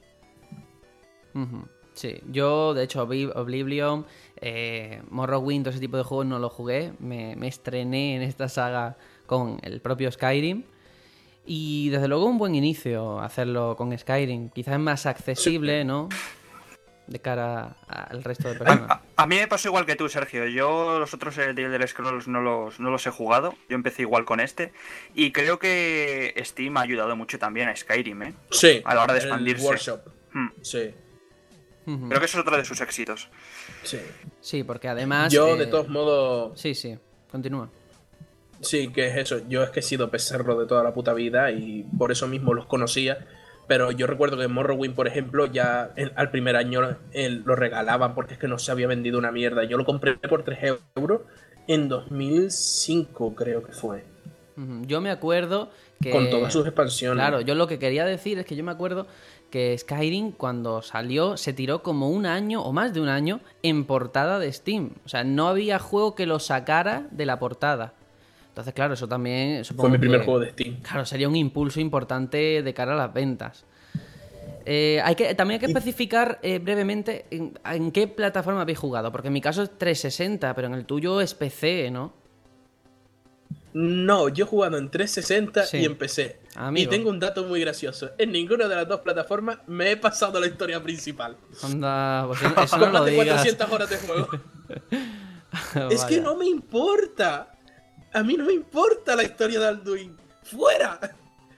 Sí, 1.94 2.20
yo 2.30 2.74
de 2.74 2.82
hecho 2.84 3.06
Obli- 3.06 3.30
Oblivion, 3.36 4.04
eh, 4.40 5.00
Morrowind, 5.10 5.64
todo 5.64 5.70
ese 5.70 5.80
tipo 5.80 5.96
de 5.96 6.02
juegos 6.02 6.26
no 6.26 6.38
lo 6.40 6.48
jugué. 6.50 6.92
Me, 6.98 7.36
me 7.36 7.46
estrené 7.48 8.16
en 8.16 8.22
esta 8.22 8.48
saga 8.48 8.96
con 9.26 9.58
el 9.62 9.80
propio 9.80 10.10
Skyrim. 10.10 10.64
Y 11.46 11.90
desde 11.90 12.08
luego 12.08 12.24
un 12.26 12.38
buen 12.38 12.54
inicio 12.54 13.20
hacerlo 13.20 13.76
con 13.76 13.96
Skyrim. 13.96 14.48
Quizás 14.48 14.74
es 14.74 14.80
más 14.80 15.06
accesible, 15.06 15.84
¿no? 15.84 16.08
De 17.06 17.18
cara 17.20 17.76
al 17.86 18.24
resto 18.24 18.48
de 18.48 18.54
personas. 18.58 18.90
A, 18.90 19.02
a 19.16 19.26
mí 19.26 19.36
me 19.36 19.46
pasó 19.46 19.68
igual 19.68 19.84
que 19.84 19.94
tú, 19.94 20.08
Sergio. 20.08 20.46
Yo 20.48 20.98
los 20.98 21.12
otros 21.12 21.36
de 21.36 21.50
Elder 21.50 21.86
Scrolls 21.86 22.26
no 22.28 22.40
los, 22.40 22.80
no 22.80 22.90
los 22.90 23.06
he 23.06 23.10
jugado. 23.10 23.54
Yo 23.68 23.74
empecé 23.76 24.02
igual 24.02 24.24
con 24.24 24.40
este. 24.40 24.72
Y 25.14 25.30
creo 25.30 25.58
que 25.58 26.34
Steam 26.44 26.76
ha 26.78 26.80
ayudado 26.80 27.14
mucho 27.14 27.38
también 27.38 27.68
a 27.68 27.76
Skyrim, 27.76 28.22
¿eh? 28.22 28.34
Sí, 28.50 28.80
A 28.86 28.94
la 28.94 29.02
hora 29.04 29.12
de 29.12 29.20
el 29.20 29.26
expandirse. 29.26 29.66
Workshop. 29.66 30.00
Hmm. 30.32 30.48
Sí, 30.62 30.94
Creo 31.84 32.18
que 32.20 32.26
eso 32.26 32.38
es 32.38 32.42
otro 32.46 32.56
de 32.56 32.64
sus 32.64 32.80
éxitos. 32.80 33.28
sí. 33.82 33.98
Sí, 34.40 34.62
porque 34.64 34.88
además... 34.88 35.32
Yo, 35.32 35.54
eh, 35.54 35.58
de 35.58 35.66
todos 35.66 35.88
modos, 35.88 36.60
Sí, 36.60 36.74
sí, 36.74 36.98
continúa. 37.30 37.70
sí, 38.60 38.88
que 38.92 39.06
es 39.08 39.16
eso. 39.16 39.40
Yo 39.48 39.62
es 39.62 39.70
que 39.70 39.80
he 39.80 39.82
sido 39.82 40.10
pecerro 40.10 40.58
de 40.58 40.66
toda 40.66 40.82
la 40.82 40.92
puta 40.94 41.12
vida 41.14 41.50
y 41.50 41.82
por 41.98 42.12
eso 42.12 42.26
mismo 42.28 42.52
los 42.54 42.66
conocía. 42.66 43.26
Pero 43.66 43.90
yo 43.92 44.06
recuerdo 44.06 44.36
que 44.36 44.46
Morrowind, 44.48 44.94
por 44.94 45.08
ejemplo, 45.08 45.46
ya 45.46 45.90
en- 45.96 46.12
al 46.16 46.30
primer 46.30 46.56
año 46.56 46.96
eh, 47.12 47.30
lo 47.30 47.56
regalaban 47.56 48.14
porque 48.14 48.34
es 48.34 48.38
que 48.38 48.48
no 48.48 48.58
se 48.58 48.70
había 48.70 48.86
vendido 48.86 49.18
una 49.18 49.32
mierda. 49.32 49.64
Yo 49.64 49.78
lo 49.78 49.86
compré 49.86 50.16
por 50.16 50.44
3 50.44 50.58
euros 50.96 51.22
en 51.66 51.88
2005, 51.88 53.34
creo 53.34 53.62
que 53.62 53.72
fue. 53.72 54.04
Yo 54.86 55.00
me 55.00 55.10
acuerdo 55.10 55.70
que- 56.00 56.10
Con 56.10 56.28
todas 56.30 56.52
sus 56.52 56.64
expansiones. 56.66 57.16
Claro, 57.20 57.40
yo 57.40 57.54
lo 57.54 57.66
que 57.66 57.78
quería 57.78 58.04
decir 58.04 58.38
es 58.38 58.46
que 58.46 58.54
yo 58.54 58.62
me 58.62 58.70
acuerdo 58.72 59.06
que 59.54 59.78
Skyrim 59.78 60.32
cuando 60.32 60.82
salió 60.82 61.36
se 61.36 61.52
tiró 61.52 61.80
como 61.84 62.10
un 62.10 62.26
año 62.26 62.60
o 62.60 62.72
más 62.72 62.92
de 62.92 63.00
un 63.00 63.08
año 63.08 63.38
en 63.62 63.84
portada 63.84 64.40
de 64.40 64.52
Steam. 64.52 64.90
O 65.06 65.08
sea, 65.08 65.22
no 65.22 65.46
había 65.46 65.78
juego 65.78 66.16
que 66.16 66.26
lo 66.26 66.40
sacara 66.40 67.06
de 67.12 67.24
la 67.24 67.38
portada. 67.38 67.92
Entonces, 68.48 68.74
claro, 68.74 68.94
eso 68.94 69.06
también... 69.06 69.64
Fue 69.64 69.88
mi 69.90 69.98
primer 69.98 70.18
que- 70.20 70.24
juego 70.24 70.40
de 70.40 70.50
Steam. 70.50 70.80
Claro, 70.82 71.06
sería 71.06 71.28
un 71.28 71.36
impulso 71.36 71.78
importante 71.78 72.62
de 72.64 72.74
cara 72.74 72.94
a 72.94 72.96
las 72.96 73.14
ventas. 73.14 73.64
Eh, 74.66 75.00
hay 75.04 75.14
que, 75.14 75.32
también 75.36 75.60
hay 75.60 75.66
que 75.66 75.72
especificar 75.72 76.40
eh, 76.42 76.58
brevemente 76.58 77.26
en, 77.30 77.56
en 77.64 77.92
qué 77.92 78.08
plataforma 78.08 78.62
habéis 78.62 78.78
jugado, 78.80 79.12
porque 79.12 79.28
en 79.28 79.34
mi 79.34 79.40
caso 79.40 79.62
es 79.62 79.70
360, 79.78 80.52
pero 80.56 80.66
en 80.66 80.74
el 80.74 80.84
tuyo 80.84 81.20
es 81.20 81.32
PC, 81.32 81.92
¿no? 81.92 82.12
No, 83.72 84.28
yo 84.28 84.44
he 84.46 84.48
jugado 84.48 84.78
en 84.78 84.88
360 84.90 85.62
Sí. 85.66 85.76
y 85.78 85.84
en 85.84 85.96
PC. 85.96 86.38
Amigo. 86.56 86.86
Y 86.92 86.96
tengo 86.96 87.10
un 87.10 87.18
dato 87.18 87.44
muy 87.44 87.60
gracioso. 87.60 88.10
En 88.16 88.30
ninguna 88.32 88.68
de 88.68 88.76
las 88.76 88.86
dos 88.86 89.00
plataformas 89.00 89.58
me 89.66 89.92
he 89.92 89.96
pasado 89.96 90.38
la 90.40 90.46
historia 90.46 90.82
principal. 90.82 91.36
Anda, 91.62 92.24
pues 92.28 92.42
eso, 92.42 92.60
eso 92.62 92.76
no 92.76 92.84
Con 92.84 92.92
lo 92.92 92.98
más 93.00 93.04
de 93.06 93.10
digas. 93.10 93.26
400 93.26 93.70
horas 93.70 93.90
de 93.90 93.96
juego. 93.98 94.28
es 95.90 96.04
que 96.04 96.20
no 96.20 96.36
me 96.36 96.46
importa. 96.46 97.56
A 98.12 98.22
mí 98.22 98.34
no 98.34 98.44
me 98.44 98.52
importa 98.52 99.16
la 99.16 99.24
historia 99.24 99.58
de 99.58 99.66
Alduin. 99.66 100.16
¡Fuera! 100.44 101.00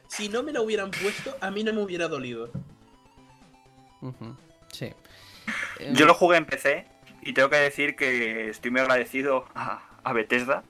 Si 0.08 0.28
no 0.28 0.42
me 0.42 0.52
la 0.52 0.62
hubieran 0.62 0.90
puesto, 0.90 1.36
a 1.40 1.50
mí 1.50 1.62
no 1.62 1.72
me 1.74 1.82
hubiera 1.82 2.08
dolido. 2.08 2.50
Sí. 4.72 4.94
Yo 5.92 6.06
lo 6.06 6.14
jugué 6.14 6.38
en 6.38 6.46
PC 6.46 6.86
y 7.22 7.34
tengo 7.34 7.50
que 7.50 7.56
decir 7.56 7.96
que 7.96 8.48
estoy 8.48 8.70
muy 8.70 8.80
agradecido 8.80 9.46
a, 9.54 9.82
a 10.04 10.12
Bethesda 10.12 10.62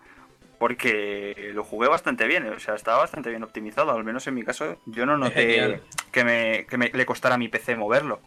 porque 0.58 1.50
lo 1.54 1.64
jugué 1.64 1.88
bastante 1.88 2.26
bien, 2.26 2.46
o 2.48 2.58
sea, 2.58 2.74
estaba 2.74 2.98
bastante 2.98 3.30
bien 3.30 3.42
optimizado, 3.42 3.90
al 3.92 4.04
menos 4.04 4.26
en 4.26 4.34
mi 4.34 4.42
caso 4.42 4.78
yo 4.86 5.04
no 5.06 5.16
noté 5.18 5.80
que, 6.12 6.24
me, 6.24 6.66
que 6.66 6.78
me- 6.78 6.90
le 6.92 7.06
costara 7.06 7.34
a 7.34 7.38
mi 7.38 7.48
PC 7.48 7.76
moverlo. 7.76 8.20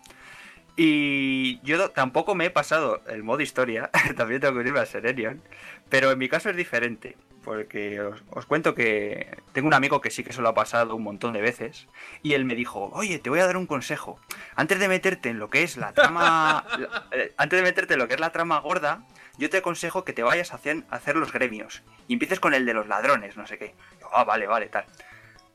Y 0.75 1.59
yo 1.61 1.89
tampoco 1.89 2.35
me 2.35 2.45
he 2.45 2.49
pasado 2.49 3.01
el 3.07 3.23
modo 3.23 3.41
historia, 3.41 3.89
también 4.15 4.39
tengo 4.39 4.53
que 4.53 4.59
unirme 4.61 4.79
a 4.79 4.85
Serenion, 4.85 5.41
pero 5.89 6.11
en 6.11 6.17
mi 6.17 6.29
caso 6.29 6.49
es 6.49 6.55
diferente, 6.55 7.17
porque 7.43 7.99
os, 7.99 8.23
os 8.29 8.45
cuento 8.45 8.75
que 8.75 9.35
tengo 9.51 9.67
un 9.67 9.73
amigo 9.73 9.99
que 9.99 10.09
sí 10.09 10.23
que 10.23 10.31
se 10.31 10.41
lo 10.41 10.47
ha 10.49 10.53
pasado 10.53 10.95
un 10.95 11.03
montón 11.03 11.33
de 11.33 11.41
veces, 11.41 11.87
y 12.23 12.33
él 12.33 12.45
me 12.45 12.55
dijo, 12.55 12.89
oye, 12.93 13.19
te 13.19 13.29
voy 13.29 13.39
a 13.39 13.45
dar 13.45 13.57
un 13.57 13.65
consejo, 13.65 14.19
antes 14.55 14.79
de 14.79 14.87
meterte 14.87 15.29
en 15.29 15.39
lo 15.39 15.49
que 15.49 15.63
es 15.63 15.75
la 15.75 15.91
trama, 15.93 16.63
la- 16.79 17.07
eh, 17.11 17.33
antes 17.37 17.57
de 17.59 17.63
meterte 17.63 17.95
en 17.95 17.99
lo 17.99 18.07
que 18.07 18.13
es 18.13 18.19
la 18.21 18.31
trama 18.31 18.59
gorda, 18.59 19.01
yo 19.39 19.49
te 19.49 19.57
aconsejo 19.57 20.05
que 20.05 20.13
te 20.13 20.21
vayas 20.21 20.51
a 20.51 20.57
hacer, 20.57 20.83
a 20.91 20.97
hacer 20.97 21.15
los 21.15 21.31
gremios, 21.33 21.81
y 22.07 22.13
empieces 22.13 22.39
con 22.39 22.53
el 22.53 22.65
de 22.65 22.73
los 22.75 22.87
ladrones, 22.87 23.35
no 23.37 23.47
sé 23.47 23.57
qué. 23.57 23.73
Ah, 24.13 24.23
vale, 24.23 24.45
vale, 24.45 24.67
tal. 24.67 24.85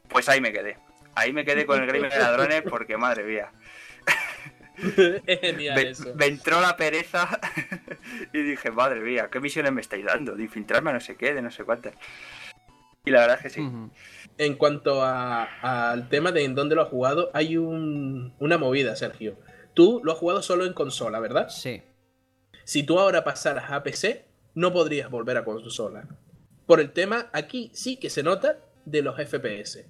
Pues 0.08 0.28
ahí 0.28 0.40
me 0.40 0.52
quedé. 0.52 0.76
Ahí 1.14 1.32
me 1.32 1.44
quedé 1.44 1.64
con 1.66 1.80
el 1.80 1.86
gremio 1.86 2.10
de 2.10 2.18
ladrones 2.18 2.62
porque, 2.68 2.96
madre 2.96 3.22
mía, 3.22 3.52
genial 5.40 5.76
me, 5.76 5.90
eso. 5.90 6.12
me 6.16 6.26
entró 6.26 6.60
la 6.60 6.76
pereza 6.76 7.38
y 8.32 8.42
dije, 8.42 8.70
madre 8.70 9.00
mía, 9.00 9.28
¿qué 9.30 9.38
misiones 9.40 9.72
me 9.72 9.80
estáis 9.80 10.04
dando? 10.04 10.34
De 10.34 10.42
infiltrarme 10.42 10.90
a 10.90 10.94
no 10.94 11.00
sé 11.00 11.16
qué, 11.16 11.32
de 11.34 11.42
no 11.42 11.50
sé 11.50 11.64
cuántas. 11.64 11.94
Y 13.04 13.10
la 13.10 13.20
verdad 13.20 13.36
es 13.36 13.42
que 13.42 13.50
sí. 13.50 13.68
En 14.38 14.54
cuanto 14.56 15.02
a- 15.04 15.44
al 15.90 16.08
tema 16.08 16.32
de 16.32 16.44
en 16.44 16.54
dónde 16.54 16.74
lo 16.74 16.82
has 16.82 16.88
jugado, 16.88 17.30
hay 17.34 17.56
un- 17.58 18.34
una 18.38 18.56
movida, 18.58 18.96
Sergio. 18.96 19.38
Tú 19.74 20.00
lo 20.02 20.12
has 20.12 20.18
jugado 20.18 20.42
solo 20.42 20.64
en 20.64 20.72
consola, 20.72 21.20
¿verdad? 21.20 21.48
Sí. 21.50 21.82
Si 22.64 22.82
tú 22.82 22.98
ahora 22.98 23.24
pasaras 23.24 23.70
a 23.70 23.82
PC, 23.82 24.24
no 24.54 24.72
podrías 24.72 25.10
volver 25.10 25.36
a 25.36 25.44
consola. 25.44 26.08
Por 26.66 26.80
el 26.80 26.92
tema, 26.92 27.28
aquí 27.32 27.70
sí 27.74 27.96
que 27.96 28.08
se 28.08 28.22
nota 28.22 28.58
de 28.84 29.02
los 29.02 29.16
FPS. 29.16 29.84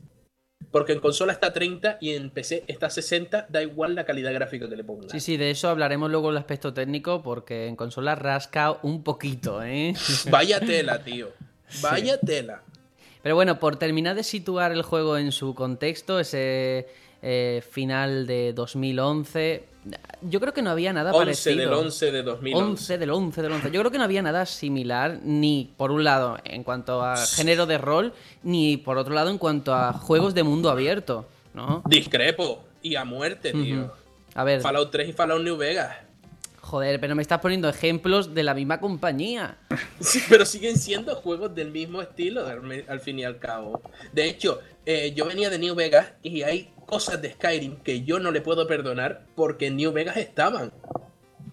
Porque 0.70 0.92
en 0.92 0.98
consola 0.98 1.32
está 1.32 1.52
30 1.52 1.98
y 2.01 2.14
en 2.14 2.30
PC 2.30 2.64
está 2.66 2.90
60, 2.90 3.46
da 3.48 3.62
igual 3.62 3.94
la 3.94 4.05
calidad 4.05 4.32
gráfica 4.32 4.68
que 4.68 4.74
le 4.74 4.82
pongas. 4.82 5.12
Sí, 5.12 5.20
sí, 5.20 5.36
de 5.36 5.51
eso 5.51 5.68
hablaremos 5.68 6.10
luego 6.10 6.28
en 6.28 6.32
el 6.32 6.38
aspecto 6.38 6.74
técnico, 6.74 7.22
porque 7.22 7.68
en 7.68 7.76
consola 7.76 8.16
rasca 8.16 8.78
un 8.82 9.05
poquito, 9.05 9.62
¿eh? 9.62 9.94
Vaya 10.30 10.59
tela, 10.59 11.05
tío. 11.05 11.28
Vaya 11.80 12.18
tela. 12.18 12.62
Pero 13.22 13.36
bueno, 13.36 13.60
por 13.60 13.76
terminar 13.76 14.16
de 14.16 14.24
situar 14.24 14.72
el 14.72 14.82
juego 14.82 15.16
en 15.16 15.30
su 15.30 15.55
contexto, 15.55 16.18
ese 16.18 16.88
eh, 17.26 17.62
final 17.66 18.26
de 18.26 18.52
2011, 18.52 19.64
yo 20.20 20.40
creo 20.40 20.52
que 20.52 20.60
no 20.60 20.68
había 20.68 20.92
nada 20.92 21.10
11 21.10 21.18
parecido. 21.24 21.56
del 21.56 21.72
11 21.72 22.12
de 22.12 22.22
2011. 22.22 22.68
11 22.70 22.98
del 22.98 23.10
11 23.10 23.42
del 23.42 23.52
11. 23.52 23.70
Yo 23.70 23.80
creo 23.80 23.90
que 23.90 23.96
no 23.96 24.05
había 24.05 24.20
nada 24.20 24.44
similar, 24.44 25.20
ni 25.22 25.72
por 25.78 25.90
un 25.90 26.05
lado 26.05 26.36
en 26.44 26.64
cuanto 26.64 27.02
a 27.02 27.16
género 27.16 27.64
de 27.64 27.78
rol, 27.78 28.12
ni 28.42 28.76
por 28.76 28.98
otro 28.98 29.14
lado 29.14 29.30
en 29.30 29.38
cuanto 29.38 29.74
a 29.74 29.94
juegos 29.94 30.34
de 30.34 30.42
mundo 30.42 30.68
abierto, 30.68 31.26
¿no? 31.55 31.82
Discrepo. 31.86 32.62
Y 32.82 32.96
a 32.96 33.06
muerte, 33.06 33.52
tío. 33.52 33.90
A 34.34 34.44
ver, 34.44 34.60
Fallout 34.60 34.90
3 34.90 35.09
y 35.09 35.12
Fallout 35.14 35.42
New 35.42 35.56
Vegas. 35.56 35.96
Joder, 36.64 36.98
pero 36.98 37.14
me 37.14 37.22
estás 37.22 37.40
poniendo 37.40 37.68
ejemplos 37.68 38.34
de 38.34 38.42
la 38.42 38.54
misma 38.54 38.80
compañía. 38.80 39.58
Sí, 40.00 40.20
pero 40.28 40.44
siguen 40.46 40.78
siendo 40.78 41.14
juegos 41.14 41.54
del 41.54 41.70
mismo 41.70 42.00
estilo 42.02 42.46
al, 42.46 43.00
fin 43.00 43.18
y 43.18 43.24
al 43.24 43.38
cabo. 43.38 43.82
De 44.12 44.24
hecho, 44.26 44.60
eh, 44.86 45.12
yo 45.14 45.26
venía 45.26 45.50
de 45.50 45.58
New 45.58 45.74
Vegas 45.74 46.12
y 46.22 46.42
hay 46.42 46.70
cosas 46.86 47.20
de 47.20 47.32
Skyrim 47.32 47.76
que 47.76 48.02
yo 48.02 48.18
no 48.18 48.30
le 48.30 48.40
puedo 48.40 48.66
perdonar 48.66 49.26
porque 49.36 49.66
en 49.66 49.76
New 49.76 49.92
Vegas 49.92 50.16
estaban. 50.16 50.72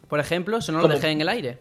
Por 0.08 0.20
ejemplo, 0.20 0.58
eso 0.58 0.72
no 0.72 0.80
lo 0.80 0.84
Como- 0.84 0.96
dejé 0.96 1.10
en 1.10 1.22
el 1.22 1.30
aire. 1.30 1.58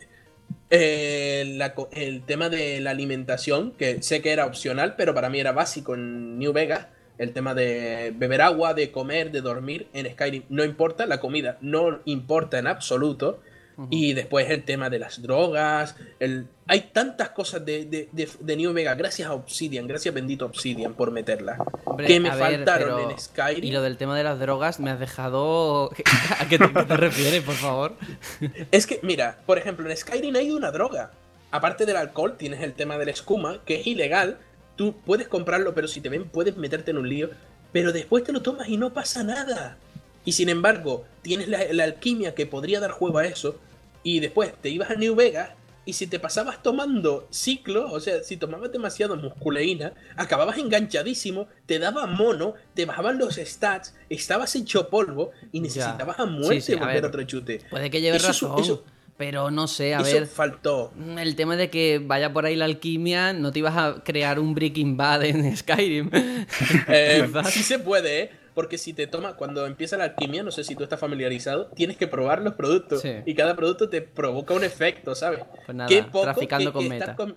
Eh, 0.71 1.55
la 1.57 1.75
el 1.93 2.23
tema 2.23 2.49
de 2.49 2.81
la 2.81 2.91
alimentación, 2.91 3.73
que 3.73 4.03
sé 4.03 4.23
que 4.23 4.33
era 4.33 4.47
opcional, 4.47 4.95
pero 4.97 5.15
para 5.15 5.29
mí 5.29 5.41
era 5.41 5.51
básico 5.53 5.95
en 5.95 6.39
New 6.39 6.53
Vegas. 6.53 6.87
El 7.21 7.33
tema 7.33 7.55
de 7.55 8.13
beber 8.17 8.41
agua, 8.41 8.75
de 8.75 8.91
comer, 8.91 9.31
de 9.31 9.41
dormir 9.43 9.87
en 9.93 10.11
Skyrim 10.11 10.43
no 10.49 10.65
importa, 10.65 11.07
la 11.07 11.21
comida 11.21 11.59
no 11.61 12.01
importa 12.07 12.59
en 12.59 12.67
absoluto. 12.67 13.41
Y 13.89 14.13
después 14.13 14.51
el 14.51 14.63
tema 14.65 14.91
de 14.91 14.99
las 14.99 15.23
drogas. 15.23 15.97
El... 16.19 16.49
Hay 16.67 16.91
tantas 16.93 17.31
cosas 17.31 17.65
de, 17.65 17.87
de, 17.87 18.11
de- 18.13 18.29
de 18.39 18.57
New 18.57 18.75
Vegas, 18.75 18.99
gracias 18.99 19.27
a 19.27 19.33
Obsidian, 19.33 19.87
gracias 19.87 20.15
bendito 20.15 20.45
Obsidian 20.45 20.93
por 20.93 21.11
meterla. 21.13 21.57
Hombre, 21.87 22.07
que 22.07 22.21
me 22.21 22.29
a 22.29 22.35
ver, 22.35 22.57
faltaron 22.57 22.97
pero- 22.97 23.11
en 23.11 23.19
Skyrim. 23.19 23.65
Y 23.65 23.71
lo 23.71 23.81
del 23.81 23.97
tema 23.97 24.19
de 24.19 24.23
las 24.25 24.39
drogas 24.39 24.81
me 24.81 24.91
has 24.91 25.01
dejado... 25.01 25.91
¿A 26.41 26.47
qué 26.51 26.59
te, 26.59 26.71
qué 26.71 26.83
te 26.85 26.97
refieres, 26.99 27.43
por 27.43 27.55
favor? 27.55 27.95
Es 28.71 28.87
que, 28.87 29.01
mira, 29.03 29.39
por 29.47 29.57
ejemplo, 29.57 29.89
en 29.91 29.97
Skyrim 29.97 30.37
hay 30.37 30.51
una 30.51 30.71
droga. 30.73 31.13
Aparte 31.51 31.87
del 31.87 31.97
alcohol, 31.97 32.37
tienes 32.37 32.61
el 32.61 32.75
tema 32.75 32.99
de 32.99 33.07
la 33.07 33.11
escuma, 33.13 33.61
que 33.65 33.81
es 33.81 33.87
ilegal. 33.87 34.37
Tú 34.81 34.95
puedes 35.05 35.29
comprarlo, 35.29 35.75
pero 35.75 35.87
si 35.89 36.01
te 36.01 36.09
ven, 36.09 36.25
puedes 36.25 36.57
meterte 36.57 36.91
en 36.91 36.97
un 36.97 37.07
lío. 37.07 37.29
Pero 37.71 37.93
después 37.93 38.25
te 38.25 38.33
lo 38.33 38.41
tomas 38.41 38.67
y 38.71 38.79
no 38.79 38.95
pasa 38.95 39.23
nada. 39.23 39.77
Y 40.25 40.33
sin 40.33 40.49
embargo, 40.49 41.05
tienes 41.21 41.49
la, 41.49 41.71
la 41.71 41.85
alquimia 41.85 42.35
que 42.35 42.47
podría 42.47 42.81
dar 42.81 42.91
juego 42.91 43.19
a 43.19 43.27
eso. 43.27 43.59
Y 44.03 44.21
después 44.21 44.55
te 44.63 44.71
ibas 44.71 44.89
a 44.89 44.95
New 44.95 45.15
Vegas. 45.15 45.51
Y 45.85 45.93
si 45.93 46.07
te 46.07 46.19
pasabas 46.19 46.63
tomando 46.63 47.29
ciclo, 47.31 47.93
o 47.93 48.01
sea, 48.01 48.23
si 48.23 48.39
tomabas 48.39 48.73
demasiado 48.73 49.17
musculeína, 49.17 49.93
acababas 50.17 50.57
enganchadísimo, 50.57 51.47
te 51.67 51.79
daba 51.79 52.07
mono, 52.07 52.55
te 52.73 52.87
bajaban 52.87 53.19
los 53.19 53.35
stats, 53.37 53.95
estabas 54.09 54.57
hecho 54.57 54.89
polvo 54.89 55.33
y 55.53 55.61
necesitabas 55.61 56.19
a 56.21 56.25
muerte 56.25 56.63
sí, 56.63 56.73
a 56.73 56.77
volver 56.77 56.95
ver. 56.95 57.05
otro 57.05 57.23
chute. 57.25 57.61
Puede 57.69 57.91
que 57.91 58.09
Eso 58.09 58.29
razón, 58.29 58.59
eso- 58.59 58.85
pero 59.21 59.51
no 59.51 59.69
sé, 59.69 59.95
a 59.95 60.01
Eso 60.01 60.15
ver... 60.15 60.27
faltó. 60.27 60.95
El 61.19 61.37
tema 61.37 61.55
de 61.55 61.69
que 61.69 62.01
vaya 62.03 62.33
por 62.33 62.47
ahí 62.47 62.57
la 62.57 62.65
alquimia, 62.65 63.35
no 63.35 63.53
te 63.53 63.59
ibas 63.59 63.77
a 63.77 64.03
crear 64.03 64.41
un 64.41 64.55
Breaking 64.55 64.97
Bad 64.97 65.25
en 65.25 65.55
Skyrim. 65.59 66.11
Eh, 66.89 67.29
sí 67.51 67.63
se 67.63 67.79
puede, 67.79 68.21
¿eh? 68.23 68.31
Porque 68.55 68.79
si 68.79 68.95
te 68.95 69.07
toma, 69.07 69.37
cuando 69.37 69.67
empieza 69.67 69.99
la 69.99 70.05
alquimia, 70.05 70.43
no 70.43 70.51
sé 70.51 70.65
si 70.65 70.75
tú 70.75 70.85
estás 70.85 70.99
familiarizado, 70.99 71.67
tienes 71.67 71.99
que 71.99 72.07
probar 72.09 72.41
los 72.41 72.55
productos. 72.55 73.03
Sí. 73.03 73.13
Y 73.27 73.35
cada 73.35 73.55
producto 73.57 73.91
te 73.91 74.01
provoca 74.01 74.55
un 74.55 74.65
efecto, 74.65 75.15
¿sabes? 75.15 75.41
Pues 75.67 75.77
nada, 75.77 75.87
Qué 75.89 76.03
poco 76.03 76.23
traficando 76.23 76.71
que, 76.71 76.75
con 76.75 76.83
que 76.85 76.89
meta. 76.89 77.05
estar 77.11 77.17
com- 77.17 77.35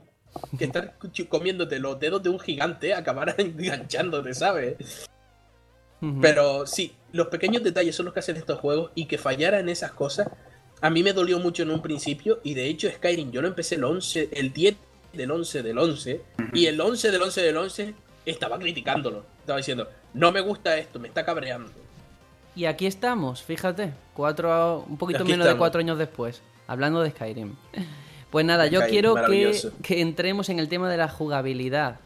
que 0.57 0.63
estar 0.65 0.93
cu- 0.97 1.11
comiéndote 1.27 1.79
los 1.79 1.99
dedos 1.99 2.23
de 2.23 2.29
un 2.29 2.39
gigante 2.39 2.93
acabar 2.93 3.35
enganchándote, 3.37 4.33
¿sabes? 4.33 5.07
Pero 6.21 6.65
sí, 6.65 6.95
los 7.11 7.27
pequeños 7.27 7.61
detalles 7.63 7.93
son 7.95 8.05
los 8.05 8.13
que 8.13 8.19
hacen 8.21 8.35
estos 8.37 8.59
juegos 8.59 8.91
y 8.95 9.05
que 9.05 9.17
fallara 9.17 9.59
en 9.59 9.67
esas 9.69 9.91
cosas, 9.91 10.27
a 10.83 10.89
mí 10.89 11.01
me 11.01 11.13
dolió 11.13 11.39
mucho 11.39 11.63
en 11.63 11.71
un 11.71 11.81
principio 11.81 12.41
y 12.43 12.55
de 12.55 12.67
hecho 12.67 12.89
Skyrim 12.91 13.31
yo 13.31 13.41
lo 13.41 13.47
empecé 13.47 13.75
el 13.75 13.85
11, 13.85 14.27
el 14.33 14.51
10 14.51 14.75
del 15.13 15.31
11 15.31 15.63
del 15.63 15.77
11 15.77 16.21
y 16.51 16.65
el 16.65 16.81
11 16.81 17.09
del 17.09 17.21
11 17.21 17.41
del 17.41 17.57
11 17.57 17.93
estaba 18.25 18.59
criticándolo, 18.59 19.23
estaba 19.39 19.57
diciendo, 19.57 19.87
no 20.13 20.33
me 20.33 20.41
gusta 20.41 20.77
esto, 20.77 20.99
me 20.99 21.07
está 21.07 21.23
cabreando. 21.23 21.71
Y 22.53 22.65
aquí 22.65 22.85
estamos, 22.85 23.41
fíjate, 23.41 23.93
cuatro, 24.13 24.83
un 24.85 24.97
poquito 24.97 25.23
Aquí 25.23 25.31
menos 25.31 25.47
de 25.47 25.55
cuatro 25.55 25.79
años 25.79 25.97
después, 25.97 26.41
hablando 26.67 27.01
de 27.01 27.11
Skyrim. 27.11 27.55
Pues 28.29 28.47
nada, 28.47 28.65
yo 28.65 28.81
quiero 28.87 29.13
que 29.83 30.01
entremos 30.01 30.49
en 30.49 30.57
el 30.57 30.67
tema 30.67 30.89
de 30.89 30.97
la 30.97 31.07
jugabilidad, 31.07 31.99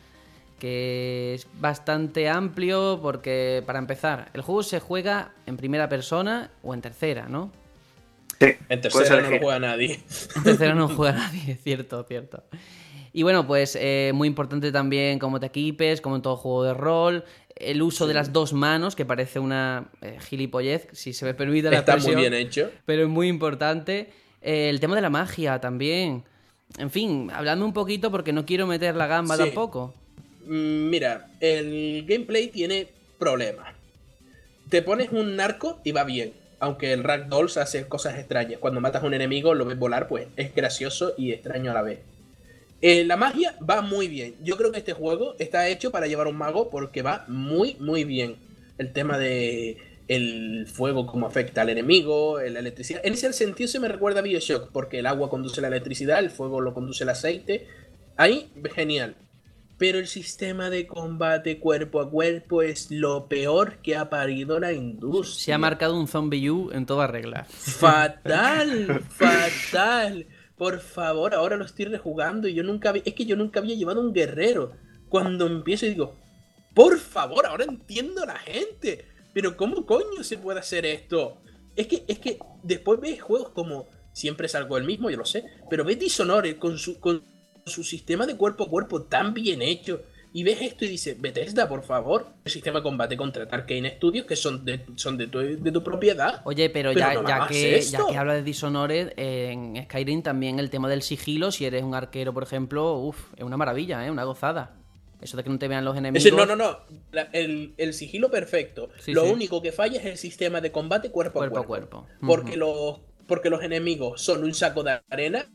que 0.59 1.35
es 1.35 1.47
bastante 1.53 2.27
amplio 2.27 2.99
porque, 3.01 3.63
para 3.65 3.79
empezar, 3.79 4.29
el 4.33 4.41
juego 4.41 4.61
se 4.61 4.81
juega 4.81 5.31
en 5.45 5.55
primera 5.55 5.87
persona 5.87 6.51
o 6.63 6.73
en 6.73 6.81
tercera, 6.81 7.29
¿no? 7.29 7.49
Sí, 8.39 8.47
En 8.69 8.81
tercera 8.81 9.21
no 9.21 9.37
juega 9.39 9.59
nadie. 9.59 9.99
En 10.35 10.43
tercera 10.43 10.73
no 10.75 10.87
juega 10.89 11.17
nadie, 11.17 11.55
cierto, 11.63 12.03
cierto. 12.03 12.43
Y 13.13 13.23
bueno, 13.23 13.47
pues 13.47 13.75
eh, 13.79 14.11
muy 14.13 14.27
importante 14.27 14.71
también 14.71 15.17
cómo 15.17 15.39
te 15.39 15.47
equipes, 15.47 16.01
como 16.01 16.17
en 16.17 16.21
todo 16.21 16.37
juego 16.37 16.63
de 16.63 16.73
rol, 16.75 17.23
el 17.55 17.81
uso 17.81 18.05
de 18.05 18.13
las 18.13 18.31
dos 18.31 18.53
manos, 18.53 18.95
que 18.95 19.05
parece 19.05 19.39
una 19.39 19.89
eh, 20.01 20.17
gilipollez, 20.29 20.87
si 20.91 21.13
se 21.13 21.25
me 21.25 21.33
permite 21.33 21.71
la 21.71 21.79
Está 21.79 21.97
muy 21.97 22.15
bien 22.15 22.33
hecho. 22.35 22.69
pero 22.85 23.03
es 23.03 23.09
muy 23.09 23.27
importante. 23.27 24.11
Eh, 24.41 24.69
el 24.69 24.79
tema 24.79 24.95
de 24.95 25.01
la 25.01 25.09
magia 25.09 25.59
también. 25.59 26.23
En 26.77 26.91
fin, 26.91 27.31
hablando 27.33 27.65
un 27.65 27.73
poquito 27.73 28.11
porque 28.11 28.33
no 28.33 28.45
quiero 28.45 28.67
meter 28.67 28.95
la 28.95 29.07
gamba 29.07 29.35
Sí. 29.35 29.45
tampoco. 29.45 29.95
Mm, 30.45 30.89
Mira, 30.89 31.27
el 31.39 32.05
gameplay 32.07 32.49
tiene 32.49 32.87
problemas. 33.17 33.73
Te 34.69 34.83
pones 34.83 35.09
un 35.11 35.35
narco 35.37 35.79
y 35.83 35.91
va 35.91 36.03
bien. 36.03 36.33
Aunque 36.59 36.93
el 36.93 37.03
Ragdolls 37.03 37.57
hace 37.57 37.87
cosas 37.87 38.17
extrañas. 38.17 38.59
Cuando 38.59 38.81
matas 38.81 39.03
a 39.03 39.05
un 39.05 39.13
enemigo, 39.13 39.53
lo 39.53 39.65
ves 39.65 39.77
volar, 39.77 40.07
pues 40.07 40.27
es 40.35 40.53
gracioso 40.55 41.13
y 41.17 41.31
extraño 41.31 41.71
a 41.71 41.73
la 41.73 41.81
vez. 41.81 41.99
Eh, 42.81 43.03
la 43.05 43.17
magia 43.17 43.55
va 43.67 43.81
muy 43.81 44.07
bien. 44.07 44.35
Yo 44.43 44.57
creo 44.57 44.71
que 44.71 44.79
este 44.79 44.93
juego 44.93 45.35
está 45.39 45.67
hecho 45.67 45.91
para 45.91 46.07
llevar 46.07 46.27
un 46.27 46.37
mago 46.37 46.69
porque 46.69 47.01
va 47.01 47.25
muy, 47.27 47.75
muy 47.79 48.03
bien. 48.03 48.37
El 48.77 48.93
tema 48.93 49.17
de 49.17 49.77
el 50.07 50.67
fuego, 50.67 51.05
cómo 51.05 51.27
afecta 51.27 51.61
al 51.61 51.69
enemigo, 51.69 52.39
la 52.39 52.59
electricidad. 52.59 53.01
En 53.03 53.13
ese 53.13 53.33
sentido 53.33 53.67
se 53.67 53.79
me 53.79 53.87
recuerda 53.87 54.19
a 54.19 54.23
Bioshock, 54.23 54.71
porque 54.71 54.99
el 54.99 55.05
agua 55.05 55.29
conduce 55.29 55.59
la 55.61 55.67
electricidad, 55.67 56.19
el 56.19 56.29
fuego 56.29 56.61
lo 56.61 56.73
conduce 56.73 57.03
el 57.03 57.09
aceite. 57.09 57.67
Ahí, 58.15 58.49
genial. 58.73 59.15
Pero 59.77 59.99
el 59.99 60.07
sistema 60.07 60.71
de 60.71 60.87
combate 60.87 61.59
cuerpo 61.59 62.01
a 62.01 62.09
cuerpo 62.09 62.63
es 62.63 62.89
lo 62.89 63.27
peor 63.27 63.77
que 63.83 63.95
ha 63.95 64.09
parido 64.09 64.59
la 64.59 64.73
industria. 64.73 65.45
Se 65.45 65.53
ha 65.53 65.57
marcado 65.59 65.99
un 65.99 66.07
zombie 66.07 66.49
U 66.49 66.71
en 66.71 66.87
toda 66.87 67.05
regla. 67.05 67.45
Fatal, 67.47 69.03
fatal. 69.09 70.25
Por 70.57 70.79
favor, 70.79 71.35
ahora 71.35 71.57
lo 71.57 71.65
estoy 71.65 71.85
rejugando 71.85 72.47
y 72.47 72.55
yo 72.55 72.63
nunca 72.63 72.89
había... 72.89 73.03
Es 73.05 73.13
que 73.13 73.27
yo 73.27 73.35
nunca 73.35 73.59
había 73.59 73.75
llevado 73.75 74.01
un 74.01 74.13
guerrero. 74.13 74.71
Cuando 75.09 75.45
empiezo 75.45 75.85
y 75.85 75.89
digo, 75.89 76.15
por 76.73 76.97
favor, 76.97 77.45
ahora 77.45 77.65
entiendo 77.65 78.23
a 78.23 78.27
la 78.27 78.39
gente. 78.39 79.05
Pero 79.31 79.55
¿cómo 79.55 79.85
coño 79.85 80.23
se 80.23 80.39
puede 80.39 80.59
hacer 80.59 80.87
esto? 80.87 81.37
Es 81.75 81.85
que, 81.85 82.03
es 82.07 82.17
que 82.17 82.39
después 82.63 82.99
ves 82.99 83.21
juegos 83.21 83.49
como... 83.49 83.85
Siempre 84.11 84.47
es 84.47 84.55
algo 84.55 84.79
el 84.79 84.83
mismo, 84.83 85.11
yo 85.11 85.17
lo 85.17 85.25
sé. 85.25 85.45
Pero 85.69 85.85
ves 85.85 85.99
Dishonored 85.99 86.57
con 86.57 86.79
su, 86.79 86.99
con 86.99 87.21
su 87.67 87.83
sistema 87.83 88.25
de 88.25 88.35
cuerpo 88.35 88.65
a 88.65 88.69
cuerpo 88.69 89.03
tan 89.03 89.33
bien 89.33 89.61
hecho. 89.61 90.01
Y 90.33 90.43
ves 90.43 90.61
esto 90.61 90.85
y 90.85 90.89
dices, 90.89 91.19
Bethesda, 91.19 91.67
por 91.67 91.83
favor. 91.83 92.27
El 92.45 92.51
sistema 92.51 92.79
de 92.79 92.83
combate 92.83 93.17
contra 93.17 93.43
Arkane 93.49 93.95
Studios, 93.95 94.25
que 94.27 94.35
son 94.35 94.63
de, 94.65 94.81
son 94.95 95.17
de, 95.17 95.27
tu, 95.27 95.39
de 95.39 95.71
tu 95.71 95.81
propiedad. 95.83 96.41
Oye, 96.43 96.69
pero, 96.69 96.89
Pero 96.93 96.99
ya, 96.99 97.13
no 97.13 97.27
ya 97.27 97.47
que, 97.47 97.77
esto. 97.77 98.05
ya 98.05 98.11
que 98.11 98.17
habla 98.17 98.33
de 98.35 98.43
Dishonored, 98.43 99.13
eh, 99.17 99.51
en 99.51 99.83
Skyrim 99.85 100.21
también 100.21 100.59
el 100.59 100.69
tema 100.69 100.89
del 100.89 101.01
sigilo, 101.01 101.51
si 101.51 101.65
eres 101.65 101.81
un 101.81 101.95
arquero, 101.95 102.33
por 102.33 102.43
ejemplo, 102.43 102.97
uff, 102.99 103.33
es 103.35 103.43
una 103.43 103.57
maravilla, 103.57 104.05
¿eh? 104.05 104.11
Una 104.11 104.25
gozada. 104.25 104.75
Eso 105.21 105.37
de 105.37 105.43
que 105.43 105.49
no 105.49 105.57
te 105.57 105.67
vean 105.67 105.83
los 105.83 105.97
enemigos. 105.97 106.31
No, 106.31 106.45
no, 106.45 106.55
no. 106.55 106.77
La- 107.11 107.29
el, 107.31 107.73
el 107.77 107.93
sigilo 107.95 108.29
perfecto. 108.29 108.89
Sí, 108.99 109.13
lo 109.13 109.23
sí. 109.25 109.31
único 109.31 109.61
que 109.63 109.71
falla 109.71 109.97
es 109.99 110.05
el 110.05 110.17
sistema 110.17 110.61
de 110.61 110.71
combate 110.71 111.09
cuerpo, 111.09 111.39
Cuerpo 111.39 111.59
a 111.59 111.65
cuerpo. 111.65 112.05
cuerpo. 112.05 112.27
Porque, 112.27 112.57
los, 112.57 112.99
porque 113.25 113.49
los 113.49 113.63
enemigos 113.63 114.21
son 114.21 114.43
un 114.43 114.53
saco 114.53 114.83
de 114.83 114.99
arena 115.09 115.47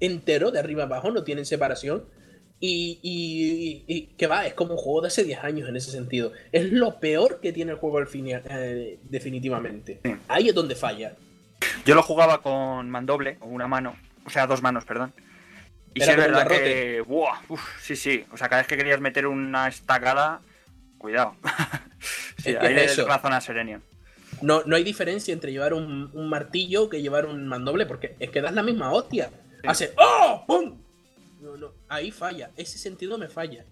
entero, 0.00 0.50
de 0.50 0.58
arriba 0.58 0.84
abajo, 0.84 1.10
no 1.10 1.24
tienen 1.24 1.46
separación. 1.46 2.04
Y, 2.60 2.98
y- 3.86 4.06
que 4.16 4.26
va, 4.26 4.46
es 4.46 4.54
como 4.54 4.72
un 4.72 4.78
juego 4.78 5.02
de 5.02 5.08
hace 5.08 5.24
10 5.24 5.44
años 5.44 5.68
en 5.68 5.76
ese 5.76 5.90
sentido. 5.90 6.32
Es 6.50 6.72
lo 6.72 6.98
peor 6.98 7.40
que 7.40 7.52
tiene 7.52 7.72
el 7.72 7.78
juego 7.78 7.98
al 7.98 8.06
fin, 8.06 8.26
eh, 8.28 8.98
definitivamente. 9.02 10.00
Sí. 10.02 10.16
Ahí 10.28 10.48
es 10.48 10.54
donde 10.54 10.74
falla. 10.74 11.14
Yo 11.84 11.94
lo 11.94 12.02
jugaba 12.02 12.40
con 12.40 12.88
mandoble, 12.88 13.36
o 13.40 13.46
una 13.46 13.66
mano, 13.66 13.96
o 14.24 14.30
sea, 14.30 14.46
dos 14.46 14.62
manos, 14.62 14.84
perdón. 14.84 15.12
Y 15.94 16.00
sí 16.00 16.10
es 16.10 16.16
verdad 16.16 16.46
que. 16.48 17.02
Buah, 17.06 17.40
uf, 17.48 17.60
sí, 17.80 17.96
sí. 17.96 18.24
O 18.32 18.36
sea, 18.36 18.48
cada 18.48 18.62
vez 18.62 18.68
que 18.68 18.76
querías 18.76 19.00
meter 19.00 19.26
una 19.26 19.68
estacada, 19.68 20.40
cuidado. 20.98 21.36
sí, 22.38 22.50
Es 22.50 22.58
que 22.58 22.66
ahí 22.66 22.76
es 22.76 22.96
le 22.96 23.04
razón 23.04 23.32
a. 23.32 23.40
No, 24.42 24.62
no 24.64 24.76
hay 24.76 24.84
diferencia 24.84 25.32
entre 25.32 25.52
llevar 25.52 25.72
un, 25.74 26.10
un 26.12 26.28
martillo 26.28 26.88
que 26.88 27.00
llevar 27.00 27.26
un 27.26 27.46
mandoble, 27.46 27.86
porque 27.86 28.16
es 28.18 28.30
que 28.30 28.40
das 28.40 28.54
la 28.54 28.62
misma 28.62 28.90
hostia. 28.92 29.30
Hace 29.68 29.92
¡Oh! 29.96 30.44
¡Pum! 30.46 30.78
No, 31.40 31.56
no, 31.56 31.72
ahí 31.88 32.10
falla. 32.10 32.50
Ese 32.56 32.78
sentido 32.78 33.18
me 33.18 33.28
falla. 33.28 33.64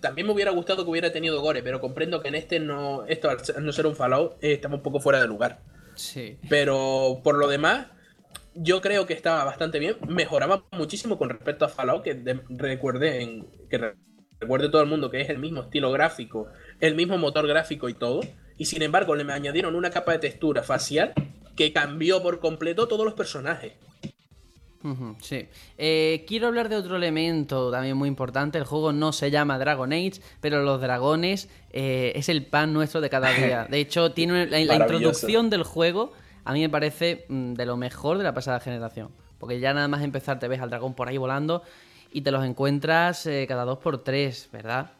También 0.00 0.26
me 0.26 0.32
hubiera 0.32 0.50
gustado 0.52 0.84
que 0.84 0.90
hubiera 0.90 1.10
tenido 1.12 1.40
gore, 1.40 1.62
pero 1.62 1.80
comprendo 1.80 2.20
que 2.22 2.28
en 2.28 2.34
este 2.36 2.60
no. 2.60 3.04
Esto 3.06 3.30
al 3.30 3.38
no 3.64 3.72
ser 3.72 3.86
un 3.86 3.96
Fallout, 3.96 4.32
eh, 4.42 4.52
estamos 4.52 4.78
un 4.78 4.82
poco 4.82 5.00
fuera 5.00 5.20
de 5.20 5.26
lugar. 5.26 5.60
Sí. 5.96 6.38
Pero 6.48 7.20
por 7.24 7.36
lo 7.36 7.48
demás, 7.48 7.86
yo 8.54 8.80
creo 8.80 9.06
que 9.06 9.14
estaba 9.14 9.42
bastante 9.44 9.78
bien. 9.80 9.96
Mejoraba 10.06 10.64
muchísimo 10.72 11.18
con 11.18 11.30
respecto 11.30 11.64
a 11.64 11.68
Fallout, 11.68 12.02
que 12.04 12.14
de- 12.14 12.40
que 13.68 13.78
re- 13.78 13.96
recuerde 14.40 14.68
todo 14.68 14.82
el 14.82 14.88
mundo 14.88 15.10
que 15.10 15.20
es 15.20 15.30
el 15.30 15.38
mismo 15.38 15.62
estilo 15.62 15.90
gráfico, 15.90 16.46
el 16.80 16.94
mismo 16.94 17.18
motor 17.18 17.46
gráfico 17.48 17.88
y 17.88 17.94
todo. 17.94 18.20
Y 18.56 18.66
sin 18.66 18.82
embargo, 18.82 19.16
le 19.16 19.30
añadieron 19.32 19.74
una 19.74 19.90
capa 19.90 20.12
de 20.12 20.18
textura 20.18 20.62
facial 20.62 21.12
que 21.56 21.72
cambió 21.72 22.22
por 22.22 22.38
completo 22.38 22.86
todos 22.86 23.04
los 23.04 23.14
personajes. 23.14 23.72
Sí. 25.20 25.48
Eh, 25.76 26.24
quiero 26.26 26.46
hablar 26.46 26.68
de 26.68 26.76
otro 26.76 26.96
elemento 26.96 27.70
también 27.70 27.96
muy 27.96 28.08
importante. 28.08 28.58
El 28.58 28.64
juego 28.64 28.92
no 28.92 29.12
se 29.12 29.30
llama 29.30 29.58
Dragon 29.58 29.92
Age, 29.92 30.20
pero 30.40 30.62
los 30.62 30.80
dragones 30.80 31.48
eh, 31.70 32.12
es 32.14 32.28
el 32.28 32.46
pan 32.46 32.72
nuestro 32.72 33.00
de 33.00 33.10
cada 33.10 33.32
día. 33.32 33.66
De 33.70 33.80
hecho, 33.80 34.12
tiene 34.12 34.46
la, 34.46 34.58
la 34.64 34.76
introducción 34.76 35.50
del 35.50 35.64
juego, 35.64 36.12
a 36.44 36.52
mí 36.52 36.60
me 36.60 36.68
parece 36.68 37.26
mm, 37.28 37.54
de 37.54 37.66
lo 37.66 37.76
mejor 37.76 38.18
de 38.18 38.24
la 38.24 38.34
pasada 38.34 38.60
generación. 38.60 39.10
Porque 39.38 39.60
ya 39.60 39.74
nada 39.74 39.88
más 39.88 40.02
empezar 40.02 40.38
te 40.38 40.48
ves 40.48 40.60
al 40.60 40.70
dragón 40.70 40.94
por 40.94 41.08
ahí 41.08 41.16
volando 41.16 41.62
y 42.12 42.22
te 42.22 42.30
los 42.30 42.44
encuentras 42.44 43.26
eh, 43.26 43.46
cada 43.48 43.64
dos 43.64 43.78
por 43.78 44.02
tres, 44.02 44.48
¿verdad? 44.52 44.92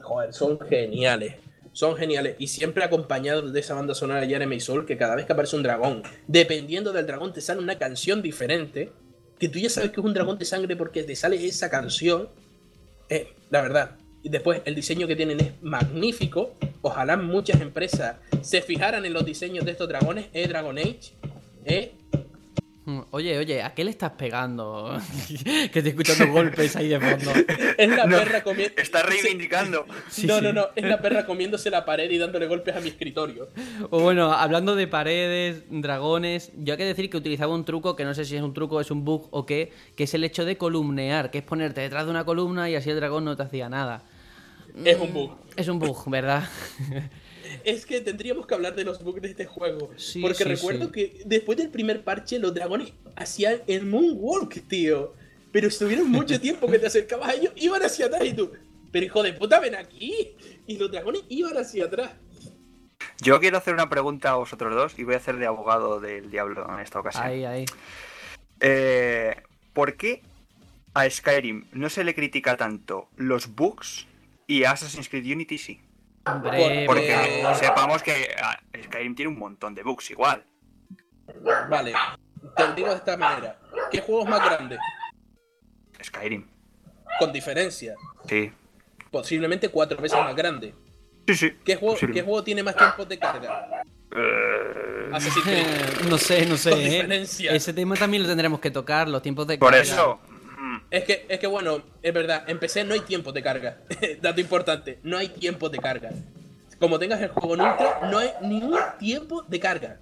Joder, 0.00 0.32
son 0.32 0.58
geniales. 0.60 1.34
Son 1.72 1.96
geniales. 1.96 2.36
Y 2.38 2.46
siempre 2.46 2.84
acompañados 2.84 3.52
de 3.52 3.60
esa 3.60 3.74
banda 3.74 3.94
sonora 3.94 4.20
de 4.20 4.28
Jeremy 4.28 4.60
Soul, 4.60 4.86
que 4.86 4.96
cada 4.96 5.16
vez 5.16 5.26
que 5.26 5.32
aparece 5.32 5.56
un 5.56 5.64
dragón, 5.64 6.02
dependiendo 6.28 6.92
del 6.92 7.06
dragón, 7.06 7.32
te 7.32 7.40
sale 7.40 7.60
una 7.60 7.78
canción 7.78 8.22
diferente. 8.22 8.92
Que 9.38 9.48
tú 9.48 9.58
ya 9.58 9.68
sabes 9.68 9.90
que 9.90 10.00
es 10.00 10.04
un 10.04 10.14
dragón 10.14 10.38
de 10.38 10.44
sangre 10.44 10.76
porque 10.76 11.02
te 11.02 11.16
sale 11.16 11.44
esa 11.44 11.70
canción. 11.70 12.28
Eh, 13.08 13.28
la 13.50 13.62
verdad. 13.62 13.96
Y 14.22 14.30
después, 14.30 14.62
el 14.64 14.74
diseño 14.74 15.06
que 15.06 15.16
tienen 15.16 15.40
es 15.40 15.62
magnífico. 15.62 16.54
Ojalá 16.82 17.16
muchas 17.16 17.60
empresas 17.60 18.16
se 18.42 18.62
fijaran 18.62 19.04
en 19.04 19.12
los 19.12 19.24
diseños 19.24 19.64
de 19.64 19.72
estos 19.72 19.88
dragones. 19.88 20.26
Eh, 20.32 20.48
Dragon 20.48 20.78
Age. 20.78 21.12
Oye, 23.12 23.38
oye, 23.38 23.62
¿a 23.62 23.72
qué 23.72 23.82
le 23.82 23.90
estás 23.90 24.10
pegando? 24.12 25.00
que 25.72 25.78
estoy 25.78 25.88
escuchando 25.88 26.30
golpes 26.30 26.76
ahí 26.76 26.88
de 26.88 27.00
fondo. 27.00 27.32
es 27.78 27.88
la 27.88 28.04
No, 28.06 28.18
perra 28.18 28.42
comiendo. 28.42 28.74
Está 28.76 29.02
reivindicando. 29.02 29.86
no, 30.24 30.40
no, 30.42 30.52
no. 30.52 30.66
Es 30.76 30.84
la 30.84 31.00
perra 31.00 31.24
comiéndose 31.24 31.70
la 31.70 31.86
pared 31.86 32.10
y 32.10 32.18
dándole 32.18 32.46
golpes 32.46 32.76
a 32.76 32.80
mi 32.80 32.88
escritorio. 32.88 33.48
O 33.88 34.00
bueno, 34.00 34.32
hablando 34.32 34.76
de 34.76 34.86
paredes, 34.86 35.62
dragones, 35.70 36.52
yo 36.58 36.74
hay 36.74 36.78
que 36.78 36.84
decir 36.84 37.08
que 37.08 37.16
utilizaba 37.16 37.54
un 37.54 37.64
truco 37.64 37.96
que 37.96 38.04
no 38.04 38.12
sé 38.12 38.26
si 38.26 38.36
es 38.36 38.42
un 38.42 38.52
truco, 38.52 38.80
es 38.82 38.90
un 38.90 39.02
bug 39.02 39.28
o 39.30 39.46
qué, 39.46 39.72
que 39.96 40.04
es 40.04 40.12
el 40.12 40.22
hecho 40.22 40.44
de 40.44 40.58
columnear, 40.58 41.30
que 41.30 41.38
es 41.38 41.44
ponerte 41.44 41.80
detrás 41.80 42.04
de 42.04 42.10
una 42.10 42.24
columna 42.26 42.68
y 42.68 42.74
así 42.74 42.90
el 42.90 42.96
dragón 42.96 43.24
no 43.24 43.34
te 43.34 43.44
hacía 43.44 43.70
nada. 43.70 44.02
Es 44.84 44.98
un 44.98 45.12
bug. 45.14 45.30
Es 45.56 45.68
un 45.68 45.78
bug, 45.78 46.10
¿verdad? 46.10 46.44
Es 47.64 47.86
que 47.86 48.00
tendríamos 48.00 48.46
que 48.46 48.54
hablar 48.54 48.74
de 48.74 48.84
los 48.84 49.02
bugs 49.02 49.22
de 49.22 49.28
este 49.28 49.46
juego. 49.46 49.90
Sí, 49.96 50.20
porque 50.20 50.38
sí, 50.38 50.44
recuerdo 50.44 50.86
sí. 50.86 50.92
que 50.92 51.22
después 51.24 51.58
del 51.58 51.70
primer 51.70 52.02
parche, 52.02 52.38
los 52.38 52.54
dragones 52.54 52.92
hacían 53.16 53.60
el 53.66 53.86
moonwalk, 53.86 54.66
tío. 54.68 55.14
Pero 55.52 55.68
estuvieron 55.68 56.10
mucho 56.10 56.40
tiempo 56.40 56.68
que 56.68 56.78
te 56.78 56.86
acercabas 56.86 57.28
a 57.28 57.34
ellos, 57.34 57.52
iban 57.56 57.82
hacia 57.82 58.06
atrás 58.06 58.24
y 58.24 58.32
tú. 58.32 58.52
Pero 58.90 59.06
hijo 59.06 59.22
de 59.22 59.32
puta, 59.32 59.60
ven 59.60 59.74
aquí. 59.74 60.36
Y 60.66 60.76
los 60.78 60.90
dragones 60.90 61.22
iban 61.28 61.56
hacia 61.56 61.84
atrás. 61.84 62.12
Yo 63.20 63.40
quiero 63.40 63.58
hacer 63.58 63.74
una 63.74 63.88
pregunta 63.88 64.30
a 64.30 64.34
vosotros 64.34 64.74
dos 64.74 64.98
y 64.98 65.04
voy 65.04 65.14
a 65.14 65.18
hacer 65.18 65.36
de 65.36 65.46
abogado 65.46 66.00
del 66.00 66.30
diablo 66.30 66.66
en 66.72 66.80
esta 66.80 67.00
ocasión. 67.00 67.24
Ahí, 67.24 67.44
ahí. 67.44 67.64
Eh, 68.60 69.34
¿Por 69.72 69.96
qué 69.96 70.22
a 70.94 71.08
Skyrim 71.08 71.66
no 71.72 71.90
se 71.90 72.04
le 72.04 72.14
critica 72.14 72.56
tanto 72.56 73.08
los 73.16 73.54
bugs 73.54 74.06
y 74.46 74.64
a 74.64 74.72
Assassin's 74.72 75.08
Creed 75.08 75.32
Unity 75.32 75.58
sí? 75.58 75.80
Hombre, 76.26 76.84
Por- 76.86 76.94
Porque 76.96 77.44
sepamos 77.58 78.02
que 78.02 78.34
ah, 78.42 78.58
Skyrim 78.84 79.14
tiene 79.14 79.30
un 79.30 79.38
montón 79.38 79.74
de 79.74 79.82
bugs 79.82 80.10
igual. 80.10 80.44
Vale. 81.68 81.92
Te 82.56 82.66
lo 82.66 82.74
digo 82.74 82.88
de 82.88 82.96
esta 82.96 83.16
manera. 83.16 83.58
¿Qué 83.90 84.00
juego 84.00 84.22
es 84.24 84.28
más 84.30 84.44
grande? 84.44 84.78
Skyrim. 86.02 86.46
Con 87.18 87.32
diferencia. 87.32 87.94
Sí. 88.28 88.52
Posiblemente 89.10 89.68
cuatro 89.68 90.00
veces 90.00 90.18
más 90.18 90.34
grande. 90.34 90.74
Sí, 91.26 91.34
sí. 91.34 91.56
¿Qué 91.64 91.76
juego. 91.76 91.96
¿qué 91.96 92.22
juego 92.22 92.42
tiene 92.42 92.62
más 92.62 92.76
tiempo 92.76 93.04
de 93.04 93.18
carga? 93.18 93.82
Eh, 94.16 95.10
no 96.08 96.18
sé, 96.18 96.46
no 96.46 96.56
sé. 96.56 96.70
Con 96.70 96.80
¿eh? 96.80 96.84
diferencia. 96.84 97.52
Ese 97.52 97.72
tema 97.72 97.96
también 97.96 98.22
lo 98.22 98.28
tendremos 98.28 98.60
que 98.60 98.70
tocar, 98.70 99.08
los 99.08 99.22
tiempos 99.22 99.46
de 99.46 99.58
por 99.58 99.70
carga. 99.72 99.82
eso. 99.82 100.20
Es 100.90 101.04
que, 101.04 101.26
es 101.28 101.38
que 101.38 101.46
bueno, 101.46 101.82
es 102.02 102.14
verdad, 102.14 102.44
en 102.48 102.58
PC 102.58 102.84
no 102.84 102.94
hay 102.94 103.00
tiempo 103.00 103.32
de 103.32 103.42
carga. 103.42 103.78
Dato 104.20 104.40
importante, 104.40 104.98
no 105.02 105.16
hay 105.16 105.28
tiempo 105.28 105.68
de 105.68 105.78
carga. 105.78 106.10
Como 106.78 106.98
tengas 106.98 107.20
el 107.20 107.28
juego 107.28 107.54
en 107.54 107.60
ultra, 107.62 108.08
no 108.10 108.18
hay 108.18 108.30
ningún 108.42 108.78
tiempo 108.98 109.42
de 109.42 109.60
carga. 109.60 110.00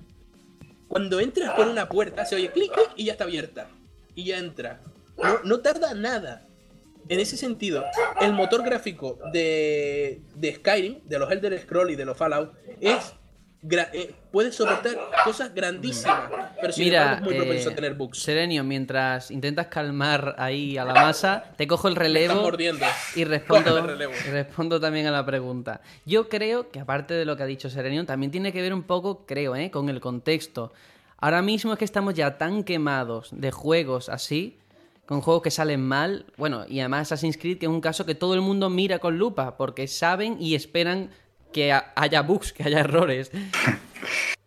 Cuando 0.88 1.20
entras 1.20 1.54
por 1.54 1.68
una 1.68 1.88
puerta, 1.88 2.24
se 2.24 2.36
oye 2.36 2.50
clic, 2.50 2.72
clic 2.72 2.90
y 2.96 3.04
ya 3.04 3.12
está 3.12 3.24
abierta. 3.24 3.68
Y 4.14 4.24
ya 4.24 4.38
entra. 4.38 4.80
No, 5.16 5.40
no 5.44 5.60
tarda 5.60 5.94
nada. 5.94 6.46
en 7.08 7.20
ese 7.20 7.36
sentido, 7.36 7.84
el 8.20 8.32
motor 8.32 8.62
gráfico 8.62 9.18
de, 9.32 10.20
de 10.34 10.54
Skyrim, 10.54 11.00
de 11.04 11.18
los 11.18 11.30
Elder 11.30 11.58
Scrolls 11.60 11.92
y 11.92 11.96
de 11.96 12.04
los 12.04 12.16
Fallout, 12.16 12.52
es 12.80 13.14
eh, 13.70 14.14
puede 14.32 14.50
soportar 14.50 14.96
cosas 15.24 15.54
grandísimas, 15.54 16.22
pero 16.60 16.72
sin 16.72 16.84
Mira, 16.86 17.02
embargo 17.02 17.30
es 17.30 17.30
muy 17.30 17.34
propenso 17.36 17.68
eh, 17.68 17.72
a 17.72 17.76
tener 17.76 17.94
bugs. 17.94 18.18
Serenio, 18.18 18.64
mientras 18.64 19.30
intentas 19.30 19.68
calmar 19.68 20.34
ahí 20.38 20.76
a 20.78 20.84
la 20.84 20.94
masa, 20.94 21.44
te 21.56 21.66
cojo 21.68 21.86
el 21.88 21.92
Estás 21.94 22.06
relevo 22.08 22.42
mordiendo. 22.42 22.84
y 23.14 23.24
respondo, 23.24 23.70
Cógeme 23.70 23.92
el 23.92 23.98
relevo. 23.98 24.12
y 24.26 24.30
respondo 24.30 24.80
también 24.80 25.06
a 25.06 25.10
la 25.12 25.24
pregunta. 25.24 25.80
Yo 26.04 26.28
creo 26.28 26.70
que 26.70 26.80
aparte 26.80 27.14
de 27.14 27.24
lo 27.24 27.36
que 27.36 27.44
ha 27.44 27.46
dicho 27.46 27.70
Serenio, 27.70 28.04
también 28.04 28.32
tiene 28.32 28.52
que 28.52 28.60
ver 28.62 28.74
un 28.74 28.82
poco, 28.82 29.24
creo, 29.26 29.54
¿eh? 29.54 29.70
con 29.70 29.88
el 29.88 30.00
contexto. 30.00 30.72
Ahora 31.18 31.40
mismo 31.40 31.72
es 31.72 31.78
que 31.78 31.84
estamos 31.84 32.14
ya 32.14 32.36
tan 32.38 32.64
quemados 32.64 33.28
de 33.30 33.52
juegos 33.52 34.08
así, 34.08 34.58
con 35.06 35.20
juegos 35.20 35.42
que 35.42 35.50
salen 35.52 35.80
mal, 35.86 36.26
bueno, 36.36 36.64
y 36.68 36.80
además 36.80 37.02
Assassin's 37.12 37.36
Creed, 37.36 37.58
que 37.58 37.66
es 37.66 37.70
un 37.70 37.80
caso 37.80 38.04
que 38.06 38.14
todo 38.16 38.34
el 38.34 38.40
mundo 38.40 38.70
mira 38.70 38.98
con 38.98 39.18
lupa, 39.18 39.56
porque 39.56 39.86
saben 39.86 40.36
y 40.40 40.54
esperan 40.56 41.10
que 41.52 41.72
ha- 41.72 41.92
haya 41.94 42.22
bugs, 42.22 42.52
que 42.52 42.62
haya 42.64 42.80
errores. 42.80 43.30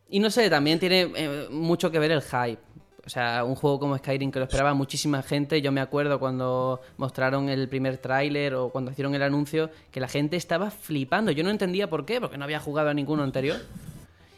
Y 0.10 0.20
no 0.20 0.30
sé, 0.30 0.50
también 0.50 0.80
tiene 0.80 1.12
eh, 1.16 1.48
mucho 1.50 1.92
que 1.92 2.00
ver 2.00 2.12
el 2.12 2.22
hype. 2.22 2.60
O 3.06 3.10
sea, 3.10 3.44
un 3.44 3.54
juego 3.54 3.80
como 3.80 3.96
Skyrim 3.98 4.32
que 4.32 4.40
lo 4.40 4.46
esperaba 4.46 4.74
muchísima 4.74 5.22
gente. 5.22 5.62
Yo 5.62 5.72
me 5.72 5.80
acuerdo 5.82 6.20
cuando 6.20 6.82
mostraron 6.98 7.50
el 7.50 7.70
primer 7.70 7.98
tráiler 8.00 8.56
o 8.56 8.70
cuando 8.70 8.90
hicieron 8.92 9.14
el 9.14 9.22
anuncio 9.22 9.70
que 9.92 10.00
la 10.00 10.08
gente 10.08 10.38
estaba 10.38 10.72
flipando. 10.72 11.32
Yo 11.32 11.44
no 11.44 11.52
entendía 11.52 11.88
por 11.88 12.06
qué, 12.06 12.20
porque 12.20 12.38
no 12.38 12.44
había 12.46 12.60
jugado 12.60 12.90
a 12.90 12.94
ninguno 12.96 13.22
anterior. 13.22 13.58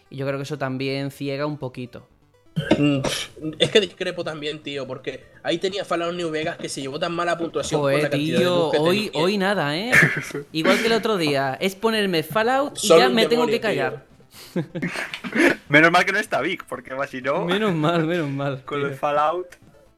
Y 0.10 0.18
yo 0.18 0.26
creo 0.26 0.38
que 0.38 0.44
eso 0.44 0.58
también 0.58 1.12
ciega 1.12 1.46
un 1.46 1.58
poquito. 1.58 2.08
Mm, 2.78 3.00
Es 3.60 3.72
que 3.72 3.82
discrepo 3.82 4.24
también, 4.24 4.60
tío, 4.64 4.86
porque 4.88 5.24
ahí 5.44 5.58
tenía 5.58 5.86
Fallout 5.86 6.16
New 6.16 6.30
Vegas 6.32 6.58
que 6.58 6.70
se 6.70 6.82
llevó 6.82 7.00
tan 7.00 7.14
mala 7.14 7.38
puntuación 7.38 7.82
por 7.82 7.92
la 7.92 7.98
Joder, 7.98 8.12
cantidad 8.12 8.38
de 8.40 8.44
tío, 8.44 8.72
que 8.72 8.78
hoy, 8.78 9.10
tenía. 9.10 9.26
hoy 9.26 9.38
nada, 9.38 9.78
¿eh? 9.78 9.92
Igual 10.52 10.80
que 10.80 10.88
el 10.88 10.94
otro 10.94 11.18
día. 11.18 11.58
Es 11.60 11.76
ponerme 11.76 12.24
Fallout 12.24 12.78
y 12.82 12.88
Solo 12.88 13.00
ya 13.02 13.10
me 13.10 13.26
tengo 13.28 13.48
que 13.48 13.60
callar. 13.60 14.06
Menos 15.70 15.92
mal 15.92 16.06
que 16.06 16.12
no 16.12 16.20
está 16.20 16.42
Vic, 16.42 16.66
porque 16.68 16.94
más 16.96 17.10
si 17.10 17.22
no, 17.22 17.46
Menos 17.46 17.74
mal, 17.74 18.06
menos 18.06 18.30
mal. 18.30 18.62
con 18.66 18.80
tío. 18.80 18.88
el 18.90 18.96
Fallout. 18.96 19.48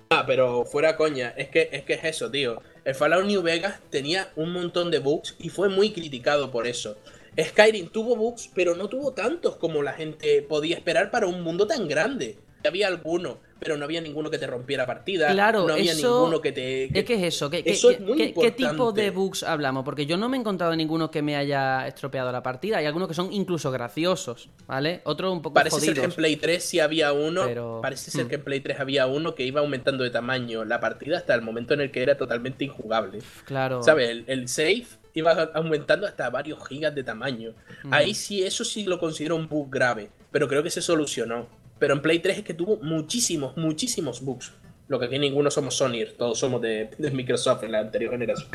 Ah, 0.09 0.23
pero 0.25 0.65
fuera 0.65 0.95
coña, 0.95 1.33
es 1.37 1.49
que, 1.49 1.69
es 1.71 1.83
que 1.83 1.93
es 1.93 2.03
eso, 2.03 2.31
tío. 2.31 2.61
El 2.83 2.95
Fallout 2.95 3.25
New 3.25 3.41
Vegas 3.43 3.79
tenía 3.91 4.29
un 4.35 4.51
montón 4.53 4.89
de 4.89 4.99
bugs 4.99 5.35
y 5.39 5.49
fue 5.49 5.69
muy 5.69 5.91
criticado 5.91 6.49
por 6.51 6.65
eso. 6.65 6.97
Skyrim 7.39 7.89
tuvo 7.89 8.15
bugs, 8.15 8.49
pero 8.55 8.75
no 8.75 8.89
tuvo 8.89 9.13
tantos 9.13 9.55
como 9.57 9.83
la 9.83 9.93
gente 9.93 10.41
podía 10.41 10.75
esperar 10.75 11.11
para 11.11 11.27
un 11.27 11.41
mundo 11.41 11.67
tan 11.67 11.87
grande. 11.87 12.37
Había 12.67 12.87
alguno, 12.87 13.37
pero 13.59 13.77
no 13.77 13.85
había 13.85 14.01
ninguno 14.01 14.29
que 14.29 14.37
te 14.37 14.45
rompiera 14.45 14.85
partida. 14.85 15.31
Claro, 15.31 15.65
no 15.65 15.73
había 15.73 15.93
eso- 15.93 16.19
ninguno 16.19 16.41
que 16.41 16.51
te. 16.51 16.89
que- 16.93 17.05
¿Qué, 17.05 17.13
es 17.15 17.23
eso? 17.35 17.49
¿Qué, 17.49 17.63
qué- 17.63 17.71
Eso 17.71 17.89
es 17.89 17.97
qué- 17.97 18.03
muy 18.03 18.17
qué- 18.17 18.33
qué 18.33 18.51
tipo 18.51 18.91
de 18.91 19.09
bugs 19.11 19.43
hablamos? 19.43 19.85
Porque 19.85 20.05
yo 20.05 20.17
no 20.17 20.27
me 20.29 20.35
he 20.37 20.39
encontrado 20.39 20.75
ninguno 20.75 21.09
que 21.09 21.21
me 21.21 21.35
haya 21.37 21.87
estropeado 21.87 22.31
la 22.31 22.43
partida. 22.43 22.77
Hay 22.77 22.85
algunos 22.85 23.07
que 23.07 23.13
son 23.13 23.31
incluso 23.31 23.71
graciosos, 23.71 24.49
¿vale? 24.67 25.01
Otros 25.05 25.31
un 25.31 25.41
poco 25.41 25.53
Parece 25.53 25.79
ser 25.79 25.93
que 25.93 26.03
en. 26.03 26.11
Play 26.11 26.35
3 26.35 26.63
sí 26.63 26.79
había 26.79 27.13
uno. 27.13 27.43
Pero- 27.45 27.79
Parece 27.81 28.11
ser 28.11 28.25
Hmm. 28.25 28.29
que 28.29 28.35
en 28.35 28.43
Play 28.43 28.59
3 28.59 28.79
había 28.79 29.07
uno 29.07 29.35
que 29.35 29.43
iba 29.43 29.61
aumentando 29.61 30.03
de 30.03 30.09
tamaño 30.09 30.65
la 30.65 30.79
partida 30.79 31.17
hasta 31.17 31.33
el 31.33 31.41
momento 31.41 31.73
en 31.73 31.81
el 31.81 31.91
que 31.91 32.01
era 32.03 32.17
totalmente 32.17 32.65
injugable. 32.65 33.19
Claro. 33.45 33.81
¿Sabes? 33.83 34.09
El, 34.09 34.23
el 34.27 34.47
save 34.49 34.85
iba 35.13 35.31
aumentando 35.53 36.05
hasta 36.07 36.29
varios 36.29 36.59
gigas 36.67 36.93
de 36.93 37.03
tamaño. 37.03 37.53
Ahí 37.89 38.13
sí, 38.13 38.43
eso 38.43 38.63
sí 38.65 38.83
lo 38.83 38.99
considero 38.99 39.35
un 39.35 39.47
bug 39.49 39.69
grave, 39.71 40.09
pero 40.31 40.47
creo 40.47 40.61
que 40.61 40.69
se 40.69 40.81
solucionó. 40.81 41.47
Pero 41.79 41.93
en 41.93 42.01
Play 42.01 42.19
3 42.19 42.39
es 42.39 42.43
que 42.43 42.53
tuvo 42.53 42.77
muchísimos, 42.77 43.57
muchísimos 43.57 44.21
bugs. 44.21 44.53
Lo 44.89 44.99
que 44.99 45.05
aquí 45.05 45.19
ninguno 45.19 45.51
somos 45.51 45.77
Sony, 45.77 46.05
todos 46.17 46.39
somos 46.39 46.61
de, 46.61 46.89
de 46.97 47.11
Microsoft 47.11 47.63
en 47.63 47.73
la 47.73 47.79
anterior 47.79 48.11
generación. 48.11 48.49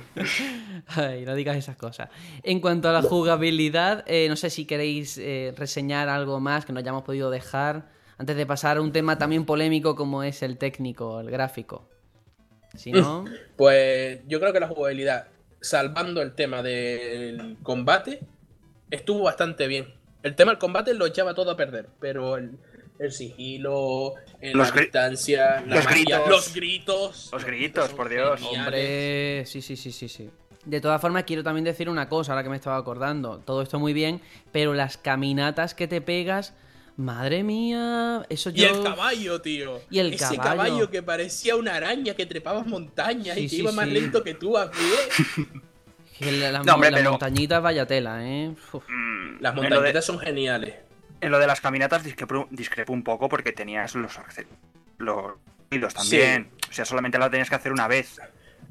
Ay, 0.86 1.24
no 1.26 1.34
digas 1.34 1.56
esas 1.56 1.76
cosas. 1.76 2.08
En 2.42 2.60
cuanto 2.60 2.88
a 2.88 2.92
la 2.92 3.02
jugabilidad, 3.02 4.02
eh, 4.06 4.26
no 4.30 4.36
sé 4.36 4.48
si 4.48 4.64
queréis 4.64 5.18
eh, 5.18 5.52
reseñar 5.56 6.08
algo 6.08 6.40
más 6.40 6.64
que 6.64 6.72
no 6.72 6.78
hayamos 6.78 7.02
podido 7.02 7.30
dejar 7.30 7.90
antes 8.16 8.36
de 8.36 8.46
pasar 8.46 8.78
a 8.78 8.80
un 8.80 8.90
tema 8.90 9.18
también 9.18 9.44
polémico 9.44 9.96
como 9.96 10.22
es 10.22 10.42
el 10.42 10.56
técnico, 10.56 11.20
el 11.20 11.30
gráfico. 11.30 11.88
Si 12.74 12.92
no, 12.92 13.24
Pues 13.56 14.20
yo 14.28 14.40
creo 14.40 14.52
que 14.52 14.60
la 14.60 14.68
jugabilidad, 14.68 15.28
salvando 15.60 16.22
el 16.22 16.34
tema 16.34 16.62
del 16.62 17.58
combate, 17.62 18.20
estuvo 18.90 19.24
bastante 19.24 19.66
bien. 19.66 19.99
El 20.22 20.34
tema 20.34 20.52
del 20.52 20.58
combate 20.58 20.94
lo 20.94 21.06
echaba 21.06 21.34
todo 21.34 21.50
a 21.52 21.56
perder, 21.56 21.88
pero 21.98 22.36
el, 22.36 22.58
el 22.98 23.12
sigilo, 23.12 24.14
eh, 24.40 24.52
Los 24.54 24.74
la 24.74 24.80
distancia, 24.82 25.62
la 25.66 25.76
los 25.76 25.84
magia, 25.86 26.18
gritos. 26.18 26.28
los 26.28 26.54
gritos. 26.54 27.28
Los 27.32 27.44
gritos, 27.44 27.88
por 27.90 28.08
Dios. 28.08 28.38
geniales. 28.40 28.64
Hombre, 28.66 29.42
sí, 29.46 29.62
sí, 29.62 29.76
sí, 29.76 29.92
sí, 29.92 30.08
sí. 30.08 30.30
De 30.66 30.80
todas 30.82 31.00
formas, 31.00 31.24
quiero 31.24 31.42
también 31.42 31.64
decir 31.64 31.88
una 31.88 32.08
cosa, 32.08 32.32
ahora 32.32 32.42
que 32.42 32.50
me 32.50 32.56
estaba 32.56 32.76
acordando. 32.76 33.38
Todo 33.38 33.62
esto 33.62 33.78
muy 33.78 33.94
bien, 33.94 34.20
pero 34.52 34.74
las 34.74 34.98
caminatas 34.98 35.74
que 35.74 35.88
te 35.88 36.02
pegas, 36.02 36.52
madre 36.98 37.42
mía, 37.42 38.26
eso 38.28 38.50
Y 38.50 38.54
yo... 38.54 38.68
el 38.76 38.82
caballo, 38.82 39.40
tío. 39.40 39.80
Y 39.88 40.00
el 40.00 40.12
Ese 40.12 40.36
caballo. 40.36 40.42
caballo 40.42 40.90
que 40.90 41.02
parecía 41.02 41.56
una 41.56 41.76
araña 41.76 42.12
que 42.14 42.26
trepaba 42.26 42.62
montañas 42.64 43.36
Sí, 43.36 43.40
y 43.40 43.44
que 43.44 43.48
sí, 43.48 43.62
iba 43.62 43.72
más 43.72 43.86
sí. 43.86 43.92
lento 43.94 44.22
que 44.22 44.34
tú 44.34 44.58
a 44.58 44.70
pie. 44.70 44.80
Que 46.20 46.30
la- 46.32 46.52
la- 46.52 46.62
No, 46.62 46.74
hombre, 46.74 46.90
las 46.90 47.00
pero- 47.00 47.10
montañitas 47.12 47.62
vaya 47.62 47.86
tela, 47.86 48.24
¿eh? 48.24 48.54
Uf. 48.72 48.84
Mm, 48.88 49.40
Las 49.40 49.52
en 49.52 49.56
lo 49.56 49.62
de- 49.62 49.70
montañitas 49.70 50.04
son 50.04 50.18
geniales. 50.20 50.74
En 51.20 51.30
lo 51.30 51.38
de 51.38 51.46
las 51.46 51.60
caminatas 51.60 52.04
discrepo, 52.04 52.46
discrepo 52.50 52.92
un 52.92 53.02
poco 53.02 53.28
porque 53.28 53.52
tenías 53.52 53.94
los 53.94 54.18
los 54.98 55.32
hilos 55.70 55.94
también. 55.94 56.50
O 56.68 56.72
sea, 56.72 56.84
solamente 56.84 57.18
lo 57.18 57.30
tenías 57.30 57.48
que 57.48 57.54
hacer 57.56 57.72
una 57.72 57.88
vez. 57.88 58.20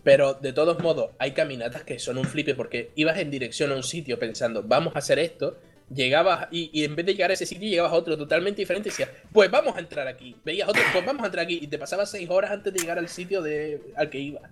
Pero 0.04 0.34
de 0.36 0.54
todos 0.54 0.80
modos, 0.82 1.12
hay 1.20 1.32
caminatas 1.34 1.84
que 1.84 2.00
son 2.00 2.18
un 2.18 2.26
flipe 2.26 2.56
porque 2.56 2.92
ibas 2.96 3.18
en 3.18 3.30
dirección 3.32 3.72
a 3.72 3.76
un 3.76 3.84
sitio 3.84 4.18
pensando, 4.18 4.64
vamos 4.64 4.96
a 4.96 5.00
hacer 5.00 5.20
esto, 5.20 5.58
llegabas 5.94 6.48
y, 6.52 6.70
y 6.74 6.86
en 6.86 6.96
vez 6.96 7.06
de 7.06 7.14
llegar 7.14 7.32
a 7.32 7.34
ese 7.34 7.46
sitio 7.46 7.68
llegabas 7.68 7.92
a 7.92 7.96
otro 7.96 8.18
totalmente 8.18 8.62
diferente 8.62 8.90
y 8.90 8.92
decías, 8.92 9.10
pues 9.34 9.52
vamos 9.52 9.76
a 9.76 9.80
entrar 9.80 10.08
aquí. 10.08 10.36
Veías 10.46 10.70
otro, 10.70 10.82
pues 10.94 11.06
vamos 11.06 11.24
a 11.24 11.26
entrar 11.26 11.44
aquí 11.46 11.60
y 11.62 11.68
te 11.68 11.78
pasabas 11.78 12.10
seis 12.12 12.30
horas 12.30 12.52
antes 12.52 12.72
de 12.74 12.80
llegar 12.80 12.98
al 12.98 13.10
sitio 13.10 13.42
de, 13.42 13.82
al 13.98 14.10
que 14.10 14.20
ibas. 14.20 14.44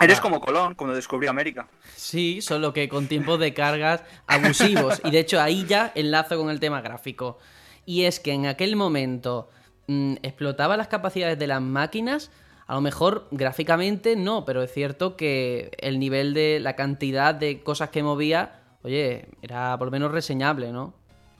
Eres 0.00 0.18
Ah. 0.18 0.22
como 0.22 0.40
Colón, 0.40 0.74
cuando 0.74 0.96
descubrió 0.96 1.30
América. 1.30 1.68
Sí, 1.94 2.40
solo 2.40 2.72
que 2.72 2.88
con 2.88 3.06
tiempos 3.08 3.38
de 3.38 3.52
cargas 3.54 4.02
abusivos. 4.26 5.00
Y 5.04 5.10
de 5.10 5.20
hecho 5.20 5.40
ahí 5.40 5.64
ya 5.66 5.92
enlazo 5.94 6.38
con 6.38 6.50
el 6.50 6.60
tema 6.60 6.80
gráfico. 6.80 7.38
Y 7.86 8.04
es 8.04 8.20
que 8.20 8.32
en 8.32 8.46
aquel 8.46 8.76
momento 8.76 9.48
mm, 9.88 10.14
explotaba 10.22 10.76
las 10.76 10.88
capacidades 10.88 11.38
de 11.38 11.46
las 11.46 11.60
máquinas. 11.60 12.30
A 12.66 12.74
lo 12.74 12.80
mejor 12.80 13.26
gráficamente 13.32 14.16
no, 14.16 14.44
pero 14.44 14.62
es 14.62 14.72
cierto 14.72 15.16
que 15.16 15.72
el 15.78 15.98
nivel 15.98 16.32
de 16.32 16.58
la 16.60 16.74
cantidad 16.76 17.34
de 17.34 17.60
cosas 17.62 17.90
que 17.90 18.02
movía, 18.02 18.60
oye, 18.82 19.26
era 19.42 19.76
por 19.78 19.88
lo 19.88 19.92
menos 19.92 20.10
reseñable, 20.12 20.72
¿no? 20.72 20.94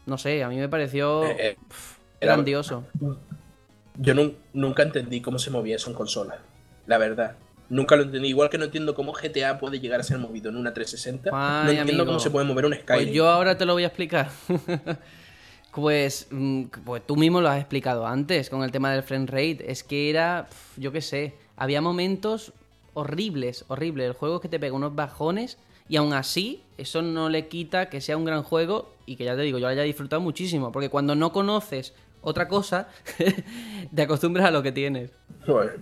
No 0.04 0.18
sé, 0.18 0.42
a 0.42 0.48
mí 0.48 0.56
me 0.58 0.68
pareció 0.68 1.24
Eh, 1.24 1.36
eh, 1.38 1.56
era- 2.20 2.34
grandioso. 2.34 2.84
Yo 3.96 4.14
nun- 4.14 4.34
nunca 4.52 4.82
entendí 4.82 5.20
cómo 5.20 5.38
se 5.38 5.50
movía 5.50 5.76
eso 5.76 5.88
en 5.90 5.96
consola. 5.96 6.38
La 6.86 6.98
verdad. 6.98 7.36
Nunca 7.72 7.96
lo 7.96 8.02
entendí. 8.02 8.28
Igual 8.28 8.50
que 8.50 8.58
no 8.58 8.66
entiendo 8.66 8.94
cómo 8.94 9.14
GTA 9.14 9.58
puede 9.58 9.80
llegar 9.80 9.98
a 9.98 10.02
ser 10.02 10.18
movido 10.18 10.50
en 10.50 10.56
una 10.56 10.74
360. 10.74 11.30
no 11.30 11.70
entiendo 11.70 12.02
amigo. 12.02 12.04
cómo 12.04 12.20
se 12.20 12.30
puede 12.30 12.44
mover 12.44 12.66
un 12.66 12.74
Skyrim. 12.74 13.06
Pues 13.06 13.14
yo 13.14 13.30
ahora 13.30 13.56
te 13.56 13.64
lo 13.64 13.72
voy 13.72 13.84
a 13.84 13.86
explicar. 13.86 14.30
pues, 15.74 16.26
mm, 16.30 16.64
pues 16.84 17.02
tú 17.06 17.16
mismo 17.16 17.40
lo 17.40 17.48
has 17.48 17.58
explicado 17.58 18.06
antes 18.06 18.50
con 18.50 18.62
el 18.62 18.70
tema 18.70 18.92
del 18.92 19.02
frame 19.02 19.24
rate. 19.26 19.72
Es 19.72 19.82
que 19.84 20.10
era, 20.10 20.50
yo 20.76 20.92
qué 20.92 21.00
sé, 21.00 21.34
había 21.56 21.80
momentos 21.80 22.52
horribles, 22.92 23.64
horribles. 23.68 24.06
El 24.06 24.12
juego 24.12 24.36
es 24.36 24.42
que 24.42 24.50
te 24.50 24.60
pega 24.60 24.74
unos 24.74 24.94
bajones 24.94 25.56
y 25.88 25.96
aún 25.96 26.12
así 26.12 26.62
eso 26.76 27.00
no 27.00 27.30
le 27.30 27.48
quita 27.48 27.88
que 27.88 28.02
sea 28.02 28.18
un 28.18 28.26
gran 28.26 28.42
juego 28.42 28.92
y 29.06 29.16
que 29.16 29.24
ya 29.24 29.34
te 29.34 29.40
digo, 29.40 29.56
yo 29.56 29.62
lo 29.62 29.68
haya 29.68 29.82
disfrutado 29.82 30.20
muchísimo. 30.20 30.72
Porque 30.72 30.90
cuando 30.90 31.14
no 31.14 31.32
conoces 31.32 31.94
otra 32.20 32.48
cosa, 32.48 32.88
te 33.94 34.02
acostumbras 34.02 34.44
a 34.44 34.50
lo 34.50 34.62
que 34.62 34.72
tienes. 34.72 35.10
Joder. 35.46 35.80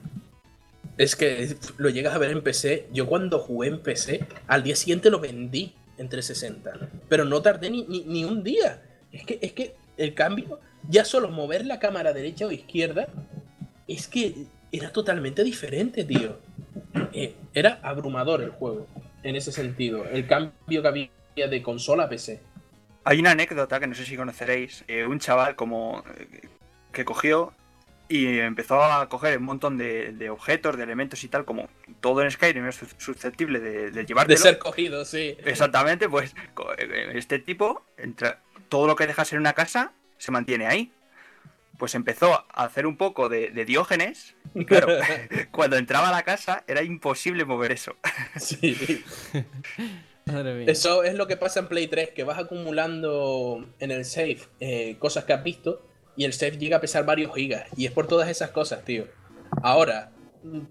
Es 0.99 1.17
que 1.17 1.57
lo 1.79 1.89
llegas 1.89 2.15
a 2.15 2.19
ver 2.19 2.31
en 2.31 2.43
PC. 2.43 2.89
Yo 2.93 3.07
cuando 3.07 3.39
jugué 3.39 3.69
en 3.69 3.81
PC, 3.83 4.27
al 4.47 4.63
día 4.63 4.77
siguiente 4.77 5.11
lo 5.11 5.21
vendí 5.21 5.75
en 5.99 6.09
360. 6.09 6.91
Pero 7.09 7.25
no 7.25 7.41
tardé 7.43 7.71
ni, 7.71 7.85
ni, 7.85 8.05
ni 8.05 8.25
un 8.25 8.43
día. 8.43 8.83
Es 9.13 9.25
que, 9.25 9.39
es 9.41 9.53
que 9.53 9.75
el 9.97 10.15
cambio, 10.15 10.61
ya 10.89 11.05
solo 11.05 11.31
mover 11.31 11.67
la 11.67 11.79
cámara 11.79 12.13
derecha 12.13 12.47
o 12.47 12.53
izquierda, 12.53 13.09
es 13.89 14.09
que 14.09 14.47
era 14.73 14.93
totalmente 14.93 15.43
diferente, 15.45 16.05
tío. 16.05 16.39
Eh, 17.13 17.35
era 17.55 17.81
abrumador 17.83 18.43
el 18.43 18.51
juego, 18.51 18.87
en 19.23 19.37
ese 19.37 19.53
sentido. 19.53 20.05
El 20.05 20.27
cambio 20.27 20.83
que 20.83 20.89
había 20.89 21.11
de 21.49 21.63
consola 21.63 22.05
a 22.05 22.09
PC. 22.09 22.41
Hay 23.05 23.19
una 23.19 23.33
anécdota 23.33 23.81
que 23.81 23.87
no 23.87 23.95
sé 23.95 24.05
si 24.05 24.17
conoceréis. 24.17 24.85
eh, 24.87 25.07
un 25.07 25.19
chaval 25.19 25.57
como 25.57 26.05
eh, 26.19 26.49
que 26.93 27.05
cogió 27.05 27.53
y 28.11 28.39
empezó 28.41 28.83
a 28.85 29.09
coger 29.09 29.39
un 29.39 29.45
montón 29.45 29.79
de, 29.79 30.13
de 30.13 30.29
objetos, 30.29 30.77
de 30.77 30.83
elementos 30.83 31.25
y 31.25 31.29
tal, 31.29 31.45
como 31.47 31.71
todo 32.01 32.23
en 32.23 32.31
Skyrim 32.31 32.67
es 32.67 32.75
sus- 32.77 32.95
susceptible 32.99 33.61
de, 33.61 33.91
de 33.91 33.91
De 33.93 34.05
llevártelo. 34.05 34.39
ser 34.39 34.59
cogido, 34.59 35.05
sí. 35.07 35.37
Exactamente, 35.45 36.09
pues 36.09 36.35
co- 36.55 36.73
eh, 36.77 37.13
este 37.15 37.39
tipo, 37.39 37.85
entra- 37.97 38.41
todo 38.69 38.87
lo 38.87 38.97
que 38.97 39.07
dejas 39.07 39.33
en 39.33 39.39
una 39.39 39.53
casa 39.55 39.93
se 40.19 40.33
mantiene 40.33 40.67
ahí. 40.67 40.93
pues 41.79 41.95
empezó 41.95 42.35
a 42.35 42.65
hacer 42.65 42.87
un 42.87 42.99
poco 42.99 43.31
de, 43.31 43.49
de 43.51 43.65
Diógenes. 43.65 44.35
Y 44.55 44.67
claro, 44.67 44.89
cuando 45.51 45.77
entraba 45.79 46.09
a 46.11 46.13
la 46.13 46.25
casa 46.25 46.63
era 46.67 46.83
imposible 46.83 47.45
mover 47.47 47.73
eso. 47.73 47.97
Sí. 48.39 49.03
Madre 50.27 50.55
mía. 50.55 50.67
Eso 50.69 51.03
es 51.05 51.15
lo 51.15 51.27
que 51.27 51.37
pasa 51.37 51.61
en 51.61 51.69
Play 51.69 51.87
3, 51.89 52.11
que 52.11 52.25
vas 52.25 52.39
acumulando 52.39 53.67
en 53.79 53.91
el 53.91 54.05
save 54.05 54.39
eh, 54.61 54.97
cosas 54.99 55.25
que 55.25 55.33
has 55.33 55.43
visto 55.43 55.87
y 56.17 56.25
el 56.25 56.33
save 56.33 56.59
llega 56.59 56.77
a 56.79 56.81
pesar 56.81 57.05
varios 57.07 57.35
gigas. 57.35 57.65
Y 57.77 57.87
es 57.87 57.93
por 57.93 58.07
todas 58.07 58.29
esas 58.29 58.51
cosas, 58.51 58.85
tío. 58.85 59.07
Ahora, 59.63 60.13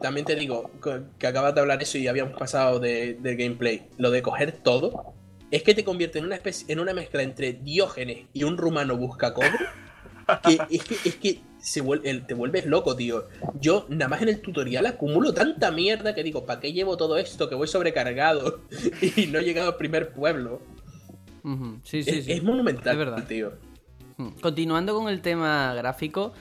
también 0.01 0.25
te 0.25 0.35
digo 0.35 0.71
que- 0.83 1.27
acabas 1.27 1.53
de 1.55 1.61
hablar 1.61 1.81
eso 1.81 1.97
y 1.97 2.07
habíamos 2.07 2.37
pasado 2.37 2.79
de- 2.79 3.15
del 3.15 3.35
gameplay. 3.37 3.87
Lo 3.97 4.11
de 4.11 4.21
coger 4.21 4.51
todo 4.51 5.13
es 5.51 5.63
que 5.63 5.73
te 5.73 5.83
convierte 5.83 6.19
en 6.19 6.25
una 6.25 6.35
especie, 6.35 6.65
en 6.71 6.79
una 6.79 6.93
mezcla 6.93 7.21
entre 7.23 7.53
Diógenes 7.53 8.25
y 8.33 8.43
un 8.43 8.57
rumano 8.57 8.97
busca 8.97 9.33
cobre. 9.33 9.51
Que 10.43 10.57
es 10.69 10.83
que, 10.83 10.95
es 11.09 11.15
que 11.15 11.41
se 11.59 11.81
te 12.27 12.33
vuelves 12.35 12.65
loco, 12.67 12.95
tío. 12.95 13.27
Yo, 13.59 13.85
nada 13.89 14.07
más 14.09 14.21
en 14.21 14.29
el 14.29 14.41
tutorial, 14.41 14.85
acumulo 14.85 15.33
tanta 15.33 15.71
mierda 15.71 16.13
que 16.15 16.23
digo, 16.23 16.45
¿para 16.45 16.59
qué 16.61 16.71
llevo 16.71 16.95
todo 16.97 17.17
esto? 17.17 17.49
Que 17.49 17.55
voy 17.55 17.67
sobrecargado 17.67 18.61
y 19.17 19.27
no 19.27 19.39
he 19.39 19.43
llegado 19.43 19.69
al 19.69 19.77
primer 19.77 20.13
pueblo. 20.13 20.61
Ujú, 21.43 21.79
Sí, 21.83 22.03
sí, 22.03 22.09
es, 22.11 22.25
sí. 22.25 22.31
es 22.31 22.43
monumental, 22.43 22.93
Es 22.93 22.97
verdad. 22.99 23.23
tío. 23.27 23.53
Mm. 24.19 24.39
Continuando 24.41 24.93
con 24.93 25.07
el 25.07 25.21
tema 25.21 25.73
gráfico, 25.73 26.33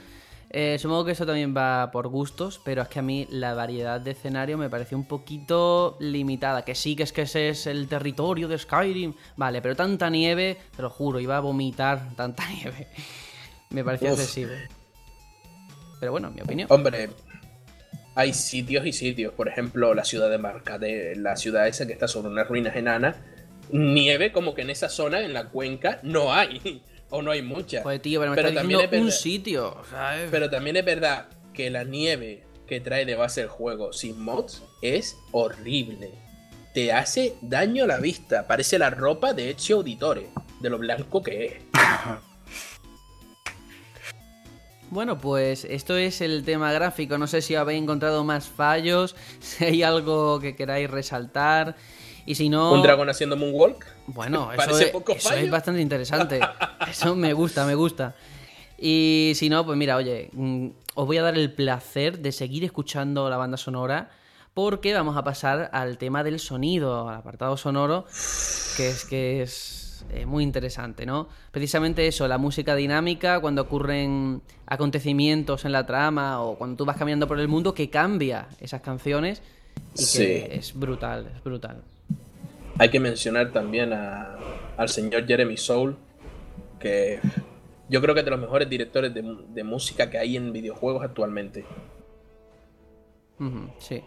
eh, 0.50 0.78
supongo 0.80 1.05
que 1.05 1.12
eso 1.12 1.24
también 1.24 1.55
va 1.56 1.90
por 1.92 2.09
gustos, 2.09 2.60
pero 2.64 2.82
es 2.82 2.88
que 2.88 2.98
a 2.98 3.02
mí 3.02 3.28
la 3.30 3.55
variedad 3.55 4.00
de 4.00 4.10
escenario 4.10 4.59
me 4.59 4.68
pareció 4.68 4.98
un 4.98 5.05
poquito 5.05 5.96
limitada. 6.00 6.64
Que 6.64 6.74
sí, 6.74 6.96
que 6.96 7.05
es 7.05 7.12
que 7.12 7.22
ese 7.22 7.50
es 7.50 7.66
el 7.68 7.86
territorio 7.86 8.48
de 8.48 8.59
Skyrim. 8.59 9.14
Vale, 9.36 9.62
pero 9.62 9.76
tanta 9.76 10.10
nieve, 10.10 10.56
te 10.74 10.82
lo 10.82 10.90
juro, 10.90 11.20
iba 11.20 11.36
a 11.36 11.40
vomitar 11.40 12.16
tanta 12.16 12.48
nieve. 12.50 12.88
Me 13.70 13.84
pareció 13.84 14.12
Uf. 14.12 14.18
excesivo. 14.18 14.52
Pero 16.00 16.12
bueno, 16.12 16.30
mi 16.30 16.40
opinión. 16.40 16.66
Hombre, 16.70 17.10
hay 18.16 18.32
sitios 18.32 18.86
y 18.86 18.92
sitios. 18.92 19.34
Por 19.34 19.46
ejemplo, 19.46 19.94
la 19.94 20.05
ciudad 20.05 20.28
de 20.30 20.38
Marcade, 20.38 21.14
la 21.14 21.36
ciudad 21.36 21.68
esa 21.68 21.86
que 21.86 21.92
está 21.92 22.09
sobre 22.09 22.28
unas 22.28 22.48
ruinas 22.48 22.74
enanas. 22.74 23.16
Nieve 23.70 24.32
como 24.32 24.55
que 24.55 24.62
en 24.62 24.70
esa 24.70 24.88
zona, 24.88 25.20
en 25.20 25.32
la 25.32 25.50
cuenca, 25.50 26.00
no 26.02 26.32
hay. 26.32 26.82
O 27.10 27.22
no 27.22 27.30
hay 27.30 27.43
mucha. 27.43 27.82
Joder, 27.82 28.01
tío, 28.01 28.20
pero 28.20 28.30
me 28.32 28.36
Pero 28.36 28.55
también 28.55 28.80
es 28.80 29.01
un 29.01 29.12
sitio. 29.12 29.76
¿sabes? 29.90 30.28
Pero 30.30 30.51
también 30.51 30.76
es 30.76 30.85
verdad 30.85 31.28
que 31.55 31.70
la 31.70 31.85
nieve 31.85 32.44
que 32.66 32.80
trae 32.80 33.06
de 33.06 33.14
base 33.14 33.43
el 33.43 33.48
juego 33.48 33.93
sin 33.93 34.20
mods 34.20 34.62
es 34.82 35.16
horrible. 35.32 36.10
Te 36.74 36.93
hace 36.93 37.35
daño 37.40 37.85
a 37.85 37.86
la 37.86 37.98
vista. 37.98 38.47
Parece 38.47 38.78
la 38.78 38.90
ropa 38.90 39.32
de 39.32 39.51
Ezio 39.51 39.76
Auditore, 39.76 40.28
de 40.60 40.70
lo 40.70 40.78
blanco 40.78 41.22
que 41.22 41.47
es. 41.47 41.55
Bueno, 44.90 45.18
pues 45.18 45.66
esto 45.66 45.98
es 45.98 46.22
el 46.22 46.44
tema 46.44 46.72
gráfico. 46.72 47.18
No 47.18 47.26
sé 47.26 47.43
si 47.43 47.55
habéis 47.55 47.82
encontrado 47.82 48.24
más 48.24 48.48
fallos, 48.48 49.16
si 49.40 49.64
hay 49.64 49.82
algo 49.82 50.40
que 50.40 50.56
queráis 50.56 50.90
resaltar. 50.90 51.76
Y 52.28 52.34
si 52.34 52.50
no. 52.50 52.74
Un 52.74 52.82
dragón 52.82 53.09
haciendo 53.09 53.38
moonwalk. 53.38 53.86
Bueno, 54.06 54.52
eso, 54.68 54.78
es, 54.78 54.90
poco 54.90 55.12
eso 55.12 55.32
es 55.32 55.50
bastante 55.50 55.80
interesante. 55.80 56.40
Eso 56.90 57.16
me 57.16 57.32
gusta, 57.32 57.64
me 57.64 57.74
gusta. 57.74 58.14
Y 58.78 59.32
si 59.34 59.48
no, 59.48 59.64
pues 59.64 59.78
mira, 59.78 59.96
oye, 59.96 60.28
mm, 60.32 60.68
os 60.94 61.06
voy 61.06 61.16
a 61.16 61.22
dar 61.22 61.38
el 61.38 61.50
placer 61.52 62.18
de 62.18 62.30
seguir 62.32 62.64
escuchando 62.64 63.30
la 63.30 63.38
banda 63.38 63.56
sonora 63.56 64.10
porque 64.52 64.92
vamos 64.92 65.16
a 65.16 65.24
pasar 65.24 65.70
al 65.72 65.96
tema 65.96 66.22
del 66.22 66.38
sonido, 66.38 67.09
al 67.09 67.16
apartado 67.16 67.56
sonoro, 67.56 68.05
que 68.76 68.88
es 68.90 69.06
que 69.06 69.40
es 69.42 70.05
eh, 70.10 70.26
muy 70.26 70.44
interesante, 70.44 71.06
¿no? 71.06 71.28
Precisamente 71.50 72.06
eso, 72.06 72.28
la 72.28 72.36
música 72.36 72.74
dinámica, 72.74 73.40
cuando 73.40 73.62
ocurren 73.62 74.42
acontecimientos 74.66 75.64
en 75.64 75.72
la 75.72 75.86
trama 75.86 76.42
o 76.42 76.56
cuando 76.59 76.76
tú 76.76 76.84
vas 76.84 76.98
caminando 76.98 77.26
por 77.26 77.40
el 77.40 77.48
mundo, 77.48 77.72
que 77.72 77.88
cambia 77.88 78.48
esas 78.60 78.82
canciones 78.82 79.40
y 79.96 80.02
Sí. 80.02 80.18
que 80.18 80.48
es 80.56 80.78
brutal, 80.78 81.30
es 81.34 81.42
brutal. 81.42 81.82
Hay 82.78 82.90
que 82.90 83.00
mencionar 83.00 83.50
también 83.52 83.92
a- 83.92 84.36
al 84.76 84.88
señor 84.88 85.26
Jeremy 85.26 85.56
Soule, 85.56 85.96
que 86.78 87.20
yo 87.88 88.00
creo 88.00 88.14
que 88.14 88.20
es 88.20 88.24
de 88.24 88.30
los 88.30 88.40
mejores 88.40 88.68
directores 88.70 89.12
de, 89.12 89.64
música 89.64 90.09
que 90.10 90.18
hay 90.18 90.36
en 90.36 90.52
videojuegos 90.52 91.02
actualmente. 91.02 91.64
Sí. 93.78 94.02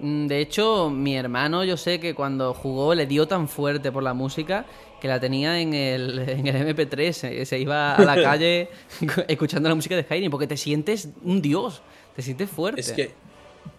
Mm, 0.00 0.26
De 0.26 0.40
hecho, 0.40 0.90
mi 0.90 1.16
hermano, 1.16 1.64
yo 1.64 1.76
sé 1.76 2.00
que 2.00 2.14
cuando 2.14 2.52
jugó 2.54 2.94
le 2.94 3.06
dio 3.06 3.26
tan 3.28 3.48
fuerte 3.48 3.92
por 3.92 4.02
la 4.02 4.12
música 4.14 4.66
que 5.00 5.08
la 5.08 5.20
tenía 5.20 5.60
en 5.60 5.74
el, 5.74 6.18
en 6.28 6.46
el 6.46 6.74
MP3. 6.76 7.12
Se, 7.12 7.46
se 7.46 7.58
iba 7.58 7.94
a 7.94 8.04
la 8.04 8.14
calle 8.22 8.68
escuchando 9.28 9.68
la 9.68 9.74
música 9.74 9.96
de 9.96 10.02
Skyrim 10.02 10.30
porque 10.30 10.46
te 10.46 10.56
sientes 10.56 11.10
un 11.22 11.40
dios, 11.42 11.82
te 12.16 12.22
sientes 12.22 12.50
fuerte. 12.50 12.80
Es 12.80 12.92
que 12.92 13.12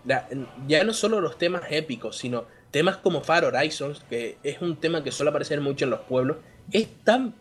la- 0.06 0.28
ya 0.68 0.84
no 0.84 0.94
solo 0.94 1.20
los 1.22 1.38
temas 1.38 1.64
épicos, 1.70 2.18
sino 2.18 2.46
temas 2.76 2.98
como 2.98 3.22
Far 3.22 3.46
Horizons, 3.46 4.04
que 4.10 4.38
es 4.44 4.62
un 4.62 4.76
tema 4.76 5.02
que 5.02 5.10
suele 5.10 5.30
aparecer 5.30 5.62
mucho 5.62 5.86
en 5.86 5.92
los 5.92 6.02
pueblos, 6.02 6.40
es 6.74 6.90
tan. 7.06 7.34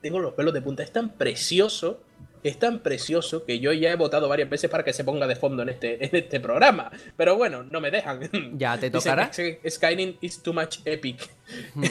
Tengo 0.00 0.20
los 0.20 0.32
pelos 0.32 0.54
de 0.54 0.62
punta, 0.62 0.82
es 0.82 0.90
tan 0.90 1.10
precioso, 1.10 2.00
es 2.42 2.58
tan 2.58 2.78
precioso 2.78 3.44
que 3.44 3.60
yo 3.60 3.74
ya 3.74 3.90
he 3.90 3.96
votado 3.96 4.26
varias 4.26 4.48
veces 4.48 4.70
para 4.70 4.82
que 4.82 4.94
se 4.94 5.04
ponga 5.04 5.26
de 5.26 5.36
fondo 5.36 5.64
en 5.64 5.68
este, 5.68 6.02
en 6.06 6.16
este 6.16 6.40
programa. 6.40 6.90
Pero 7.14 7.36
bueno, 7.36 7.62
no 7.62 7.78
me 7.82 7.90
dejan. 7.90 8.20
Ya, 8.56 8.78
¿te 8.78 8.88
Dicen 8.88 9.12
tocará? 9.12 9.30
que 9.30 9.60
Skyrim 9.68 10.16
is 10.22 10.42
too 10.42 10.54
much 10.54 10.78
epic. 10.86 11.28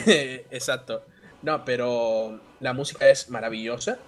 Exacto. 0.50 1.04
No, 1.42 1.64
pero 1.64 2.40
la 2.58 2.72
música 2.72 3.08
es 3.08 3.30
maravillosa. 3.30 3.98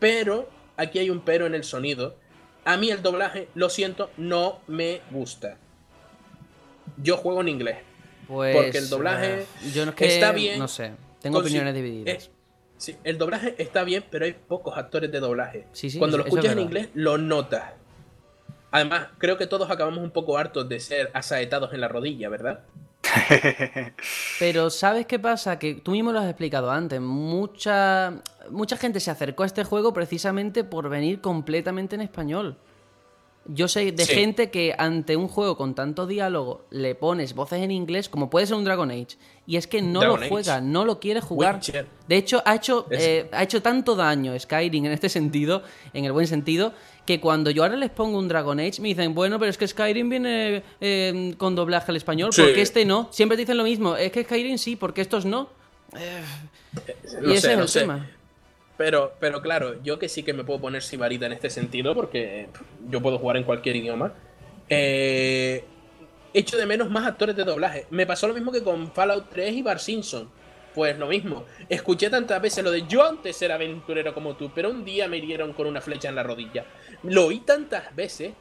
Pero 0.00 0.50
aquí 0.76 0.98
hay 0.98 1.10
un 1.10 1.20
pero 1.20 1.46
en 1.46 1.54
el 1.54 1.62
sonido. 1.62 2.16
A 2.64 2.76
mí 2.76 2.90
el 2.90 3.02
doblaje, 3.02 3.46
lo 3.54 3.70
siento, 3.70 4.10
no 4.16 4.62
me 4.66 5.00
gusta. 5.12 5.58
Yo 6.96 7.18
juego 7.18 7.40
en 7.42 7.48
inglés. 7.50 7.76
Pues, 8.28 8.56
porque 8.56 8.78
el 8.78 8.88
doblaje 8.88 9.42
eh, 9.42 9.46
yo 9.74 9.84
no 9.84 9.90
es 9.90 9.96
que, 9.96 10.06
está 10.14 10.32
bien, 10.32 10.58
No 10.58 10.68
sé, 10.68 10.92
tengo 11.20 11.38
opiniones 11.38 11.74
divididas. 11.74 12.24
eh, 12.26 12.30
sí, 12.76 12.96
el 13.04 13.18
doblaje 13.18 13.54
está 13.58 13.84
bien, 13.84 14.04
pero 14.10 14.24
hay 14.24 14.32
pocos 14.34 14.76
actores 14.76 15.10
de 15.12 15.20
doblaje. 15.20 15.66
Sí, 15.72 15.90
sí, 15.90 15.98
Cuando 15.98 16.16
eso- 16.16 16.24
lo 16.24 16.28
es 16.28 16.34
escuchas 16.34 16.52
en 16.52 16.58
inglés, 16.60 16.88
lo 16.94 17.18
notas. 17.18 17.72
Además, 18.72 19.08
creo 19.18 19.38
que 19.38 19.46
todos 19.46 19.70
acabamos 19.70 20.00
un 20.02 20.10
poco 20.10 20.36
hartos 20.38 20.68
de 20.68 20.80
ser 20.80 21.10
asaetados 21.14 21.72
en 21.72 21.80
la 21.80 21.88
rodilla, 21.88 22.28
¿verdad? 22.28 22.60
Pero 24.38 24.70
¿sabes 24.70 25.06
qué 25.06 25.18
pasa? 25.18 25.58
Que 25.58 25.74
tú 25.76 25.92
mismo 25.92 26.12
lo 26.12 26.18
has 26.18 26.26
explicado 26.28 26.70
antes. 26.70 27.00
Mucha, 27.00 28.14
mucha 28.50 28.76
gente 28.76 29.00
se 29.00 29.10
acercó 29.10 29.44
a 29.44 29.46
este 29.46 29.64
juego 29.64 29.92
precisamente 29.92 30.64
por 30.64 30.88
venir 30.88 31.20
completamente 31.20 31.94
en 31.94 32.02
español. 32.02 32.56
Yo 33.48 33.68
sé 33.68 33.92
de 33.92 34.04
Sí. 34.04 34.12
gente 34.14 34.50
que 34.50 34.74
ante 34.76 35.16
un 35.16 35.28
juego 35.28 35.56
con 35.56 35.74
tanto 35.74 36.06
diálogo 36.06 36.64
le 36.70 36.94
pones 36.94 37.34
voces 37.34 37.62
en 37.62 37.70
inglés, 37.70 38.08
como 38.08 38.28
puede 38.28 38.46
ser 38.46 38.56
un 38.56 38.64
Dragon 38.64 38.90
Age, 38.90 39.16
y 39.46 39.56
es 39.56 39.66
que 39.66 39.82
no 39.82 40.00
Dragon 40.00 40.16
lo 40.18 40.22
Age. 40.24 40.30
juega, 40.30 40.60
no 40.60 40.84
lo 40.84 40.98
quiere 40.98 41.20
jugar. 41.20 41.56
Witcher. 41.56 41.86
De 42.08 42.16
hecho, 42.16 42.42
ha 42.44 42.54
hecho, 42.56 42.86
eh, 42.90 43.28
ha 43.32 43.42
hecho 43.44 43.62
tanto 43.62 43.94
daño 43.94 44.38
Skyrim 44.38 44.86
en 44.86 44.92
este 44.92 45.08
sentido, 45.08 45.62
en 45.94 46.04
el 46.04 46.12
buen 46.12 46.26
sentido, 46.26 46.72
que 47.06 47.20
cuando 47.20 47.50
yo 47.50 47.62
ahora 47.62 47.76
les 47.76 47.90
pongo 47.90 48.18
un 48.18 48.26
Dragon 48.26 48.58
Age 48.58 48.80
me 48.82 48.88
dicen, 48.88 49.14
bueno, 49.14 49.38
pero 49.38 49.50
es 49.50 49.56
que 49.58 49.68
Skyrim 49.68 50.08
viene 50.08 50.64
eh, 50.80 51.34
con 51.38 51.54
doblaje 51.54 51.92
al 51.92 51.96
español, 51.96 52.32
Sí. 52.32 52.42
porque 52.42 52.62
este 52.62 52.84
no. 52.84 53.08
Siempre 53.12 53.36
te 53.36 53.42
dicen 53.42 53.56
lo 53.58 53.64
mismo, 53.64 53.96
es 53.96 54.10
que 54.10 54.24
Skyrim 54.24 54.58
sí, 54.58 54.74
porque 54.76 55.02
estos 55.02 55.24
no. 55.24 55.48
No 57.22 57.32
y 57.32 57.36
ese 57.36 57.40
sé, 57.48 57.52
es 57.54 57.58
el 57.60 57.68
sé. 57.68 57.80
tema. 57.80 58.10
Pero, 58.76 59.14
pero 59.20 59.40
claro, 59.40 59.82
yo 59.82 59.98
que 59.98 60.08
sí 60.08 60.22
que 60.22 60.32
me 60.32 60.44
puedo 60.44 60.60
poner 60.60 60.82
sibarita 60.82 61.26
en 61.26 61.32
este 61.32 61.50
sentido, 61.50 61.94
porque 61.94 62.48
pff, 62.52 62.62
yo 62.90 63.00
puedo 63.00 63.18
jugar 63.18 63.38
en 63.38 63.44
cualquier 63.44 63.76
idioma. 63.76 64.12
Eh, 64.68 65.64
echo 66.34 66.56
de 66.56 66.66
menos 66.66 66.90
más 66.90 67.06
actores 67.06 67.34
de 67.36 67.44
doblaje. 67.44 67.86
Me 67.90 68.06
pasó 68.06 68.28
lo 68.28 68.34
mismo 68.34 68.52
que 68.52 68.62
con 68.62 68.92
Fallout 68.92 69.30
3 69.30 69.54
y 69.54 69.62
Bar 69.62 69.80
Simpson. 69.80 70.28
Pues 70.74 70.98
lo 70.98 71.06
mismo. 71.06 71.46
Escuché 71.70 72.10
tantas 72.10 72.42
veces 72.42 72.62
lo 72.62 72.70
de 72.70 72.86
yo 72.86 73.02
antes 73.08 73.40
era 73.40 73.54
aventurero 73.54 74.12
como 74.12 74.36
tú, 74.36 74.50
pero 74.54 74.70
un 74.70 74.84
día 74.84 75.08
me 75.08 75.16
hirieron 75.16 75.54
con 75.54 75.66
una 75.66 75.80
flecha 75.80 76.10
en 76.10 76.14
la 76.14 76.22
rodilla. 76.22 76.66
Lo 77.02 77.26
oí 77.26 77.40
tantas 77.40 77.96
veces 77.96 78.34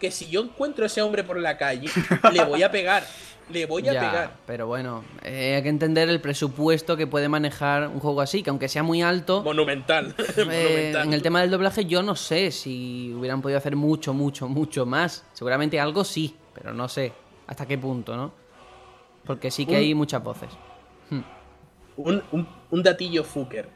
que 0.00 0.10
si 0.10 0.28
yo 0.28 0.40
encuentro 0.42 0.82
a 0.84 0.86
ese 0.86 1.02
hombre 1.02 1.22
por 1.22 1.38
la 1.38 1.56
calle, 1.56 1.88
le 2.32 2.44
voy 2.44 2.62
a 2.64 2.70
pegar. 2.72 3.04
Le 3.50 3.66
voy 3.66 3.88
a 3.88 3.92
Ya, 3.92 4.00
pegar. 4.00 4.32
pero 4.46 4.68
bueno, 4.68 5.04
eh, 5.24 5.54
hay 5.56 5.62
que 5.64 5.68
entender 5.70 6.08
el 6.08 6.20
presupuesto 6.20 6.96
que 6.96 7.08
puede 7.08 7.28
manejar 7.28 7.88
un 7.88 7.98
juego 7.98 8.20
así, 8.20 8.44
que 8.44 8.50
aunque 8.50 8.68
sea 8.68 8.84
muy 8.84 9.02
alto, 9.02 9.42
Monumental. 9.42 10.14
eh, 10.18 10.24
Monumental. 10.38 11.06
en 11.08 11.12
el 11.12 11.20
tema 11.22 11.40
del 11.40 11.50
doblaje 11.50 11.84
yo 11.84 12.02
no 12.02 12.14
sé 12.14 12.52
si 12.52 13.12
hubieran 13.12 13.42
podido 13.42 13.58
hacer 13.58 13.74
mucho, 13.76 14.14
mucho, 14.14 14.48
mucho 14.48 14.86
más. 14.86 15.24
Seguramente 15.32 15.80
algo 15.80 16.04
sí, 16.04 16.36
pero 16.54 16.72
no 16.72 16.88
sé 16.88 17.12
hasta 17.48 17.66
qué 17.66 17.76
punto, 17.76 18.16
¿no? 18.16 18.32
Porque 19.24 19.50
sí 19.50 19.66
que 19.66 19.72
Un- 19.72 19.78
hay 19.78 19.94
muchas 19.94 20.22
voces. 20.22 20.50
Un, 21.96 22.22
un, 22.30 22.48
un 22.70 22.82
datillo 22.82 23.24
fucker. 23.24 23.68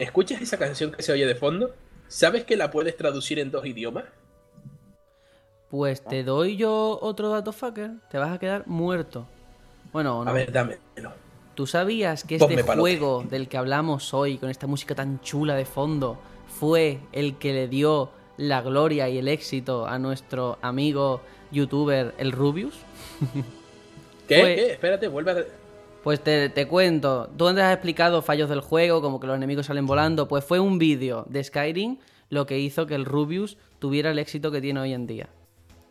¿Escuchas 0.00 0.42
esa 0.42 0.58
canción 0.58 0.90
que 0.90 1.02
se 1.02 1.12
oye 1.12 1.26
de 1.26 1.34
fondo? 1.36 1.74
¿Sabes 2.08 2.44
que 2.44 2.56
la 2.56 2.70
puedes 2.72 2.96
traducir 2.96 3.38
en 3.38 3.50
dos 3.52 3.64
idiomas? 3.64 4.04
Pues 5.72 6.04
te 6.04 6.22
doy 6.22 6.56
yo 6.56 6.98
otro 7.02 7.30
dato 7.30 7.50
fucker, 7.50 7.92
te 8.10 8.18
vas 8.18 8.30
a 8.30 8.38
quedar 8.38 8.66
muerto. 8.68 9.26
Bueno, 9.92 10.22
no. 10.22 10.30
A 10.30 10.32
ver, 10.34 10.52
dámelo. 10.52 10.78
¿Tú 11.54 11.66
sabías 11.66 12.24
que 12.24 12.38
Ponme 12.38 12.54
este 12.54 12.64
palote. 12.64 12.80
juego 12.80 13.24
del 13.28 13.48
que 13.48 13.56
hablamos 13.56 14.14
hoy, 14.14 14.36
con 14.38 14.50
esta 14.50 14.66
música 14.66 14.94
tan 14.94 15.20
chula 15.22 15.54
de 15.56 15.64
fondo, 15.64 16.18
fue 16.46 17.00
el 17.12 17.36
que 17.38 17.52
le 17.54 17.68
dio 17.68 18.10
la 18.36 18.60
gloria 18.62 19.08
y 19.08 19.16
el 19.18 19.28
éxito 19.28 19.86
a 19.86 19.98
nuestro 19.98 20.58
amigo 20.62 21.20
youtuber 21.50 22.14
el 22.18 22.32
Rubius. 22.32 22.74
¿Qué? 24.28 24.40
Fue- 24.40 24.54
¿Qué? 24.54 24.72
Espérate, 24.72 25.08
vuelve 25.08 25.30
a... 25.32 25.36
Pues 26.04 26.20
te, 26.20 26.48
te 26.50 26.66
cuento, 26.68 27.30
tú 27.38 27.46
antes 27.48 27.64
has 27.64 27.72
explicado 27.74 28.20
fallos 28.22 28.48
del 28.50 28.60
juego, 28.60 29.00
como 29.00 29.20
que 29.20 29.26
los 29.26 29.36
enemigos 29.36 29.66
salen 29.66 29.86
volando, 29.86 30.28
pues 30.28 30.44
fue 30.44 30.58
un 30.60 30.78
vídeo 30.78 31.24
de 31.28 31.42
Skyrim 31.44 31.96
lo 32.28 32.44
que 32.44 32.58
hizo 32.58 32.86
que 32.86 32.94
el 32.94 33.04
Rubius 33.04 33.56
tuviera 33.78 34.10
el 34.10 34.18
éxito 34.18 34.50
que 34.50 34.60
tiene 34.60 34.80
hoy 34.80 34.92
en 34.94 35.06
día. 35.06 35.28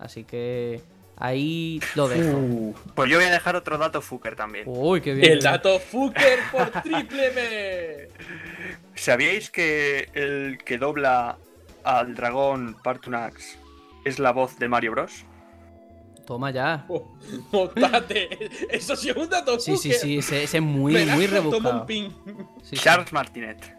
Así 0.01 0.23
que 0.23 0.81
ahí 1.15 1.79
lo 1.95 2.09
dejo. 2.09 2.73
Pues 2.95 3.09
yo 3.09 3.17
voy 3.17 3.25
a 3.27 3.31
dejar 3.31 3.55
otro 3.55 3.77
dato 3.77 4.01
fucker 4.01 4.35
también. 4.35 4.65
Uy, 4.67 4.99
qué 4.99 5.13
bien. 5.13 5.31
El 5.33 5.41
dato 5.41 5.79
Fucker 5.79 6.39
por 6.51 6.71
triple 6.81 7.29
B. 7.29 8.09
¿Sabíais 8.95 9.51
que 9.51 10.09
el 10.13 10.57
que 10.65 10.79
dobla 10.79 11.37
al 11.83 12.15
dragón 12.15 12.75
Partunax 12.83 13.59
es 14.05 14.17
la 14.17 14.31
voz 14.31 14.57
de 14.57 14.67
Mario 14.67 14.91
Bros? 14.91 15.25
Toma 16.25 16.49
ya. 16.49 16.85
Oh. 16.87 17.15
Eso 18.69 18.95
sí 18.95 19.09
es 19.09 19.15
un 19.15 19.29
dato 19.29 19.59
Sí, 19.59 19.77
sí, 19.77 19.89
Fucker. 19.91 19.99
sí, 20.01 20.17
ese, 20.17 20.43
ese 20.43 20.57
es 20.57 20.63
muy, 20.63 20.93
muy 20.93 21.01
un 21.03 21.07
toma 21.09 21.15
un 21.25 21.31
rebuscado. 21.31 21.85
pin. 21.85 22.11
Sí, 22.63 22.75
sí. 22.75 22.77
Charles 22.77 23.13
Martinet. 23.13 23.75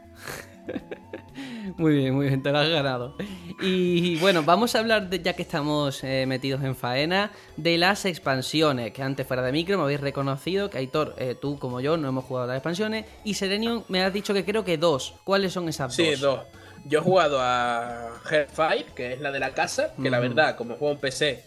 Muy 1.78 1.94
bien, 1.96 2.14
muy 2.14 2.26
bien, 2.26 2.42
te 2.42 2.52
lo 2.52 2.58
has 2.58 2.68
ganado. 2.68 3.16
Y 3.60 4.16
bueno, 4.16 4.42
vamos 4.42 4.74
a 4.74 4.80
hablar, 4.80 5.08
de, 5.08 5.20
ya 5.22 5.32
que 5.32 5.42
estamos 5.42 6.04
eh, 6.04 6.26
metidos 6.26 6.62
en 6.62 6.76
faena, 6.76 7.30
de 7.56 7.78
las 7.78 8.04
expansiones, 8.04 8.92
que 8.92 9.02
antes 9.02 9.26
fuera 9.26 9.42
de 9.42 9.50
micro 9.52 9.78
me 9.78 9.84
habéis 9.84 10.00
reconocido 10.00 10.68
que 10.68 10.78
Aitor, 10.78 11.14
eh, 11.18 11.34
tú 11.40 11.58
como 11.58 11.80
yo, 11.80 11.96
no 11.96 12.08
hemos 12.08 12.24
jugado 12.24 12.44
a 12.44 12.48
las 12.48 12.56
expansiones, 12.56 13.06
y 13.24 13.34
Serenion 13.34 13.84
me 13.88 14.02
has 14.02 14.12
dicho 14.12 14.34
que 14.34 14.44
creo 14.44 14.64
que 14.64 14.76
dos. 14.76 15.14
¿Cuáles 15.24 15.52
son 15.54 15.68
esas 15.68 15.94
Sí, 15.94 16.10
dos? 16.10 16.20
dos. 16.20 16.40
Yo 16.84 16.98
he 16.98 17.02
jugado 17.02 17.38
a 17.40 18.20
Hellfire, 18.30 18.86
que 18.94 19.12
es 19.14 19.20
la 19.20 19.30
de 19.30 19.40
la 19.40 19.54
casa, 19.54 19.94
que 20.02 20.10
la 20.10 20.18
Ujú. 20.18 20.28
verdad, 20.28 20.56
como 20.56 20.74
juego 20.76 20.92
en 20.94 21.00
PC, 21.00 21.44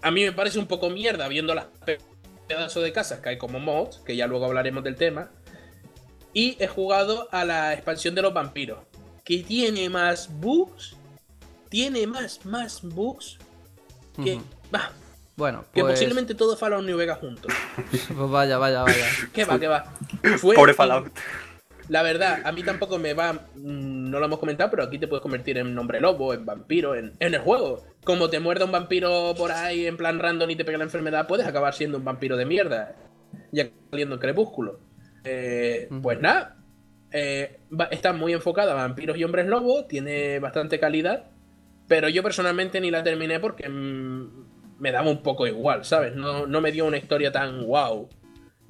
a 0.00 0.10
mí 0.10 0.24
me 0.24 0.32
parece 0.32 0.58
un 0.58 0.66
poco 0.66 0.90
mierda 0.90 1.28
viendo 1.28 1.54
las 1.54 1.66
pe- 1.84 1.98
pedazos 2.48 2.82
de 2.82 2.92
casas 2.92 3.20
que 3.20 3.28
hay 3.28 3.38
como 3.38 3.60
mods, 3.60 3.98
que 3.98 4.16
ya 4.16 4.26
luego 4.26 4.46
hablaremos 4.46 4.82
del 4.82 4.96
tema. 4.96 5.30
Y 6.34 6.56
he 6.62 6.66
jugado 6.66 7.28
a 7.30 7.44
la 7.44 7.74
expansión 7.74 8.14
de 8.14 8.22
los 8.22 8.32
vampiros, 8.32 8.78
que 9.24 9.38
tiene 9.42 9.88
más 9.90 10.28
bugs, 10.40 10.96
tiene 11.68 12.06
más, 12.06 12.44
más 12.46 12.82
bugs 12.82 13.38
que, 14.22 14.36
Ujú. 14.36 14.44
bah, 14.70 14.92
Bueno, 15.36 15.64
que 15.72 15.80
pues, 15.82 15.94
posiblemente 15.94 16.34
todo 16.34 16.56
Fallout 16.56 16.84
New 16.84 16.96
Vegas 16.96 17.18
juntos. 17.18 17.52
pues 18.08 18.30
vaya, 18.30 18.58
vaya, 18.58 18.82
vaya. 18.82 19.06
Que 19.32 19.44
va, 19.44 19.58
que 19.58 19.68
va. 19.68 19.84
Fue 20.38 20.54
Pobre 20.54 20.74
Fallout. 20.74 21.12
La 21.88 22.02
verdad, 22.02 22.40
a 22.44 22.52
mí 22.52 22.62
tampoco 22.62 22.98
me 22.98 23.12
va. 23.12 23.32
mm, 23.32 24.10
No 24.10 24.18
lo 24.20 24.26
hemos 24.26 24.38
comentado, 24.38 24.70
pero 24.70 24.84
aquí 24.84 24.98
te 24.98 25.08
puedes 25.08 25.22
convertir 25.22 25.58
en 25.58 25.76
hombre 25.78 26.00
lobo, 26.00 26.32
en 26.32 26.46
vampiro, 26.46 26.94
en, 26.94 27.12
en 27.18 27.34
el 27.34 27.40
juego. 27.40 27.84
Como 28.04 28.30
te 28.30 28.40
muerda 28.40 28.64
un 28.64 28.72
vampiro 28.72 29.34
por 29.36 29.50
ahí 29.52 29.86
en 29.86 29.96
plan 29.96 30.18
random 30.18 30.48
y 30.50 30.56
te 30.56 30.64
pega 30.64 30.78
la 30.78 30.84
enfermedad, 30.84 31.26
puedes 31.26 31.46
acabar 31.46 31.74
siendo 31.74 31.98
un 31.98 32.04
vampiro 32.04 32.36
de 32.36 32.46
mierda. 32.46 32.94
Ya 33.50 33.68
saliendo 33.90 34.14
en 34.14 34.20
crepúsculo. 34.20 34.78
Eh, 35.24 35.88
Pues 36.02 36.20
nada. 36.20 36.56
eh, 37.12 37.60
va- 37.78 37.88
está 37.90 38.12
muy 38.12 38.32
enfocada 38.32 38.72
a 38.72 38.74
vampiros 38.74 39.16
y 39.18 39.24
hombres 39.24 39.46
lobo, 39.46 39.84
tiene 39.84 40.38
bastante 40.38 40.78
calidad. 40.80 41.24
Pero 41.88 42.08
yo 42.08 42.22
personalmente 42.22 42.80
ni 42.80 42.90
la 42.90 43.02
terminé 43.02 43.38
porque 43.40 43.68
mm, 43.68 44.78
me 44.78 44.92
daba 44.92 45.10
un 45.10 45.22
poco 45.22 45.46
igual, 45.46 45.84
¿sabes? 45.84 46.14
No, 46.16 46.46
no 46.46 46.60
me 46.60 46.72
dio 46.72 46.86
una 46.86 46.96
historia 46.96 47.30
tan 47.32 47.66
wow. 47.66 48.08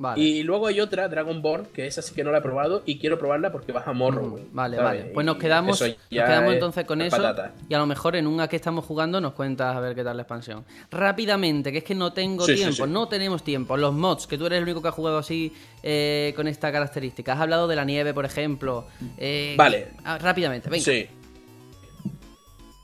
Vale. 0.03 0.21
Y 0.21 0.43
luego 0.43 0.67
hay 0.67 0.81
otra, 0.81 1.07
Dragonborn, 1.07 1.67
que 1.67 1.87
esa 1.87 2.03
sí 2.03 2.13
que 2.13 2.25
no 2.25 2.33
la 2.33 2.39
he 2.39 2.41
probado 2.41 2.83
y 2.85 2.99
quiero 2.99 3.21
probarla 3.21 3.53
porque 3.53 3.71
baja 3.71 3.93
morro, 3.93 4.31
güey. 4.31 4.43
Vale, 4.51 4.77
¿sabes? 4.77 5.01
vale. 5.01 5.13
Pues 5.15 5.25
nos 5.25 5.37
quedamos, 5.37 5.81
nos 5.81 5.97
quedamos 6.11 6.49
es 6.51 6.55
entonces 6.55 6.85
con 6.87 7.01
eso. 7.03 7.17
patata. 7.19 7.55
Y 7.69 7.75
a 7.75 7.79
lo 7.79 7.87
mejor 7.87 8.17
en 8.17 8.27
una 8.27 8.49
que 8.49 8.57
estamos 8.57 8.85
jugando 8.85 9.21
nos 9.21 9.33
cuentas 9.35 9.77
a 9.77 9.79
ver 9.79 9.95
qué 9.95 10.03
tal 10.03 10.17
la 10.17 10.25
expansión. 10.25 10.65
Rápidamente, 10.91 11.71
que 11.71 11.79
es 11.79 11.85
que 11.85 11.95
no 11.95 12.13
tengo 12.13 12.45
Sí, 12.47 12.57
tiempo, 12.57 12.85
sí. 12.85 12.91
no 12.91 13.07
tenemos 13.07 13.45
tiempo. 13.45 13.77
Los 13.77 13.95
mods, 13.95 14.27
que 14.27 14.37
tú 14.37 14.47
eres 14.47 14.57
el 14.57 14.65
único 14.65 14.83
que 14.83 14.89
ha 14.89 14.93
jugado 14.93 15.19
así 15.19 15.53
eh, 15.85 16.33
con 16.35 16.49
esta 16.49 16.73
característica. 16.73 17.35
Has 17.35 17.41
hablado 17.41 17.69
de 17.69 17.77
la 17.77 17.85
nieve, 17.85 18.13
por 18.13 18.25
ejemplo. 18.25 18.87
Eh, 19.19 19.55
Vale. 19.57 19.91
ah, 20.05 20.19
rápidamente, 20.19 20.69
venga. 20.69 20.85
Sí. 20.85 21.07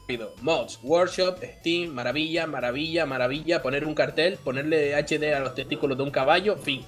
Rápido. 0.02 0.34
Mods, 0.40 0.78
Workshop, 0.84 1.38
Steam, 1.58 1.90
maravilla, 1.92 2.46
maravilla, 2.46 3.06
maravilla. 3.06 3.60
Poner 3.60 3.84
un 3.84 3.94
cartel, 3.96 4.38
ponerle 4.44 4.94
HD 4.94 5.34
a 5.34 5.40
los 5.40 5.56
testículos 5.56 5.98
de 5.98 6.04
un 6.04 6.10
caballo, 6.12 6.56
fin. 6.56 6.82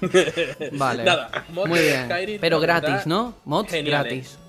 Vale. 0.72 1.04
Nada, 1.04 1.44
mods 1.50 1.68
Muy 1.68 1.78
bien. 1.80 2.04
Skyrim, 2.06 2.40
Pero 2.40 2.60
gratis, 2.60 3.06
¿no? 3.06 3.34
Mods 3.44 3.72
gratis. 3.84 4.38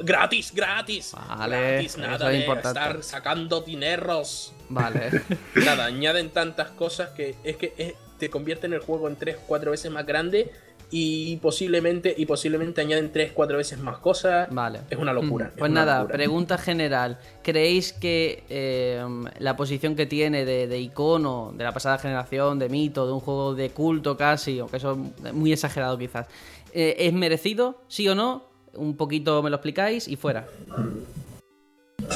Gratis, 0.00 0.52
gratis. 0.54 1.12
Vale, 1.12 1.72
gratis, 1.72 1.98
nada 1.98 2.32
es 2.32 2.46
de 2.46 2.52
estar 2.54 3.02
sacando 3.02 3.60
dineros. 3.60 4.54
Vale. 4.70 5.10
Nada, 5.54 5.84
añaden 5.84 6.30
tantas 6.30 6.70
cosas 6.70 7.10
que 7.10 7.34
es 7.44 7.56
que 7.56 7.74
es- 7.76 7.94
te 8.18 8.30
convierten 8.30 8.72
el 8.72 8.80
juego 8.80 9.06
en 9.08 9.16
3, 9.16 9.36
4 9.46 9.70
veces 9.72 9.90
más 9.90 10.06
grande 10.06 10.50
y 10.92 11.36
posiblemente 11.36 12.12
y 12.16 12.26
posiblemente 12.26 12.80
añaden 12.80 13.12
3, 13.12 13.32
4 13.32 13.56
veces 13.56 13.78
más 13.78 13.98
cosas. 13.98 14.48
Vale. 14.50 14.80
Es 14.90 14.98
una 14.98 15.12
locura. 15.12 15.46
Mm, 15.46 15.48
es 15.48 15.54
Pues 15.58 15.70
una 15.70 15.80
nada, 15.84 15.98
locura. 16.00 16.16
pregunta 16.16 16.58
general. 16.58 17.18
¿Creéis 17.42 17.92
que 17.92 18.44
eh, 18.48 19.04
la 19.38 19.56
posición 19.56 19.94
que 19.94 20.06
tiene 20.06 20.44
de, 20.44 20.66
de 20.66 20.80
icono 20.80 21.52
de 21.56 21.64
la 21.64 21.72
pasada 21.72 21.98
generación, 21.98 22.58
de 22.58 22.68
mito, 22.68 23.06
de 23.06 23.12
un 23.12 23.20
juego 23.20 23.54
de 23.54 23.70
culto 23.70 24.16
casi, 24.16 24.58
aunque 24.58 24.78
eso 24.78 24.98
es 25.24 25.32
muy 25.32 25.52
exagerado 25.52 25.96
quizás, 25.96 26.26
eh, 26.72 26.96
¿es 26.98 27.12
merecido? 27.12 27.82
¿Sí 27.88 28.08
o 28.08 28.14
no? 28.14 28.48
Un 28.74 28.96
poquito 28.96 29.42
me 29.42 29.50
lo 29.50 29.56
explicáis 29.56 30.06
y 30.08 30.16
fuera. 30.16 30.46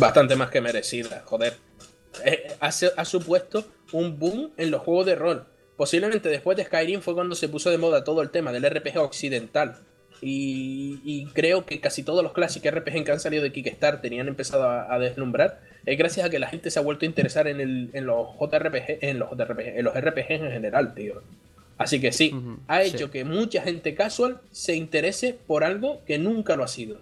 Bastante 0.01 0.37
más 0.37 0.51
que 0.51 0.61
merecida, 0.61 1.23
joder. 1.27 1.57
Eh, 2.25 2.57
ha 2.61 3.05
supuesto 3.05 3.65
un 3.93 4.19
boom 4.19 4.51
en 4.57 4.71
los 4.71 4.83
juegos 4.83 5.07
de 5.07 5.15
rol. 5.15 5.47
Posiblemente 5.77 6.29
después 6.29 6.57
de 6.57 6.65
Skyrim 6.65 7.01
fue 7.01 7.15
cuando 7.15 7.35
se 7.35 7.49
puso 7.49 7.71
de 7.71 7.79
moda 7.79 8.05
todo 8.05 8.23
el 8.23 8.31
tema 8.31 8.53
del 8.53 8.69
RPG 8.69 8.99
occidental. 8.99 9.79
Y, 10.21 11.01
y 11.05 11.27
creo 11.27 11.67
que 11.67 11.81
casi 11.81 12.03
todos 12.03 12.23
los 12.23 12.33
clásicos 12.33 12.73
RPG 12.73 13.05
que 13.05 13.13
han 13.13 13.21
salido 13.21 13.43
de 13.43 13.53
Kickstarter 13.53 14.13
y 14.13 14.21
han 14.21 14.29
empezado 14.29 14.65
a, 14.65 14.95
a 14.95 14.99
deslumbrar 14.99 15.61
es 15.87 15.99
gracias 15.99 16.27
a 16.27 16.31
que 16.31 16.39
la 16.39 16.49
gente 16.49 16.71
se 16.71 16.79
ha 16.79 16.83
vuelto 16.83 17.05
a 17.05 17.09
interesar 17.09 17.47
en, 17.47 17.61
el, 17.61 17.91
en 17.93 18.07
los 18.07 18.29
JRPG, 18.39 18.99
en 19.03 19.19
los 19.19 19.31
JRPG, 19.31 19.79
en 19.79 19.85
los 19.85 19.95
RPG 19.95 20.31
en 20.31 20.51
general, 20.51 20.95
tío. 20.95 21.23
Así 21.77 22.01
que 22.01 22.13
sí, 22.13 22.33
ha 22.69 22.83
sí. 22.83 22.91
hecho 22.91 23.11
que 23.11 23.25
mucha 23.25 23.63
gente 23.63 23.95
casual 23.95 24.41
se 24.51 24.77
interese 24.77 25.37
por 25.47 25.65
algo 25.65 26.03
que 26.07 26.19
nunca 26.19 26.57
lo 26.57 26.65
ha 26.65 26.69
sido. 26.69 26.99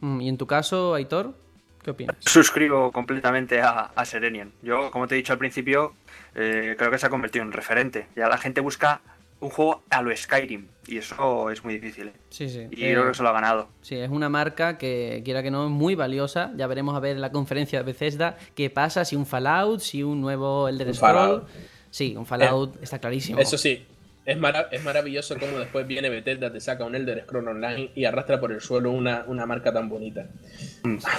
Mm, 0.00 0.20
¿Y 0.22 0.28
en 0.28 0.38
tu 0.38 0.46
caso, 0.46 0.94
Aitor? 0.94 1.34
¿Qué 1.82 1.90
opinas? 1.90 2.16
Suscribo 2.20 2.90
completamente 2.90 3.60
a, 3.60 3.92
a 3.94 4.04
Serenian. 4.04 4.52
Yo, 4.62 4.90
como 4.90 5.06
te 5.06 5.14
he 5.14 5.18
dicho 5.18 5.32
al 5.32 5.38
principio, 5.38 5.94
eh, 6.40 6.76
creo 6.78 6.90
que 6.90 6.98
se 6.98 7.06
ha 7.06 7.10
convertido 7.10 7.44
en 7.44 7.52
referente. 7.52 8.06
Ya 8.14 8.28
la 8.28 8.38
gente 8.38 8.60
busca 8.60 9.00
un 9.40 9.50
juego 9.50 9.82
a 9.90 10.02
lo 10.02 10.16
Skyrim 10.16 10.66
y 10.86 10.98
eso 10.98 11.50
es 11.50 11.64
muy 11.64 11.74
difícil. 11.78 12.08
¿eh? 12.08 12.12
Sí, 12.30 12.48
sí. 12.48 12.66
Y 12.70 12.84
Eh, 12.84 12.92
creo 12.92 13.08
que 13.08 13.14
se 13.14 13.22
lo 13.22 13.28
ha 13.28 13.32
ganado. 13.32 13.68
Sí, 13.82 13.96
es 13.96 14.08
una 14.10 14.28
marca 14.28 14.78
que, 14.78 15.22
quiera 15.24 15.42
que 15.42 15.50
no, 15.50 15.64
es 15.64 15.70
muy 15.70 15.94
valiosa. 15.94 16.52
Ya 16.56 16.66
veremos 16.66 16.96
a 16.96 17.00
ver 17.00 17.16
en 17.16 17.20
la 17.20 17.30
conferencia 17.32 17.80
de 17.80 17.84
Bethesda 17.84 18.36
qué 18.54 18.70
pasa, 18.70 19.04
si 19.04 19.16
un 19.16 19.26
Fallout, 19.26 19.80
si 19.80 20.02
un 20.02 20.20
nuevo 20.20 20.68
Elder 20.68 20.88
Un 20.88 20.94
Scroll. 20.94 21.12
Fallout. 21.14 21.48
Sí, 21.90 22.14
un 22.16 22.26
Fallout 22.26 22.82
está 22.82 22.98
clarísimo. 22.98 23.38
Eso 23.40 23.58
sí, 23.58 23.84
es, 24.28 24.36
es 24.72 24.84
maravilloso 24.84 25.38
como 25.38 25.58
después 25.58 25.86
viene 25.86 26.10
Bethesda, 26.10 26.52
te 26.52 26.60
saca 26.60 26.84
un 26.84 26.94
Elder 26.94 27.22
Scroll 27.22 27.48
Online 27.48 27.92
y 27.94 28.04
arrastra 28.04 28.38
por 28.38 28.52
el 28.52 28.60
suelo 28.60 28.90
una, 28.92 29.24
una 29.26 29.46
marca 29.46 29.72
tan 29.72 29.88
bonita. 29.88 30.26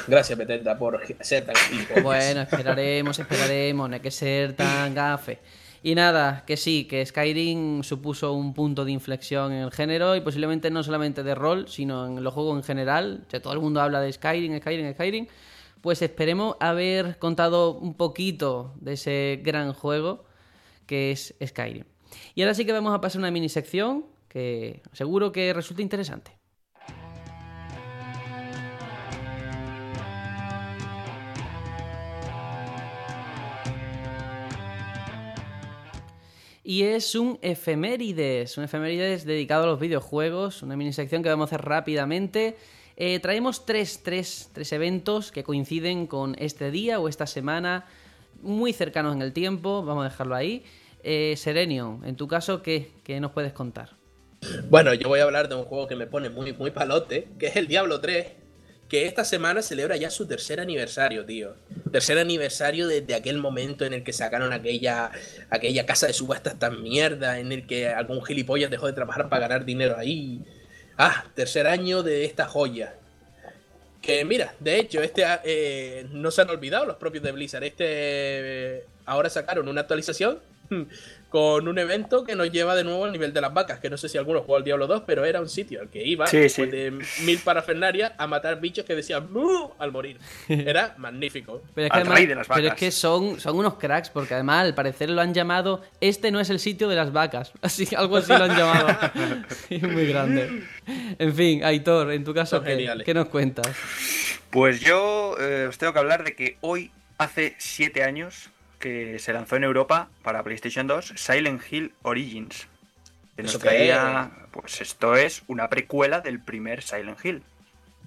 Gracias 0.07 0.37
Bethesda 0.37 0.77
por 0.77 1.01
ser 1.19 1.45
tan 1.45 1.55
equipo. 1.55 2.01
Bueno, 2.03 2.41
esperaremos, 2.41 3.17
esperaremos, 3.17 3.89
no 3.89 3.95
hay 3.95 4.01
que 4.01 4.11
ser 4.11 4.53
tan 4.53 4.93
gafe. 4.93 5.39
Y 5.81 5.95
nada, 5.95 6.43
que 6.45 6.55
sí, 6.55 6.85
que 6.85 7.03
Skyrim 7.03 7.83
supuso 7.83 8.33
un 8.33 8.53
punto 8.53 8.85
de 8.85 8.91
inflexión 8.91 9.53
en 9.53 9.63
el 9.63 9.71
género 9.71 10.15
y 10.15 10.21
posiblemente 10.21 10.69
no 10.69 10.83
solamente 10.83 11.23
de 11.23 11.33
rol, 11.33 11.67
sino 11.67 12.05
en 12.05 12.23
los 12.23 12.33
juegos 12.33 12.57
en 12.57 12.63
general. 12.63 13.25
O 13.33 13.41
todo 13.41 13.53
el 13.53 13.59
mundo 13.59 13.81
habla 13.81 14.01
de 14.01 14.11
Skyrim, 14.11 14.59
Skyrim, 14.59 14.93
Skyrim. 14.93 15.27
Pues 15.81 16.01
esperemos 16.01 16.57
haber 16.59 17.17
contado 17.17 17.73
un 17.73 17.95
poquito 17.95 18.75
de 18.81 18.93
ese 18.93 19.39
gran 19.41 19.73
juego 19.73 20.25
que 20.85 21.11
es 21.11 21.33
Skyrim. 21.43 21.85
Y 22.35 22.41
ahora 22.41 22.53
sí 22.53 22.65
que 22.65 22.71
vamos 22.71 22.93
a 22.93 23.01
pasar 23.01 23.19
a 23.19 23.23
una 23.23 23.31
mini 23.31 23.49
sección 23.49 24.05
que 24.27 24.81
seguro 24.93 25.31
que 25.31 25.53
resulta 25.53 25.81
interesante. 25.81 26.39
Y 36.69 36.83
es 36.83 37.15
un 37.15 37.39
efemérides, 37.41 38.59
un 38.59 38.63
efemérides 38.63 39.25
dedicado 39.25 39.63
a 39.63 39.67
los 39.67 39.79
videojuegos, 39.79 40.61
una 40.61 40.77
mini 40.77 40.93
sección 40.93 41.23
que 41.23 41.29
vamos 41.29 41.51
a 41.51 41.55
hacer 41.55 41.67
rápidamente. 41.67 42.57
Eh, 42.95 43.19
traemos 43.21 43.65
tres, 43.65 44.01
tres, 44.03 44.51
tres 44.53 44.71
eventos 44.71 45.31
que 45.31 45.43
coinciden 45.43 46.05
con 46.05 46.35
este 46.37 46.69
día 46.69 46.99
o 46.99 47.07
esta 47.07 47.25
semana, 47.25 47.87
muy 48.43 48.71
cercanos 48.71 49.15
en 49.15 49.23
el 49.23 49.33
tiempo, 49.33 49.83
vamos 49.83 50.05
a 50.05 50.09
dejarlo 50.09 50.35
ahí. 50.35 50.63
Eh, 51.03 51.35
Serenion, 51.37 52.01
en 52.05 52.15
tu 52.15 52.27
caso, 52.27 52.61
¿qué, 52.61 52.91
¿qué 53.03 53.19
nos 53.19 53.31
puedes 53.31 53.53
contar? 53.53 53.91
Bueno, 54.69 54.93
yo 54.93 55.07
voy 55.07 55.19
a 55.19 55.23
hablar 55.23 55.49
de 55.49 55.55
un 55.55 55.63
juego 55.63 55.87
que 55.87 55.95
me 55.95 56.07
pone 56.07 56.29
muy, 56.29 56.53
muy 56.53 56.71
palote, 56.71 57.27
que 57.37 57.47
es 57.47 57.55
el 57.55 57.67
Diablo 57.67 57.99
3. 57.99 58.27
que 58.87 59.05
esta 59.05 59.23
semana 59.23 59.61
celebra 59.61 59.97
ya 59.97 60.09
su 60.09 60.25
tercer 60.27 60.59
aniversario, 60.59 61.23
tío. 61.23 61.55
Tercer 61.91 62.17
aniversario 62.17 62.87
desde 62.87 63.13
aquel 63.13 63.37
momento 63.37 63.85
en 63.85 63.93
el 63.93 64.03
que 64.03 64.13
sacaron 64.13 64.51
aquella, 64.51 65.11
aquella 65.51 65.85
casa 65.85 66.07
de 66.07 66.13
subastas 66.13 66.57
tan 66.57 66.81
mierda, 66.81 67.39
en 67.39 67.51
el 67.51 67.67
que 67.67 67.87
algún 67.89 68.23
gilipollas 68.25 68.71
dejó 68.71 68.87
de 68.87 68.93
trabajar 68.93 69.29
para 69.29 69.47
ganar 69.47 69.63
dinero 69.63 69.95
ahí. 69.95 70.43
Ah, 70.97 71.25
tercer 71.35 71.67
año 71.67 72.01
de 72.01 72.25
esta 72.25 72.47
joya. 72.47 72.95
Que 74.01 74.25
mira, 74.25 74.55
de 74.59 74.79
hecho, 74.79 75.03
este 75.03 75.23
eh, 75.43 76.07
no 76.11 76.31
se 76.31 76.41
han 76.41 76.49
olvidado 76.49 76.85
los 76.85 76.95
propios 76.95 77.23
de 77.23 77.31
Blizzard. 77.31 77.63
Este 77.65 77.85
eh, 77.87 78.85
ahora 79.05 79.29
sacaron 79.29 79.67
una 79.67 79.81
actualización 79.81 80.39
con 81.29 81.67
un 81.67 81.77
evento 81.77 82.23
que 82.23 82.35
nos 82.35 82.51
lleva 82.51 82.73
de 82.75 82.83
nuevo 82.83 83.05
al 83.05 83.11
nivel 83.11 83.33
de 83.33 83.41
las 83.41 83.53
vacas. 83.53 83.79
Que 83.79 83.89
no 83.89 83.97
sé 83.97 84.09
si 84.09 84.17
alguno 84.17 84.41
jugó 84.41 84.57
al 84.57 84.63
Diablo 84.63 84.87
2, 84.87 85.03
pero 85.05 85.25
era 85.25 85.39
un 85.39 85.47
sitio 85.49 85.79
al 85.81 85.89
que 85.89 86.03
iba 86.03 86.25
Sí, 86.25 86.37
después 86.37 86.69
sí. 86.71 86.75
de 86.75 86.91
mil 87.23 87.37
parafernarias 87.39 88.13
a 88.17 88.25
matar 88.25 88.59
bichos 88.59 88.83
que 88.85 88.95
decían 88.95 89.31
"Mu", 89.31 89.69
al 89.77 89.91
morir. 89.91 90.17
Era 90.49 90.95
magnífico. 90.97 91.61
Pero 91.75 91.87
es 91.87 91.91
que, 91.93 91.97
además- 91.99 92.27
de 92.27 92.35
las 92.35 92.47
pero 92.47 92.59
es 92.59 92.65
vacas. 92.65 92.79
que 92.79 92.91
son, 92.91 93.39
son 93.39 93.57
unos 93.57 93.75
cracks, 93.75 94.09
porque 94.09 94.33
además 94.33 94.65
al 94.65 94.73
parecer 94.75 95.09
lo 95.11 95.21
han 95.21 95.33
llamado 95.33 95.83
Este 96.01 96.31
no 96.31 96.39
es 96.39 96.49
el 96.49 96.59
sitio 96.59 96.87
de 96.89 96.95
las 96.95 97.13
vacas. 97.13 97.51
Así, 97.61 97.87
algo 97.95 98.17
así 98.17 98.29
lo 98.35 98.43
han 98.45 98.57
llamado. 98.57 98.87
Es 99.69 99.83
muy 99.83 100.07
grande. 100.07 100.63
En 101.19 101.35
fin, 101.35 101.63
Aitor, 101.63 102.11
en 102.11 102.23
tu 102.23 102.33
caso, 102.33 102.63
¿qué, 102.63 103.13
nos 103.13 103.27
cuentas? 103.29 103.67
Pues 104.49 104.79
yo 104.79 105.35
eh, 105.39 105.67
os 105.69 105.77
tengo 105.77 105.93
que 105.93 105.99
hablar 105.99 106.23
de 106.23 106.35
que 106.35 106.57
hoy, 106.61 106.91
hace 107.19 107.53
7 107.59 108.03
años, 108.03 108.49
que 108.79 109.19
se 109.19 109.33
lanzó 109.33 109.57
en 109.57 109.63
Europa 109.63 110.09
para 110.23 110.43
PlayStation 110.43 110.87
2 110.87 111.13
Silent 111.15 111.61
Hill 111.69 111.93
Origins. 112.01 112.67
Que 113.35 113.43
nos 113.43 113.51
¿Eso 113.51 113.59
traía, 113.59 114.31
pues 114.51 114.81
esto 114.81 115.15
es 115.15 115.43
una 115.47 115.69
precuela 115.69 116.21
del 116.21 116.41
primer 116.41 116.81
Silent 116.81 117.23
Hill. 117.23 117.43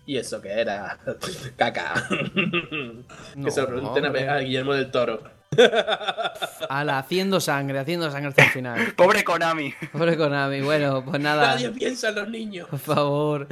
Y 0.05 0.17
eso 0.17 0.41
que 0.43 0.49
era 0.51 0.99
caca. 1.57 1.95
No, 3.37 3.45
que 3.45 3.51
se 3.51 3.61
lo 3.61 3.69
pregunten 3.69 4.07
a 4.07 4.39
Guillermo 4.39 4.75
del 4.75 4.91
Toro. 4.91 5.42
Ala, 6.69 6.99
haciendo 6.99 7.41
sangre, 7.41 7.79
haciendo 7.79 8.11
sangre 8.11 8.29
hasta 8.29 8.45
el 8.45 8.51
final. 8.51 8.93
Pobre 8.97 9.25
Konami. 9.25 9.75
Pobre 9.93 10.17
Konami. 10.17 10.61
Bueno, 10.61 11.05
pues 11.05 11.21
nada. 11.21 11.55
Nadie 11.55 11.71
piensa 11.71 12.09
en 12.09 12.15
los 12.15 12.29
niños. 12.29 12.69
Por 12.69 12.79
favor. 12.79 13.49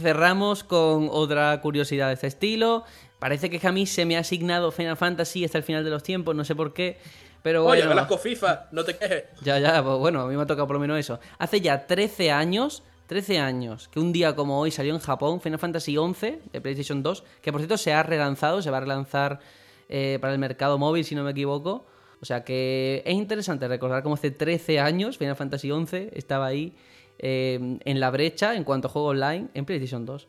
Cerramos 0.00 0.64
con 0.64 1.08
otra 1.10 1.60
curiosidad 1.60 2.08
de 2.08 2.14
este 2.14 2.28
estilo. 2.28 2.84
Parece 3.18 3.50
que 3.50 3.66
a 3.66 3.72
mí 3.72 3.86
se 3.86 4.04
me 4.04 4.16
ha 4.16 4.20
asignado 4.20 4.70
Final 4.70 4.96
Fantasy 4.96 5.44
hasta 5.44 5.58
el 5.58 5.64
final 5.64 5.84
de 5.84 5.90
los 5.90 6.02
tiempos, 6.02 6.36
no 6.36 6.44
sé 6.44 6.54
por 6.54 6.72
qué. 6.72 6.98
Pero 7.42 7.64
Oye, 7.64 7.80
bueno. 7.80 7.90
Velasco 7.90 8.18
FIFA, 8.18 8.68
no 8.72 8.84
te 8.84 8.96
quejes. 8.96 9.24
Ya, 9.42 9.58
ya, 9.58 9.82
pues 9.82 9.98
bueno, 9.98 10.22
a 10.22 10.26
mí 10.26 10.36
me 10.36 10.42
ha 10.42 10.46
tocado 10.46 10.66
por 10.66 10.74
lo 10.74 10.80
menos 10.80 10.98
eso. 10.98 11.18
Hace 11.38 11.60
ya 11.60 11.86
13 11.86 12.30
años, 12.30 12.82
13 13.06 13.38
años, 13.38 13.88
que 13.88 14.00
un 14.00 14.12
día 14.12 14.34
como 14.36 14.60
hoy 14.60 14.70
salió 14.70 14.94
en 14.94 15.00
Japón 15.00 15.40
Final 15.40 15.58
Fantasy 15.58 15.96
XI 15.96 16.38
de 16.52 16.60
PlayStation 16.60 17.02
2, 17.02 17.24
que 17.40 17.52
por 17.52 17.60
cierto 17.60 17.76
se 17.76 17.92
ha 17.92 18.02
relanzado, 18.02 18.60
se 18.62 18.70
va 18.70 18.78
a 18.78 18.80
relanzar 18.80 19.40
eh, 19.88 20.18
para 20.20 20.32
el 20.32 20.38
mercado 20.38 20.78
móvil, 20.78 21.04
si 21.04 21.14
no 21.14 21.24
me 21.24 21.30
equivoco. 21.32 21.86
O 22.20 22.24
sea 22.24 22.44
que 22.44 23.02
es 23.04 23.14
interesante 23.14 23.68
recordar 23.68 24.02
cómo 24.02 24.16
hace 24.16 24.30
13 24.30 24.80
años 24.80 25.18
Final 25.18 25.36
Fantasy 25.36 25.68
XI 25.68 26.08
estaba 26.12 26.46
ahí 26.46 26.74
eh, 27.18 27.78
en 27.84 28.00
la 28.00 28.10
brecha 28.10 28.54
en 28.56 28.64
cuanto 28.64 28.88
a 28.88 28.90
juego 28.90 29.08
online 29.08 29.48
en 29.54 29.64
PlayStation 29.64 30.04
2. 30.04 30.28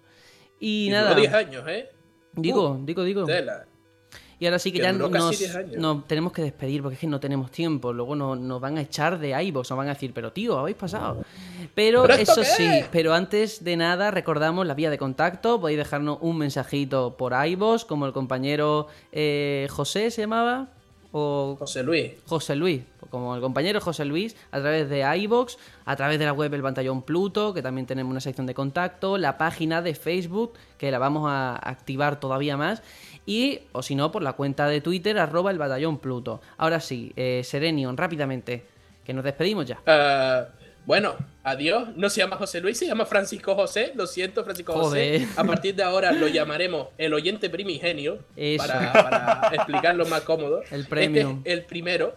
Y, 0.60 0.88
Y 0.88 0.90
nada, 0.92 1.10
duró 1.10 1.22
10 1.22 1.34
años, 1.34 1.64
¿eh? 1.68 1.90
digo, 2.34 2.72
Uh, 2.72 2.86
digo, 2.86 3.04
digo. 3.04 3.26
Tela. 3.26 3.66
Y 4.40 4.46
ahora 4.46 4.58
sí 4.58 4.72
que 4.72 4.78
Que 4.78 4.84
ya 4.84 4.94
nos, 4.94 5.38
10 5.38 5.56
años. 5.56 5.78
nos 5.78 6.08
tenemos 6.08 6.32
que 6.32 6.42
despedir 6.42 6.82
porque 6.82 6.94
es 6.94 7.00
que 7.02 7.08
no 7.08 7.20
tenemos 7.20 7.52
tiempo. 7.52 7.92
Luego 7.92 8.16
nos, 8.16 8.40
nos 8.40 8.62
van 8.62 8.78
a 8.78 8.82
echar 8.82 9.20
de 9.20 9.30
iVoox, 9.44 9.70
nos 9.70 9.78
van 9.78 9.88
a 9.88 9.94
decir, 9.94 10.14
pero 10.14 10.32
tío, 10.32 10.58
habéis 10.58 10.78
pasado. 10.78 11.24
Pero, 11.76 12.04
¿Pero 12.04 12.14
esto 12.14 12.42
eso 12.42 12.56
sí, 12.56 12.70
pero 12.92 13.14
antes 13.14 13.64
de 13.64 13.76
nada 13.76 14.12
recordamos 14.12 14.66
la 14.66 14.76
vía 14.76 14.90
de 14.90 14.98
contacto. 14.98 15.60
Podéis 15.60 15.80
dejarnos 15.80 16.20
un 16.22 16.38
mensajito 16.38 17.18
por 17.18 17.34
iVoox, 17.34 17.84
como 17.84 18.06
el 18.06 18.14
compañero 18.14 18.88
eh, 19.12 19.68
José 19.70 20.10
se 20.10 20.22
llamaba. 20.22 20.70
O 21.12 21.56
José 21.58 21.82
Luis. 21.82 22.12
José 22.28 22.56
Luis, 22.56 22.84
como 23.10 23.36
el 23.36 23.42
compañero 23.42 23.82
José 23.82 24.06
Luis, 24.06 24.36
a 24.52 24.60
través 24.60 24.90
de 24.90 25.00
iBox, 25.22 25.58
a 25.86 25.96
través 25.96 26.20
de 26.20 26.26
la 26.26 26.34
web 26.34 26.54
El 26.54 26.62
Batallón 26.62 27.02
Pluto, 27.02 27.52
que 27.54 27.64
también 27.64 27.88
tenemos 27.88 28.12
una 28.12 28.20
sección 28.20 28.46
de 28.46 28.54
contacto, 28.54 29.18
la 29.18 29.40
página 29.40 29.82
de 29.82 29.96
Facebook, 29.96 30.54
que 30.78 30.92
la 30.92 31.00
vamos 31.00 31.28
a 31.28 31.56
activar 31.56 32.20
todavía 32.20 32.58
más, 32.58 32.84
y, 33.30 33.60
o 33.74 33.84
si 33.84 33.94
no, 33.94 34.12
por 34.12 34.24
la 34.24 34.34
cuenta 34.34 34.68
de 34.68 34.82
Twitter, 34.82 35.20
arroba 35.20 35.52
el 35.52 35.60
Batallón 35.60 36.00
Pluto. 36.00 36.42
Ahora 36.58 36.80
sí, 36.80 37.14
eh, 37.16 37.44
Serenion, 37.46 37.96
rápidamente, 37.96 38.64
que 39.06 39.14
nos 39.14 39.24
despedimos 39.24 39.68
ya. 39.68 39.80
Ah, 39.86 40.48
bueno, 40.88 41.16
adiós. 41.44 41.90
No 41.96 42.10
se 42.10 42.22
llama 42.22 42.38
José 42.38 42.60
Luis, 42.60 42.80
se 42.80 42.88
llama 42.88 43.06
Francisco 43.06 43.54
José. 43.54 43.92
Lo 43.94 44.08
siento, 44.08 44.44
Francisco 44.44 44.74
Joder. 44.74 45.22
José. 45.22 45.40
A 45.40 45.44
partir 45.44 45.76
de 45.76 45.84
ahora 45.84 46.12
lo 46.12 46.28
llamaremos 46.28 46.88
el 46.98 47.14
oyente 47.14 47.52
primigenio 47.52 48.18
para, 48.58 48.94
para 48.94 49.50
explicarlo 49.54 50.08
más 50.08 50.22
cómodo. 50.22 50.64
El 50.72 50.88
premium. 50.88 51.38
Este 51.38 51.52
es 51.52 51.60
el 51.60 51.66
primero, 51.66 52.16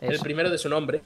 el 0.00 0.20
primero 0.20 0.50
de 0.50 0.58
su 0.58 0.68
nombre. 0.68 1.02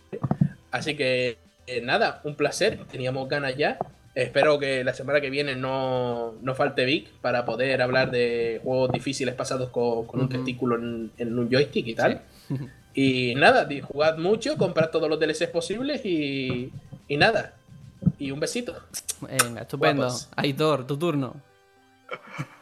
Así 0.70 0.94
que 0.94 1.38
eh, 1.66 1.80
nada, 1.80 2.20
un 2.24 2.34
placer. 2.34 2.80
Teníamos 2.90 3.26
ganas 3.30 3.56
ya. 3.56 3.78
Espero 4.18 4.58
que 4.58 4.82
la 4.82 4.94
semana 4.94 5.20
que 5.20 5.30
viene 5.30 5.54
no, 5.54 6.34
no 6.42 6.54
falte 6.56 6.84
Vic 6.84 7.08
para 7.20 7.44
poder 7.44 7.80
hablar 7.80 8.10
de 8.10 8.60
juegos 8.64 8.90
difíciles 8.90 9.32
pasados 9.36 9.70
con, 9.70 10.06
con 10.06 10.20
un 10.20 10.28
testículo 10.28 10.74
en, 10.74 11.12
en 11.18 11.38
un 11.38 11.48
joystick 11.48 11.86
y 11.86 11.94
tal. 11.94 12.22
Y 12.94 13.36
nada, 13.36 13.68
jugad 13.82 14.18
mucho, 14.18 14.56
comprad 14.56 14.90
todos 14.90 15.08
los 15.08 15.20
DLCs 15.20 15.50
posibles 15.50 16.04
y, 16.04 16.72
y 17.06 17.16
nada. 17.16 17.54
Y 18.18 18.32
un 18.32 18.40
besito. 18.40 18.74
Venga, 19.20 19.60
estupendo. 19.60 20.02
Guapos. 20.02 20.28
Aitor, 20.34 20.84
tu 20.84 20.96
turno. 20.96 21.36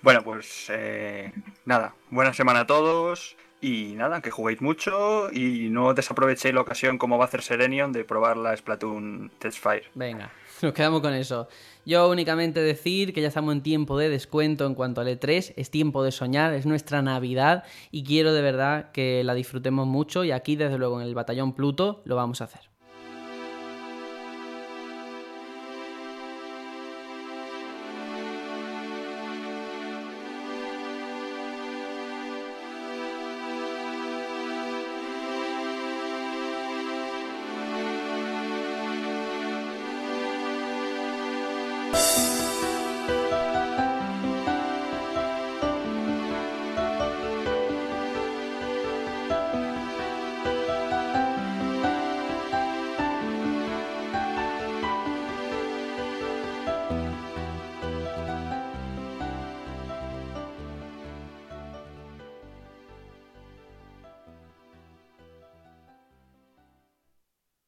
Bueno, 0.00 0.22
pues 0.24 0.66
eh, 0.70 1.32
nada, 1.64 1.94
buena 2.10 2.32
semana 2.32 2.60
a 2.60 2.66
todos 2.66 3.36
y 3.60 3.92
nada, 3.94 4.20
que 4.20 4.30
juguéis 4.30 4.60
mucho 4.60 5.30
y 5.30 5.68
no 5.70 5.94
desaprovechéis 5.94 6.54
la 6.54 6.62
ocasión 6.62 6.98
como 6.98 7.18
va 7.18 7.24
a 7.24 7.28
hacer 7.28 7.42
Serenion 7.42 7.92
de 7.92 8.04
probar 8.04 8.36
la 8.36 8.56
Splatoon 8.56 9.30
Test 9.38 9.58
Fire. 9.58 9.84
Venga, 9.94 10.32
nos 10.66 10.72
quedamos 10.72 11.00
con 11.00 11.12
eso. 11.12 11.48
Yo 11.84 12.08
únicamente 12.08 12.60
decir 12.60 13.12
que 13.12 13.20
ya 13.20 13.28
estamos 13.28 13.52
en 13.52 13.62
tiempo 13.62 13.98
de 13.98 14.08
descuento 14.08 14.66
en 14.66 14.74
cuanto 14.74 15.00
al 15.00 15.08
E3, 15.08 15.54
es 15.56 15.70
tiempo 15.70 16.04
de 16.04 16.12
soñar, 16.12 16.54
es 16.54 16.66
nuestra 16.66 17.02
Navidad 17.02 17.64
y 17.90 18.04
quiero 18.04 18.32
de 18.32 18.42
verdad 18.42 18.92
que 18.92 19.24
la 19.24 19.34
disfrutemos 19.34 19.86
mucho 19.86 20.24
y 20.24 20.30
aquí 20.30 20.56
desde 20.56 20.78
luego 20.78 21.00
en 21.00 21.06
el 21.06 21.14
Batallón 21.14 21.54
Pluto 21.54 22.02
lo 22.04 22.16
vamos 22.16 22.40
a 22.40 22.44
hacer. 22.44 22.71